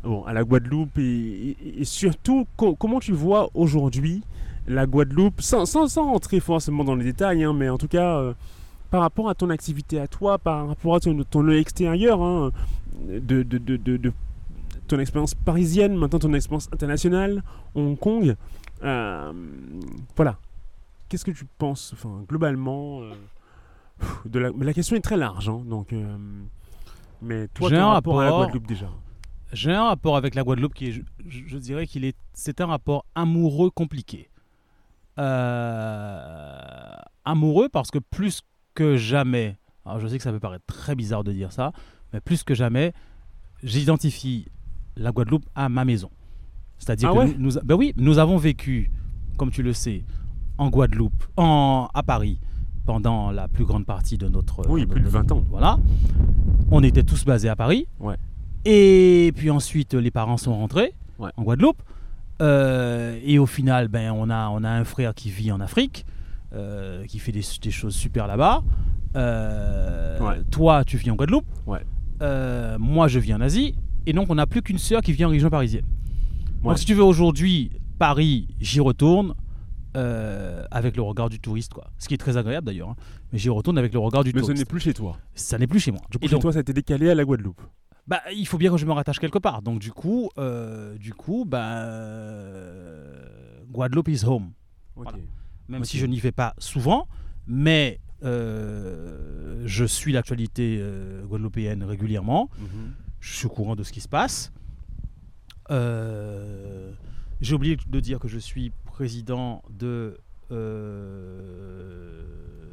bon, 0.03 0.25
à 0.25 0.33
la 0.33 0.43
Guadeloupe 0.45 0.97
et, 0.99 1.03
et- 1.03 1.81
et 1.81 1.85
surtout 1.85 2.47
co- 2.57 2.75
comment 2.77 2.99
tu 3.01 3.13
vois 3.13 3.51
aujourd'hui 3.55 4.23
la 4.67 4.87
Guadeloupe 4.87 5.41
sans, 5.41 5.65
sans, 5.67 5.87
sans 5.89 6.05
rentrer 6.11 6.41
forcément 6.41 6.83
dans 6.85 6.95
les 6.95 7.05
détails, 7.05 7.45
hein, 7.45 7.53
mais 7.53 7.69
en 7.69 7.79
tout 7.79 7.89
cas 7.89 8.19
euh, 8.19 8.35
par 8.91 9.03
rapport 9.03 9.29
à 9.29 9.35
ton 9.35 9.51
activité 9.51 10.01
à 10.01 10.09
toi, 10.09 10.39
par 10.39 10.69
rapport 10.69 10.95
à 10.95 11.01
ton, 11.01 11.23
ton 11.25 11.49
extérieur, 11.51 12.23
hein, 12.23 12.51
de, 13.07 13.43
de, 13.43 13.59
de, 13.59 13.77
de- 13.77 14.13
ton 14.87 14.99
expérience 14.99 15.35
parisienne, 15.35 15.95
maintenant 15.97 16.19
ton 16.19 16.33
expérience 16.33 16.69
internationale, 16.73 17.43
Hong 17.75 17.99
Kong. 17.99 18.35
euh, 18.83 19.33
voilà. 20.17 20.39
Qu'est-ce 21.09 21.25
que 21.25 21.31
tu 21.31 21.45
penses, 21.59 21.93
enfin, 21.95 22.23
globalement 22.29 23.01
euh, 23.03 23.13
de 24.27 24.39
la, 24.39 24.51
la 24.59 24.73
question 24.73 24.97
est 24.97 25.01
très 25.01 25.17
large, 25.17 25.49
hein, 25.49 25.63
donc. 25.67 25.93
euh, 25.93 26.17
mais 27.21 27.49
toi, 27.49 27.69
J'ai 27.69 27.77
un 27.77 27.89
rapport 27.89 28.21
à 28.21 28.25
la 28.25 28.31
rapport- 28.31 28.45
Guadeloupe 28.47 28.67
déjà. 28.67 28.89
J'ai 29.53 29.73
un 29.73 29.85
rapport 29.85 30.17
avec 30.17 30.35
la 30.35 30.43
Guadeloupe 30.43 30.75
qui 30.75 30.89
est, 30.89 30.93
je, 30.93 31.01
je- 31.27 31.43
je 31.47 31.59
dirais 31.59 31.87
qu'il 31.87 32.05
est, 32.05 32.17
c'est 32.33 32.61
un 32.61 32.67
rapport 32.67 33.05
amoureux 33.15 33.71
compliqué. 33.71 34.29
Euh, 35.19 36.95
amoureux 37.25 37.69
parce 37.69 37.91
que 37.91 37.99
plus 37.99 38.43
que 38.79 38.97
jamais, 38.97 39.57
alors 39.85 39.99
je 39.99 40.07
sais 40.07 40.17
que 40.19 40.23
ça 40.23 40.31
peut 40.31 40.39
paraître 40.41 40.65
très 40.67 40.95
bizarre 40.95 41.25
de 41.25 41.33
dire 41.33 41.51
ça, 41.53 41.73
mais 42.13 42.21
plus 42.21 42.45
que 42.45 42.55
jamais, 42.55 42.93
j'identifie 43.65 44.47
la 44.97 45.11
Guadeloupe 45.13 45.45
à 45.55 45.69
ma 45.69 45.85
maison. 45.85 46.11
C'est-à-dire 46.79 47.11
Ah 47.11 47.15
que 47.15 47.19
ouais? 47.19 47.35
nous, 47.39 47.53
nous- 47.55 47.61
ben 47.65 47.75
oui, 47.75 47.93
nous 47.97 48.19
avons 48.19 48.37
vécu, 48.37 48.91
comme 49.37 49.51
tu 49.51 49.63
le 49.65 49.73
sais, 49.73 50.05
en 50.59 50.69
Guadeloupe, 50.71 51.25
en, 51.37 51.89
à 51.93 52.03
Paris, 52.05 52.41
pendant 52.87 53.31
la 53.33 53.49
plus 53.49 53.65
grande 53.65 53.85
partie 53.85 54.17
de 54.17 54.29
notre... 54.29 54.69
Oui, 54.69 54.87
plus 54.87 55.01
de 55.01 55.09
20 55.09 55.33
ans. 55.33 55.45
Voilà. 55.51 55.79
On 56.71 56.83
était 56.83 57.03
tous 57.03 57.25
basés 57.25 57.49
à 57.49 57.57
Paris. 57.57 57.87
Ouais. 58.01 58.17
Et 58.65 59.33
puis 59.37 59.51
ensuite, 59.51 59.95
les 59.95 60.11
parents 60.11 60.37
sont 60.37 60.55
rentrés 60.55 60.95
Ouais. 61.19 61.31
en 61.37 61.43
Guadeloupe. 61.43 61.83
Euh, 62.41 63.19
et 63.25 63.39
au 63.41 63.47
final, 63.47 63.89
ben, 63.89 64.13
on, 64.13 64.31
a, 64.31 64.49
on 64.51 64.63
a 64.63 64.71
un 64.71 64.85
frère 64.85 65.15
qui 65.15 65.31
vit 65.31 65.51
en 65.51 65.61
Afrique, 65.61 66.07
euh, 66.55 67.05
qui 67.07 67.19
fait 67.19 67.33
des, 67.33 67.43
des 67.63 67.71
choses 67.71 67.95
super 67.95 68.27
là-bas. 68.27 68.63
Euh, 69.17 70.19
Ouais. 70.21 70.43
Toi, 70.51 70.85
tu 70.85 70.97
vis 70.97 71.11
en 71.11 71.15
Guadeloupe. 71.17 71.47
Ouais. 71.67 71.85
Euh, 72.23 72.77
moi, 72.79 73.07
je 73.09 73.19
vis 73.19 73.35
en 73.35 73.41
Asie. 73.41 73.75
Et 74.07 74.13
donc, 74.13 74.31
on 74.31 74.35
n'a 74.35 74.47
plus 74.47 74.63
qu'une 74.63 74.79
sœur 74.79 75.01
qui 75.03 75.13
vit 75.13 75.25
en 75.25 75.29
région 75.29 75.49
parisienne. 75.51 75.85
Ouais. 76.63 76.71
Donc, 76.71 76.79
si 76.79 76.85
tu 76.85 76.95
veux, 76.95 77.05
aujourd'hui, 77.05 77.71
Paris, 77.99 78.49
j'y 78.61 78.81
retourne 78.81 79.35
euh, 79.97 80.65
avec 80.71 80.97
le 80.97 81.03
regard 81.03 81.29
du 81.29 81.39
touriste. 81.39 81.73
Quoi. 81.73 81.91
Ce 81.99 82.09
qui 82.09 82.15
est 82.15 82.19
très 82.19 82.37
agréable 82.37 82.67
d'ailleurs. 82.67 82.91
hein. 82.91 82.97
Mais 83.33 83.39
j'y 83.39 83.49
retourne 83.49 83.79
avec 83.79 83.93
le 83.93 83.99
regard 84.01 84.25
du 84.25 84.33
Mais 84.35 84.41
ce 84.41 84.47
touriste. 84.47 84.61
n'est 84.63 84.65
plus 84.69 84.81
chez 84.81 84.95
toi. 84.95 85.17
Ça 85.35 85.57
n'est 85.59 85.67
plus 85.67 85.81
chez 85.81 85.93
moi. 85.93 86.01
Du 86.11 86.19
coup, 86.19 86.25
Et 86.25 86.29
chez 86.29 86.33
donc, 86.35 86.43
toi, 86.43 86.53
ça 86.53 86.59
a 86.59 86.61
été 86.63 86.73
décalé 86.73 87.11
à 87.11 87.15
la 87.15 87.25
Guadeloupe. 87.25 87.61
bah, 88.07 88.21
il 88.35 88.47
faut 88.47 88.59
bien 88.59 88.71
que 88.71 88.77
je 88.77 88.87
me 88.87 88.93
rattache 88.93 89.19
quelque 89.21 89.39
part. 89.39 89.63
Donc 89.63 89.79
du 89.79 89.93
coup, 89.93 90.31
euh, 90.39 90.97
du 90.99 91.13
coup, 91.15 91.45
bah, 91.47 91.85
Guadeloupe 93.71 94.09
is 94.09 94.25
home. 94.25 94.51
Ok. 94.97 95.05
Voilà. 95.05 95.19
Même 95.69 95.85
si 95.85 95.99
je 95.99 96.07
n'y 96.07 96.19
vais 96.21 96.33
pas 96.33 96.55
souvent, 96.59 97.07
mais 97.47 98.01
euh, 98.25 99.63
je 99.67 99.85
suis 99.85 100.13
l'actualité 100.13 100.79
euh, 100.81 101.25
guadeloupéenne 101.27 101.83
régulièrement. 101.85 102.49
Mhm. 102.59 102.93
Je 103.21 103.33
suis 103.35 103.47
au 103.47 103.51
courant 103.51 103.77
de 103.77 103.83
ce 103.83 103.93
qui 103.93 104.01
se 104.01 104.09
passe. 104.09 104.53
Euh, 105.71 106.93
J'ai 107.41 107.55
oublié 107.55 107.77
de 107.87 108.01
dire 108.01 108.19
que 108.19 108.29
je 108.29 108.39
suis 108.39 108.73
président 108.87 109.63
de 109.71 110.19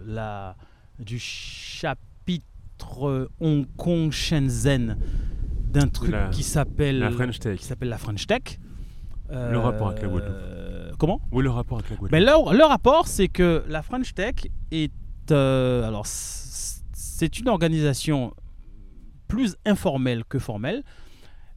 la 0.06 0.56
du 1.00 1.20
chapitre 1.20 3.30
Hong 3.39 3.68
Kong 3.76 4.12
Shenzhen 4.12 4.98
d'un 5.72 5.88
truc 5.88 6.12
la- 6.12 6.30
qui 6.30 6.43
s'appelle 6.43 7.00
La 7.00 7.12
French 7.12 7.39
Tech. 7.39 7.60
qui 7.60 7.66
s'appelle 7.66 7.89
la 7.89 7.98
French 7.98 8.26
Tech. 8.28 8.60
Le 9.32 9.57
rapport 9.57 9.89
avec 9.89 10.01
la 10.01 10.07
Guadeloupe. 10.07 10.36
Euh, 10.36 10.91
Comment? 10.97 11.19
Oui, 11.32 11.43
le 11.43 11.49
rapport 11.49 11.80
avec 11.80 11.89
la 11.89 11.95
Guadeloupe. 11.97 12.11
mais 12.11 12.19
leur, 12.26 12.53
leur 12.53 12.69
rapport, 12.69 13.07
c'est 13.07 13.28
que 13.28 13.63
la 13.67 13.82
French 13.82 14.13
Tech 14.13 14.36
est. 14.71 14.91
euh, 15.32 15.84
alors, 15.88 16.05
c'est 16.05 17.39
une 17.39 17.47
organisation 17.49 18.34
plus 19.28 19.55
informelle 19.65 20.23
que 20.26 20.38
formelle, 20.39 20.84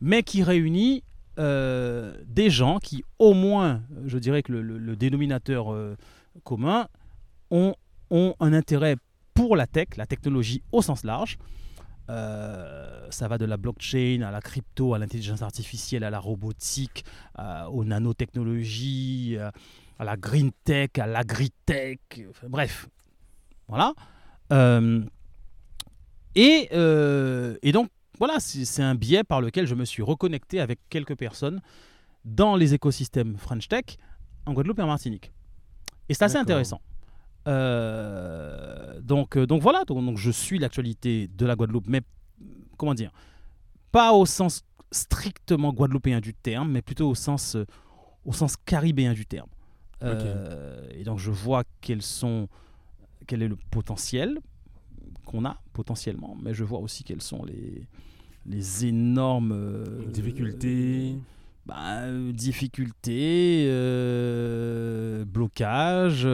mais 0.01 0.23
qui 0.23 0.43
réunit 0.43 1.05
euh, 1.39 2.15
des 2.27 2.51
gens 2.51 2.79
qui, 2.79 3.05
au 3.19 3.35
moins, 3.35 3.83
je 4.07 4.19
dirais 4.19 4.43
que 4.43 4.53
le, 4.53 4.63
le- 4.63 4.79
le 4.79 4.97
dénominateur 4.97 5.73
euh, 5.73 5.97
commun, 6.45 6.89
ont, 7.51 7.75
ont 8.11 8.35
un 8.41 8.53
intérêt 8.53 8.97
pour 9.35 9.55
la 9.57 9.67
tech, 9.67 9.89
la 9.97 10.07
technologie 10.07 10.63
au 10.73 10.83
sens 10.83 11.05
large. 11.05 11.37
Euh, 12.11 13.07
ça 13.11 13.29
va 13.29 13.39
de 13.39 13.45
la 13.45 13.57
blockchain 13.57 14.23
à 14.23 14.31
la 14.31 14.41
crypto, 14.41 14.95
à 14.95 14.99
l'intelligence 14.99 15.43
artificielle, 15.43 16.05
à 16.05 16.11
la 16.11 16.19
robotique, 16.19 17.05
euh, 17.39 17.65
aux 17.67 17.85
nanotechnologies, 17.85 19.37
euh, 19.37 19.51
à 19.99 20.05
la 20.05 20.17
green 20.17 20.51
tech, 20.65 20.91
à 20.99 21.07
l'agritech, 21.07 22.01
enfin, 22.31 22.47
bref. 22.49 22.89
Voilà. 23.69 23.93
Et, 26.35 26.69
et 26.73 27.73
donc, 27.73 27.91
voilà, 28.19 28.41
c'est 28.41 28.83
un 28.83 28.95
biais 28.95 29.25
par 29.25 29.41
lequel 29.41 29.67
je 29.67 29.75
me 29.75 29.85
suis 29.85 30.03
reconnecté 30.03 30.61
avec 30.61 30.79
quelques 30.89 31.17
personnes 31.17 31.61
dans 32.25 32.57
les 32.57 32.75
écosystèmes 32.75 33.37
French 33.37 33.69
Tech 33.69 33.85
en 34.47 34.55
Guadeloupe 34.55 34.79
et 34.79 34.83
en 34.83 34.87
Martinique. 34.87 35.33
Et 36.09 36.15
c'est 36.15 36.25
assez 36.25 36.37
intéressant. 36.37 36.81
Euh, 37.49 39.01
donc, 39.01 39.37
euh, 39.37 39.47
donc 39.47 39.63
voilà, 39.63 39.85
donc, 39.87 40.05
donc 40.05 40.19
je 40.19 40.31
suis 40.31 40.59
l'actualité 40.59 41.29
de 41.29 41.47
la 41.47 41.57
Guadeloupe, 41.57 41.87
mais 41.89 42.03
comment 42.77 42.95
dire, 42.95 43.11
pas 43.91 44.13
au 44.13 44.27
sens 44.27 44.65
strictement 44.91 45.73
guadeloupéen 45.73 46.21
du 46.21 46.35
terme, 46.35 46.71
mais 46.73 46.83
plutôt 46.83 47.09
au 47.11 47.15
sens, 47.15 47.57
euh, 47.57 47.65
au 48.25 48.33
sens 48.33 48.57
caribéen 48.57 49.13
du 49.13 49.27
terme. 49.27 49.49
Euh, 50.03 50.89
Et 50.95 51.03
donc 51.05 51.19
je 51.19 51.31
vois 51.31 51.65
quels 51.81 52.03
sont, 52.03 52.49
quel 53.27 53.43
est 53.43 53.49
le 53.49 53.57
potentiel 53.71 54.39
qu'on 55.25 55.45
a 55.45 55.61
potentiellement, 55.73 56.37
mais 56.41 56.55
je 56.55 56.65
vois 56.65 56.79
aussi 56.79 57.03
quelles 57.05 57.21
sont 57.23 57.45
les, 57.45 57.87
les 58.47 58.87
énormes 58.87 59.53
euh, 59.53 60.07
Difficultés. 60.07 61.17
bah, 61.67 62.11
difficultés, 62.33 63.67
blocages 65.27 66.27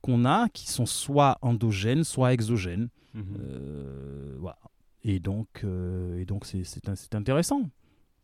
qu'on 0.00 0.24
a, 0.24 0.48
qui 0.48 0.68
sont 0.70 0.86
soit 0.86 1.38
endogènes, 1.42 2.04
soit 2.04 2.32
exogènes. 2.32 2.88
Mhm. 3.14 3.24
Euh, 3.40 4.36
voilà. 4.38 4.58
Et 5.04 5.18
donc, 5.18 5.48
euh, 5.64 6.18
et 6.20 6.24
donc 6.24 6.44
c'est, 6.46 6.64
c'est, 6.64 6.88
un- 6.88 6.94
c'est 6.94 7.14
intéressant. 7.14 7.62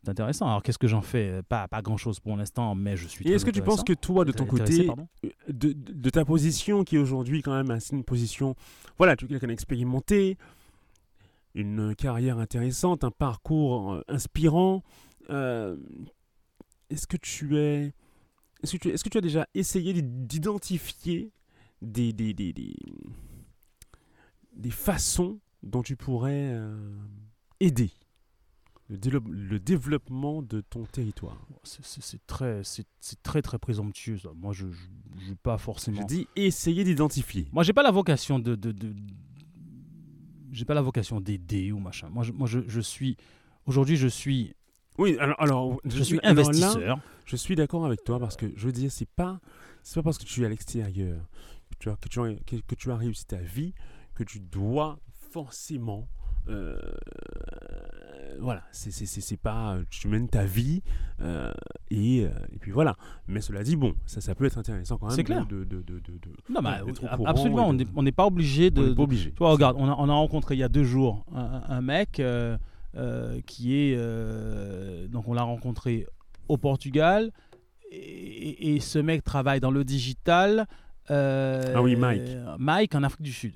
C'est 0.03 0.11
intéressant. 0.11 0.47
Alors, 0.47 0.63
qu'est-ce 0.63 0.77
que 0.77 0.87
j'en 0.87 1.01
fais? 1.01 1.41
Pas, 1.49 1.67
pas 1.67 1.81
grand-chose 1.81 2.19
pour 2.19 2.37
l'instant, 2.37 2.75
mais 2.75 2.95
je 2.95 3.07
suis. 3.07 3.27
Et 3.27 3.31
est-ce 3.33 3.43
que 3.45 3.51
tu 3.51 3.61
penses 3.61 3.83
que 3.83 3.93
toi, 3.93 4.23
de 4.25 4.31
ton 4.31 4.45
côté, 4.45 4.85
pardon. 4.85 5.07
de, 5.49 5.73
de- 5.73 5.73
de 5.73 6.09
ta 6.09 6.23
position 6.23 6.83
qui 6.83 6.95
est 6.95 6.99
aujourd'hui 6.99 7.41
quand 7.41 7.51
même 7.61 7.77
une 7.91 8.03
position, 8.03 8.55
voilà, 8.97 9.15
tu 9.15 9.25
es 9.25 9.27
quelqu'un 9.27 9.47
d'expérimenté, 9.47 10.37
une 11.55 11.95
carrière 11.95 12.37
intéressante, 12.37 13.03
un 13.03 13.11
parcours 13.11 13.93
euh, 13.93 14.01
inspirant, 14.07 14.83
euh, 15.31 15.75
est-ce 16.89 17.07
que 17.07 17.17
tu 17.17 17.57
es, 17.57 17.91
est-ce 18.63 18.73
que 18.73 18.77
tu, 18.77 18.89
est-ce 18.89 19.03
que 19.03 19.09
tu 19.09 19.17
as 19.17 19.21
déjà 19.21 19.47
essayé 19.55 19.93
d'identifier 20.01 21.31
des, 21.81 22.13
des, 22.13 22.33
des, 22.33 22.53
des, 22.53 22.75
des 24.53 24.71
façons 24.71 25.39
dont 25.63 25.83
tu 25.83 25.95
pourrais 25.95 26.51
euh, 26.53 26.95
aider 27.59 27.91
le, 28.89 29.19
le 29.29 29.59
développement 29.59 30.41
de 30.41 30.61
ton 30.61 30.85
territoire 30.85 31.45
C'est, 31.63 31.83
c'est- 32.01 32.25
très, 32.25 32.61
très, 33.21 33.41
très 33.41 33.59
présomptueux. 33.59 34.17
ça. 34.17 34.29
Moi, 34.35 34.53
je 34.53 34.65
n'ai 34.67 35.35
pas 35.43 35.57
forcément. 35.57 36.01
Je 36.01 36.07
dis 36.07 36.27
essayer 36.37 36.83
d'identifier. 36.85 37.47
Moi, 37.51 37.63
j'ai 37.63 37.73
pas 37.73 37.83
la 37.83 37.91
vocation 37.91 38.39
de, 38.39 38.55
de, 38.55 38.71
de- 38.71 38.95
j'ai 40.51 40.63
pas 40.65 40.73
la 40.73 40.81
vocation 40.81 41.19
d'aider 41.19 41.71
ou 41.73 41.79
machin. 41.79 42.07
Moi, 42.09 42.23
je, 42.23 42.31
moi, 42.31 42.47
je, 42.47 42.59
je 42.67 42.79
suis 42.79 43.17
aujourd'hui, 43.65 43.97
je 43.97 44.07
suis, 44.07 44.53
Oui, 44.97 45.17
alors, 45.19 45.35
alors 45.41 45.81
je, 45.83 46.01
suis 46.03 46.15
là, 46.17 46.29
investisseur. 46.29 46.99
je 47.25 47.35
suis 47.35 47.55
d'accord 47.55 47.85
avec 47.85 48.03
toi 48.05 48.19
parce 48.19 48.37
que 48.37 48.45
je 48.55 48.65
veux 48.65 48.71
dire, 48.71 48.89
c'est 48.91 49.09
pas, 49.09 49.41
c'est 49.83 49.95
pas 49.95 50.03
parce 50.03 50.17
que 50.17 50.23
tu 50.23 50.41
es 50.43 50.45
à 50.45 50.49
l'extérieur 50.49 51.27
tu 51.79 51.89
as, 51.89 51.95
que 51.95 52.09
tu 52.09 52.19
as, 52.21 52.33
que, 52.45 52.55
que 52.57 52.75
tu 52.75 52.91
as 52.91 52.95
réussi 52.97 53.25
ta 53.25 53.37
vie 53.37 53.73
que 54.15 54.23
tu 54.23 54.39
dois 54.39 54.99
forcément. 55.31 56.07
euh, 56.47 56.79
voilà, 58.39 58.63
c'est 58.71 59.37
pas. 59.37 59.77
Tu 59.89 60.07
mènes 60.07 60.29
ta 60.29 60.45
vie 60.45 60.81
euh, 61.21 61.51
et, 61.89 62.23
euh, 62.23 62.29
et 62.53 62.59
puis 62.59 62.71
voilà. 62.71 62.95
Mais 63.27 63.41
cela 63.41 63.63
dit, 63.63 63.75
bon, 63.75 63.95
ça, 64.05 64.21
ça 64.21 64.35
peut 64.35 64.45
être 64.45 64.57
intéressant 64.57 64.97
quand 64.97 65.07
même. 65.07 65.15
C'est 65.15 65.23
clair. 65.23 65.45
De, 65.45 65.63
de, 65.63 65.81
de, 65.81 65.99
de, 65.99 66.11
non, 66.49 66.61
courant 66.93 67.25
absolument. 67.25 67.67
On 67.67 67.73
n'est 67.73 67.87
on 67.95 68.03
pas 68.11 68.25
obligé 68.25 68.71
on 68.75 68.81
de. 68.81 68.93
pas 68.93 69.03
obligé. 69.03 69.31
Tu 69.31 69.37
vois, 69.37 69.51
regarde, 69.51 69.75
on 69.79 69.87
a, 69.87 69.95
on 69.97 70.09
a 70.09 70.13
rencontré 70.13 70.55
il 70.55 70.59
y 70.59 70.63
a 70.63 70.69
deux 70.69 70.83
jours 70.83 71.25
un, 71.33 71.81
mec 71.81 72.19
euh, 72.19 72.57
euh, 72.95 73.41
qui 73.45 73.75
est. 73.75 73.95
euh, 73.97 75.07
donc, 75.07 75.27
on 75.27 75.33
l'a 75.33 75.43
rencontré 75.43 76.05
au 76.47 76.57
Portugal. 76.57 77.31
Et, 77.91 78.75
et 78.75 78.79
ce 78.79 78.99
mec 78.99 79.23
travaille 79.23 79.59
dans 79.59 79.71
le 79.71 79.83
digital. 79.83 80.67
Euh, 81.11 81.73
Ah 81.75 81.81
oui, 81.81 81.95
Mike. 81.95 82.21
Mike 82.59 82.95
en 82.95 83.03
Afrique 83.03 83.21
du 83.23 83.31
Sud. 83.33 83.55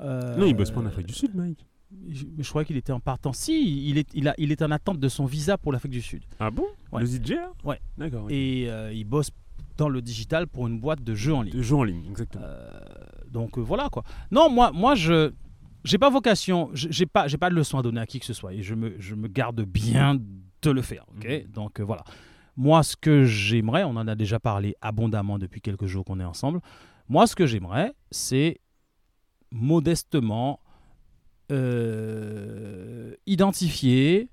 Euh, 0.00 0.36
Non, 0.36 0.46
il 0.46 0.54
bosse 0.54 0.70
pas 0.70 0.80
en 0.80 0.86
Afrique 0.86 1.06
du 1.06 1.14
Sud, 1.14 1.34
Mike. 1.34 1.64
Je, 2.10 2.24
je 2.38 2.48
croyais 2.48 2.66
qu'il 2.66 2.76
était 2.76 2.92
en 2.92 2.98
partant. 3.00 3.32
Si, 3.32 3.88
il 3.88 3.98
est, 3.98 4.08
il, 4.14 4.26
a, 4.28 4.34
il 4.38 4.50
est 4.50 4.62
en 4.62 4.70
attente 4.72 4.98
de 4.98 5.08
son 5.08 5.26
visa 5.26 5.56
pour 5.56 5.72
l'Afrique 5.72 5.92
du 5.92 6.02
Sud. 6.02 6.24
Ah 6.40 6.50
bon? 6.50 6.66
Ouais. 6.90 7.00
Le 7.00 7.06
ZGR 7.06 7.52
Ouais. 7.62 7.78
D'accord. 7.96 8.26
Et 8.30 8.66
euh, 8.68 8.92
il 8.92 9.04
bosse 9.04 9.30
dans 9.76 9.88
le 9.88 10.02
digital 10.02 10.48
pour 10.48 10.66
une 10.66 10.80
boîte 10.80 11.02
de 11.04 11.14
jeux 11.14 11.34
en 11.34 11.42
ligne. 11.42 11.54
De 11.54 11.62
jeux 11.62 11.76
en 11.76 11.84
ligne, 11.84 12.04
exactement. 12.08 12.44
Euh, 12.44 12.68
donc 13.30 13.58
euh, 13.58 13.60
voilà 13.60 13.88
quoi. 13.90 14.02
Non, 14.32 14.50
moi, 14.50 14.72
moi 14.72 14.94
je 14.96 15.32
j'ai 15.84 15.98
pas 15.98 16.10
vocation, 16.10 16.70
je- 16.72 16.88
j'ai 16.90 17.06
pas, 17.06 17.28
j'ai 17.28 17.36
pas 17.38 17.50
de 17.50 17.54
leçon 17.54 17.78
à 17.78 17.82
donner 17.82 18.00
à 18.00 18.06
qui 18.06 18.18
que 18.18 18.24
ce 18.26 18.32
soit 18.32 18.54
et 18.54 18.62
je 18.62 18.74
me, 18.74 18.94
je 18.98 19.14
me 19.14 19.28
garde 19.28 19.60
bien 19.62 20.16
de 20.62 20.70
le 20.70 20.82
faire. 20.82 21.04
ok? 21.16 21.24
Mhm. 21.28 21.50
Donc 21.52 21.80
voilà. 21.80 22.02
Moi, 22.56 22.82
ce 22.82 22.96
que 22.96 23.24
j'aimerais, 23.24 23.84
on 23.84 23.90
en 23.90 24.06
a 24.06 24.14
déjà 24.14 24.38
parlé 24.38 24.76
abondamment 24.80 25.38
depuis 25.38 25.60
quelques 25.60 25.86
jours 25.86 26.04
qu'on 26.04 26.20
est 26.20 26.24
ensemble. 26.24 26.60
Moi, 27.08 27.26
ce 27.26 27.34
que 27.34 27.46
j'aimerais, 27.46 27.92
c'est 28.10 28.60
modestement 29.50 30.60
euh, 31.52 33.14
identifier 33.26 34.30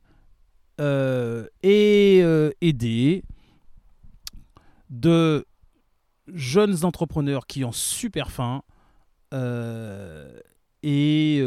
euh, 0.79 1.45
et 1.61 2.21
euh, 2.23 2.51
aider 2.61 3.23
de 4.89 5.45
jeunes 6.33 6.85
entrepreneurs 6.85 7.47
qui 7.47 7.65
ont 7.65 7.73
super 7.73 8.31
faim 8.31 8.63
et, 10.83 11.39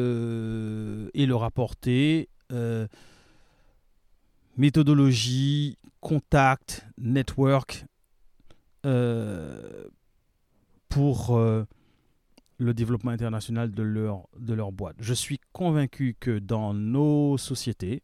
leur 1.15 1.45
apporter 1.45 2.29
méthodologie, 4.59 5.79
contact, 6.05 6.87
network 6.99 7.87
euh, 8.87 9.89
pour 10.89 11.37
euh, 11.37 11.65
le 12.59 12.75
développement 12.75 13.11
international 13.11 13.73
de 13.73 13.83
leur, 13.83 14.29
de 14.39 14.55
leur 14.55 14.71
boîte. 14.71 14.97
Je 15.01 15.15
suis 15.15 15.41
convaincu 15.53 16.15
que 16.21 16.39
dans 16.39 16.75
nos 16.75 17.39
sociétés, 17.39 18.03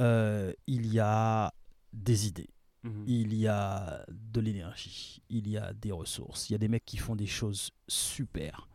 euh, 0.00 0.52
il 0.66 0.86
y 0.92 1.00
a 1.00 1.52
des 1.92 2.28
idées 2.28 2.50
Mhm. 2.82 3.04
il 3.06 3.34
y 3.34 3.46
a 3.46 4.06
de 4.08 4.40
l'énergie, 4.40 5.20
il 5.28 5.48
y 5.48 5.58
a 5.58 5.72
des 5.74 5.92
ressources, 5.92 6.48
il 6.48 6.54
y 6.54 6.56
a 6.56 6.58
des 6.58 6.68
mecs 6.68 6.84
qui 6.84 6.96
font 6.96 7.14
des 7.14 7.26
choses 7.26 7.72
super. 7.88 8.68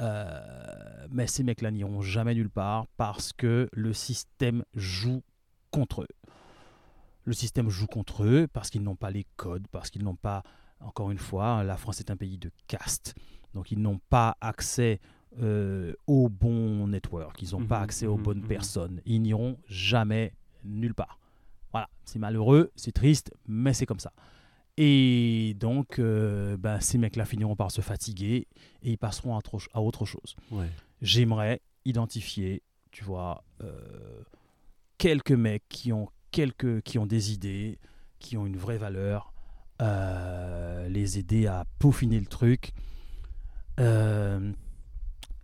Euh, 0.00 1.06
mais 1.10 1.26
ces 1.26 1.42
mecs-là 1.42 1.70
n'iront 1.70 2.00
jamais 2.00 2.34
nulle 2.34 2.50
part 2.50 2.86
parce 2.96 3.32
que 3.32 3.68
le 3.72 3.92
système 3.92 4.64
joue 4.74 5.22
contre 5.70 6.02
eux. 6.02 6.23
Le 7.24 7.32
système 7.32 7.70
joue 7.70 7.86
contre 7.86 8.24
eux 8.24 8.46
parce 8.52 8.70
qu'ils 8.70 8.82
n'ont 8.82 8.96
pas 8.96 9.10
les 9.10 9.26
codes, 9.36 9.66
parce 9.70 9.90
qu'ils 9.90 10.04
n'ont 10.04 10.16
pas, 10.16 10.42
encore 10.80 11.10
une 11.10 11.18
fois, 11.18 11.64
la 11.64 11.76
France 11.76 12.00
est 12.00 12.10
un 12.10 12.16
pays 12.16 12.38
de 12.38 12.50
caste. 12.68 13.14
Donc 13.54 13.70
ils 13.70 13.78
n'ont 13.80 14.00
pas 14.10 14.36
accès 14.40 15.00
euh, 15.42 15.94
au 16.06 16.28
bon 16.28 16.86
network, 16.88 17.40
ils 17.42 17.52
n'ont 17.52 17.64
pas 17.66 17.78
Mhm, 17.78 17.84
accès 17.84 18.06
aux 18.06 18.16
mhm, 18.16 18.22
bonnes 18.22 18.40
mhm. 18.42 18.48
personnes. 18.48 19.00
Ils 19.06 19.20
n'iront 19.22 19.56
jamais 19.68 20.32
nulle 20.64 20.94
part. 20.94 21.18
Voilà, 21.72 21.88
c'est 22.04 22.18
malheureux, 22.18 22.70
c'est 22.76 22.92
triste, 22.92 23.32
mais 23.46 23.72
c'est 23.74 23.86
comme 23.86 23.98
ça. 24.00 24.12
Et 24.76 25.54
donc, 25.58 25.98
euh, 25.98 26.56
ben, 26.56 26.80
ces 26.80 26.98
mecs-là 26.98 27.24
finiront 27.24 27.56
par 27.56 27.70
se 27.70 27.80
fatiguer 27.80 28.48
et 28.82 28.90
ils 28.92 28.98
passeront 28.98 29.34
à 29.34 29.38
autre, 29.38 29.58
à 29.72 29.80
autre 29.80 30.04
chose. 30.04 30.34
Ouais. 30.50 30.68
J'aimerais 31.00 31.60
identifier, 31.84 32.62
tu 32.90 33.04
vois, 33.04 33.44
euh, 33.62 34.22
quelques 34.98 35.32
mecs 35.32 35.64
qui 35.68 35.92
ont, 35.92 36.08
quelques, 36.34 36.82
qui 36.82 36.98
ont 36.98 37.06
des 37.06 37.32
idées, 37.32 37.78
qui 38.18 38.36
ont 38.36 38.44
une 38.44 38.56
vraie 38.56 38.76
valeur, 38.78 39.32
euh, 39.80 40.88
les 40.88 41.18
aider 41.18 41.46
à 41.46 41.64
peaufiner 41.78 42.18
le 42.18 42.26
truc 42.26 42.72
euh, 43.78 44.52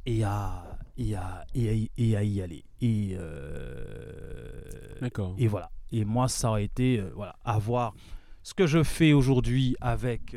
et, 0.06 0.24
à, 0.24 0.78
et, 0.96 1.14
à, 1.14 1.44
et, 1.54 1.68
à, 1.68 1.72
y- 1.74 1.90
et 1.96 2.16
à 2.16 2.22
y 2.24 2.40
aller. 2.42 2.64
Et, 2.80 3.10
euh, 3.12 4.62
D'accord. 5.00 5.34
et 5.38 5.46
voilà. 5.46 5.70
Et 5.92 6.04
moi, 6.04 6.26
ça 6.28 6.50
aurait 6.50 6.64
été 6.64 7.00
voilà, 7.14 7.36
avoir 7.44 7.94
ce 8.42 8.52
que 8.54 8.66
je 8.66 8.82
fais 8.82 9.12
aujourd'hui 9.12 9.76
avec, 9.80 10.36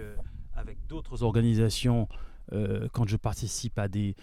avec 0.53 0.77
d'autres 0.87 1.23
organisations 1.23 2.07
quand 2.91 3.07
je 3.07 3.17
participe 3.17 3.79
à 3.79 3.87
des 3.87 4.15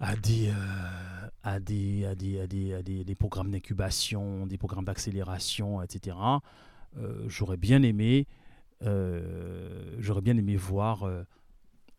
à 0.00 0.14
des, 0.16 0.48
euh, 0.50 1.28
à 1.42 1.58
des, 1.60 2.04
à 2.06 2.14
des, 2.14 2.40
à 2.40 2.46
des, 2.46 2.74
à 2.74 2.82
des- 2.82 3.04
des 3.04 3.14
programmes 3.14 3.50
d'incubation, 3.50 4.46
des 4.46 4.58
programmes 4.58 4.84
d'accélération, 4.84 5.82
etc. 5.82 6.16
Euh, 6.98 7.24
j'aurais 7.28 7.56
bien 7.56 7.82
aimé 7.82 8.26
euh, 8.82 9.96
j'aurais 9.98 10.20
bien 10.20 10.36
aimé 10.36 10.56
voir 10.56 11.04
euh, 11.04 11.22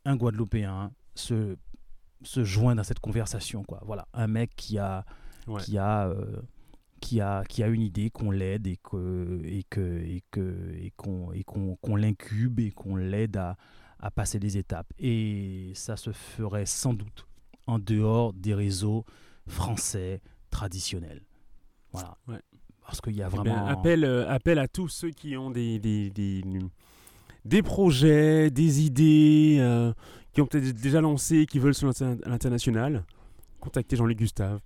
un 0.05 0.15
Guadeloupéen 0.15 0.91
se, 1.15 1.57
se 2.23 2.43
joindre 2.43 2.81
à 2.81 2.83
cette 2.83 2.99
conversation. 2.99 3.63
Quoi. 3.63 3.81
Voilà, 3.83 4.07
un 4.13 4.27
mec 4.27 4.51
qui 4.55 4.77
a, 4.77 5.03
Ouais. 5.47 5.61
qui 5.63 5.77
a, 5.77 6.11
qui 6.99 7.21
a, 7.21 7.43
qui 7.45 7.63
a 7.63 7.67
une 7.67 7.81
idée, 7.81 8.09
qu'on 8.09 8.31
l'aide 8.31 8.67
et 8.67 8.77
que 8.77 9.41
et 9.45 9.63
que 9.69 9.79
et 10.03 10.23
que 10.29 10.73
et 10.75 10.91
qu'on 10.97 11.31
et 11.31 11.43
qu'on 11.43 11.75
qu'on 11.77 11.95
l'incube 11.95 12.59
et 12.59 12.71
qu'on 12.71 12.95
l'aide 12.97 13.37
à, 13.37 13.55
à 13.99 14.11
passer 14.11 14.39
des 14.39 14.57
étapes. 14.57 14.91
Et 14.99 15.71
ça 15.73 15.95
se 15.97 16.11
ferait 16.11 16.65
sans 16.65 16.93
doute 16.93 17.26
en 17.67 17.79
dehors 17.79 18.33
des 18.33 18.53
réseaux 18.53 19.05
français 19.47 20.21
traditionnels. 20.49 21.21
Voilà. 21.91 22.17
Ouais. 22.27 22.39
Parce 22.85 23.01
qu'il 23.01 23.15
y 23.15 23.21
a 23.21 23.27
Eh 23.31 23.35
ben, 23.35 23.43
vraiment 23.43 23.65
appel, 23.67 24.03
euh, 24.05 24.29
appel 24.29 24.59
à 24.59 24.67
tous 24.67 24.87
ceux 24.87 25.09
qui 25.11 25.35
ont 25.37 25.51
des, 25.51 25.77
des, 25.79 26.09
des, 26.09 26.41
des 27.45 27.61
projets, 27.61 28.49
des 28.49 28.81
idées, 28.85 29.57
euh, 29.59 29.93
qui 30.33 30.41
ont 30.41 30.45
peut-être 30.45 30.79
déjà 30.79 31.01
lancé, 31.01 31.45
qui 31.45 31.59
veulent 31.59 31.75
se 31.75 31.85
lancer 31.85 32.03
à 32.05 32.15
l'international. 32.29 33.03
Contactez 33.59 33.95
Jean-Luc 33.97 34.17
Gustave. 34.19 34.59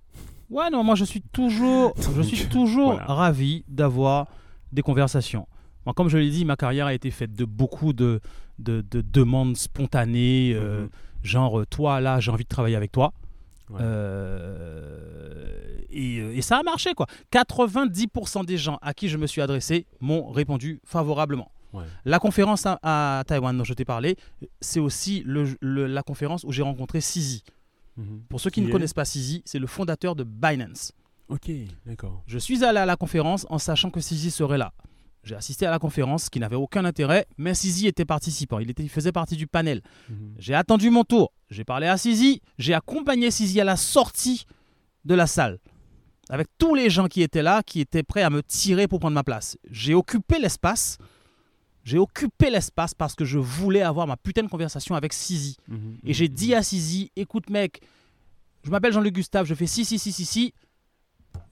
Ouais, 0.50 0.70
non, 0.70 0.84
moi 0.84 0.94
je 0.94 1.04
suis 1.04 1.22
toujours, 1.22 1.94
je 2.16 2.22
suis 2.22 2.46
toujours 2.48 2.92
voilà. 2.92 3.06
ravi 3.06 3.64
d'avoir 3.68 4.28
des 4.70 4.82
conversations. 4.82 5.48
Moi, 5.84 5.94
comme 5.94 6.08
je 6.08 6.18
l'ai 6.18 6.30
dit, 6.30 6.44
ma 6.44 6.54
carrière 6.56 6.86
a 6.86 6.94
été 6.94 7.10
faite 7.10 7.32
de 7.32 7.44
beaucoup 7.44 7.92
de, 7.92 8.20
de, 8.60 8.82
de 8.88 9.00
demandes 9.00 9.56
spontanées, 9.56 10.52
euh, 10.54 10.82
Mhm. 10.82 10.90
Genre 11.22 11.60
euh, 11.60 11.66
toi 11.66 12.00
là, 12.00 12.20
j'ai 12.20 12.30
envie 12.30 12.44
de 12.44 12.48
travailler 12.48 12.76
avec 12.76 12.92
toi. 12.92 13.12
Ouais. 13.70 13.78
Euh, 13.80 15.78
et, 15.90 16.18
euh, 16.20 16.34
et 16.36 16.42
ça 16.42 16.58
a 16.58 16.62
marché 16.62 16.94
quoi. 16.94 17.06
90% 17.32 18.44
des 18.44 18.58
gens 18.58 18.78
à 18.82 18.94
qui 18.94 19.08
je 19.08 19.16
me 19.16 19.26
suis 19.26 19.40
adressé 19.40 19.86
m'ont 20.00 20.30
répondu 20.30 20.80
favorablement. 20.84 21.50
Ouais. 21.72 21.84
La 22.04 22.18
conférence 22.18 22.66
à, 22.66 22.78
à 22.82 23.24
Taïwan 23.24 23.56
dont 23.56 23.64
je 23.64 23.72
t'ai 23.74 23.84
parlé, 23.84 24.16
c'est 24.60 24.80
aussi 24.80 25.22
le- 25.24 25.56
le- 25.60 25.86
la 25.86 26.02
conférence 26.02 26.44
où 26.44 26.52
j'ai 26.52 26.62
rencontré 26.62 27.00
Sizi. 27.00 27.42
Mhm. 27.96 28.22
Pour 28.28 28.40
ceux 28.40 28.50
qui, 28.50 28.54
Qui 28.60 28.62
ne 28.62 28.68
est 28.68 28.72
connaissent 28.72 28.92
pas 28.94 29.04
Sizi, 29.04 29.42
c'est 29.46 29.58
le 29.58 29.66
fondateur 29.66 30.14
de 30.14 30.24
Binance. 30.24 30.92
Ok, 31.28 31.50
d'accord. 31.86 32.22
Je 32.26 32.38
suis 32.38 32.62
allé 32.64 32.78
à 32.78 32.86
la 32.86 32.96
conférence 32.96 33.46
en 33.48 33.58
sachant 33.58 33.90
que 33.90 34.00
Sizi 34.00 34.30
serait 34.30 34.58
là. 34.58 34.72
J'ai 35.24 35.36
assisté 35.36 35.66
à 35.66 35.70
la 35.70 35.78
conférence 35.78 36.28
qui 36.28 36.40
n'avait 36.40 36.56
aucun 36.56 36.84
intérêt, 36.84 37.26
mais 37.38 37.54
Sizi 37.54 37.86
était 37.86 38.04
participant, 38.04 38.58
il, 38.58 38.70
était, 38.70 38.82
il 38.82 38.88
faisait 38.88 39.12
partie 39.12 39.36
du 39.36 39.46
panel. 39.46 39.80
Mhm. 40.08 40.34
J'ai 40.38 40.54
attendu 40.54 40.90
mon 40.90 41.04
tour, 41.04 41.32
j'ai 41.48 41.64
parlé 41.64 41.86
à 41.86 41.96
Sizi, 41.96 42.40
j'ai 42.58 42.74
accompagné 42.74 43.30
Sizi 43.30 43.60
à 43.60 43.64
la 43.64 43.76
sortie 43.76 44.46
de 45.04 45.14
la 45.14 45.28
salle, 45.28 45.60
avec 46.28 46.48
tous 46.58 46.74
les 46.74 46.90
gens 46.90 47.06
qui 47.06 47.22
étaient 47.22 47.42
là, 47.42 47.62
qui 47.62 47.80
étaient 47.80 48.02
prêts 48.02 48.22
à 48.22 48.30
me 48.30 48.42
tirer 48.42 48.88
pour 48.88 48.98
prendre 48.98 49.14
ma 49.14 49.22
place. 49.22 49.56
J'ai 49.70 49.94
occupé 49.94 50.40
l'espace, 50.40 50.98
j'ai 51.84 51.98
occupé 51.98 52.50
l'espace 52.50 52.92
parce 52.92 53.14
que 53.14 53.24
je 53.24 53.38
voulais 53.38 53.82
avoir 53.82 54.08
ma 54.08 54.16
putain 54.16 54.42
de 54.42 54.48
conversation 54.48 54.96
avec 54.96 55.12
Sizi. 55.12 55.56
Mhm. 55.68 55.98
Et 56.04 56.14
j'ai 56.14 56.28
dit 56.28 56.52
à 56.52 56.64
Sizi, 56.64 57.12
écoute 57.14 57.48
mec, 57.48 57.80
je 58.64 58.70
m'appelle 58.70 58.92
Jean-Luc 58.92 59.14
Gustave, 59.14 59.46
je 59.46 59.54
fais 59.54 59.66
si, 59.68 59.84
si, 59.84 60.00
si, 60.00 60.10
si, 60.10 60.24
si, 60.24 60.54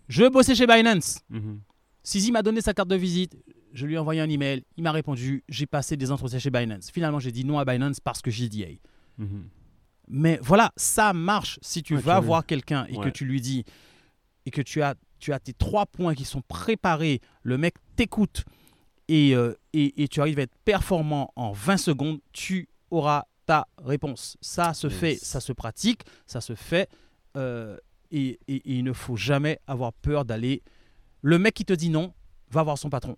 je 0.09 0.25
veux 0.25 0.31
bosser 0.31 0.57
chez 0.57 0.67
Binance. 0.67 1.21
Mhm. 1.31 1.61
Sizi 2.03 2.33
m'a 2.33 2.43
donné 2.43 2.61
sa 2.61 2.75
carte 2.75 2.89
de 2.89 2.97
visite, 2.97 3.37
je 3.73 3.87
lui 3.87 3.95
ai 3.95 3.99
envoyé 3.99 4.21
un 4.21 4.29
email, 4.29 4.65
il 4.77 4.83
m'a 4.83 4.93
répondu, 4.93 5.45
j'ai 5.49 5.67
passé 5.67 5.97
des 5.97 6.11
entretiens 6.11 6.39
chez 6.39 6.51
Binance. 6.51 6.91
Finalement, 6.91 7.19
j'ai 7.21 7.33
dit 7.33 7.45
non 7.45 7.59
à 7.59 7.65
Binance 7.65 8.01
parce 8.01 8.21
que 8.23 8.31
j'ai 8.31 8.49
dit 8.49 8.63
hey. 8.63 8.81
Mhm. 9.19 9.49
Mais 10.09 10.39
voilà, 10.43 10.73
ça 10.77 11.13
marche 11.13 11.59
si 11.63 11.83
tu 11.83 11.95
vas 11.97 12.19
voir 12.21 12.45
quelqu'un 12.47 12.85
et 12.87 12.97
que 12.97 13.09
tu 13.09 13.25
lui 13.25 13.41
dis 13.41 13.65
et 14.47 14.51
que 14.51 14.61
tu 14.63 14.83
as, 14.83 14.95
tu 15.21 15.33
as 15.33 15.39
tes 15.39 15.53
trois 15.53 15.87
points 15.87 16.15
qui 16.15 16.25
sont 16.25 16.43
préparés, 16.43 17.21
le 17.43 17.59
mec 17.59 17.75
t'écoute 17.95 18.45
et, 19.09 19.37
euh, 19.37 19.55
et, 19.73 20.03
et 20.03 20.09
tu 20.09 20.21
arrives 20.21 20.39
à 20.41 20.43
être 20.43 20.57
performant 20.65 21.33
en 21.37 21.53
20 21.53 21.77
secondes, 21.77 22.19
tu 22.33 22.69
auras 22.91 23.25
ta 23.47 23.69
réponse. 23.85 24.37
Ça 24.41 24.75
se 24.75 24.89
Yes. 24.89 24.97
fait, 24.99 25.15
ça 25.17 25.41
se 25.41 25.53
pratique, 25.53 26.03
ça 26.27 26.41
se 26.41 26.55
fait 26.57 26.89
euh, 27.37 27.77
et 28.11 28.41
il 28.49 28.83
ne 28.83 28.93
faut 28.93 29.15
jamais 29.17 29.61
avoir 29.69 29.93
peur 29.93 30.25
d'aller. 30.25 30.63
Le 31.23 31.39
mec 31.39 31.55
qui 31.55 31.65
te 31.65 31.73
dit 31.73 31.91
non, 31.91 32.13
va 32.51 32.65
voir 32.65 32.79
son 32.79 32.91
patron. 32.91 33.17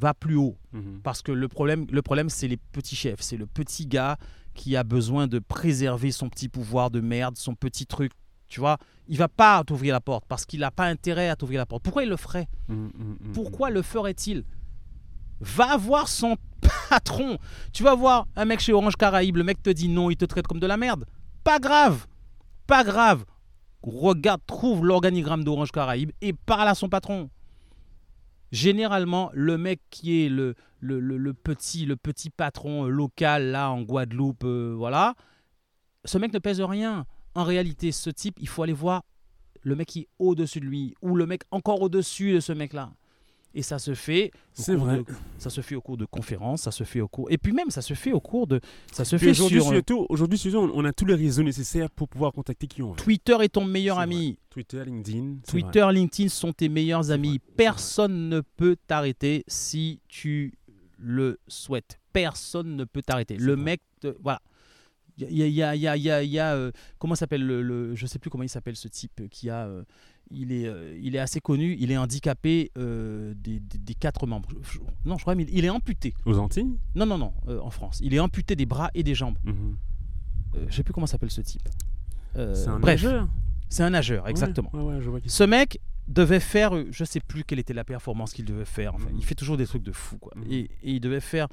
Va 0.00 0.14
plus 0.14 0.36
haut. 0.36 0.56
Mhm. 0.72 1.00
Parce 1.02 1.22
que 1.22 1.32
le 1.32 1.48
problème, 1.48 1.86
le 1.90 2.02
problème 2.02 2.28
c'est 2.28 2.48
les 2.48 2.56
petits 2.56 2.96
chefs. 2.96 3.20
C'est 3.20 3.36
le 3.36 3.46
petit 3.46 3.86
gars 3.86 4.16
qui 4.54 4.76
a 4.76 4.84
besoin 4.84 5.26
de 5.26 5.38
préserver 5.38 6.10
son 6.10 6.28
petit 6.28 6.48
pouvoir 6.48 6.90
de 6.90 7.00
merde, 7.00 7.36
son 7.36 7.54
petit 7.54 7.86
truc. 7.86 8.12
Tu 8.48 8.60
vois, 8.60 8.78
il 9.08 9.18
va 9.18 9.28
pas 9.28 9.62
t'ouvrir 9.64 9.92
la 9.92 10.00
porte 10.00 10.24
parce 10.26 10.46
qu'il 10.46 10.60
n'a 10.60 10.70
pas 10.70 10.86
intérêt 10.86 11.28
à 11.28 11.36
t'ouvrir 11.36 11.58
la 11.58 11.66
porte. 11.66 11.82
Pourquoi 11.82 12.02
il 12.02 12.08
le 12.08 12.16
ferait? 12.16 12.48
Mhm, 12.68 12.90
mhm. 12.96 13.32
Pourquoi 13.32 13.70
le 13.70 13.82
ferait-il? 13.82 14.44
Va 15.40 15.76
voir 15.76 16.08
son 16.08 16.36
patron. 16.88 17.38
Tu 17.72 17.82
vas 17.82 17.94
voir 17.94 18.26
un 18.36 18.44
mec 18.44 18.60
chez 18.60 18.72
Orange 18.72 18.96
Caraïbes, 18.96 19.36
le 19.36 19.44
mec 19.44 19.62
te 19.62 19.70
dit 19.70 19.88
non, 19.88 20.10
il 20.10 20.16
te 20.16 20.24
traite 20.24 20.46
comme 20.46 20.60
de 20.60 20.66
la 20.66 20.76
merde. 20.76 21.04
Pas 21.44 21.58
grave. 21.58 22.06
Pas 22.66 22.84
grave. 22.84 23.24
Regarde, 23.82 24.40
trouve 24.46 24.84
l'organigramme 24.84 25.44
d'Orange 25.44 25.70
Caraïbes 25.70 26.10
et 26.20 26.32
parle 26.32 26.68
à 26.68 26.74
son 26.74 26.88
patron. 26.88 27.30
Généralement, 28.50 29.30
le 29.34 29.58
mec 29.58 29.80
qui 29.90 30.24
est 30.24 30.28
le, 30.28 30.54
le, 30.80 31.00
le- 31.00 31.34
petit, 31.34 31.84
le 31.84 31.96
petit 31.96 32.30
patron 32.30 32.86
euh, 32.86 32.88
local 32.88 33.50
là 33.50 33.70
en 33.70 33.82
Guadeloupe, 33.82 34.44
euh, 34.44 34.74
voilà, 34.76 35.14
ce 36.04 36.18
mec 36.18 36.32
ne 36.32 36.38
pèse 36.38 36.60
rien. 36.60 37.04
En 37.34 37.44
réalité, 37.44 37.92
ce 37.92 38.10
type, 38.10 38.38
il 38.40 38.48
faut 38.48 38.62
aller 38.62 38.72
voir 38.72 39.02
le 39.62 39.76
mec 39.76 39.88
qui 39.88 40.00
est 40.00 40.08
au-dessus 40.18 40.60
de 40.60 40.64
lui 40.64 40.94
ou 41.02 41.14
le 41.14 41.26
mec 41.26 41.42
encore 41.50 41.82
au-dessus 41.82 42.32
de 42.32 42.40
ce 42.40 42.52
mec-là. 42.52 42.92
Et 43.54 43.62
ça 43.62 43.78
se 43.78 43.94
fait. 43.94 44.30
au 44.58 44.62
C'est 44.62 44.74
cours 44.76 44.84
vrai. 44.84 44.98
de- 44.98 45.04
ça 45.38 45.48
se 45.50 45.60
fait 45.62 45.74
au 45.74 45.80
cours 45.80 45.96
de 45.96 46.04
conférences, 46.04 46.62
ça 46.62 46.70
se 46.70 46.84
fait 46.84 47.00
au 47.00 47.08
cours. 47.08 47.30
Et 47.30 47.38
puis 47.38 47.52
même, 47.52 47.70
ça 47.70 47.80
se 47.82 47.94
fait 47.94 48.12
au 48.12 48.20
cours 48.20 48.46
de. 48.46 48.60
Ça 48.92 49.04
se 49.04 49.16
fait 49.16 49.30
aujourd'hui, 49.30 49.60
sur. 49.60 49.70
euh, 49.70 49.74
surtout, 49.76 50.06
aujourd'hui, 50.10 50.38
surtout, 50.38 50.70
on 50.74 50.84
a 50.84 50.92
tous 50.92 51.06
les 51.06 51.14
réseaux 51.14 51.42
nécessaires 51.42 51.90
pour 51.90 52.08
pouvoir 52.08 52.32
contacter 52.32 52.66
qui 52.66 52.82
on 52.82 52.90
veut. 52.90 52.96
Twitter 52.96 53.36
est 53.40 53.48
ton 53.48 53.64
meilleur 53.64 53.96
C'est 53.96 54.02
ami. 54.02 54.38
Twitter, 54.50 54.84
LinkedIn. 54.84 55.36
Twitter, 55.48 55.86
LinkedIn 55.90 56.28
sont 56.28 56.52
tes 56.52 56.68
meilleurs 56.68 57.10
amis. 57.10 57.38
vrai, 57.38 57.54
Personne 57.56 58.28
ne 58.28 58.40
peut 58.42 58.76
t'arrêter 58.86 59.44
si 59.48 60.00
tu 60.08 60.52
le 60.98 61.38
souhaites. 61.48 61.98
Personne 62.12 62.76
ne 62.76 62.84
peut 62.84 63.02
t'arrêter. 63.02 63.36
Le 63.38 63.56
mec, 63.56 63.80
te- 64.00 64.14
voilà. 64.22 64.40
Il 65.20 65.36
y 65.36 65.42
a, 65.42 65.74
il 65.74 65.80
y 65.80 65.86
a, 65.88 65.96
il 65.96 66.02
y 66.02 66.10
a, 66.10 66.22
y 66.22 66.38
a, 66.38 66.54
euh, 66.54 66.70
comment 66.98 67.16
s'appelle 67.16 67.44
le, 67.44 67.60
le- 67.60 67.94
je 67.96 68.06
sais 68.06 68.20
plus 68.20 68.30
comment 68.30 68.44
il 68.44 68.48
s'appelle 68.48 68.76
ce 68.76 68.86
type 68.86 69.28
qui 69.30 69.50
a, 69.50 69.66
euh, 69.66 69.82
il 70.30 70.52
est, 70.52 70.66
euh, 70.66 70.98
il 71.02 71.14
est 71.16 71.18
assez 71.18 71.40
connu. 71.40 71.76
Il 71.78 71.90
est 71.90 71.96
handicapé 71.96 72.70
euh, 72.78 73.34
des, 73.36 73.60
des- 73.60 73.78
des 73.78 73.94
quatre 73.94 74.26
membres. 74.26 74.48
Je- 74.62 74.78
non, 75.04 75.16
je 75.16 75.22
crois 75.22 75.34
qu'il 75.36 75.48
il 75.50 75.64
est 75.64 75.70
amputé. 75.70 76.14
Aux 76.24 76.38
Antilles? 76.38 76.76
Non, 76.94 77.06
non, 77.06 77.18
non, 77.18 77.32
euh, 77.48 77.60
en 77.60 77.70
France. 77.70 78.00
Il 78.02 78.14
est 78.14 78.18
amputé 78.20 78.56
des 78.56 78.66
bras 78.66 78.90
et 78.94 79.02
des 79.02 79.14
jambes. 79.14 79.38
Mhm. 79.44 79.76
Euh, 80.56 80.66
je 80.68 80.74
sais 80.76 80.82
plus 80.82 80.92
comment 80.94 81.06
s'appelle 81.06 81.30
ce 81.30 81.40
type. 81.40 81.68
C'est 82.34 82.68
un 82.68 82.78
bref, 82.78 83.02
nageur? 83.02 83.28
c'est 83.68 83.82
un 83.82 83.90
nageur, 83.90 84.28
exactement. 84.28 84.70
Ouais, 84.72 84.80
ouais, 84.82 84.94
ouais, 84.96 85.02
je 85.02 85.10
vois 85.10 85.20
qui 85.20 85.28
Ce 85.28 85.42
mec 85.44 85.80
devait 86.06 86.40
faire, 86.40 86.72
je 86.92 87.04
sais 87.04 87.20
plus 87.20 87.42
quelle 87.44 87.58
était 87.58 87.74
la 87.74 87.84
performance 87.84 88.32
qu'il 88.32 88.44
devait 88.44 88.64
faire. 88.64 88.94
Enfin, 88.94 89.10
Mhm. 89.10 89.16
il 89.18 89.24
fait 89.24 89.34
toujours 89.34 89.56
des 89.56 89.66
trucs 89.66 89.82
de 89.82 89.92
fou, 89.92 90.18
quoi. 90.18 90.32
Mhm. 90.36 90.44
Et, 90.50 90.58
et 90.82 90.92
il 90.92 91.00
devait 91.00 91.20
faire, 91.20 91.48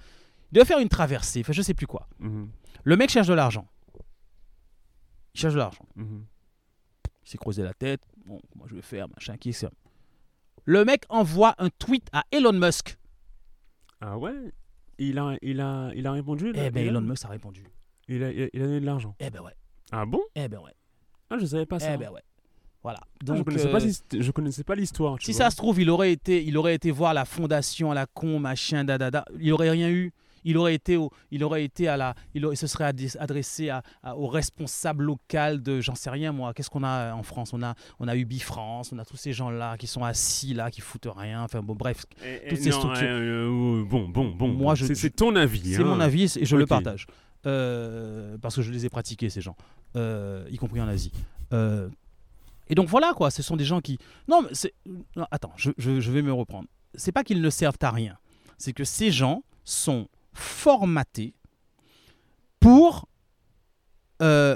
il 0.52 0.56
devait 0.56 0.66
faire 0.66 0.80
une 0.80 0.90
traversée. 0.90 1.40
Enfin, 1.42 1.54
je 1.54 1.62
sais 1.62 1.74
plus 1.74 1.88
quoi. 1.88 2.08
Mhm. 2.20 2.48
Le 2.84 2.96
mec 2.98 3.10
cherche 3.10 3.28
de 3.28 3.34
l'argent. 3.34 3.68
Il 5.34 5.40
cherche 5.40 5.54
de 5.54 5.60
l'argent. 5.60 5.86
Il 5.98 7.30
s'est 7.30 7.38
creusé 7.38 7.64
la 7.64 7.74
tête. 7.74 8.02
Bon, 8.26 8.42
comment 8.52 8.68
je 8.68 8.76
vais 8.76 8.82
faire, 8.82 9.08
machin, 9.10 9.38
qui 9.38 9.50
est 9.50 9.54
ça 9.54 9.70
Le 10.66 10.84
mec 10.86 11.04
envoie 11.10 11.56
un 11.60 11.70
tweet 11.70 12.08
à 12.12 12.24
Elon 12.32 12.54
Musk. 12.54 12.98
Ah 14.02 14.18
ouais? 14.18 14.34
Il 14.98 15.20
a, 15.20 15.36
il, 15.42 15.60
a, 15.62 15.92
il 15.96 16.08
a 16.08 16.12
répondu 16.12 16.52
là, 16.52 16.64
Eh 16.66 16.72
ben, 16.72 16.88
Elon 16.88 17.02
Musk 17.02 17.26
a 17.26 17.30
répondu. 17.30 17.64
il 18.08 18.24
a, 18.24 18.32
il 18.32 18.50
a 18.62 18.66
donné 18.66 18.80
de 18.80 18.86
l'argent? 18.86 19.16
Eh 19.20 19.30
ben 19.30 19.42
ouais. 19.42 19.54
Ah 19.92 20.06
bon? 20.06 20.22
Eh 20.36 20.48
ben 20.48 20.60
ouais. 20.60 20.74
Ah, 21.30 21.38
je 21.40 21.46
savais 21.46 21.66
pas 21.66 21.80
ça. 21.80 21.94
Eh 21.94 21.98
ben 21.98 22.10
ouais. 22.12 22.22
Voilà. 22.82 23.00
Ah, 23.04 23.08
je 23.22 23.26
Donc, 23.26 23.46
connaissais 23.46 23.72
pas, 23.72 23.84
euh, 23.84 24.32
connaissais 24.32 24.64
pas 24.64 24.76
l'histoire. 24.76 25.18
si 25.20 25.32
vois. 25.32 25.38
ça 25.46 25.50
se 25.52 25.56
trouve, 25.58 25.82
il 25.82 25.90
aurait 25.90 26.12
été, 26.12 26.44
il 26.44 26.56
aurait 26.58 26.76
été 26.76 26.92
voir 26.92 27.14
la 27.14 27.26
fondation 27.26 27.92
à 27.92 27.96
la 27.96 28.06
con, 28.06 28.40
machin, 28.40 28.84
dadada. 28.84 29.26
Il 29.40 29.52
aurait 29.54 29.72
rien 29.72 29.90
eu. 29.90 30.12
Il 30.46 30.58
aurait 30.58 30.76
été, 30.76 30.96
au, 30.96 31.12
il 31.32 31.44
aurait 31.44 31.64
été 31.66 31.88
à 31.90 31.98
la, 31.98 32.16
il, 32.34 32.46
aurait- 32.46 32.56
se 32.56 32.68
serait 32.68 32.86
adressé- 32.86 33.70
à, 33.70 33.82
à- 34.04 34.16
au 34.16 34.28
responsable 34.28 35.04
local 35.04 35.62
de, 35.62 35.82
j'en 35.82 35.96
sais 35.96 36.10
rien 36.10 36.32
moi. 36.32 36.54
Qu'est-ce 36.54 36.70
qu'on 36.70 36.84
a 36.84 37.14
en 37.14 37.24
France? 37.24 37.52
On 37.54 37.62
a, 37.64 37.76
on 38.00 38.08
a 38.08 38.16
Ubi 38.16 38.40
France, 38.40 38.92
on 38.94 39.00
a 39.00 39.06
tous 39.06 39.18
ces 39.18 39.34
gens-là 39.34 39.76
qui 39.78 39.88
sont 39.88 40.04
assis 40.04 40.54
là, 40.54 40.72
qui 40.72 40.80
foutent 40.82 41.08
rien. 41.14 41.44
Enfin 41.44 41.62
bon, 41.62 41.76
bref, 41.76 42.06
toutes 42.48 42.60
ces 42.60 42.70
non, 42.70 42.78
structures. 42.78 43.08
euh, 43.10 43.82
euh, 43.82 43.84
bon, 43.84 44.08
bon, 44.08 44.30
bon. 44.30 44.48
Moi, 44.50 44.76
c'est 44.76 45.10
ton 45.16 45.36
avis. 45.36 45.74
c'est 45.74 45.82
hein. 45.82 45.86
mon 45.86 46.00
avis 46.00 46.32
et 46.40 46.46
je 46.46 46.56
le 46.56 46.66
partage 46.66 47.08
Euh, 47.48 48.38
parce 48.42 48.56
que 48.56 48.62
je 48.62 48.72
les 48.72 48.86
ai 48.86 48.90
pratiqués 48.90 49.30
ces 49.30 49.42
gens, 49.42 49.56
euh, 49.96 50.46
y 50.50 50.58
compris 50.58 50.82
en 50.82 50.88
Asie. 50.88 51.12
Euh, 51.54 51.90
et 52.70 52.76
donc 52.76 52.88
voilà 52.88 53.14
quoi, 53.14 53.30
ce 53.32 53.44
sont 53.44 53.56
des 53.56 53.66
gens 53.66 53.82
qui. 53.82 53.98
Non, 54.28 54.42
mais 54.42 54.50
c'est. 54.54 54.74
attends, 55.32 55.54
je, 55.56 55.72
je- 55.78 56.00
je 56.00 56.12
vais 56.12 56.22
me 56.24 56.34
reprendre. 56.34 56.68
C'est 56.96 57.12
pas 57.12 57.24
qu'ils 57.24 57.42
ne 57.42 57.50
servent 57.50 57.78
à 57.82 57.92
rien, 57.92 58.18
c'est 58.58 58.74
que 58.74 58.84
ces 58.84 59.12
gens 59.12 59.44
sont 59.64 60.08
formatés 60.36 61.34
pour 62.60 63.08
euh, 64.22 64.56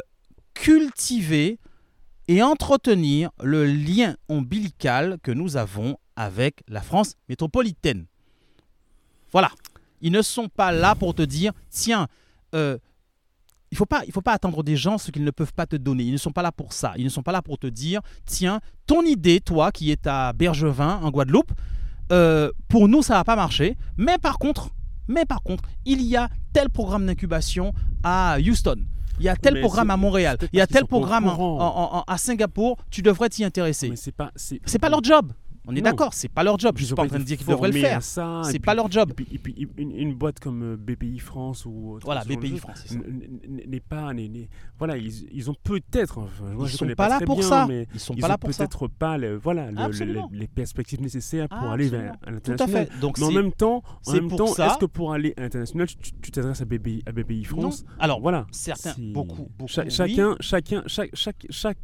cultiver 0.54 1.60
et 2.28 2.44
entretenir 2.44 3.32
le 3.44 3.66
lien 3.66 4.16
ombilical 4.28 5.18
que 5.24 5.32
nous 5.32 5.58
avons 5.58 5.98
avec 6.16 6.62
la 6.68 6.82
France 6.82 7.16
métropolitaine. 7.28 8.06
Voilà. 9.32 9.50
Ils 10.02 10.12
ne 10.12 10.22
sont 10.22 10.48
pas 10.48 10.72
là 10.72 10.96
pour 10.96 11.14
te 11.14 11.22
dire, 11.22 11.52
tiens, 11.70 12.08
euh, 12.56 12.78
il 13.72 13.76
ne 13.76 13.78
faut, 13.78 13.86
pas- 13.86 14.04
il 14.06 14.12
faut 14.12 14.22
pas 14.22 14.34
attendre 14.34 14.64
des 14.64 14.76
gens 14.76 14.98
ce 14.98 15.12
qu'ils 15.12 15.24
ne 15.24 15.32
peuvent 15.32 15.54
pas 15.54 15.66
te 15.66 15.76
donner. 15.76 16.04
Ils 16.04 16.14
ne 16.14 16.18
sont 16.18 16.32
pas 16.32 16.42
là 16.42 16.52
pour 16.52 16.74
ça. 16.74 16.94
Ils 16.98 17.04
ne 17.04 17.10
sont 17.10 17.22
pas 17.24 17.32
là 17.32 17.42
pour 17.42 17.58
te 17.58 17.68
dire, 17.68 18.02
tiens, 18.26 18.62
ton 18.88 19.02
idée, 19.04 19.40
toi 19.42 19.72
qui 19.72 19.92
es 19.92 20.08
à 20.08 20.34
Bergevin, 20.34 21.00
en 21.04 21.12
Guadeloupe, 21.12 21.52
euh, 22.12 22.52
pour 22.68 22.88
nous, 22.88 23.02
ça 23.04 23.16
va 23.16 23.24
pas 23.24 23.36
marcher. 23.36 23.78
Mais 23.98 24.18
par 24.18 24.40
contre, 24.40 24.70
mais 25.10 25.26
par 25.26 25.44
contre, 25.44 25.64
il 25.86 26.02
y 26.04 26.16
a 26.16 26.30
tel 26.54 26.70
programme 26.70 27.06
d'incubation 27.06 27.74
à 28.04 28.38
Houston. 28.40 28.78
Il 29.20 29.26
y 29.26 29.30
a 29.30 29.36
tel 29.36 29.56
Mais 29.56 29.60
programme 29.60 29.92
à 29.92 29.98
Montréal. 29.98 30.38
Il 30.54 30.58
y 30.60 30.62
a 30.62 30.68
tel 30.68 30.86
programme 30.86 31.28
en- 31.28 31.36
courant. 31.36 31.58
en- 31.60 31.98
en- 31.98 32.04
à 32.08 32.18
Singapour. 32.18 32.78
Tu 32.90 33.02
devrais 33.02 33.28
t'y 33.28 33.44
intéresser. 33.44 33.90
Mais 33.90 33.98
c'est 33.98 34.14
pas. 34.14 34.32
C'est 34.38 34.62
C'est 34.66 34.80
pas 34.80 34.88
leur 34.88 35.04
job. 35.04 35.34
On 35.70 35.76
est 35.76 35.82
d'accord, 35.82 36.14
c'est 36.14 36.30
pas 36.30 36.44
leur 36.44 36.58
job. 36.58 36.76
Je 36.78 36.84
Ils 36.84 36.86
suis 36.88 36.96
pas 36.96 37.04
en 37.04 37.08
train 37.08 37.20
de 37.20 37.24
dire 37.24 37.38
qu'ils 37.38 37.48
devraient 37.48 37.72
le 37.72 37.80
faire. 37.80 38.02
C'est 38.04 38.60
pas 38.60 38.74
leur 38.74 38.92
job. 38.92 39.14
Et 39.32 39.38
puis, 39.38 39.70
une, 39.78 39.92
une 39.92 40.14
boîte 40.16 40.40
comme 40.40 40.64
euh, 40.64 40.78
BPI 40.78 41.20
France 41.20 41.66
ou 41.66 41.94
autre 41.94 42.06
Voilà, 42.06 42.24
BPI 42.24 42.58
France. 42.58 42.86
n'est 43.48 43.80
pas 43.80 44.12
voilà 44.78 44.98
ils, 44.98 45.28
ils 45.32 45.50
ont 45.50 45.56
peut-être 45.64 46.28
Ils 46.60 46.68
je 46.68 46.78
sont 46.78 46.88
pas 46.96 47.10
là 47.10 47.20
pour 47.26 47.44
ça. 47.44 47.66
mais 47.68 47.88
Ils 47.94 48.00
sont 48.00 48.14
ils 48.14 48.22
pas 48.22 48.28
là 48.28 48.38
pour 48.38 48.52
ça. 48.52 48.64
peut-être 48.68 48.88
pas 48.88 49.18
voilà 49.42 49.70
les, 50.32 50.48
perspectives 50.48 51.02
nécessaires 51.02 51.48
pour 51.48 51.70
aller 51.70 51.88
vers 51.88 52.14
à 52.14 52.16
Tout 52.16 52.30
à 52.30 52.32
l'international 52.32 52.88
fait. 52.88 53.00
Donc 53.00 53.18
mais 53.20 53.26
en 53.26 53.32
même 53.32 53.52
temps 53.52 53.84
en 54.08 54.14
même 54.14 54.30
temps 54.30 54.48
est-ce 54.56 54.78
que 54.78 54.86
pour 54.86 55.14
aller 55.14 55.34
à 55.38 55.42
l'international 55.42 55.88
tu 56.22 56.32
t'adresses 56.32 56.62
à 56.62 56.66
BPI 56.66 57.04
à 57.06 57.12
BPI 57.12 57.46
non. 57.52 57.62
France? 57.62 57.86
Alors 58.00 58.22
voilà 58.22 58.48
certains, 58.52 58.96
beaucoup, 58.98 59.50
chacun 59.68 60.36
chacun 60.40 60.84
chaque 60.88 61.12
chaque 61.14 61.46
chaque 61.50 61.78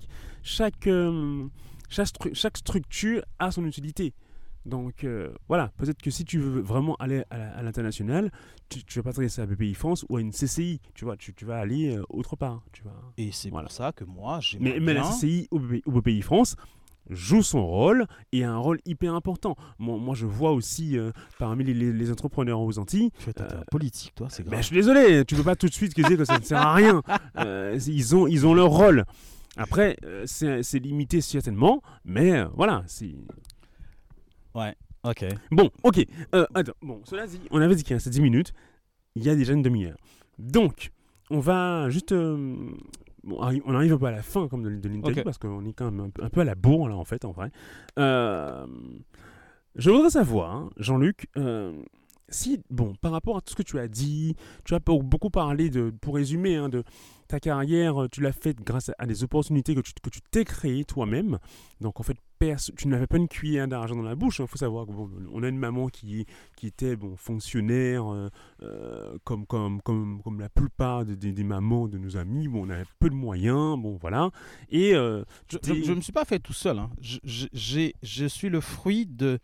chaque 0.43 0.87
euh, 0.87 1.47
chaque, 1.95 2.07
stru- 2.07 2.33
chaque 2.35 2.57
structure 2.57 3.23
a 3.39 3.51
son 3.51 3.65
utilité 3.65 4.13
donc 4.65 5.03
euh, 5.03 5.31
voilà, 5.47 5.71
peut-être 5.77 6.01
que 6.01 6.09
si 6.09 6.25
tu 6.25 6.39
veux 6.39 6.59
vraiment 6.59 6.95
aller 6.95 7.21
à 7.29 7.61
l'international, 7.61 8.31
tu, 8.67 8.83
tu 8.83 8.97
vas 8.97 9.03
pas 9.03 9.11
t'adresser 9.11 9.39
à 9.41 9.45
BPI 9.45 9.75
France 9.75 10.03
ou 10.09 10.17
à 10.17 10.21
une 10.21 10.31
CCI, 10.31 10.81
tu 10.95 11.05
vois, 11.05 11.15
tu, 11.17 11.35
tu 11.35 11.45
vas 11.45 11.59
aller 11.59 11.95
euh, 11.95 12.01
autre 12.09 12.35
part, 12.35 12.63
tu 12.73 12.81
vois. 12.81 12.93
Et 13.17 13.31
c'est 13.31 13.51
Voilà. 13.51 13.67
pour 13.67 13.71
ça 13.77 13.91
que 13.91 14.03
moi, 14.05 14.39
j'ai. 14.41 14.57
Mais, 14.57 14.79
mais 14.79 14.95
la 14.95 15.03
CCI 15.03 15.47
ou 15.51 15.59
BPI, 15.59 15.83
ou 15.85 15.91
BPI 16.01 16.23
France 16.23 16.55
joue 17.11 17.43
son 17.43 17.63
rôle 17.63 18.07
et 18.31 18.43
a 18.43 18.51
un 18.51 18.57
rôle 18.57 18.79
hyper 18.87 19.13
important. 19.13 19.55
Moi, 19.77 19.99
moi 19.99 20.15
je 20.15 20.25
vois 20.25 20.51
aussi 20.53 20.97
euh, 20.97 21.11
parmi 21.37 21.63
les, 21.63 21.75
les- 21.75 21.93
les 21.93 22.11
entrepreneurs 22.11 22.59
aux 22.59 22.79
Antilles, 22.79 23.11
Tu 23.19 23.29
es 23.29 23.39
un 23.43 23.63
politique, 23.69 24.15
toi, 24.15 24.29
c'est 24.31 24.41
ben, 24.49 24.57
je 24.57 24.65
suis 24.65 24.75
désolé, 24.75 25.23
tu 25.25 25.35
peux 25.35 25.43
pas 25.43 25.55
tout 25.55 25.67
de 25.67 25.73
suite 25.73 25.95
dire 25.95 26.17
que 26.17 26.25
ça 26.25 26.39
ne 26.39 26.43
sert 26.43 26.57
à 26.57 26.73
rien. 26.73 27.03
Ils, 27.85 28.15
ont, 28.15 28.25
ils 28.25 28.47
ont 28.47 28.55
leur 28.55 28.71
rôle. 28.71 29.05
Après, 29.57 29.97
euh, 30.03 30.23
c'est 30.25 30.79
limité 30.79 31.21
certainement, 31.21 31.81
mais 32.03 32.31
euh, 32.33 32.47
voilà, 32.55 32.83
c'est... 32.87 33.15
Ok. 35.03 35.25
Bon, 35.51 35.69
ok. 35.83 36.05
Euh, 36.33 36.45
attends, 36.53 36.73
bon, 36.81 37.01
cela 37.05 37.27
dit, 37.27 37.39
on 37.51 37.61
avait 37.61 37.75
dit 37.75 37.83
qu'il 37.83 37.93
restait 37.93 38.09
10 38.09 38.21
minutes. 38.21 38.53
Il 39.15 39.23
y 39.23 39.29
a 39.29 39.35
déjà 39.35 39.53
une 39.53 39.61
demi-heure. 39.61 39.97
Donc, 40.39 40.91
on 41.29 41.39
va 41.39 41.89
juste. 41.89 42.11
euh, 42.11 42.35
bon, 43.23 43.37
on 43.65 43.73
arrive 43.75 43.93
un 43.93 43.97
peu 43.97 44.05
à 44.07 44.11
la 44.11 44.21
fin 44.23 44.47
comme 44.47 44.63
de, 44.63 44.69
de 44.69 44.89
l'interview 44.89 45.23
parce 45.23 45.37
qu'on 45.37 45.63
est 45.65 45.73
quand 45.73 45.91
même 45.91 45.99
un 46.07 46.09
peu, 46.09 46.23
un 46.23 46.29
peu 46.29 46.41
à 46.41 46.43
la 46.43 46.55
bourre 46.55 46.89
là 46.89 46.95
en 46.95 47.05
fait, 47.05 47.23
en 47.23 47.31
vrai. 47.31 47.51
Euh, 47.99 48.65
je 49.75 49.89
voudrais 49.89 50.09
savoir, 50.09 50.53
hein, 50.55 50.69
Jean-Luc, 50.77 51.27
si, 52.29 52.59
bon, 52.69 52.93
par 53.01 53.11
rapport 53.11 53.37
à 53.37 53.41
tout 53.41 53.51
ce 53.51 53.55
que 53.55 53.63
tu 53.63 53.77
as 53.79 53.87
dit, 53.87 54.35
tu 54.63 54.73
as 54.73 54.79
beau- 54.79 55.01
beaucoup 55.01 55.29
parlé 55.29 55.69
de, 55.69 55.91
pour 56.01 56.15
résumer, 56.15 56.55
hein, 56.55 56.69
de 56.69 56.83
ta 57.27 57.39
carrière, 57.39 58.07
tu 58.11 58.21
l'as 58.21 58.31
faite 58.31 58.57
grâce 58.63 58.91
à, 58.99 59.05
des 59.07 59.23
opportunités 59.23 59.73
que 59.75 59.79
tu 59.81 59.93
que 60.01 60.09
tu 60.11 60.19
t'es 60.29 60.45
créées 60.45 60.85
toi-même. 60.85 61.39
Donc 61.81 61.99
en 61.99 62.03
fait, 62.03 62.17
tu 62.77 62.87
n'avais 62.87 63.07
pas 63.07 63.17
une 63.17 63.27
cuillère 63.27 63.67
d'argent 63.67 63.95
dans 63.95 64.03
la 64.03 64.13
bouche. 64.13 64.39
Il 64.39 64.45
faut 64.47 64.57
savoir 64.57 64.85
qu'on 64.85 65.41
a 65.41 65.47
une 65.47 65.57
maman 65.57 65.87
qui, 65.87 66.25
qui 66.55 66.67
était 66.67 66.95
bon, 66.95 67.15
fonctionnaire, 67.15 68.11
euh, 68.13 68.29
euh, 68.61 69.17
comme, 69.23 69.47
comme, 69.47 69.81
comme, 69.81 70.21
comme 70.23 70.39
la 70.39 70.49
plupart 70.49 71.05
de- 71.05 71.15
des, 71.15 71.31
des 71.31 71.43
mamans 71.43 71.87
de 71.87 71.97
nos 71.97 72.17
amis. 72.17 72.47
Bon, 72.47 72.65
on 72.67 72.69
avait 72.69 72.85
peu 72.99 73.09
de 73.09 73.15
moyens, 73.15 73.79
bon 73.79 73.97
voilà. 73.99 74.29
Et 74.69 74.93
euh, 74.93 75.23
Je, 75.51 75.57
je 75.83 75.93
me 75.93 76.01
suis 76.01 76.13
pas 76.13 76.25
fait 76.25 76.37
tout 76.39 76.53
seul. 76.53 76.77
hein. 76.77 76.89
Je, 77.01 77.17
je- 77.23 77.91
je 78.03 78.25
suis 78.25 78.49
le 78.49 78.61
fruit 78.61 79.05
de. 79.07 79.39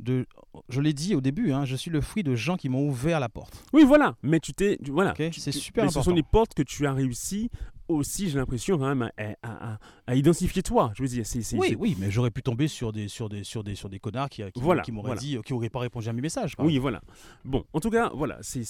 De 0.00 0.26
je 0.68 0.80
l'ai 0.80 0.92
dit 0.92 1.14
au 1.14 1.20
début, 1.20 1.52
hein, 1.52 1.64
je 1.64 1.76
suis 1.76 1.90
le 1.90 2.00
fruit 2.00 2.22
de 2.22 2.34
gens 2.34 2.56
qui 2.56 2.68
m'ont 2.68 2.86
ouvert 2.88 3.20
la 3.20 3.28
porte. 3.28 3.62
oui, 3.72 3.84
voilà. 3.84 4.16
Mais 4.22 4.40
tu 4.40 4.52
t'es, 4.52 4.78
voilà. 4.90 5.14
C'est 5.16 5.52
super 5.52 5.84
mais 5.84 5.90
Ce 5.90 5.94
important. 5.98 6.10
sont 6.10 6.16
des 6.16 6.22
portes 6.22 6.54
que 6.54 6.62
tu 6.62 6.86
as 6.86 6.92
réussi 6.92 7.50
aussi, 7.88 8.30
j'ai 8.30 8.38
l'impression 8.38 8.78
quand 8.78 8.86
même, 8.86 9.02
à, 9.02 9.10
à- 9.42 9.72
à- 9.72 9.78
à 10.06 10.14
identifier 10.14 10.62
toi. 10.62 10.92
Je 10.94 11.02
veux 11.02 11.08
dire, 11.08 11.26
c'est, 11.26 11.42
Oui, 11.56 11.76
oui, 11.76 11.96
mais 11.98 12.08
j'aurais 12.08 12.30
pu 12.30 12.40
tomber 12.40 12.68
sur 12.68 12.92
des, 12.92 13.08
sur 13.08 13.28
des, 13.28 13.42
sur 13.42 13.64
des, 13.64 13.74
sur 13.74 13.88
des 13.88 13.98
connards 13.98 14.28
qui, 14.28 14.42
qui, 14.44 14.60
Voilà, 14.60 14.82
qui 14.82 14.92
m'auraient 14.92 15.06
voilà. 15.08 15.20
dit, 15.20 15.36
qui 15.44 15.52
n'auraient 15.52 15.70
pas 15.70 15.80
répondu 15.80 16.08
à 16.08 16.12
mes 16.12 16.20
messages. 16.22 16.54
Oui, 16.60 16.78
voilà. 16.78 17.00
Bon, 17.44 17.64
en 17.72 17.80
tout 17.80 17.90
cas, 17.90 18.12
voilà, 18.14 18.38
c'est, 18.42 18.62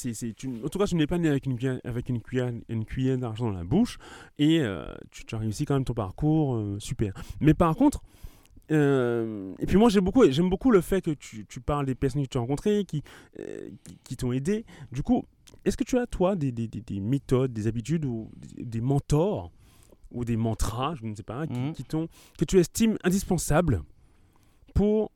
en 0.64 0.68
tout 0.70 0.78
cas, 0.78 0.86
tu 0.86 0.94
n'es 0.94 1.06
pas 1.06 1.18
né 1.18 1.28
avec 1.28 1.44
une 1.44 1.56
cuillère, 1.58 1.80
avec 1.84 2.08
une 2.08 2.22
cuillère, 2.22 2.50
une 2.70 2.84
cuillère 2.86 3.18
d'argent 3.18 3.50
dans 3.50 3.58
la 3.58 3.64
bouche 3.64 3.98
et 4.38 4.60
euh, 4.60 4.86
tu, 5.10 5.26
tu 5.26 5.34
as 5.34 5.38
réussi 5.38 5.66
quand 5.66 5.74
même 5.74 5.84
ton 5.84 5.92
parcours, 5.92 6.54
euh, 6.56 6.78
super. 6.78 7.12
Mais 7.40 7.52
par 7.52 7.76
contre, 7.76 8.00
euh, 8.70 9.52
et 9.58 9.66
puis 9.66 9.76
moi 9.76 9.88
beaucoup, 10.00 10.30
j'aime 10.30 10.48
beaucoup 10.50 10.70
le 10.70 10.80
fait 10.80 11.00
que 11.02 11.10
tu, 11.10 11.46
tu 11.46 11.60
parles 11.60 11.86
des 11.86 11.94
personnes 11.94 12.22
que 12.22 12.28
tu 12.28 12.38
as 12.38 12.40
rencontrées, 12.40 12.84
qui, 12.84 13.02
euh, 13.40 13.68
qui, 13.84 13.98
qui 14.04 14.16
t'ont 14.16 14.32
aidé. 14.32 14.64
Du 14.92 15.02
coup, 15.02 15.24
est-ce 15.64 15.76
que 15.76 15.84
tu 15.84 15.98
as 15.98 16.06
toi 16.06 16.36
des, 16.36 16.52
des, 16.52 16.68
des- 16.68 16.80
des 16.82 17.00
méthodes, 17.00 17.52
des 17.52 17.66
habitudes 17.66 18.04
ou 18.04 18.30
des, 18.36 18.64
des 18.64 18.80
mentors 18.80 19.50
ou 20.12 20.24
des 20.24 20.36
mantras, 20.36 20.94
je 20.96 21.06
ne 21.06 21.14
sais 21.14 21.22
pas, 21.22 21.46
qui, 21.46 21.58
Mhm. 21.58 21.72
qui 21.72 21.84
t'ont, 21.84 22.08
que 22.38 22.44
tu 22.44 22.58
estimes 22.58 22.96
indispensables 23.04 23.82
pour 24.74 25.10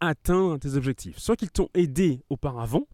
atteindre 0.00 0.58
tes 0.58 0.74
objectifs? 0.74 1.18
Soit 1.18 1.36
qu'ils 1.36 1.50
t'ont 1.50 1.68
aidé 1.74 2.20
auparavant, 2.30 2.86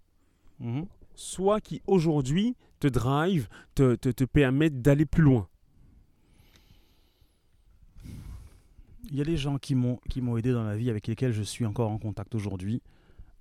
Mhm. 0.60 0.84
soit 1.14 1.60
qui 1.60 1.80
aujourd'hui 1.86 2.56
te 2.78 2.88
drive, 2.88 3.48
te, 3.74 3.94
te, 3.96 4.08
te 4.10 4.24
permettent 4.24 4.80
d'aller 4.82 5.06
plus 5.06 5.22
loin. 5.22 5.48
Il 9.10 9.18
y 9.18 9.20
a 9.20 9.24
des 9.24 9.36
gens 9.36 9.58
qui 9.58 9.74
m'ont 9.74 9.98
qui 10.08 10.20
m'ont 10.20 10.36
aidé 10.36 10.52
dans 10.52 10.62
la 10.62 10.76
vie 10.76 10.88
avec 10.88 11.08
lesquels 11.08 11.32
je 11.32 11.42
suis 11.42 11.66
encore 11.66 11.90
en 11.90 11.98
contact 11.98 12.34
aujourd'hui, 12.34 12.80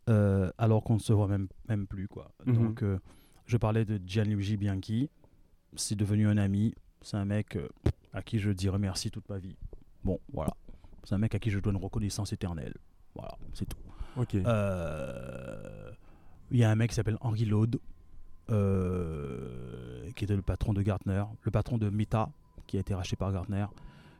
euh, 0.10 0.52
alors 0.58 0.84
qu'on 0.84 0.96
ne 0.96 1.00
se 1.00 1.14
voit 1.14 1.28
même 1.28 1.48
même 1.68 1.86
plus 1.86 2.08
quoi. 2.08 2.32
Mhm. 2.46 2.56
Donc 2.56 2.84
euh, 2.84 2.98
je 3.46 3.56
parlais 3.58 3.86
de 3.86 4.00
Gianluigi 4.04 4.58
Bianchi, 4.58 5.10
c'est 5.76 5.96
devenu 5.96 6.28
un 6.28 6.38
ami, 6.38 6.74
c'est 7.02 7.18
un 7.18 7.26
mec 7.26 7.56
euh, 7.56 7.70
à 8.14 8.24
qui 8.24 8.40
je 8.40 8.50
dirai 8.50 8.80
merci 8.80 9.12
toute 9.12 9.30
ma 9.30 9.38
vie. 9.38 9.56
Bon 10.04 10.20
voilà, 10.34 10.56
c'est 11.04 11.14
un 11.14 11.20
mec 11.20 11.36
à 11.36 11.40
qui 11.40 11.52
je 11.52 11.60
dois 11.60 11.72
une 11.72 11.78
reconnaissance 11.78 12.34
éternelle. 12.34 12.74
Voilà, 13.14 13.38
c'est 13.54 13.66
tout. 13.66 13.78
Ok. 14.18 14.34
Il 16.52 16.58
y 16.58 16.64
a 16.64 16.72
un 16.72 16.76
mec 16.76 16.90
qui 16.90 16.96
s'appelle 16.96 17.20
Henri 17.22 17.46
Laude, 17.46 17.80
qui 18.48 18.54
était 20.24 20.36
le 20.36 20.42
patron 20.42 20.74
de 20.74 20.82
Gartner, 20.82 21.24
le 21.44 21.52
patron 21.52 21.78
de 21.78 21.92
Meta, 21.92 22.32
qui 22.66 22.78
a 22.78 22.80
été 22.80 22.96
racheté 22.96 23.16
par 23.16 23.32
Gartner, 23.32 23.68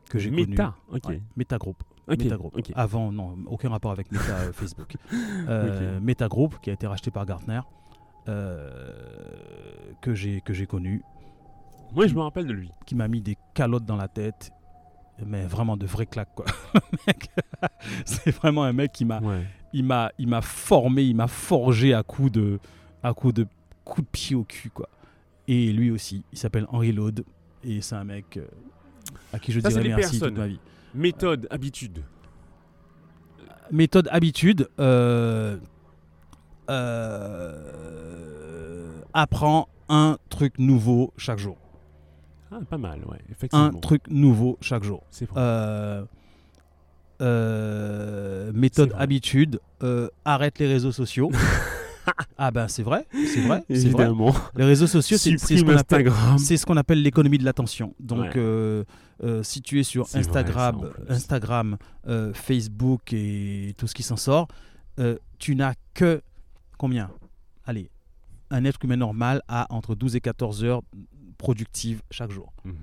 que 0.10 0.20
j'ai 0.20 0.30
connu. 0.30 0.48
Meta, 0.48 0.76
ok. 0.92 1.06
Ouais, 1.08 1.22
Meta 1.38 1.58
Group. 1.58 1.84
Ok, 2.08 2.18
Meta 2.24 2.36
Group. 2.38 2.56
ok. 2.58 2.72
Avant, 2.76 3.12
non, 3.12 3.38
aucun 3.48 3.70
rapport 3.70 3.92
avec 3.92 4.12
Meta 4.12 4.36
euh, 4.38 4.52
Facebook. 4.54 4.96
Euh, 5.48 6.00
Meta 6.02 6.28
Group, 6.28 6.56
qui 6.62 6.70
a 6.70 6.74
été 6.74 6.86
racheté 6.88 7.10
par 7.12 7.26
Gartner, 7.26 7.62
euh, 8.28 9.94
que 10.02 10.14
j'ai 10.14 10.42
que 10.42 10.54
j'ai 10.54 10.66
connu, 10.68 11.02
Moi, 11.94 12.08
je 12.08 12.14
me 12.16 12.22
rappelle 12.22 12.46
de 12.48 12.54
lui. 12.54 12.70
qui 12.86 12.96
m'a 12.96 13.08
mis 13.08 13.22
des 13.22 13.38
calottes 13.54 13.86
dans 13.86 13.96
la 13.96 14.08
tête, 14.08 14.52
mais 15.26 15.46
vraiment 15.46 15.78
de 15.78 15.86
vraies 15.86 16.06
claques 16.06 16.34
quoi. 16.36 16.46
C'est 18.06 18.32
vraiment 18.32 18.64
un 18.64 18.74
mec 18.74 18.92
qui 18.92 19.06
m'a 19.06 19.20
Ouais. 19.22 19.44
il 19.74 19.84
m'a 19.86 20.12
il 20.18 20.28
m'a 20.28 20.42
formé, 20.42 21.04
il 21.04 21.16
m'a 21.16 21.28
forgé 21.28 21.94
à 21.94 22.04
coups 22.04 22.32
de 22.32 22.60
à 23.04 23.14
coups 23.14 23.34
de 23.34 23.48
coups 23.84 24.06
de 24.06 24.12
pied 24.12 24.36
au 24.36 24.44
cul 24.44 24.70
quoi. 24.70 24.90
Et 25.48 25.72
lui 25.72 25.90
aussi, 25.90 26.24
il 26.32 26.38
s'appelle 26.38 26.66
Henri 26.70 26.92
Laude 26.92 27.24
et 27.64 27.82
c'est 27.82 27.96
un 27.96 28.04
mec 28.04 28.38
euh, 28.38 28.46
à 29.34 29.40
qui 29.40 29.52
je 29.52 29.60
Ça, 29.60 29.70
dirais 29.70 29.84
les 29.84 29.90
merci 29.90 30.12
toute 30.12 30.20
personnes. 30.20 30.38
ma 30.38 30.48
vie. 30.48 30.60
Méthode, 30.94 31.48
habitude. 31.52 32.04
Méthode, 33.72 34.08
habitude. 34.12 34.68
euh, 34.80 35.58
euh, 37.70 39.02
apprends 39.14 39.68
un 39.90 40.18
truc 40.30 40.58
nouveau 40.60 41.14
chaque 41.18 41.40
jour. 41.40 41.58
Ah, 42.52 42.60
pas 42.68 42.78
mal, 42.78 43.00
ouais, 43.06 43.18
Un 43.28 43.32
effectivement. 43.32 43.80
truc 43.80 44.04
nouveau 44.10 44.58
chaque 44.62 44.84
jour. 44.84 45.04
C'est 45.12 45.26
vrai. 45.26 45.40
Euh, 45.40 46.04
euh, 47.22 48.52
méthode, 48.54 48.90
vrai. 48.92 49.02
habitude. 49.02 49.60
euh, 49.84 50.10
arrête 50.26 50.58
les 50.60 50.68
réseaux 50.68 50.92
sociaux. 50.92 51.32
ah 52.38 52.52
ben 52.52 52.68
c'est 52.68 52.84
vrai, 52.84 53.08
c'est 53.12 53.42
vrai. 53.42 53.64
Évidemment. 53.70 54.34
Les 54.56 54.66
réseaux 54.66 54.88
sociaux, 54.88 55.18
c'est 55.18 55.38
ce 55.38 55.64
qu'on 55.64 55.76
appelle 55.76 56.12
ce 56.38 56.66
qu'on 56.66 56.78
appelle 56.78 57.02
l'économie 57.02 57.38
de 57.38 57.46
l'attention. 57.46 57.96
Donc, 58.00 58.20
Ouais. 58.20 58.32
euh, 58.38 58.84
euh, 59.24 59.44
si 59.44 59.62
tu 59.62 59.80
es 59.80 59.84
sur 59.84 60.06
vrai, 60.06 60.20
Instagram, 60.20 60.92
ça. 61.08 61.14
Instagram 61.14 61.78
euh, 62.08 62.34
Facebook 62.34 63.14
et 63.14 63.74
tout 63.78 63.88
ce 63.88 63.94
qui 63.96 64.04
s'en 64.04 64.18
sort, 64.18 64.48
tu 65.38 65.56
n'as 65.56 65.74
que 65.94 66.22
combien? 66.78 67.10
Allez, 67.66 67.90
un 68.50 68.66
être 68.66 68.84
humain 68.84 68.98
normal 68.98 69.42
a 69.48 69.68
entre 69.70 69.96
12 69.96 70.16
et 70.16 70.22
14 70.22 70.64
heures 70.64 70.82
productives 71.38 72.02
chaque 72.12 72.32
jour. 72.32 72.52
Mhm. 72.66 72.74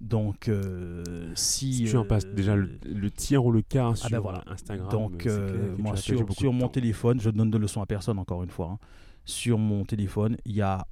Donc, 0.00 0.48
euh, 0.48 1.32
si, 1.34 1.84
tu 1.88 1.96
en 1.96 2.04
passes 2.04 2.26
euh, 2.26 2.34
déjà 2.34 2.56
le, 2.56 2.68
le 2.84 3.10
tiers 3.10 3.44
ou 3.44 3.50
le 3.52 3.62
quart 3.62 3.96
sur 3.96 4.10
ben 4.10 4.18
voilà. 4.18 4.42
Instagram. 4.46 4.88
donc, 4.90 5.26
euh, 5.26 5.74
moi, 5.78 5.96
sur, 5.96 6.30
sur 6.34 6.52
mon 6.52 6.60
temps. 6.62 6.68
téléphone, 6.68 7.20
je 7.20 7.30
ne 7.30 7.34
donne 7.36 7.50
de 7.50 7.58
leçons 7.58 7.80
à 7.80 7.86
personne, 7.86 8.18
encore 8.18 8.42
une 8.42 8.50
fois. 8.50 8.70
hein. 8.72 8.78
Sur 9.24 9.56
mon 9.58 9.84
téléphone, 9.84 10.36
il 10.44 10.52
y 10.56 10.60
a 10.62 10.86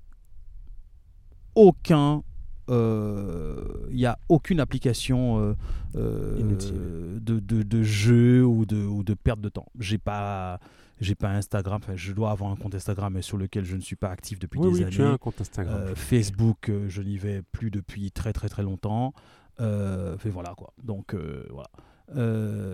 aucun. 1.54 2.22
euh, 2.70 3.86
Il 3.90 3.98
y 3.98 4.06
a 4.06 4.18
aucune 4.28 4.60
application 4.60 5.38
euh, 5.40 5.54
euh, 5.96 7.18
de, 7.20 7.38
de, 7.40 7.62
de 7.62 7.82
jeu 7.82 8.44
ou 8.46 8.64
de, 8.64 8.76
ou 8.86 9.02
de 9.04 9.14
perte 9.14 9.40
de 9.40 9.48
temps. 9.50 9.66
J'ai 9.78 9.98
pas, 9.98 10.58
j'ai 11.02 11.14
pas 11.14 11.30
Instagram. 11.30 11.80
Enfin, 11.82 11.96
je 11.96 12.12
dois 12.12 12.30
avoir 12.30 12.50
un 12.50 12.56
compte 12.56 12.74
Instagram, 12.74 13.12
mais 13.14 13.22
sur 13.22 13.36
lequel 13.36 13.64
je 13.64 13.76
ne 13.76 13.80
suis 13.80 13.96
pas 13.96 14.10
actif 14.10 14.38
depuis 14.38 14.58
Oui, 14.60 14.68
des 14.72 14.78
oui, 14.78 14.82
années. 14.84 14.90
tu 14.96 15.02
as 15.02 15.10
un 15.10 15.18
compte 15.18 15.40
Instagram. 15.40 15.74
Euh, 15.78 15.94
Facebook, 15.94 16.68
euh, 16.68 16.88
je 16.88 17.02
n'y 17.02 17.18
vais 17.18 17.42
plus 17.42 17.70
depuis 17.70 18.10
très 18.12 18.32
très 18.32 18.48
très 18.48 18.62
longtemps. 18.62 19.12
Euh, 19.60 20.16
et 20.24 20.28
voilà 20.30 20.54
quoi. 20.54 20.72
Donc 20.82 21.14
euh, 21.14 21.46
voilà. 21.50 21.68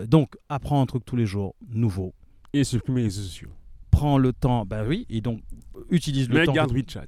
Donc 0.07 0.37
apprends 0.49 0.81
un 0.83 0.87
truc 0.87 1.05
tous 1.05 1.17
les 1.17 1.27
jours, 1.27 1.55
nouveau. 1.69 2.15
Et 2.53 2.65
supprimer 2.65 3.01
les 3.03 3.07
réseaux 3.09 3.23
sociaux. 3.23 3.51
Prends 3.91 4.19
le 4.19 4.33
temps, 4.33 4.65
bah 4.65 4.85
oui, 4.87 5.07
et 5.11 5.21
donc 5.21 5.43
utilise 5.91 6.29
le 6.29 6.37
Mais 6.41 6.45
temps. 6.47 6.53
garde 6.53 6.73
WeChat. 6.73 7.07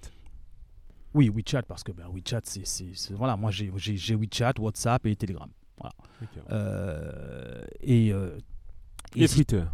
Oui, 1.15 1.29
WeChat 1.29 1.63
parce 1.63 1.83
que 1.83 1.93
ben, 1.93 2.05
WeChat 2.13 2.41
c'est, 2.45 3.13
voilà, 3.15 3.37
moi 3.37 3.51
j'ai, 3.51 3.71
WeChat, 3.71 4.55
WhatsApp 4.59 5.07
et 5.07 5.17
Telegram. 5.17 5.49
Et, 7.81 8.13
Et, 9.17 9.27
si- 9.27 9.35
Twitter. 9.37 9.65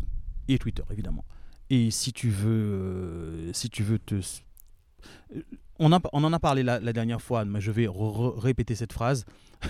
Et 0.48 0.58
Twitter 0.58 0.82
évidemment. 0.90 1.24
Et 1.70 1.90
si 1.90 2.12
tu 2.12 2.28
veux, 2.30 2.48
euh, 2.50 3.52
si 3.52 3.68
tu 3.70 3.82
veux 3.82 3.98
te, 3.98 4.14
euh, 4.14 5.40
on, 5.78 5.92
a- 5.92 6.00
on 6.12 6.22
en 6.24 6.32
a 6.32 6.38
parlé 6.38 6.62
la, 6.62 6.78
la 6.80 6.92
dernière 6.92 7.20
fois, 7.20 7.44
mais 7.44 7.60
je 7.60 7.70
vais 7.72 7.88
répéter 7.90 8.74
cette 8.74 8.92
phrase. 8.92 9.24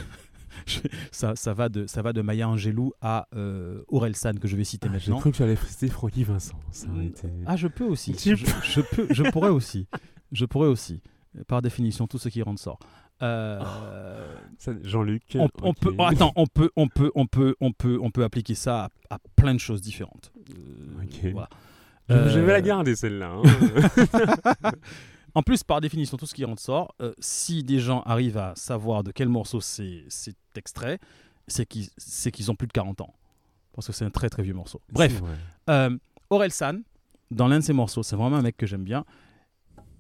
Ça, 1.13 1.37
ça 1.37 1.53
va 1.53 1.69
de, 1.69 1.87
ça 1.87 2.01
va 2.03 2.13
de 2.15 2.23
Maya 2.23 2.49
Angelou 2.49 2.93
à 3.03 3.29
euh, 3.37 3.83
Aurel 3.89 4.17
San 4.17 4.39
que 4.39 4.49
je 4.49 4.57
vais 4.57 4.65
citer 4.65 4.89
Ah, 4.91 4.99
J'ai 4.99 5.11
maintenant. 5.11 5.21
cru 5.21 5.31
que 5.31 5.37
tu 5.37 5.43
allais 5.43 5.55
citer 5.57 5.89
Francky 5.89 6.25
Vincent. 6.25 6.59
Ça 6.71 6.89
aurait 6.89 7.07
été... 7.07 7.29
Ah, 7.47 7.57
je 7.57 7.69
peux 7.69 7.85
aussi. 7.85 8.15
Je 8.19 8.81
peux, 8.81 9.07
je 9.11 9.23
pourrais 9.31 9.51
aussi. 9.51 9.87
Je 10.33 10.45
pourrais 10.47 10.69
aussi. 10.69 11.03
Par 11.47 11.61
définition, 11.61 12.07
tout 12.07 12.19
ce 12.19 12.31
qui 12.31 12.41
rentre 12.43 12.61
sort. 12.61 12.79
Euh, 13.23 13.63
Jean-Luc. 14.83 15.23
on, 15.37 15.49
on 15.63 15.71
ok. 15.71 15.79
peut, 15.81 15.95
oh, 15.99 16.03
attends, 16.05 16.33
on 16.37 16.47
peut, 16.47 16.71
on 16.77 16.87
peut, 16.89 17.11
on 17.15 17.27
peut, 17.27 17.55
on 17.61 17.73
peut, 17.73 17.99
on 18.03 18.11
peut 18.11 18.25
appliquer 18.25 18.55
ça 18.55 18.91
à, 19.11 19.15
à 19.17 19.19
plein 19.37 19.55
de 19.55 19.61
choses 19.61 19.81
différentes. 19.81 20.33
Euh, 20.51 21.31
voilà. 21.33 21.49
Je, 22.09 22.29
je 22.31 22.39
vais 22.41 22.53
la 22.53 22.59
Euh, 22.59 22.63
garder 22.63 22.95
celle-là. 22.97 23.33
hein. 23.33 24.71
En 25.35 25.43
plus, 25.43 25.63
par 25.65 25.83
définition, 25.83 26.17
tout 26.17 26.25
ce 26.25 26.33
qui 26.35 26.47
rentre 26.47 26.63
sort. 26.63 26.95
euh, 27.03 27.13
si 27.19 27.63
des 27.63 27.79
gens 27.79 28.01
arrivent 28.07 28.39
à 28.39 28.55
savoir 28.57 29.05
de 29.05 29.13
quel 29.13 29.29
morceau 29.29 29.61
c'est 29.61 30.05
extrait, 30.55 30.99
c'est 31.47 31.67
qu'ils 31.67 32.51
ont 32.51 32.55
plus 32.55 32.67
de 32.67 32.73
40 32.73 33.03
ans. 33.03 33.13
Parce 33.75 33.87
que 33.87 33.93
c'est 33.93 34.07
un 34.07 34.11
très 34.11 34.31
très 34.31 34.43
vieux 34.43 34.55
morceau. 34.55 34.81
Bref. 34.91 35.21
Euh, 35.69 35.95
Aurel 36.31 36.51
San, 36.51 36.83
dans 37.31 37.49
l'un 37.49 37.59
de 37.59 37.65
ses 37.65 37.75
morceaux, 37.75 38.03
c'est 38.03 38.17
vraiment 38.17 38.37
un 38.37 38.43
mec 38.43 38.57
que 38.57 38.67
j'aime 38.67 38.85
bien. 38.85 39.05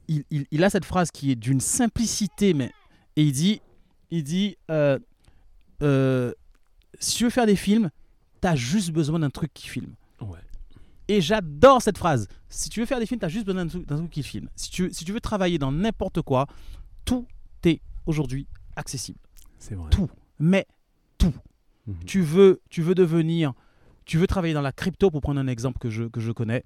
Il, 0.09 0.24
il- 0.30 0.47
il 0.51 0.64
a 0.64 0.70
cette 0.70 0.86
phrase 0.86 1.10
qui 1.10 1.30
est 1.32 1.36
d'une 1.36 1.60
simplicité, 1.60 2.55
mais 2.55 2.72
et 3.16 3.22
il 3.22 3.32
dit, 3.32 3.60
il 4.10 4.22
dit, 4.22 4.56
euh, 4.70 4.98
euh, 5.82 6.32
si 6.98 7.16
tu 7.16 7.24
veux 7.24 7.30
faire 7.30 7.47
des 7.47 7.56
films, 7.56 7.90
t'as 8.40 8.55
juste 8.56 8.90
besoin 8.90 9.18
d'un 9.18 9.30
truc 9.30 9.52
qui 9.55 9.68
filme. 9.68 9.94
Ouais. 10.20 10.38
Et 11.09 11.20
j'adore 11.20 11.82
cette 11.82 11.98
phrase. 11.98 12.28
Si 12.48 12.68
tu 12.68 12.80
veux 12.80 12.86
faire 12.86 12.98
des 12.98 13.06
films, 13.06 13.20
t'as 13.20 13.28
juste 13.28 13.47
besoin 13.47 13.64
d'un 13.66 13.97
truc, 13.98 14.10
qui 14.10 14.22
filme. 14.22 14.48
Si 14.56 14.70
tu, 14.70 14.93
si 14.93 15.05
tu 15.05 15.12
veux 15.12 15.20
travailler 15.20 15.59
dans 15.59 15.70
n'importe 15.72 16.20
quoi, 16.22 16.47
tout 17.05 17.26
est 17.64 17.80
aujourd'hui 18.06 18.47
accessible. 18.76 19.18
C'est 19.59 19.74
vrai. 19.74 19.90
Tout. 19.90 20.10
Mais 20.38 20.66
Mhm. 21.22 22.05
tu 22.05 22.20
veux, 22.20 22.60
tu 22.68 22.82
veux 22.82 22.94
devenir, 22.97 23.52
tu 24.05 24.18
veux 24.18 24.26
travailler 24.26 24.55
dans 24.55 24.60
la 24.60 24.72
crypto, 24.72 25.10
pour 25.10 25.20
prendre 25.20 25.38
un 25.40 25.47
exemple 25.47 25.78
que 25.78 25.88
je, 25.90 26.05
que 26.05 26.20
je 26.20 26.32
connais. 26.32 26.64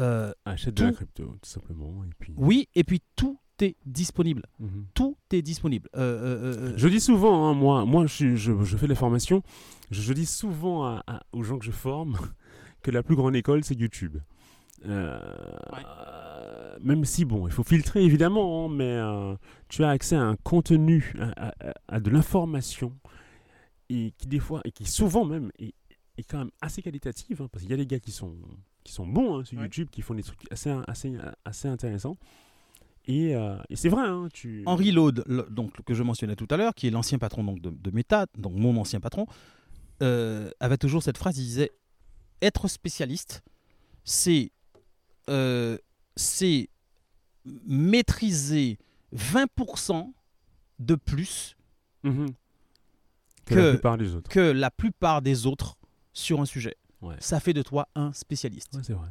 euh, 0.00 0.32
Achète 0.44 0.74
de 0.74 0.84
la 0.84 0.90
tout- 0.90 0.96
crypto, 0.96 1.24
tout 1.42 1.48
simplement. 1.48 2.04
Et 2.04 2.10
puis... 2.18 2.32
Oui, 2.36 2.68
et 2.74 2.82
puis 2.84 3.02
tout 3.16 3.38
est 3.60 3.76
disponible. 3.86 4.42
Mhm. 4.58 4.86
Tout 4.94 5.16
disponible. 5.40 5.88
Euh, 5.96 6.00
euh, 6.00 6.56
euh, 6.72 6.74
Je 6.76 6.88
dis 6.88 7.00
souvent, 7.00 7.46
hein, 7.48 7.54
moi, 7.54 7.86
moi 7.86 8.04
je, 8.06 8.12
suis- 8.12 8.36
je, 8.36 8.52
je 8.62 8.76
fais 8.76 8.86
de 8.86 8.90
la 8.92 8.96
formation, 8.96 9.42
je, 9.90 10.02
je 10.02 10.12
dis 10.12 10.26
souvent 10.26 10.84
à- 10.84 11.02
à- 11.06 11.22
aux 11.32 11.42
gens 11.42 11.58
que 11.58 11.64
je 11.64 11.70
forme 11.70 12.18
que 12.82 12.90
la 12.90 13.02
plus 13.02 13.16
grande 13.16 13.34
école, 13.36 13.64
c'est 13.64 13.74
YouTube. 13.74 14.18
Euh, 14.84 15.18
euh, 15.72 16.76
Même 16.82 17.04
si, 17.04 17.24
bon, 17.24 17.46
il 17.46 17.52
faut 17.52 17.62
filtrer 17.62 18.02
évidemment, 18.04 18.64
hein, 18.66 18.68
mais 18.74 18.84
euh, 18.96 19.34
tu 19.68 19.84
as 19.84 19.90
accès 19.90 20.16
à 20.16 20.22
un 20.22 20.36
contenu, 20.36 21.14
à, 21.20 21.48
à- 21.48 21.68
à- 21.70 21.74
à 21.88 22.00
de 22.00 22.10
l'information, 22.10 22.92
et 23.88 24.12
qui 24.18 24.26
des 24.26 24.40
fois, 24.40 24.60
et 24.64 24.72
qui 24.72 24.84
souvent 24.84 25.24
même 25.24 25.50
est, 25.58 25.74
est 26.18 26.22
quand 26.24 26.38
même 26.38 26.50
assez 26.60 26.82
qualitative, 26.82 27.40
hein, 27.42 27.48
parce 27.52 27.62
qu'il 27.62 27.70
y 27.70 27.74
a 27.74 27.76
des 27.76 27.86
gars 27.86 28.00
qui 28.00 28.10
sont, 28.10 28.34
qui 28.84 28.92
sont 28.92 29.06
bons 29.06 29.38
hein, 29.40 29.44
sur 29.44 29.56
Ouais. 29.58 29.64
YouTube, 29.64 29.88
qui 29.90 30.02
font 30.02 30.14
des 30.14 30.22
trucs 30.24 30.40
assez, 30.50 30.74
assez, 30.88 31.12
assez 31.44 31.68
intéressants. 31.68 32.16
Et, 33.06 33.34
euh, 33.34 33.56
et 33.68 33.76
c'est 33.76 33.88
vrai, 33.88 34.02
hein, 34.06 34.28
tu... 34.32 34.62
Henry 34.66 34.92
Laude, 34.92 35.24
le- 35.26 35.46
donc, 35.50 35.82
que 35.84 35.92
je 35.94 36.02
mentionnais 36.02 36.36
tout 36.36 36.46
à 36.50 36.56
l'heure, 36.56 36.74
qui 36.74 36.86
est 36.86 36.90
l'ancien 36.90 37.18
patron 37.18 37.42
donc, 37.42 37.60
de, 37.60 37.70
de 37.70 37.90
Meta, 37.90 38.26
donc 38.38 38.54
mon 38.54 38.76
ancien 38.76 39.00
patron, 39.00 39.26
euh, 40.02 40.50
avait 40.60 40.76
toujours 40.78 41.02
cette 41.02 41.18
phrase, 41.18 41.36
il 41.38 41.44
disait, 41.44 41.72
être 42.40 42.68
spécialiste, 42.68 43.42
c'est 44.04 44.52
euh, 45.28 45.78
c'est 46.16 46.68
maîtriser 47.66 48.78
20% 49.14 50.12
de 50.78 50.94
plus 50.94 51.56
Mhm. 52.04 52.26
Que- 53.44 53.54
que, 53.54 53.60
la 53.60 53.70
plupart 53.72 53.98
des 53.98 54.14
autres. 54.14 54.30
que 54.30 54.40
la 54.40 54.70
plupart 54.70 55.22
des 55.22 55.46
autres 55.46 55.76
sur 56.12 56.40
un 56.40 56.44
sujet. 56.46 56.76
Ouais. 57.00 57.14
Ça 57.20 57.38
fait 57.40 57.52
de 57.52 57.62
toi 57.62 57.88
un 57.94 58.12
spécialiste. 58.12 58.74
Ouais, 58.74 58.82
c'est 58.84 58.92
vrai. 58.92 59.08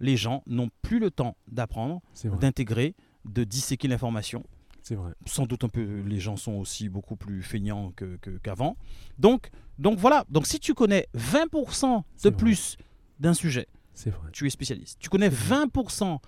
Les 0.00 0.16
gens 0.16 0.42
n'ont 0.46 0.70
plus 0.82 0.98
le 1.00 1.10
temps 1.10 1.36
d'apprendre, 1.48 2.00
d'intégrer, 2.40 2.94
de 3.24 3.44
disséquer 3.44 3.88
l'information. 3.88 4.44
C'est 4.82 4.94
vrai. 4.94 5.12
Sans 5.26 5.44
doute 5.46 5.64
un 5.64 5.68
peu, 5.68 6.00
les 6.06 6.18
gens 6.20 6.36
sont 6.36 6.52
aussi 6.54 6.88
beaucoup 6.88 7.16
plus 7.16 7.42
feignants 7.42 7.90
que- 7.92 8.16
que- 8.22 8.38
qu'avant. 8.38 8.76
donc, 9.18 9.50
donc 9.78 9.98
voilà. 9.98 10.24
Donc 10.30 10.46
si 10.46 10.58
tu 10.58 10.74
connais 10.74 11.08
20% 11.14 12.04
de 12.24 12.30
plus 12.30 12.76
d'un 13.20 13.34
sujet, 13.34 13.66
C'est 13.94 14.10
vrai. 14.10 14.28
tu 14.32 14.46
es 14.46 14.50
spécialiste. 14.50 14.98
Tu 14.98 15.08
connais 15.08 15.28
20%, 15.28 16.20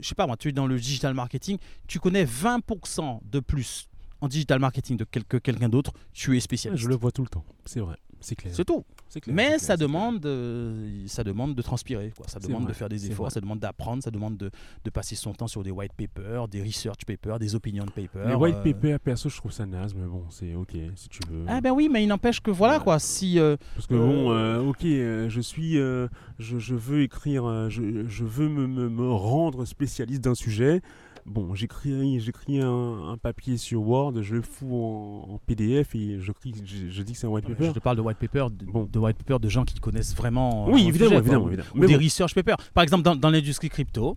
je 0.00 0.08
sais 0.08 0.14
pas 0.14 0.26
moi, 0.26 0.36
tu 0.36 0.48
es 0.48 0.52
dans 0.52 0.66
le 0.66 0.78
digital 0.78 1.12
marketing, 1.14 1.58
tu 1.86 1.98
connais 1.98 2.24
20% 2.24 3.20
de 3.24 3.40
plus 3.40 3.88
en 4.20 4.28
digital 4.28 4.58
marketing 4.60 4.96
de 4.96 5.04
quel- 5.04 5.24
que 5.24 5.36
quelqu'un 5.36 5.68
d'autre, 5.68 5.92
tu 6.12 6.36
es 6.36 6.40
spécialiste. 6.40 6.82
je 6.82 6.88
le 6.88 6.94
vois 6.96 7.10
tout 7.12 7.22
le 7.22 7.28
temps. 7.28 7.44
C'est 7.64 7.80
vrai. 7.80 7.96
C'est 8.20 8.34
clair. 8.36 8.52
C'est 8.54 8.64
tout. 8.64 8.84
Clair, 9.20 9.34
Mais 9.34 9.58
ça 9.58 9.76
clair. 9.76 9.88
demande, 9.88 10.24
euh, 10.26 11.02
ça 11.06 11.24
demande 11.24 11.54
de 11.54 11.62
transpirer, 11.62 12.12
quoi. 12.16 12.26
ça 12.28 12.38
demande 12.38 12.66
de 12.66 12.72
faire 12.72 12.88
des 12.88 13.06
efforts, 13.06 13.26
vrai. 13.26 13.30
ça 13.34 13.40
demande 13.40 13.58
d'apprendre, 13.58 14.02
ça 14.02 14.10
demande 14.10 14.36
de, 14.36 14.50
de 14.84 14.90
passer 14.90 15.14
son 15.16 15.32
temps 15.32 15.46
sur 15.48 15.62
des 15.62 15.70
white 15.70 15.92
papers, 15.94 16.46
des 16.48 16.62
research 16.62 17.04
papers, 17.06 17.38
des 17.38 17.54
opinion 17.54 17.86
papers. 17.86 18.28
Les 18.28 18.34
white 18.34 18.56
euh, 18.56 18.72
paper, 18.72 18.98
perso, 18.98 19.28
je 19.28 19.36
trouve 19.36 19.52
ça 19.52 19.64
naze, 19.66 19.94
mais 19.94 20.06
bon, 20.06 20.24
c'est 20.30 20.54
ok 20.54 20.76
si 20.94 21.08
tu 21.08 21.20
veux. 21.30 21.44
Ah 21.48 21.60
ben 21.60 21.70
oui, 21.72 21.88
mais 21.90 22.02
il 22.04 22.06
n'empêche 22.08 22.40
que 22.40 22.50
voilà 22.50 22.78
Ouais. 22.78 22.84
quoi, 22.84 22.98
si 22.98 23.38
euh, 23.38 23.56
Parce 23.74 23.86
que 23.86 23.94
bon, 23.94 24.30
euh, 24.32 24.60
ok, 24.60 24.82
je 24.82 25.40
suis, 25.40 25.74
je, 25.74 26.08
je 26.38 26.74
veux 26.74 27.02
écrire, 27.02 27.70
je, 27.70 28.06
je 28.06 28.24
veux 28.24 28.48
me, 28.48 28.66
me, 28.66 28.88
me 28.88 29.10
rendre 29.10 29.64
spécialiste 29.64 30.22
d'un 30.22 30.34
sujet. 30.34 30.82
Bon, 31.28 31.54
j'écris, 31.54 32.20
j'écris 32.20 32.60
un, 32.60 33.08
un 33.10 33.16
papier 33.18 33.56
sur 33.58 33.82
Word, 33.82 34.22
je 34.22 34.34
le 34.36 34.42
fous 34.42 34.74
en, 34.74 35.34
en 35.34 35.38
PDF 35.46 35.94
et 35.94 36.18
je, 36.20 36.32
crie- 36.32 36.54
je, 36.64 36.88
je 36.88 37.02
dis 37.02 37.12
que 37.12 37.18
c'est 37.18 37.26
un 37.26 37.30
white 37.30 37.46
paper. 37.46 37.66
je 37.66 37.72
te 37.72 37.78
parle 37.80 37.96
de 37.96 38.02
white 38.02 38.18
paper, 38.18 38.46
de, 38.50 38.64
Bon. 38.64 38.84
de 38.84 38.98
white 38.98 39.18
paper 39.18 39.38
de 39.38 39.48
gens 39.48 39.64
qui 39.64 39.78
connaissent 39.78 40.14
vraiment. 40.16 40.68
euh, 40.68 40.72
Oui, 40.72 40.88
évidemment, 40.88 40.92
sujet, 40.92 41.08
quoi, 41.10 41.18
évidemment, 41.20 41.44
ou- 41.44 41.48
évidemment. 41.48 41.68
ou 41.74 41.78
Mais 41.80 41.86
des 41.86 41.96
bon. 41.98 42.02
research 42.04 42.34
papers. 42.34 42.56
Par 42.72 42.82
exemple, 42.82 43.02
dans, 43.02 43.14
dans 43.16 43.30
l'industrie 43.30 43.68
crypto, 43.68 44.16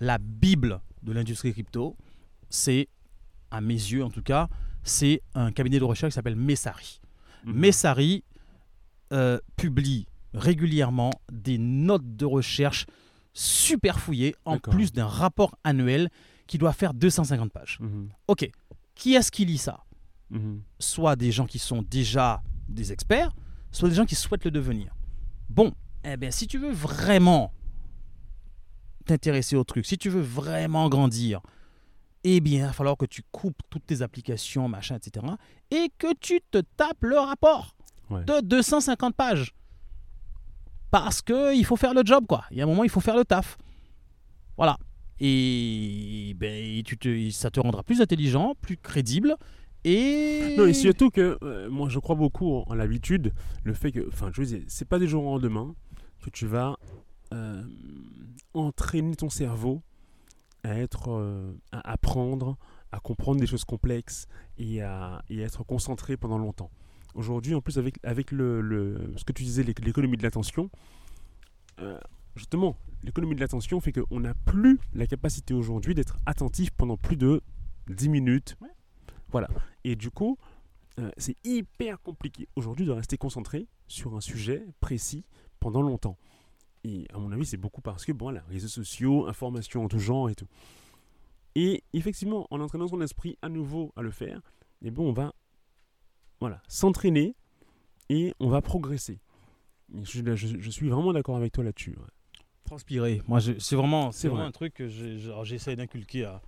la 0.00 0.18
bible 0.18 0.80
de 1.02 1.12
l'industrie 1.12 1.52
crypto, 1.52 1.96
c'est, 2.50 2.88
à 3.50 3.60
mes 3.60 3.74
yeux 3.74 4.04
en 4.04 4.10
tout 4.10 4.22
cas, 4.22 4.48
c'est 4.82 5.22
un 5.34 5.52
cabinet 5.52 5.78
de 5.78 5.84
recherche 5.84 6.10
qui 6.12 6.14
s'appelle 6.16 6.36
Messari. 6.36 7.00
Mhm. 7.44 7.52
Messari 7.54 8.24
euh, 9.12 9.38
publie 9.56 10.06
régulièrement 10.34 11.10
des 11.32 11.58
notes 11.58 12.16
de 12.16 12.24
recherche 12.26 12.86
super 13.38 14.00
fouillées, 14.00 14.34
en 14.46 14.58
plus 14.58 14.92
d'un 14.92 15.06
rapport 15.06 15.58
annuel 15.62 16.08
qui 16.46 16.56
doit 16.58 16.72
faire 16.72 16.94
250 16.94 17.52
pages. 17.52 17.78
Mhm. 17.80 18.08
Ok, 18.28 18.50
qui 18.94 19.14
est-ce 19.14 19.30
qui 19.30 19.44
lit 19.44 19.58
ça? 19.58 19.84
Mhm. 20.30 20.62
Soit 20.78 21.16
des 21.16 21.30
gens 21.32 21.44
qui 21.46 21.58
sont 21.58 21.82
déjà 21.82 22.42
des 22.68 22.92
experts, 22.92 23.30
soit 23.72 23.88
des 23.90 23.94
gens 23.94 24.06
qui 24.06 24.14
souhaitent 24.14 24.44
le 24.46 24.50
devenir. 24.50 24.94
Bon, 25.50 25.72
eh 26.02 26.16
bien, 26.16 26.30
si 26.30 26.46
tu 26.46 26.56
veux 26.58 26.72
vraiment 26.72 27.52
t'intéresser 29.04 29.54
au 29.56 29.64
truc, 29.64 29.86
si 29.86 29.98
tu 29.98 30.08
veux 30.08 30.20
vraiment 30.22 30.88
grandir, 30.88 31.40
eh 32.24 32.40
bien, 32.40 32.60
il 32.64 32.66
va 32.66 32.72
falloir 32.72 32.96
que 32.96 33.06
tu 33.06 33.22
coupes 33.30 33.60
toutes 33.70 33.86
tes 33.86 34.02
applications, 34.02 34.68
machin, 34.68 34.96
etc. 34.96 35.26
Et 35.70 35.90
que 35.98 36.12
tu 36.18 36.40
te 36.50 36.58
tapes 36.76 37.02
le 37.04 37.18
rapport 37.18 37.76
Ouais. 38.10 38.24
de 38.24 38.40
250 38.40 39.14
pages. 39.16 39.52
Parce 41.04 41.20
qu'il 41.20 41.64
faut 41.66 41.76
faire 41.76 41.92
le 41.92 42.00
job, 42.04 42.24
quoi. 42.26 42.44
Il 42.50 42.56
y 42.56 42.60
a 42.62 42.64
un 42.64 42.66
moment, 42.66 42.82
il 42.82 42.88
faut 42.88 43.00
faire 43.00 43.16
le 43.16 43.24
taf. 43.26 43.58
Voilà. 44.56 44.78
Et 45.20 46.34
ben, 46.38 46.82
ça 47.32 47.50
te 47.50 47.60
rendra 47.60 47.82
plus 47.82 48.00
intelligent, 48.00 48.54
plus 48.62 48.78
crédible. 48.78 49.36
Et. 49.84 50.54
Non, 50.56 50.64
et 50.64 50.72
surtout 50.72 51.10
que 51.10 51.38
euh, 51.42 51.68
moi 51.68 51.90
je 51.90 51.98
crois 51.98 52.14
beaucoup 52.14 52.50
en, 52.50 52.64
en 52.66 52.74
l'habitude, 52.74 53.34
le 53.62 53.74
fait 53.74 53.92
que, 53.92 54.08
enfin, 54.08 54.30
je 54.32 54.40
veux 54.40 54.46
dire, 54.46 54.62
c'est 54.68 54.88
pas 54.88 54.98
des 54.98 55.06
jours 55.06 55.24
au 55.24 55.34
lendemain 55.34 55.74
que 56.24 56.30
tu 56.30 56.46
vas 56.46 56.76
euh, 57.34 57.62
entraîner 58.54 59.16
ton 59.16 59.28
cerveau 59.28 59.82
à 60.64 60.78
être, 60.78 61.10
euh, 61.10 61.52
à 61.72 61.92
apprendre, 61.92 62.56
à 62.90 63.00
comprendre 63.00 63.38
des 63.38 63.46
choses 63.46 63.64
complexes 63.64 64.26
et 64.56 64.80
à, 64.80 65.22
et 65.28 65.42
à 65.42 65.46
être 65.46 65.62
concentré 65.62 66.16
pendant 66.16 66.38
longtemps. 66.38 66.70
Aujourd'hui, 67.16 67.54
en 67.54 67.60
plus, 67.60 67.78
avec, 67.78 67.98
avec 68.04 68.30
le, 68.30 68.60
le- 68.60 69.12
ce 69.16 69.24
que 69.24 69.32
tu 69.32 69.42
disais, 69.42 69.62
l'éc- 69.62 69.84
l'économie 69.84 70.16
de 70.16 70.22
l'attention, 70.22 70.70
euh, 71.80 71.98
justement, 72.36 72.76
l'économie 73.02 73.34
de 73.34 73.40
l'attention 73.40 73.80
fait 73.80 73.92
qu'on 73.92 74.20
n'a 74.20 74.34
plus 74.34 74.78
la 74.94 75.06
capacité 75.06 75.54
aujourd'hui 75.54 75.94
d'être 75.94 76.18
attentif 76.26 76.70
pendant 76.70 76.96
plus 76.96 77.16
de 77.16 77.42
10 77.88 78.08
minutes. 78.08 78.56
Voilà. 79.30 79.48
Et 79.84 79.96
du 79.96 80.10
coup, 80.10 80.38
euh, 80.98 81.10
c'est 81.16 81.36
hyper 81.44 82.00
compliqué 82.02 82.48
aujourd'hui 82.56 82.86
de 82.86 82.92
rester 82.92 83.16
concentré 83.18 83.66
sur 83.88 84.14
un 84.14 84.20
sujet 84.20 84.64
précis 84.80 85.24
pendant 85.58 85.82
longtemps. 85.82 86.16
Et 86.84 87.06
à 87.12 87.18
mon 87.18 87.32
avis, 87.32 87.44
c'est 87.46 87.56
beaucoup 87.56 87.80
parce 87.80 88.04
que, 88.04 88.12
bon, 88.12 88.26
voilà, 88.26 88.42
réseaux 88.48 88.68
sociaux, 88.68 89.26
informations 89.26 89.84
en 89.84 89.88
tout 89.88 89.98
genre 89.98 90.30
et 90.30 90.34
tout. 90.34 90.46
Et 91.54 91.82
effectivement, 91.94 92.46
en 92.50 92.60
entraînant 92.60 92.86
son 92.88 93.00
esprit 93.00 93.38
à 93.42 93.48
nouveau 93.48 93.92
à 93.96 94.02
le 94.02 94.10
faire, 94.10 94.40
eh 94.82 94.90
bon, 94.90 95.08
on 95.08 95.12
va 95.12 95.32
voilà, 96.40 96.60
s'entraîner 96.68 97.34
et 98.08 98.34
on 98.40 98.48
va 98.48 98.60
progresser. 98.62 99.18
Je, 100.02 100.34
je- 100.34 100.58
je 100.58 100.70
suis 100.70 100.88
vraiment 100.88 101.12
d'accord 101.12 101.36
avec 101.36 101.52
toi 101.52 101.64
là-dessus. 101.64 101.90
ouais. 101.96 102.40
transpirer. 102.64 103.22
Moi, 103.28 103.40
c'est 103.40 103.76
vraiment, 103.76 104.10
C'est 104.10 104.26
vrai. 104.28 104.42
un 104.42 104.50
truc 104.50 104.74
que 104.74 104.88
j'essaie 105.44 105.76
d'inculquer 105.76 106.24
à, 106.24 106.42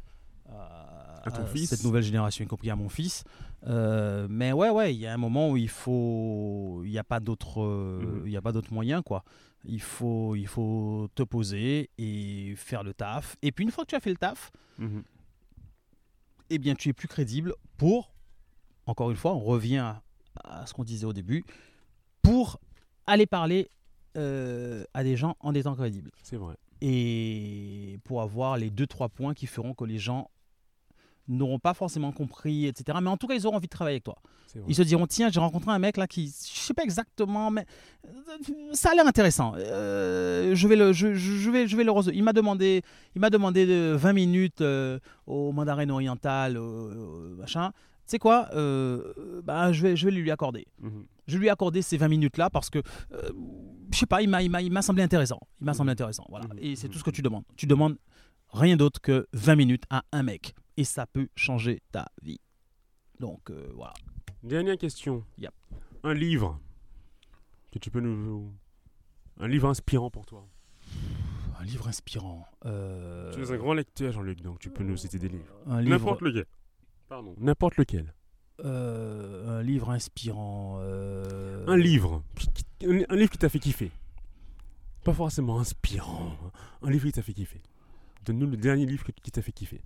à- 0.51 1.23
À 1.25 1.31
ton 1.31 1.43
à 1.43 1.47
fils. 1.47 1.71
cette 1.71 1.85
nouvelle 1.85 2.03
génération, 2.03 2.45
y 2.45 2.49
compris 2.49 2.71
à 2.71 2.75
mon 2.77 2.89
fils. 2.89 3.23
Euh, 3.69 4.27
mais 4.29 4.51
ouais, 4.53 4.71
ouais, 4.71 4.93
il 4.93 4.99
y 4.99 5.07
a 5.07 5.15
un 5.15 5.17
moment 5.17 5.51
où 5.51 5.57
il 5.57 5.69
faut, 5.69 6.83
il 6.85 6.91
n'y 6.91 6.99
a 6.99 7.05
pas 7.05 7.21
d'autre, 7.21 7.63
euh, 7.63 8.01
Mhm. 8.21 8.27
il 8.27 8.33
y 8.33 8.37
a 8.37 8.43
pas 8.43 8.51
d'autre 8.51 8.73
moyen, 8.73 9.01
quoi. 9.03 9.23
Il 9.65 9.81
faut, 9.81 10.35
il 10.35 10.49
faut 10.49 11.09
te 11.15 11.23
poser 11.23 11.91
et 11.99 12.55
faire 12.57 12.83
le 12.83 12.95
taf. 12.95 13.37
Et 13.43 13.53
puis 13.53 13.65
une 13.65 13.71
fois 13.71 13.85
que 13.85 13.91
tu 13.91 13.95
as 13.95 14.01
fait 14.01 14.11
le 14.11 14.17
taf, 14.17 14.51
Mhm. 14.79 15.05
eh 16.51 16.59
bien, 16.59 16.75
tu 16.75 16.89
es 16.89 16.93
plus 16.93 17.09
crédible 17.09 17.55
pour, 17.77 18.13
encore 18.89 19.11
une 19.11 19.17
fois, 19.17 19.35
on 19.35 19.41
revient 19.41 19.79
à, 19.79 20.03
à 20.45 20.67
ce 20.67 20.75
qu'on 20.75 20.85
disait 20.85 21.07
au 21.07 21.13
début, 21.13 21.45
pour 22.23 22.59
aller 23.07 23.27
parler 23.27 23.71
euh, 24.17 24.85
à 24.95 25.05
des 25.05 25.17
gens 25.17 25.37
en 25.41 25.55
étant 25.55 25.75
crédible 25.75 26.11
C'est 26.23 26.37
vrai. 26.37 26.57
et 26.81 27.99
pour 28.05 28.23
avoir 28.23 28.57
les 28.57 28.71
deux 28.71 28.87
trois 28.87 29.09
points 29.09 29.35
qui 29.35 29.47
feront 29.47 29.75
que 29.75 29.85
les 29.85 29.99
gens 29.99 30.31
n'auront 31.29 31.59
pas 31.59 31.75
forcément 31.75 32.11
compris, 32.11 32.65
etc. 32.67 32.99
Mais 33.03 33.11
en 33.11 33.19
tout 33.19 33.27
cas, 33.27 33.35
ils 33.35 33.47
auront 33.47 33.57
envie 33.57 33.67
de 33.67 33.71
travailler 33.71 33.97
avec 33.97 34.05
toi. 34.05 34.17
Ils 34.67 34.75
se 34.75 34.81
diront 34.83 35.07
tiens, 35.07 35.29
j'ai 35.31 35.41
rencontré 35.41 35.71
un 35.71 35.79
mec 35.79 35.99
là 35.99 36.07
qui, 36.07 36.27
je 36.27 36.59
sais 36.59 36.73
pas 36.73 36.83
exactement, 36.83 37.51
mais 37.51 37.67
euh, 38.07 38.11
ça 38.73 38.93
a 38.93 38.95
l'air 38.95 39.07
intéressant. 39.07 39.53
Euh, 39.57 40.55
je 40.55 40.67
vais 40.67 40.75
le, 40.77 40.95
je, 40.95 41.09
vais, 41.51 41.67
je 41.69 41.77
vais 41.77 41.85
le. 41.85 41.93
Il 42.15 42.25
m'a 42.25 42.33
demandé, 42.33 42.83
il 43.15 43.21
m'a 43.21 43.29
demandé 43.29 43.67
de 43.67 43.95
20 43.95 44.13
minutes 44.15 44.63
euh, 44.63 44.99
au 45.27 45.53
mandarin 45.53 45.91
oriental, 45.91 46.59
machin. 47.37 47.73
Sais 48.09 48.19
quoi 48.19 48.49
euh, 48.55 49.13
bah, 49.45 49.71
je 49.73 49.83
vais, 49.83 49.95
je 49.97 50.07
vais 50.07 50.11
lui 50.13 50.31
accorder 50.31 50.67
Mhm. 50.81 51.07
je 51.29 51.39
lui 51.39 51.47
ai 51.47 51.51
accordé 51.51 51.83
ces 51.83 51.97
20 51.99 52.09
minutes 52.09 52.37
là 52.39 52.49
parce 52.51 52.71
que 52.71 52.79
euh, 53.13 53.31
je 53.93 53.99
sais 53.99 54.07
pas 54.07 54.23
il 54.23 54.29
m'a 54.31 54.83
semblé 54.83 55.03
intéressant 55.03 55.41
il 55.61 55.67
m'a 55.67 55.75
semblé 55.75 55.93
intéressant 55.93 56.25
voilà 56.31 56.47
Mhm. 56.49 56.59
et 56.59 56.75
c'est 56.75 56.89
Mhm. 56.89 56.93
tout 56.95 56.99
ce 56.99 57.05
que 57.05 57.11
tu 57.11 57.23
demandes 57.23 57.45
tu 57.57 57.67
demandes 57.67 57.97
rien 58.51 58.77
d'autre 58.77 59.01
que 59.01 59.27
20 59.35 59.57
minutes 59.57 59.85
à 59.91 60.03
un 60.13 60.23
mec 60.23 60.55
et 60.79 60.85
ça 60.85 61.07
peut 61.07 61.29
changer 61.37 61.83
ta 61.93 62.07
vie 62.23 62.41
donc 63.21 63.51
euh, 63.51 63.69
voilà 63.75 63.93
Dernière 64.43 64.79
question. 64.79 65.25
Yep. 65.39 65.53
Un 66.05 66.15
livre 66.15 66.61
que 67.73 67.79
tu 67.81 67.91
peux 67.91 67.99
nous. 68.01 68.53
Un 69.41 69.49
livre 69.49 69.69
inspirant 69.69 70.11
pour 70.11 70.25
toi. 70.27 70.47
un 71.61 71.65
livre 71.65 71.89
inspirant 71.89 72.47
euh, 72.65 73.33
Tu 73.35 73.43
es 73.43 73.51
un 73.51 73.57
grand 73.57 73.75
lecteur, 73.75 74.13
Jean-Luc, 74.13 74.41
donc 74.43 74.61
tu 74.61 74.71
peux 74.71 74.85
nous 74.85 74.97
citer 74.97 75.19
des 75.19 75.29
livres. 75.29 75.53
un 75.67 75.81
livre 75.83 75.99
N'importe 75.99 76.23
lequel. 76.23 76.47
Pardon. 77.09 77.35
N'importe 77.39 77.77
lequel. 77.77 78.13
euh, 78.65 79.61
un 79.61 79.63
livre 79.63 79.91
inspirant 79.91 80.79
euh, 80.83 81.65
Un 81.67 81.77
livre. 81.77 82.23
Un, 82.85 83.17
livre 83.17 83.31
qui 83.31 83.39
t'a 83.39 83.49
fait 83.49 83.61
kiffer. 83.61 83.91
Pas 85.05 85.13
forcément 85.13 85.59
inspirant. 85.61 86.37
Un 86.83 86.91
livre 86.91 87.07
qui 87.07 87.13
t'a 87.13 87.23
fait 87.23 87.33
kiffer. 87.35 87.63
Donne-nous 88.25 88.49
le 88.51 88.57
dernier 88.57 88.85
livre 88.85 89.07
qui 89.23 89.31
t'a 89.31 89.43
fait 89.43 89.53
kiffer. 89.53 89.81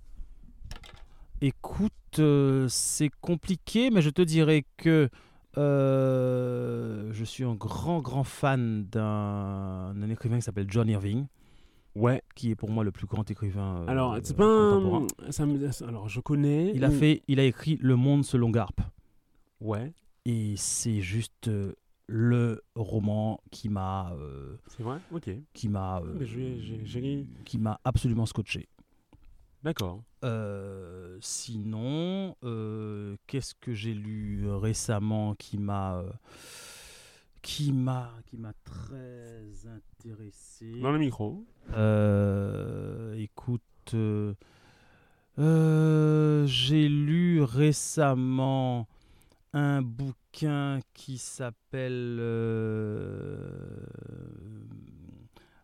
Écoute, 1.41 1.93
euh, 2.19 2.67
c'est 2.69 3.11
compliqué, 3.21 3.91
mais 3.91 4.01
je 4.03 4.11
te 4.11 4.23
dirais 4.23 4.65
que 4.77 5.09
je 5.57 7.25
suis 7.25 7.45
un 7.45 7.55
grand, 7.55 8.01
grand 8.01 8.25
fan 8.25 8.87
d'un 8.87 9.93
d'un 9.95 10.09
écrivain 10.09 10.37
qui 10.37 10.43
s'appelle 10.43 10.67
John 10.69 10.89
Irving, 10.89 11.27
Ouais. 11.95 12.23
qui 12.35 12.51
est 12.51 12.55
pour 12.55 12.71
moi 12.71 12.85
le 12.85 12.91
plus 12.93 13.07
grand 13.07 13.31
écrivain 13.31 13.83
euh, 13.83 13.87
Alors, 13.87 14.17
c'est 14.23 14.37
pas 14.37 14.45
un- 14.45 14.71
contemporain. 14.81 15.07
ça 15.31 15.45
me- 15.47 15.85
Alors, 15.87 16.09
je 16.09 16.21
connais. 16.21 16.73
Il 16.75 16.85
a, 16.85 16.91
fait, 16.91 17.23
il 17.29 17.39
a 17.39 17.45
écrit 17.45 17.79
Le 17.83 17.97
Monde 17.97 18.25
selon 18.25 18.51
Garp. 18.51 18.81
Ouais. 19.61 19.93
Et 20.25 20.55
c'est 20.57 21.01
juste 21.01 21.49
euh, 21.49 21.75
le 22.07 22.63
roman 22.75 23.41
qui 23.51 23.69
m'a 23.69 24.13
euh, 24.15 24.57
C'est 24.69 24.83
vrai? 24.83 24.99
Ok. 25.13 25.31
qui 25.53 25.69
m'a 25.69 26.01
euh, 26.01 26.25
j'ai- 26.25 27.27
qui 27.45 27.59
m'a 27.59 27.79
absolument 27.85 28.27
scotché. 28.27 28.69
D'accord. 29.63 30.03
Sinon, 31.21 32.35
qu'est-ce 33.27 33.55
que 33.55 33.75
j'ai 33.75 33.95
lu 33.95 34.49
récemment 34.51 35.35
qui 35.35 35.59
m'a 35.59 36.03
qui 37.43 37.73
m'a 37.73 38.11
qui 38.27 38.37
m'a 38.37 38.53
très 38.65 39.45
intéressé 39.67 40.81
Dans 40.81 40.93
le 40.93 40.99
micro. 40.99 41.45
Euh, 41.75 43.15
Écoute, 43.17 43.63
euh, 43.95 44.35
euh, 45.39 46.47
j'ai 46.47 46.89
lu 46.89 47.43
récemment 47.43 48.87
un 49.53 49.83
bouquin 49.83 50.79
qui 50.95 51.19
s'appelle 51.19 52.19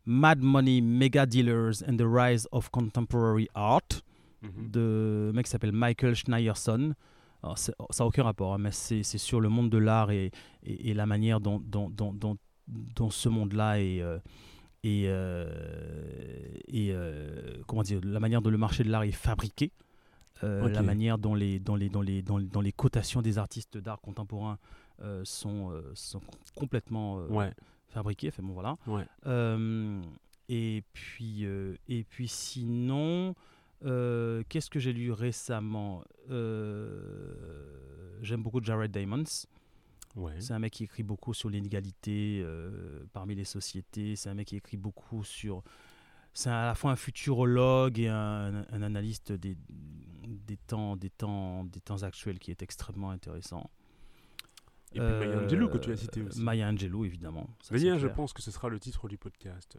Mad 0.04 0.40
Money, 0.40 0.80
Mega 0.80 1.26
Dealers 1.26 1.82
and 1.86 1.96
the 1.96 2.04
Rise 2.06 2.48
of 2.52 2.70
Contemporary 2.70 3.48
Art 3.54 4.02
Mhm. 4.42 4.70
de 4.70 5.28
un 5.30 5.32
mec 5.34 5.46
qui 5.46 5.50
s'appelle 5.50 5.72
Michael 5.72 6.14
Schneierson. 6.14 6.94
Alors, 7.42 7.56
c'est- 7.58 7.74
ça 7.90 8.04
n'a 8.04 8.08
aucun 8.08 8.24
rapport, 8.24 8.54
hein, 8.54 8.58
mais 8.58 8.72
c'est 8.72 9.02
sur 9.04 9.40
le 9.40 9.48
monde 9.48 9.70
de 9.70 9.78
l'art 9.78 10.10
et, 10.10 10.30
et- 10.64 10.90
et 10.90 10.94
la 10.94 11.06
manière 11.06 11.40
dont, 11.40 11.60
dont, 11.64 11.88
dont, 11.90 12.12
dont, 12.12 12.36
dont 12.66 13.10
ce 13.10 13.28
monde-là 13.28 13.80
est. 13.80 14.00
euh, 14.02 14.18
et, 14.84 15.04
euh, 15.08 15.50
et 16.68 16.92
euh, 16.92 17.62
comment 17.66 17.82
dire, 17.82 18.00
la 18.04 18.20
manière 18.20 18.40
dont 18.42 18.50
le 18.50 18.58
marché 18.58 18.84
de 18.84 18.90
l'art 18.90 19.02
est 19.02 19.10
fabriqué, 19.12 19.72
euh, 20.44 20.66
Ok. 20.66 20.72
la 20.72 20.82
manière 20.82 21.18
dont 21.18 21.34
les, 21.34 21.58
dont 21.58 21.74
les, 21.74 21.88
dont 21.88 22.00
les, 22.02 22.22
dont 22.22 22.60
les 22.60 22.72
cotations 22.72 23.20
des 23.20 23.38
artistes 23.38 23.76
d'art 23.76 24.00
contemporain 24.00 24.58
euh, 25.02 25.22
sont, 25.24 25.70
euh, 25.72 25.82
sont 25.94 26.20
complètement 26.54 27.18
euh, 27.20 27.26
Ouais. 27.28 27.52
fabriquées. 27.88 28.28
Enfin, 28.28 28.42
bon, 28.44 28.52
voilà. 28.52 28.76
Ouais. 28.86 29.04
Et 30.48 30.82
puis, 30.94 31.44
et 31.44 32.04
puis 32.04 32.28
sinon, 32.28 33.34
euh, 33.84 34.42
qu'est-ce 34.48 34.70
que 34.70 34.78
j'ai 34.78 34.92
lu 34.92 35.12
récemment? 35.12 36.04
Euh, 36.30 38.18
J'aime 38.22 38.42
beaucoup 38.42 38.62
Jared 38.62 38.90
Diamonds. 38.90 39.46
Ouais. 40.16 40.40
C'est 40.40 40.52
un 40.52 40.58
mec 40.58 40.72
qui 40.72 40.84
écrit 40.84 41.02
beaucoup 41.04 41.34
sur 41.34 41.48
l'inégalité 41.48 42.40
euh, 42.42 43.04
parmi 43.12 43.34
les 43.34 43.44
sociétés. 43.44 44.16
C'est 44.16 44.28
un 44.28 44.34
mec 44.34 44.48
qui 44.48 44.56
écrit 44.56 44.76
beaucoup 44.76 45.22
sur. 45.22 45.62
C'est 46.34 46.50
à 46.50 46.66
la 46.66 46.74
fois 46.74 46.90
un 46.90 46.96
futurologue 46.96 47.98
et 47.98 48.08
un, 48.08 48.64
un 48.70 48.82
analyste 48.82 49.32
des, 49.32 49.56
des, 50.26 50.56
temps, 50.56 50.96
des, 50.96 51.10
temps, 51.10 51.64
des 51.64 51.80
temps 51.80 52.02
actuels 52.02 52.38
qui 52.38 52.50
est 52.50 52.62
extrêmement 52.62 53.10
intéressant. 53.10 53.70
Et 54.92 55.00
puis 55.00 55.08
Maya 55.08 55.40
Angelou 55.40 55.68
que 55.68 55.78
tu 55.78 55.92
as 55.92 55.96
cité 55.96 56.22
aussi. 56.22 56.40
Maya 56.40 56.68
Angelou, 56.68 57.04
évidemment. 57.04 57.48
ça, 57.62 57.74
D'ailleurs, 57.74 57.98
je 57.98 58.08
pense 58.08 58.32
que 58.32 58.42
ce 58.42 58.50
sera 58.50 58.68
le 58.68 58.78
titre 58.80 59.08
du 59.08 59.18
podcast. 59.18 59.78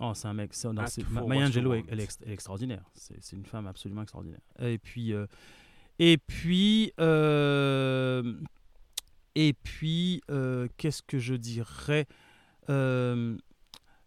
Oh, 0.00 0.12
c'est 0.14 0.28
un 0.28 0.34
mec. 0.34 0.52
non, 0.64 0.74
Ah, 0.78 0.88
Ma- 1.10 1.26
Maya 1.26 1.46
Angelou, 1.46 1.74
elle, 1.88 2.00
est, 2.00 2.22
extraordinaire. 2.26 2.84
C'est 2.94 3.36
une 3.36 3.44
femme 3.44 3.66
absolument 3.66 4.02
extraordinaire. 4.02 4.40
Et 4.60 4.78
puis, 4.78 5.12
euh, 5.12 5.26
et 5.98 6.18
puis, 6.18 6.92
euh, 7.00 8.34
et 9.34 9.52
puis, 9.54 10.22
euh, 10.30 10.68
qu'est-ce 10.76 11.02
que 11.02 11.18
je 11.18 11.34
dirais 11.34 12.06
Il 12.68 13.38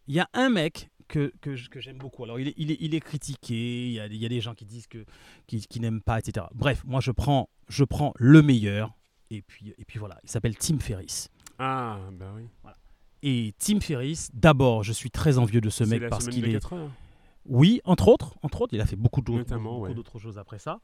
y 0.07 0.19
a 0.19 0.30
un 0.34 0.49
mec 0.49 0.89
que, 1.09 1.34
que, 1.41 1.80
j'aime 1.81 1.97
beaucoup. 1.97 2.23
Alors, 2.23 2.39
il 2.39 2.47
est, 2.49 2.53
il 2.55 2.72
est, 2.72 2.77
il 2.80 2.95
est 2.95 3.01
critiqué. 3.01 3.88
Il 3.88 3.93
y 3.93 3.99
a, 3.99 4.07
il 4.07 4.15
y 4.15 4.26
a 4.26 4.30
des 4.30 4.39
gens 4.39 4.55
qui 4.55 4.65
disent 4.65 4.88
que 4.88 5.03
qui, 5.45 5.59
qui 5.59 5.80
n'aiment 5.81 6.01
pas, 6.01 6.19
etc. 6.19 6.45
Bref, 6.53 6.84
moi, 6.85 7.01
je 7.01 7.11
prends, 7.11 7.49
je 7.68 7.84
prends 7.84 8.13
le 8.15 8.41
meilleur. 8.41 8.93
Et 9.30 9.41
puis, 9.41 9.73
et 9.77 9.85
puis 9.85 9.99
voilà. 9.99 10.19
Il 10.23 10.30
s'appelle 10.30 10.57
Tim 10.57 10.80
Ferriss. 10.80 11.30
Ah, 11.59 11.99
bah 12.13 12.34
oui. 12.35 12.47
Et 13.23 13.53
Tim 13.60 13.80
Ferriss, 13.80 14.30
d'abord, 14.34 14.84
je 14.84 14.93
suis 14.93 15.11
très 15.11 15.38
envieux 15.38 15.61
de 15.61 15.69
ce 15.69 15.84
mec 15.84 16.07
parce 16.10 16.27
qu'il 16.27 16.45
est 16.48 16.53
4 16.53 16.73
heures. 16.73 16.89
oui, 17.45 17.81
entre 17.85 18.07
autres, 18.07 18.35
entre 18.41 18.61
autres, 18.61 18.73
il 18.73 18.81
a 18.81 18.85
fait 18.85 18.95
beaucoup 18.95 19.22
d'autres 19.22 19.56
ouais. 19.57 20.19
choses 20.22 20.38
après 20.38 20.60
ça. 20.60 20.80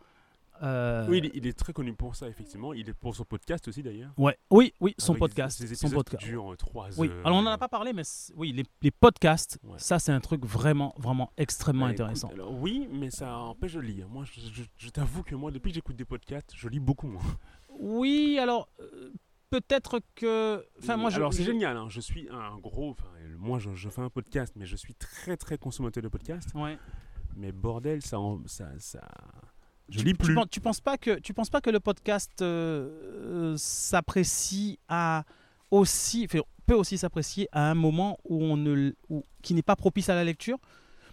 Euh, 0.64 1.06
Oui, 1.08 1.20
il 1.20 1.26
est, 1.28 1.32
il 1.36 1.46
est 1.48 1.54
très 1.58 1.72
connu 1.72 1.94
pour 1.94 2.16
ça, 2.16 2.28
effectivement. 2.28 2.74
Il 2.74 2.90
est 2.90 2.94
pour 2.94 3.16
son 3.16 3.24
podcast 3.26 3.68
aussi, 3.68 3.84
d'ailleurs. 3.84 4.12
ouais, 4.18 4.36
oui, 4.50 4.74
oui, 4.80 4.96
son 4.98 5.12
Avec 5.14 5.20
podcast, 5.20 5.62
des 5.64 5.76
son 5.76 5.90
podcast. 5.92 6.24
qui 6.24 6.30
durent 6.30 6.56
3 6.58 6.90
Oui, 6.98 7.10
heures. 7.10 7.28
alors 7.28 7.38
on 7.38 7.42
n'en 7.44 7.52
a 7.52 7.60
pas 7.60 7.68
parlé, 7.68 7.94
mais 7.94 8.02
oui, 8.36 8.54
les, 8.54 8.64
les 8.82 8.90
podcasts, 8.90 9.60
Ouais. 9.64 9.76
ça 9.78 10.00
c'est 10.00 10.12
un 10.12 10.20
truc 10.20 10.44
vraiment, 10.46 10.96
vraiment 10.98 11.32
extrêmement 11.38 11.86
Bah, 11.86 11.92
écoute, 11.92 12.02
intéressant. 12.02 12.30
alors, 12.34 12.52
oui, 12.60 12.88
mais 12.92 13.12
ça 13.12 13.38
empêche 13.38 13.74
de 13.74 13.82
lire. 13.82 14.10
Moi, 14.10 14.24
je, 14.26 14.40
je- 14.52 14.64
je 14.78 14.90
t'avoue 14.90 15.22
que 15.22 15.36
moi, 15.36 15.52
depuis 15.52 15.70
que 15.70 15.76
j'écoute 15.76 15.96
des 15.96 16.06
podcasts, 16.06 16.52
je 16.56 16.68
lis 16.70 16.80
beaucoup 16.80 17.06
moins. 17.08 17.22
Oui, 17.80 18.40
alors 18.42 18.68
euh, 18.80 19.12
peut-être 19.50 20.02
que, 20.16 20.66
enfin 20.80 20.98
moi, 20.98 21.10
je, 21.10 21.16
alors 21.18 21.34
c'est 21.34 21.44
je- 21.44 21.52
génial. 21.52 21.78
hein, 21.78 21.88
Je 21.90 22.02
suis 22.02 22.28
un 22.30 22.58
gros. 22.58 22.96
Moi, 23.38 23.60
je, 23.60 23.74
je 23.76 23.90
fais 23.90 24.02
un 24.02 24.10
podcast, 24.10 24.54
mais 24.56 24.66
je 24.66 24.76
suis 24.76 24.96
très 24.96 25.38
très 25.38 25.58
consommateur 25.58 26.02
de 26.04 26.08
podcasts. 26.10 26.54
Ouais. 26.56 26.78
Mais 27.36 27.52
bordel, 27.52 28.02
ça, 28.02 28.20
en- 28.20 28.42
ça, 28.48 28.70
ça. 28.80 29.08
Je 29.90 30.00
tu, 30.00 30.06
lis 30.06 30.12
tu 30.14 30.18
plus. 30.18 30.36
penses, 30.36 30.50
tu 30.52 30.60
penses 30.60 30.82
pas 30.82 30.98
que 30.98 31.20
tu 31.20 31.34
penses 31.34 31.50
pas 31.50 31.62
que 31.62 31.70
le 31.70 31.80
podcast 31.80 32.42
euh, 32.42 33.54
euh, 33.54 33.58
s'apprécie 33.58 34.80
à 34.90 35.24
aussi 35.72 36.26
enfin, 36.26 36.40
peut 36.66 36.74
aussi 36.74 36.98
s'apprécier 36.98 37.48
à 37.54 37.70
un 37.72 37.74
moment 37.76 38.18
où 38.26 38.44
on 38.44 38.58
ne 38.58 38.92
où- 39.10 39.24
qui 39.42 39.54
n'est 39.54 39.62
pas 39.62 39.76
propice 39.78 40.10
à 40.10 40.16
la 40.16 40.24
lecture? 40.26 40.58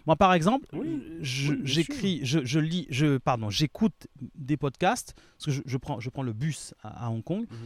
Moi 0.05 0.15
par 0.17 0.33
exemple 0.33 0.67
Oui, 0.73 1.01
oui, 1.01 1.19
j'écris 1.63 2.19
je, 2.23 2.43
je 2.43 2.59
lis 2.59 2.85
je 2.89 3.17
pardon 3.17 3.49
j'écoute 3.49 4.07
des 4.35 4.57
podcasts 4.57 5.13
parce 5.37 5.45
que 5.45 5.51
je, 5.51 5.61
je 5.65 5.77
prends 5.77 5.99
je 6.01 6.09
prends 6.09 6.21
le 6.23 6.33
bus 6.33 6.73
à, 6.83 7.05
à 7.05 7.09
Hong 7.09 7.23
Kong 7.23 7.45
Mhm. 7.49 7.57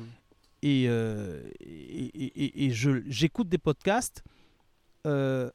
Et 0.62 0.86
euh, 0.88 1.50
et, 1.60 2.06
et- 2.06 2.44
et- 2.44 2.66
et 2.66 2.70
je 2.72 3.02
j'écoute 3.08 3.48
des 3.50 3.58
podcasts 3.58 4.24
euh, 5.08 5.50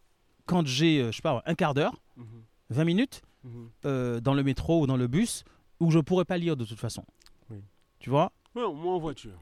quand 0.46 0.66
j'ai 0.66 1.00
euh, 1.00 1.10
je 1.12 1.16
sais 1.16 1.22
pas 1.22 1.42
un 1.46 1.54
quart 1.54 1.74
d'heure 1.74 2.00
Mhm. 2.16 2.26
20 2.70 2.84
minutes 2.84 3.22
Mhm. 3.44 3.68
euh, 3.84 4.20
dans 4.20 4.34
le 4.34 4.42
métro 4.42 4.82
ou 4.82 4.86
dans 4.86 4.96
le 4.96 5.06
bus 5.06 5.44
où 5.80 5.90
je 5.90 5.98
pourrais 5.98 6.24
pas 6.24 6.38
lire 6.38 6.56
de 6.56 6.64
toute 6.64 6.78
façon. 6.78 7.04
Oui. 7.50 7.58
Tu 7.98 8.08
vois? 8.08 8.32
Ouais, 8.54 8.62
au 8.62 8.72
moins 8.74 8.94
en 8.94 8.98
voiture. 8.98 9.38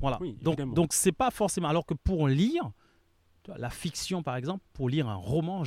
Voilà. 0.00 0.18
Oui, 0.20 0.36
donc 0.42 0.60
donc 0.74 0.92
c'est 0.92 1.10
pas 1.12 1.30
forcément 1.32 1.68
alors 1.68 1.84
que 1.84 1.94
pour 1.94 2.28
lire 2.28 2.70
tu 3.42 3.50
vois, 3.50 3.58
la 3.58 3.70
fiction 3.70 4.22
par 4.22 4.36
exemple, 4.36 4.62
pour 4.74 4.88
lire 4.88 5.08
un 5.08 5.14
roman, 5.16 5.64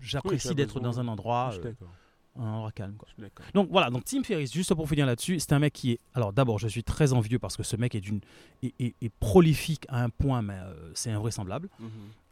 j'apprécie 0.00 0.54
d'être 0.54 0.78
dans 0.80 1.00
un 1.00 1.08
endroit 1.08 1.48
je 1.50 1.54
suis 1.54 1.62
d'accord. 1.64 1.88
Un 2.38 2.46
endroit 2.46 2.72
calme 2.72 2.94
quoi. 2.96 3.08
Donc 3.54 3.68
voilà, 3.70 3.90
donc 3.90 4.04
Tim 4.04 4.22
Ferriss, 4.22 4.52
juste 4.52 4.74
pour 4.74 4.88
finir 4.88 5.04
là-dessus, 5.06 5.38
c'est 5.38 5.52
un 5.52 5.58
mec 5.58 5.72
qui 5.72 5.92
est. 5.92 6.00
Alors 6.14 6.32
d'abord, 6.32 6.58
je 6.58 6.66
suis 6.68 6.82
très 6.82 7.12
envieux 7.12 7.38
parce 7.38 7.56
que 7.56 7.62
ce 7.62 7.76
mec 7.76 7.94
est, 7.94 8.00
d'une, 8.00 8.20
est, 8.62 8.74
est- 8.80 8.94
est 9.02 9.08
prolifique 9.20 9.84
à 9.88 10.02
un 10.02 10.08
point, 10.08 10.40
mais 10.42 10.54
euh, 10.54 10.90
c'est 10.94 11.10
invraisemblable. 11.10 11.68
Mhm. 11.78 11.88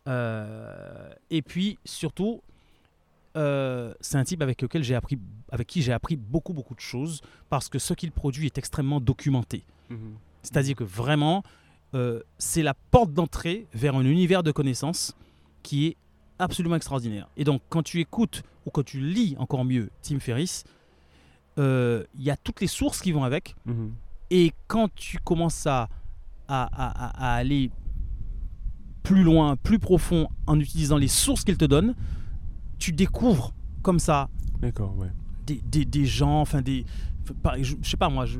Euh, 0.09 1.10
et 1.31 1.43
puis 1.43 1.78
surtout, 1.85 2.40
euh, 3.36 3.94
c'est 4.01 4.16
un 4.16 4.24
type 4.24 4.43
avec 4.43 4.60
lequel 4.62 4.82
j'ai 4.82 4.94
appris, 4.94 5.18
avec 5.52 5.66
qui 5.66 5.82
j'ai 5.82 5.93
appris 5.93 6.16
beaucoup 6.16 6.52
beaucoup 6.52 6.74
de 6.74 6.81
choses 6.81 7.20
parce 7.48 7.68
que 7.68 7.78
ce 7.78 7.94
qu'il 7.94 8.10
produit 8.10 8.47
est 8.47 8.59
extrêmement 8.59 9.01
documenté. 9.01 9.64
Mhm. 9.90 10.14
C'est-à-dire 10.43 10.77
que 10.77 10.85
vraiment, 10.85 11.43
c'est 12.39 12.62
la 12.62 12.74
porte 12.93 13.12
d'entrée 13.12 13.66
vers 13.74 13.97
un 13.97 14.05
univers 14.05 14.43
de 14.44 14.52
connaissances 14.52 15.14
qui 15.64 15.89
est 15.89 15.97
absolument 16.41 16.77
extraordinaire. 16.77 17.29
Et 17.37 17.45
donc, 17.45 17.62
quand 17.69 17.83
tu 17.83 18.01
écoutes 18.01 18.43
ou 18.67 18.71
quand 18.71 18.85
tu 18.85 19.01
lis 19.01 19.37
encore 19.39 19.65
mieux 19.65 19.91
Tim 20.03 20.19
Ferriss, 20.21 20.65
euh, 21.59 22.05
il 22.17 22.23
y 22.23 22.31
a 22.31 22.37
toutes 22.37 22.61
les 22.61 22.67
sources 22.67 23.01
qui 23.01 23.12
vont 23.12 23.25
avec. 23.25 23.55
Mhm. 23.67 23.93
Et 24.31 24.53
quand 24.69 24.89
tu 24.95 25.19
commences 25.19 25.67
à, 25.67 25.89
à, 26.49 26.65
à- 26.73 27.35
aller 27.37 27.71
plus 29.03 29.23
loin, 29.23 29.57
plus 29.57 29.79
profond 29.79 30.29
en 30.47 30.59
utilisant 30.61 30.97
les 30.97 31.09
sources 31.09 31.43
qu'il 31.45 31.57
te 31.57 31.65
donne, 31.65 31.95
tu 32.79 32.93
découvres 32.93 33.53
comme 33.83 33.99
ça 33.99 34.29
ouais. 34.97 35.09
des, 35.47 35.61
des, 35.65 35.85
des 35.85 36.07
gens, 36.07 36.41
enfin 36.41 36.62
des. 36.62 36.85
je, 37.61 37.75
je 37.83 37.89
sais 37.91 37.97
pas 37.97 38.09
moi, 38.09 38.27
je- 38.27 38.39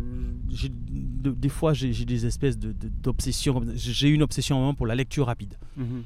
de- 0.69 1.31
des 1.33 1.49
fois 1.49 1.73
j'ai 1.73 1.93
des 2.05 2.27
espèces 2.27 2.59
de- 2.59 2.73
de- 2.73 2.89
d'obsessions. 2.89 3.55
comme 3.55 3.67
ça. 3.67 3.73
j'ai 3.75 4.09
eu 4.09 4.15
une 4.15 4.23
obsession 4.23 4.75
pour 4.75 4.87
la 4.87 4.95
lecture 4.95 5.27
rapide. 5.27 5.55
Mhm. 5.77 6.05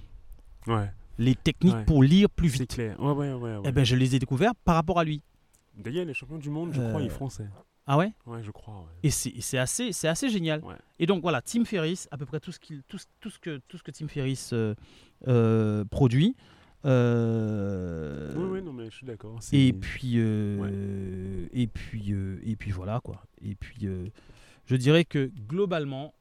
Ouais, 0.69 0.91
Les 1.19 1.35
techniques 1.35 1.75
Ouais. 1.75 1.85
pour 1.85 2.03
lire 2.03 2.29
plus 2.31 2.51
c'est 2.51 2.59
vite. 2.61 2.75
clair. 2.75 3.01
Ouais, 3.01 3.33
ouais. 3.33 3.61
Eh 3.65 3.73
ben, 3.73 3.85
je 3.85 3.97
les 3.97 4.15
ai 4.17 4.19
découvertes 4.19 4.57
par 4.65 4.75
rapport 4.75 4.99
à 4.99 5.05
lui. 5.05 5.23
D'ailleurs, 5.77 6.05
les 6.05 6.15
champions 6.15 6.39
du 6.39 6.51
monde, 6.51 6.73
je 6.73 6.81
crois, 6.81 7.01
Euh, 7.01 7.03
il 7.03 7.07
est 7.07 7.11
français. 7.11 7.47
Ah 7.87 7.99
ouais? 7.99 8.13
Ouais, 8.27 8.43
je 8.43 8.51
crois, 8.51 8.79
ouais. 8.81 8.87
Et 9.03 9.11
c'est 9.11 9.59
assez, 9.59 9.93
c'est 9.93 10.09
assez 10.09 10.29
génial. 10.31 10.63
Et 10.99 11.07
donc 11.07 11.21
voilà, 11.23 11.43
Tim 11.43 11.65
Ferriss, 11.65 12.09
à 12.11 12.17
peu 12.17 12.25
près 12.27 12.41
tout 12.41 12.51
ce, 12.53 12.59
qu'il- 12.59 12.83
tout, 12.89 12.97
ce- 12.99 13.07
tout 13.21 13.29
ce, 13.31 13.39
que, 13.39 13.61
tout 13.69 13.77
ce 13.77 13.83
que 13.83 13.91
Tim 13.91 14.09
Ferriss 14.09 14.53
euh, 14.55 14.75
euh, 15.29 15.85
produit. 15.85 16.35
Euh, 16.87 18.33
Oui, 18.37 18.45
oui, 18.53 18.63
non, 18.63 18.73
mais 18.73 18.91
je 18.91 18.97
suis 18.97 19.07
d'accord. 19.07 19.39
Et 19.53 19.73
puis, 19.73 20.15
euh, 20.17 21.47
et 21.53 21.67
puis, 21.67 22.13
euh, 22.13 22.39
et 22.45 22.57
puis 22.57 22.71
voilà 22.71 23.01
quoi. 23.03 23.23
Et 23.43 23.55
puis, 23.55 23.87
euh, 23.87 24.07
je 24.67 24.77
dirais 24.77 25.05
que 25.05 25.31
globalement, 25.49 26.15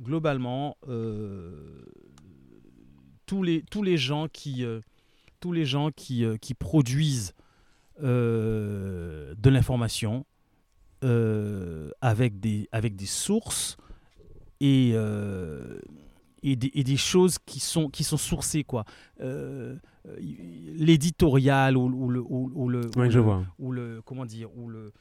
globalement, 0.00 0.76
euh, 0.88 1.84
tous 3.30 3.42
les 3.44 3.62
tous 3.70 3.82
les 3.84 3.96
gens 3.96 4.26
qui 4.28 4.64
euh, 4.64 4.80
tous 5.40 5.52
les 5.52 5.64
gens 5.64 5.90
qui, 5.90 6.24
euh, 6.24 6.36
qui 6.36 6.52
produisent 6.54 7.32
euh, 8.02 9.34
de 9.38 9.50
l'information 9.50 10.26
euh, 11.04 11.90
avec 12.00 12.40
des 12.40 12.68
avec 12.72 12.96
des 12.96 13.06
sources 13.06 13.76
et 14.60 14.94
et 16.42 16.56
des, 16.56 16.70
et 16.74 16.84
des 16.84 16.96
choses 16.96 17.38
qui 17.38 17.60
sont 17.60 17.88
qui 17.88 18.02
sont 18.04 18.16
sourcées 18.16 18.64
quoi. 18.64 18.84
L'éditorial 20.76 21.76
ou, 21.76 21.86
ou 21.86 22.08
le 22.10 22.20
ou, 22.20 22.50
ou 22.54 22.68
le 22.68 22.80
Ouais, 22.96 23.06
ou 23.06 23.10
je 23.10 23.18
le- 23.18 23.24
vois. 23.24 23.44
ou 23.58 23.72
le 23.72 24.02
comment 24.04 24.26
dire 24.26 24.48
ou 24.56 24.68
le 24.68 24.92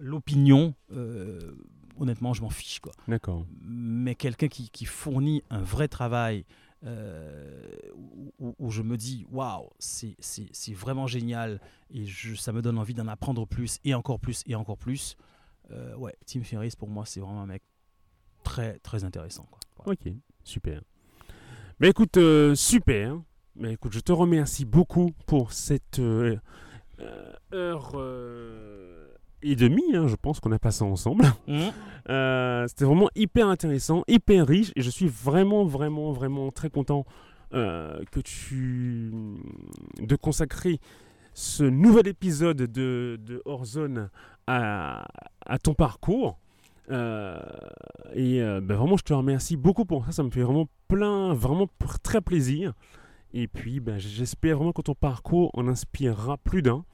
l'opinion 0.00 0.74
euh, 0.92 1.38
honnêtement 1.98 2.34
je 2.34 2.42
m'en 2.42 2.50
fiche 2.50 2.80
quoi 2.80 2.92
D'accord. 3.08 3.46
mais 3.62 4.14
quelqu'un 4.14 4.48
qui, 4.48 4.68
qui 4.68 4.84
fournit 4.84 5.42
un 5.50 5.62
vrai 5.62 5.88
travail 5.88 6.44
euh, 6.84 7.76
où, 8.38 8.70
je 8.70 8.82
me 8.82 8.96
dis 8.96 9.26
waouh 9.30 9.70
c'est 9.78 10.74
vraiment 10.74 11.06
génial 11.06 11.60
et 11.90 12.04
je, 12.04 12.34
ça 12.34 12.52
me 12.52 12.60
donne 12.60 12.78
envie 12.78 12.94
d'en 12.94 13.08
apprendre 13.08 13.46
plus 13.46 13.78
et 13.84 13.94
encore 13.94 14.20
plus 14.20 14.42
et 14.46 14.54
encore 14.54 14.76
plus 14.76 15.16
euh, 15.70 15.96
ouais 15.96 16.14
Tim 16.26 16.42
Ferriss 16.42 16.76
pour 16.76 16.88
moi 16.88 17.06
c'est 17.06 17.20
vraiment 17.20 17.40
un 17.42 17.46
mec 17.46 17.62
très 18.42 18.78
très 18.80 19.04
intéressant 19.04 19.46
quoi. 19.50 19.60
Ok, 19.86 20.12
super. 20.44 20.82
Bah 21.80 21.88
écoute, 21.88 22.16
euh, 22.16 22.54
super. 22.54 23.18
Bah 23.56 23.70
écoute, 23.70 23.92
je 23.92 24.00
te 24.00 24.12
remercie 24.12 24.64
beaucoup 24.64 25.10
pour 25.26 25.52
cette 25.52 25.98
heure 25.98 26.40
et 29.44 29.56
demie, 29.56 29.94
hein, 29.94 30.06
je 30.08 30.16
pense 30.16 30.40
qu'on 30.40 30.52
a 30.52 30.58
passé 30.58 30.82
ensemble. 30.84 31.24
Mhm. 31.46 31.72
Euh, 32.10 32.66
C'était 32.68 32.84
vraiment 32.84 33.08
hyper 33.14 33.48
intéressant, 33.48 34.02
hyper 34.08 34.46
riche, 34.46 34.72
et 34.76 34.82
je 34.82 34.90
suis 34.90 35.06
vraiment, 35.06 35.64
vraiment, 35.64 36.12
vraiment 36.12 36.50
très 36.50 36.70
content 36.70 37.04
euh, 37.54 38.02
que 38.10 38.20
tu 38.20 39.12
de 40.00 40.16
consacrer 40.16 40.80
ce 41.34 41.64
nouvel 41.64 42.08
épisode 42.08 42.56
de, 42.58 43.18
de 43.22 43.42
Hors 43.44 43.64
Zone 43.64 44.10
à, 44.46 45.06
à 45.46 45.58
ton 45.58 45.74
parcours. 45.74 46.38
Euh, 46.90 47.38
et 48.14 48.40
ben 48.40 48.76
vraiment, 48.76 48.96
je 48.96 49.04
te 49.04 49.14
remercie 49.14 49.56
beaucoup 49.56 49.84
pour 49.84 50.04
ça. 50.04 50.12
Ça 50.12 50.22
me 50.22 50.30
fait 50.30 50.42
vraiment 50.42 50.68
plein, 50.88 51.32
vraiment 51.34 51.68
très 52.02 52.20
plaisir. 52.20 52.72
Et 53.32 53.48
puis, 53.48 53.80
ben, 53.80 53.98
j'espère 53.98 54.56
vraiment 54.56 54.72
que 54.72 54.82
ton 54.82 54.94
parcours 54.94 55.50
en 55.54 55.66
inspirera 55.66 56.36
plus 56.38 56.62
d'un. 56.62 56.84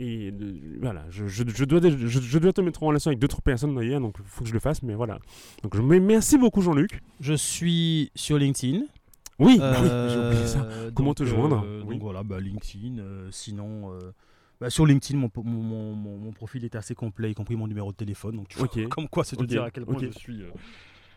Et 0.00 0.32
de- 0.32 0.78
voilà, 0.80 1.04
je, 1.10 1.26
je- 1.28 1.44
je 1.46 1.64
dois, 1.64 1.80
je, 1.82 2.06
je 2.08 2.38
dois 2.38 2.52
te 2.52 2.60
mettre 2.60 2.82
en 2.82 2.86
relation 2.88 3.10
avec 3.10 3.20
d'autres 3.20 3.40
personnes 3.42 3.74
d'ailleurs, 3.76 4.00
donc 4.00 4.16
il 4.18 4.24
faut 4.24 4.42
que 4.42 4.48
je 4.48 4.54
le 4.54 4.60
fasse. 4.60 4.82
Mais 4.82 4.94
voilà. 4.94 5.18
Donc, 5.62 5.76
je 5.76 5.80
me 5.82 5.98
merci 6.00 6.36
beaucoup, 6.36 6.62
Jean-Luc. 6.62 7.00
je 7.20 7.34
suis 7.34 8.10
sur 8.16 8.36
LinkedIn 8.36 8.82
Oui, 9.38 9.56
bah 9.58 9.76
oui, 9.80 9.88
j'ai 10.10 10.18
oublié 10.18 10.46
ça. 10.46 10.62
Euh, 10.64 10.90
Comment 10.94 11.10
donc, 11.10 11.16
te 11.18 11.24
joindre 11.24 11.62
euh, 11.64 11.82
Oui. 11.86 11.94
Donc 11.94 12.02
voilà, 12.02 12.22
bah, 12.24 12.40
LinkedIn. 12.40 12.98
euh, 12.98 13.28
sinon, 13.30 13.92
euh, 13.92 14.10
bah, 14.60 14.68
sur 14.68 14.84
LinkedIn, 14.84 15.16
mon, 15.18 15.30
mon, 15.44 15.94
mon- 15.94 16.32
profil 16.32 16.64
est 16.64 16.74
assez 16.74 16.94
complet, 16.96 17.30
y 17.30 17.34
compris 17.34 17.54
mon 17.54 17.68
numéro 17.68 17.92
de 17.92 17.96
téléphone. 17.96 18.36
Donc 18.36 18.48
tu 18.48 18.58
vois, 18.58 18.66
Ok. 18.66 18.88
comme 18.88 19.08
quoi, 19.08 19.22
c'est 19.24 19.38
Ok, 19.40 19.46
dire 19.46 19.62
à 19.62 19.70
quel 19.70 19.84
point 19.86 19.98
je 20.00 20.10
suis, 20.18 20.42
euh, 20.42 20.50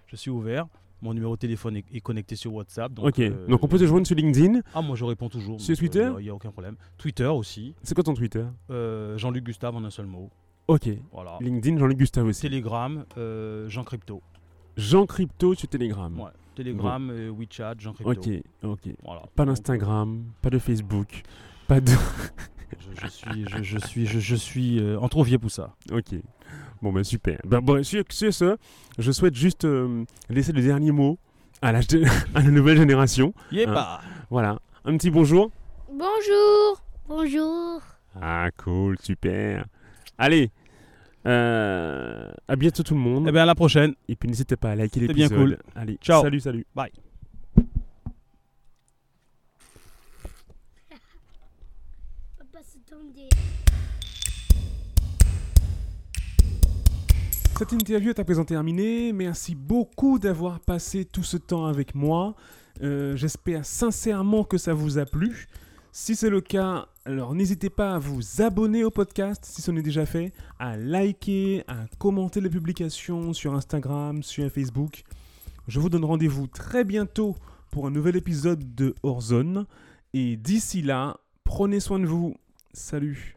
Je 0.08 0.16
suis 0.16 0.30
ouvert. 0.30 0.68
Mon 1.02 1.14
numéro 1.14 1.36
de 1.36 1.40
téléphone 1.40 1.78
est, 1.78 1.86
est 1.94 2.02
connecté 2.02 2.36
sur 2.36 2.54
WhatsApp. 2.54 2.92
Donc, 2.94 3.06
ok. 3.08 3.20
euh, 3.20 3.48
Donc 3.48 3.64
on 3.64 3.68
peut 3.68 3.78
te 3.78 3.86
joindre 3.86 4.08
sur 4.08 4.16
LinkedIn. 4.16 4.62
Ah, 4.74 4.82
moi 4.82 4.96
je 4.96 5.06
réponds 5.06 5.30
toujours. 5.30 5.62
Sur 5.62 5.74
donc, 5.74 5.80
Twitter 5.80 6.12
Il 6.18 6.24
n'y 6.24 6.30
a, 6.30 6.36
aucun 6.36 6.52
problème. 6.52 6.76
Twitter 6.98 7.26
aussi. 7.28 7.76
C'est 7.84 7.94
quoi 7.94 8.04
ton 8.04 8.14
Twitter? 8.14 8.44
Euh, 8.72 9.18
Jean-Luc 9.18 9.44
Gustave 9.44 9.76
en 9.76 9.84
un 9.84 9.90
seul 9.92 10.08
mot. 10.08 10.30
Ok. 10.68 10.90
Voilà. 11.12 11.38
LinkedIn, 11.40 11.78
Jean-Luc 11.78 11.98
Gustave 11.98 12.26
aussi. 12.26 12.42
Telegram, 12.42 13.06
euh, 13.18 13.70
Jean 13.70 13.84
Crypto. 13.84 14.22
Jean 14.76 15.06
Crypto 15.06 15.54
sur 15.56 15.68
Telegram. 15.68 16.20
Ouais. 16.20 16.32
Telegram, 16.56 17.10
euh, 17.12 17.30
WeChat, 17.32 17.76
Jean 17.78 17.94
Crypto. 17.94 18.12
Ok, 18.12 18.42
ok. 18.64 18.94
Voilà. 19.04 19.24
Pas 19.36 19.46
d'Instagram, 19.46 20.24
pas 20.42 20.50
de 20.50 20.58
Facebook, 20.60 21.22
pas 21.68 21.80
de. 21.80 21.92
Je, 22.80 23.02
je 23.02 23.08
suis, 23.08 23.46
je, 23.50 23.64
je 23.64 23.78
suis, 23.80 24.06
je, 24.06 24.20
je 24.20 24.36
suis 24.36 24.80
euh, 24.80 25.00
en 25.00 25.08
trop 25.10 25.24
vieux 25.24 25.40
pour 25.40 25.52
ça. 25.52 25.74
Ok. 25.92 26.16
Bon, 26.82 26.92
ben 26.92 27.04
super. 27.04 27.40
Ben, 27.46 27.60
bon, 27.62 27.84
sur, 27.84 28.04
sur 28.10 28.34
ce, 28.34 28.58
je 28.98 29.12
souhaite 29.12 29.36
juste 29.36 29.66
euh, 29.66 30.04
laisser 30.30 30.52
le 30.52 30.62
dernier 30.62 30.92
mot 30.92 31.18
à 31.62 31.72
la, 31.72 31.80
à 32.36 32.42
la 32.42 32.50
nouvelle 32.52 32.78
génération. 32.78 33.34
Yépa 33.52 34.02
Voilà. 34.30 34.60
Un 34.86 34.98
petit 34.98 35.10
bonjour. 35.10 35.52
Bonjour. 35.92 36.82
Bonjour. 37.08 37.82
Ah, 38.22 38.50
cool, 38.58 38.98
super. 39.02 39.66
Allez. 40.18 40.52
Euh, 41.26 42.30
à 42.48 42.56
bientôt 42.56 42.84
tout 42.84 42.94
le 42.94 43.00
monde. 43.00 43.26
Eh 43.28 43.32
bien, 43.32 43.44
à 43.44 43.46
la 43.46 43.56
prochaine. 43.56 43.96
Et 44.08 44.16
puis 44.16 44.30
n'hésitez 44.30 44.56
pas 44.56 44.72
à 44.72 44.76
liker 44.76 45.02
C'était 45.02 45.14
bien 45.14 45.28
l'épisode. 45.28 45.60
Allez, 45.76 45.98
Ciao. 46.02 46.22
Salut, 46.22 46.40
salut. 46.40 46.66
Bye. 46.76 46.92
Cette 57.58 57.74
interview 57.74 58.12
est 58.12 58.20
à 58.20 58.24
présent 58.24 58.46
terminée. 58.46 59.14
Merci 59.14 59.56
beaucoup 59.56 60.20
d'avoir 60.20 60.60
passé 60.60 61.06
tout 61.06 61.24
ce 61.24 61.38
temps 61.38 61.66
avec 61.66 61.96
moi. 61.96 62.36
Euh, 62.84 63.16
J'espère 63.16 63.66
sincèrement 63.66 64.44
que 64.44 64.60
ça 64.60 64.76
vous 64.76 65.00
a 65.00 65.06
plu. 65.06 65.48
Si 65.92 66.16
c'est 66.16 66.30
le 66.30 66.40
cas, 66.40 66.88
alors 67.06 67.34
n'hésitez 67.34 67.72
pas 67.72 67.96
à 67.96 67.98
vous 67.98 68.44
abonner 68.44 68.84
au 68.84 68.92
podcast 68.92 69.44
si 69.44 69.64
ce 69.64 69.72
n'est 69.72 69.82
déjà 69.82 70.06
fait, 70.06 70.34
à 70.60 70.78
liker, 70.78 71.64
à 71.68 71.86
commenter 71.98 72.42
les 72.42 72.50
publications 72.52 73.34
sur 73.34 73.56
Instagram, 73.56 74.22
sur 74.22 74.52
Facebook. 74.52 75.04
Je 75.68 75.80
vous 75.80 75.90
donne 75.90 76.06
rendez-vous 76.06 76.46
très 76.46 76.84
bientôt 76.84 77.36
pour 77.72 77.88
un 77.88 77.90
nouvel 77.90 78.16
épisode 78.18 78.76
de 78.76 78.94
Horzone. 79.02 79.66
Et 80.14 80.38
d'ici 80.38 80.84
là, 80.84 81.18
prenez 81.44 81.80
soin 81.80 81.98
de 81.98 82.06
vous. 82.06 82.36
Salut 82.78 83.37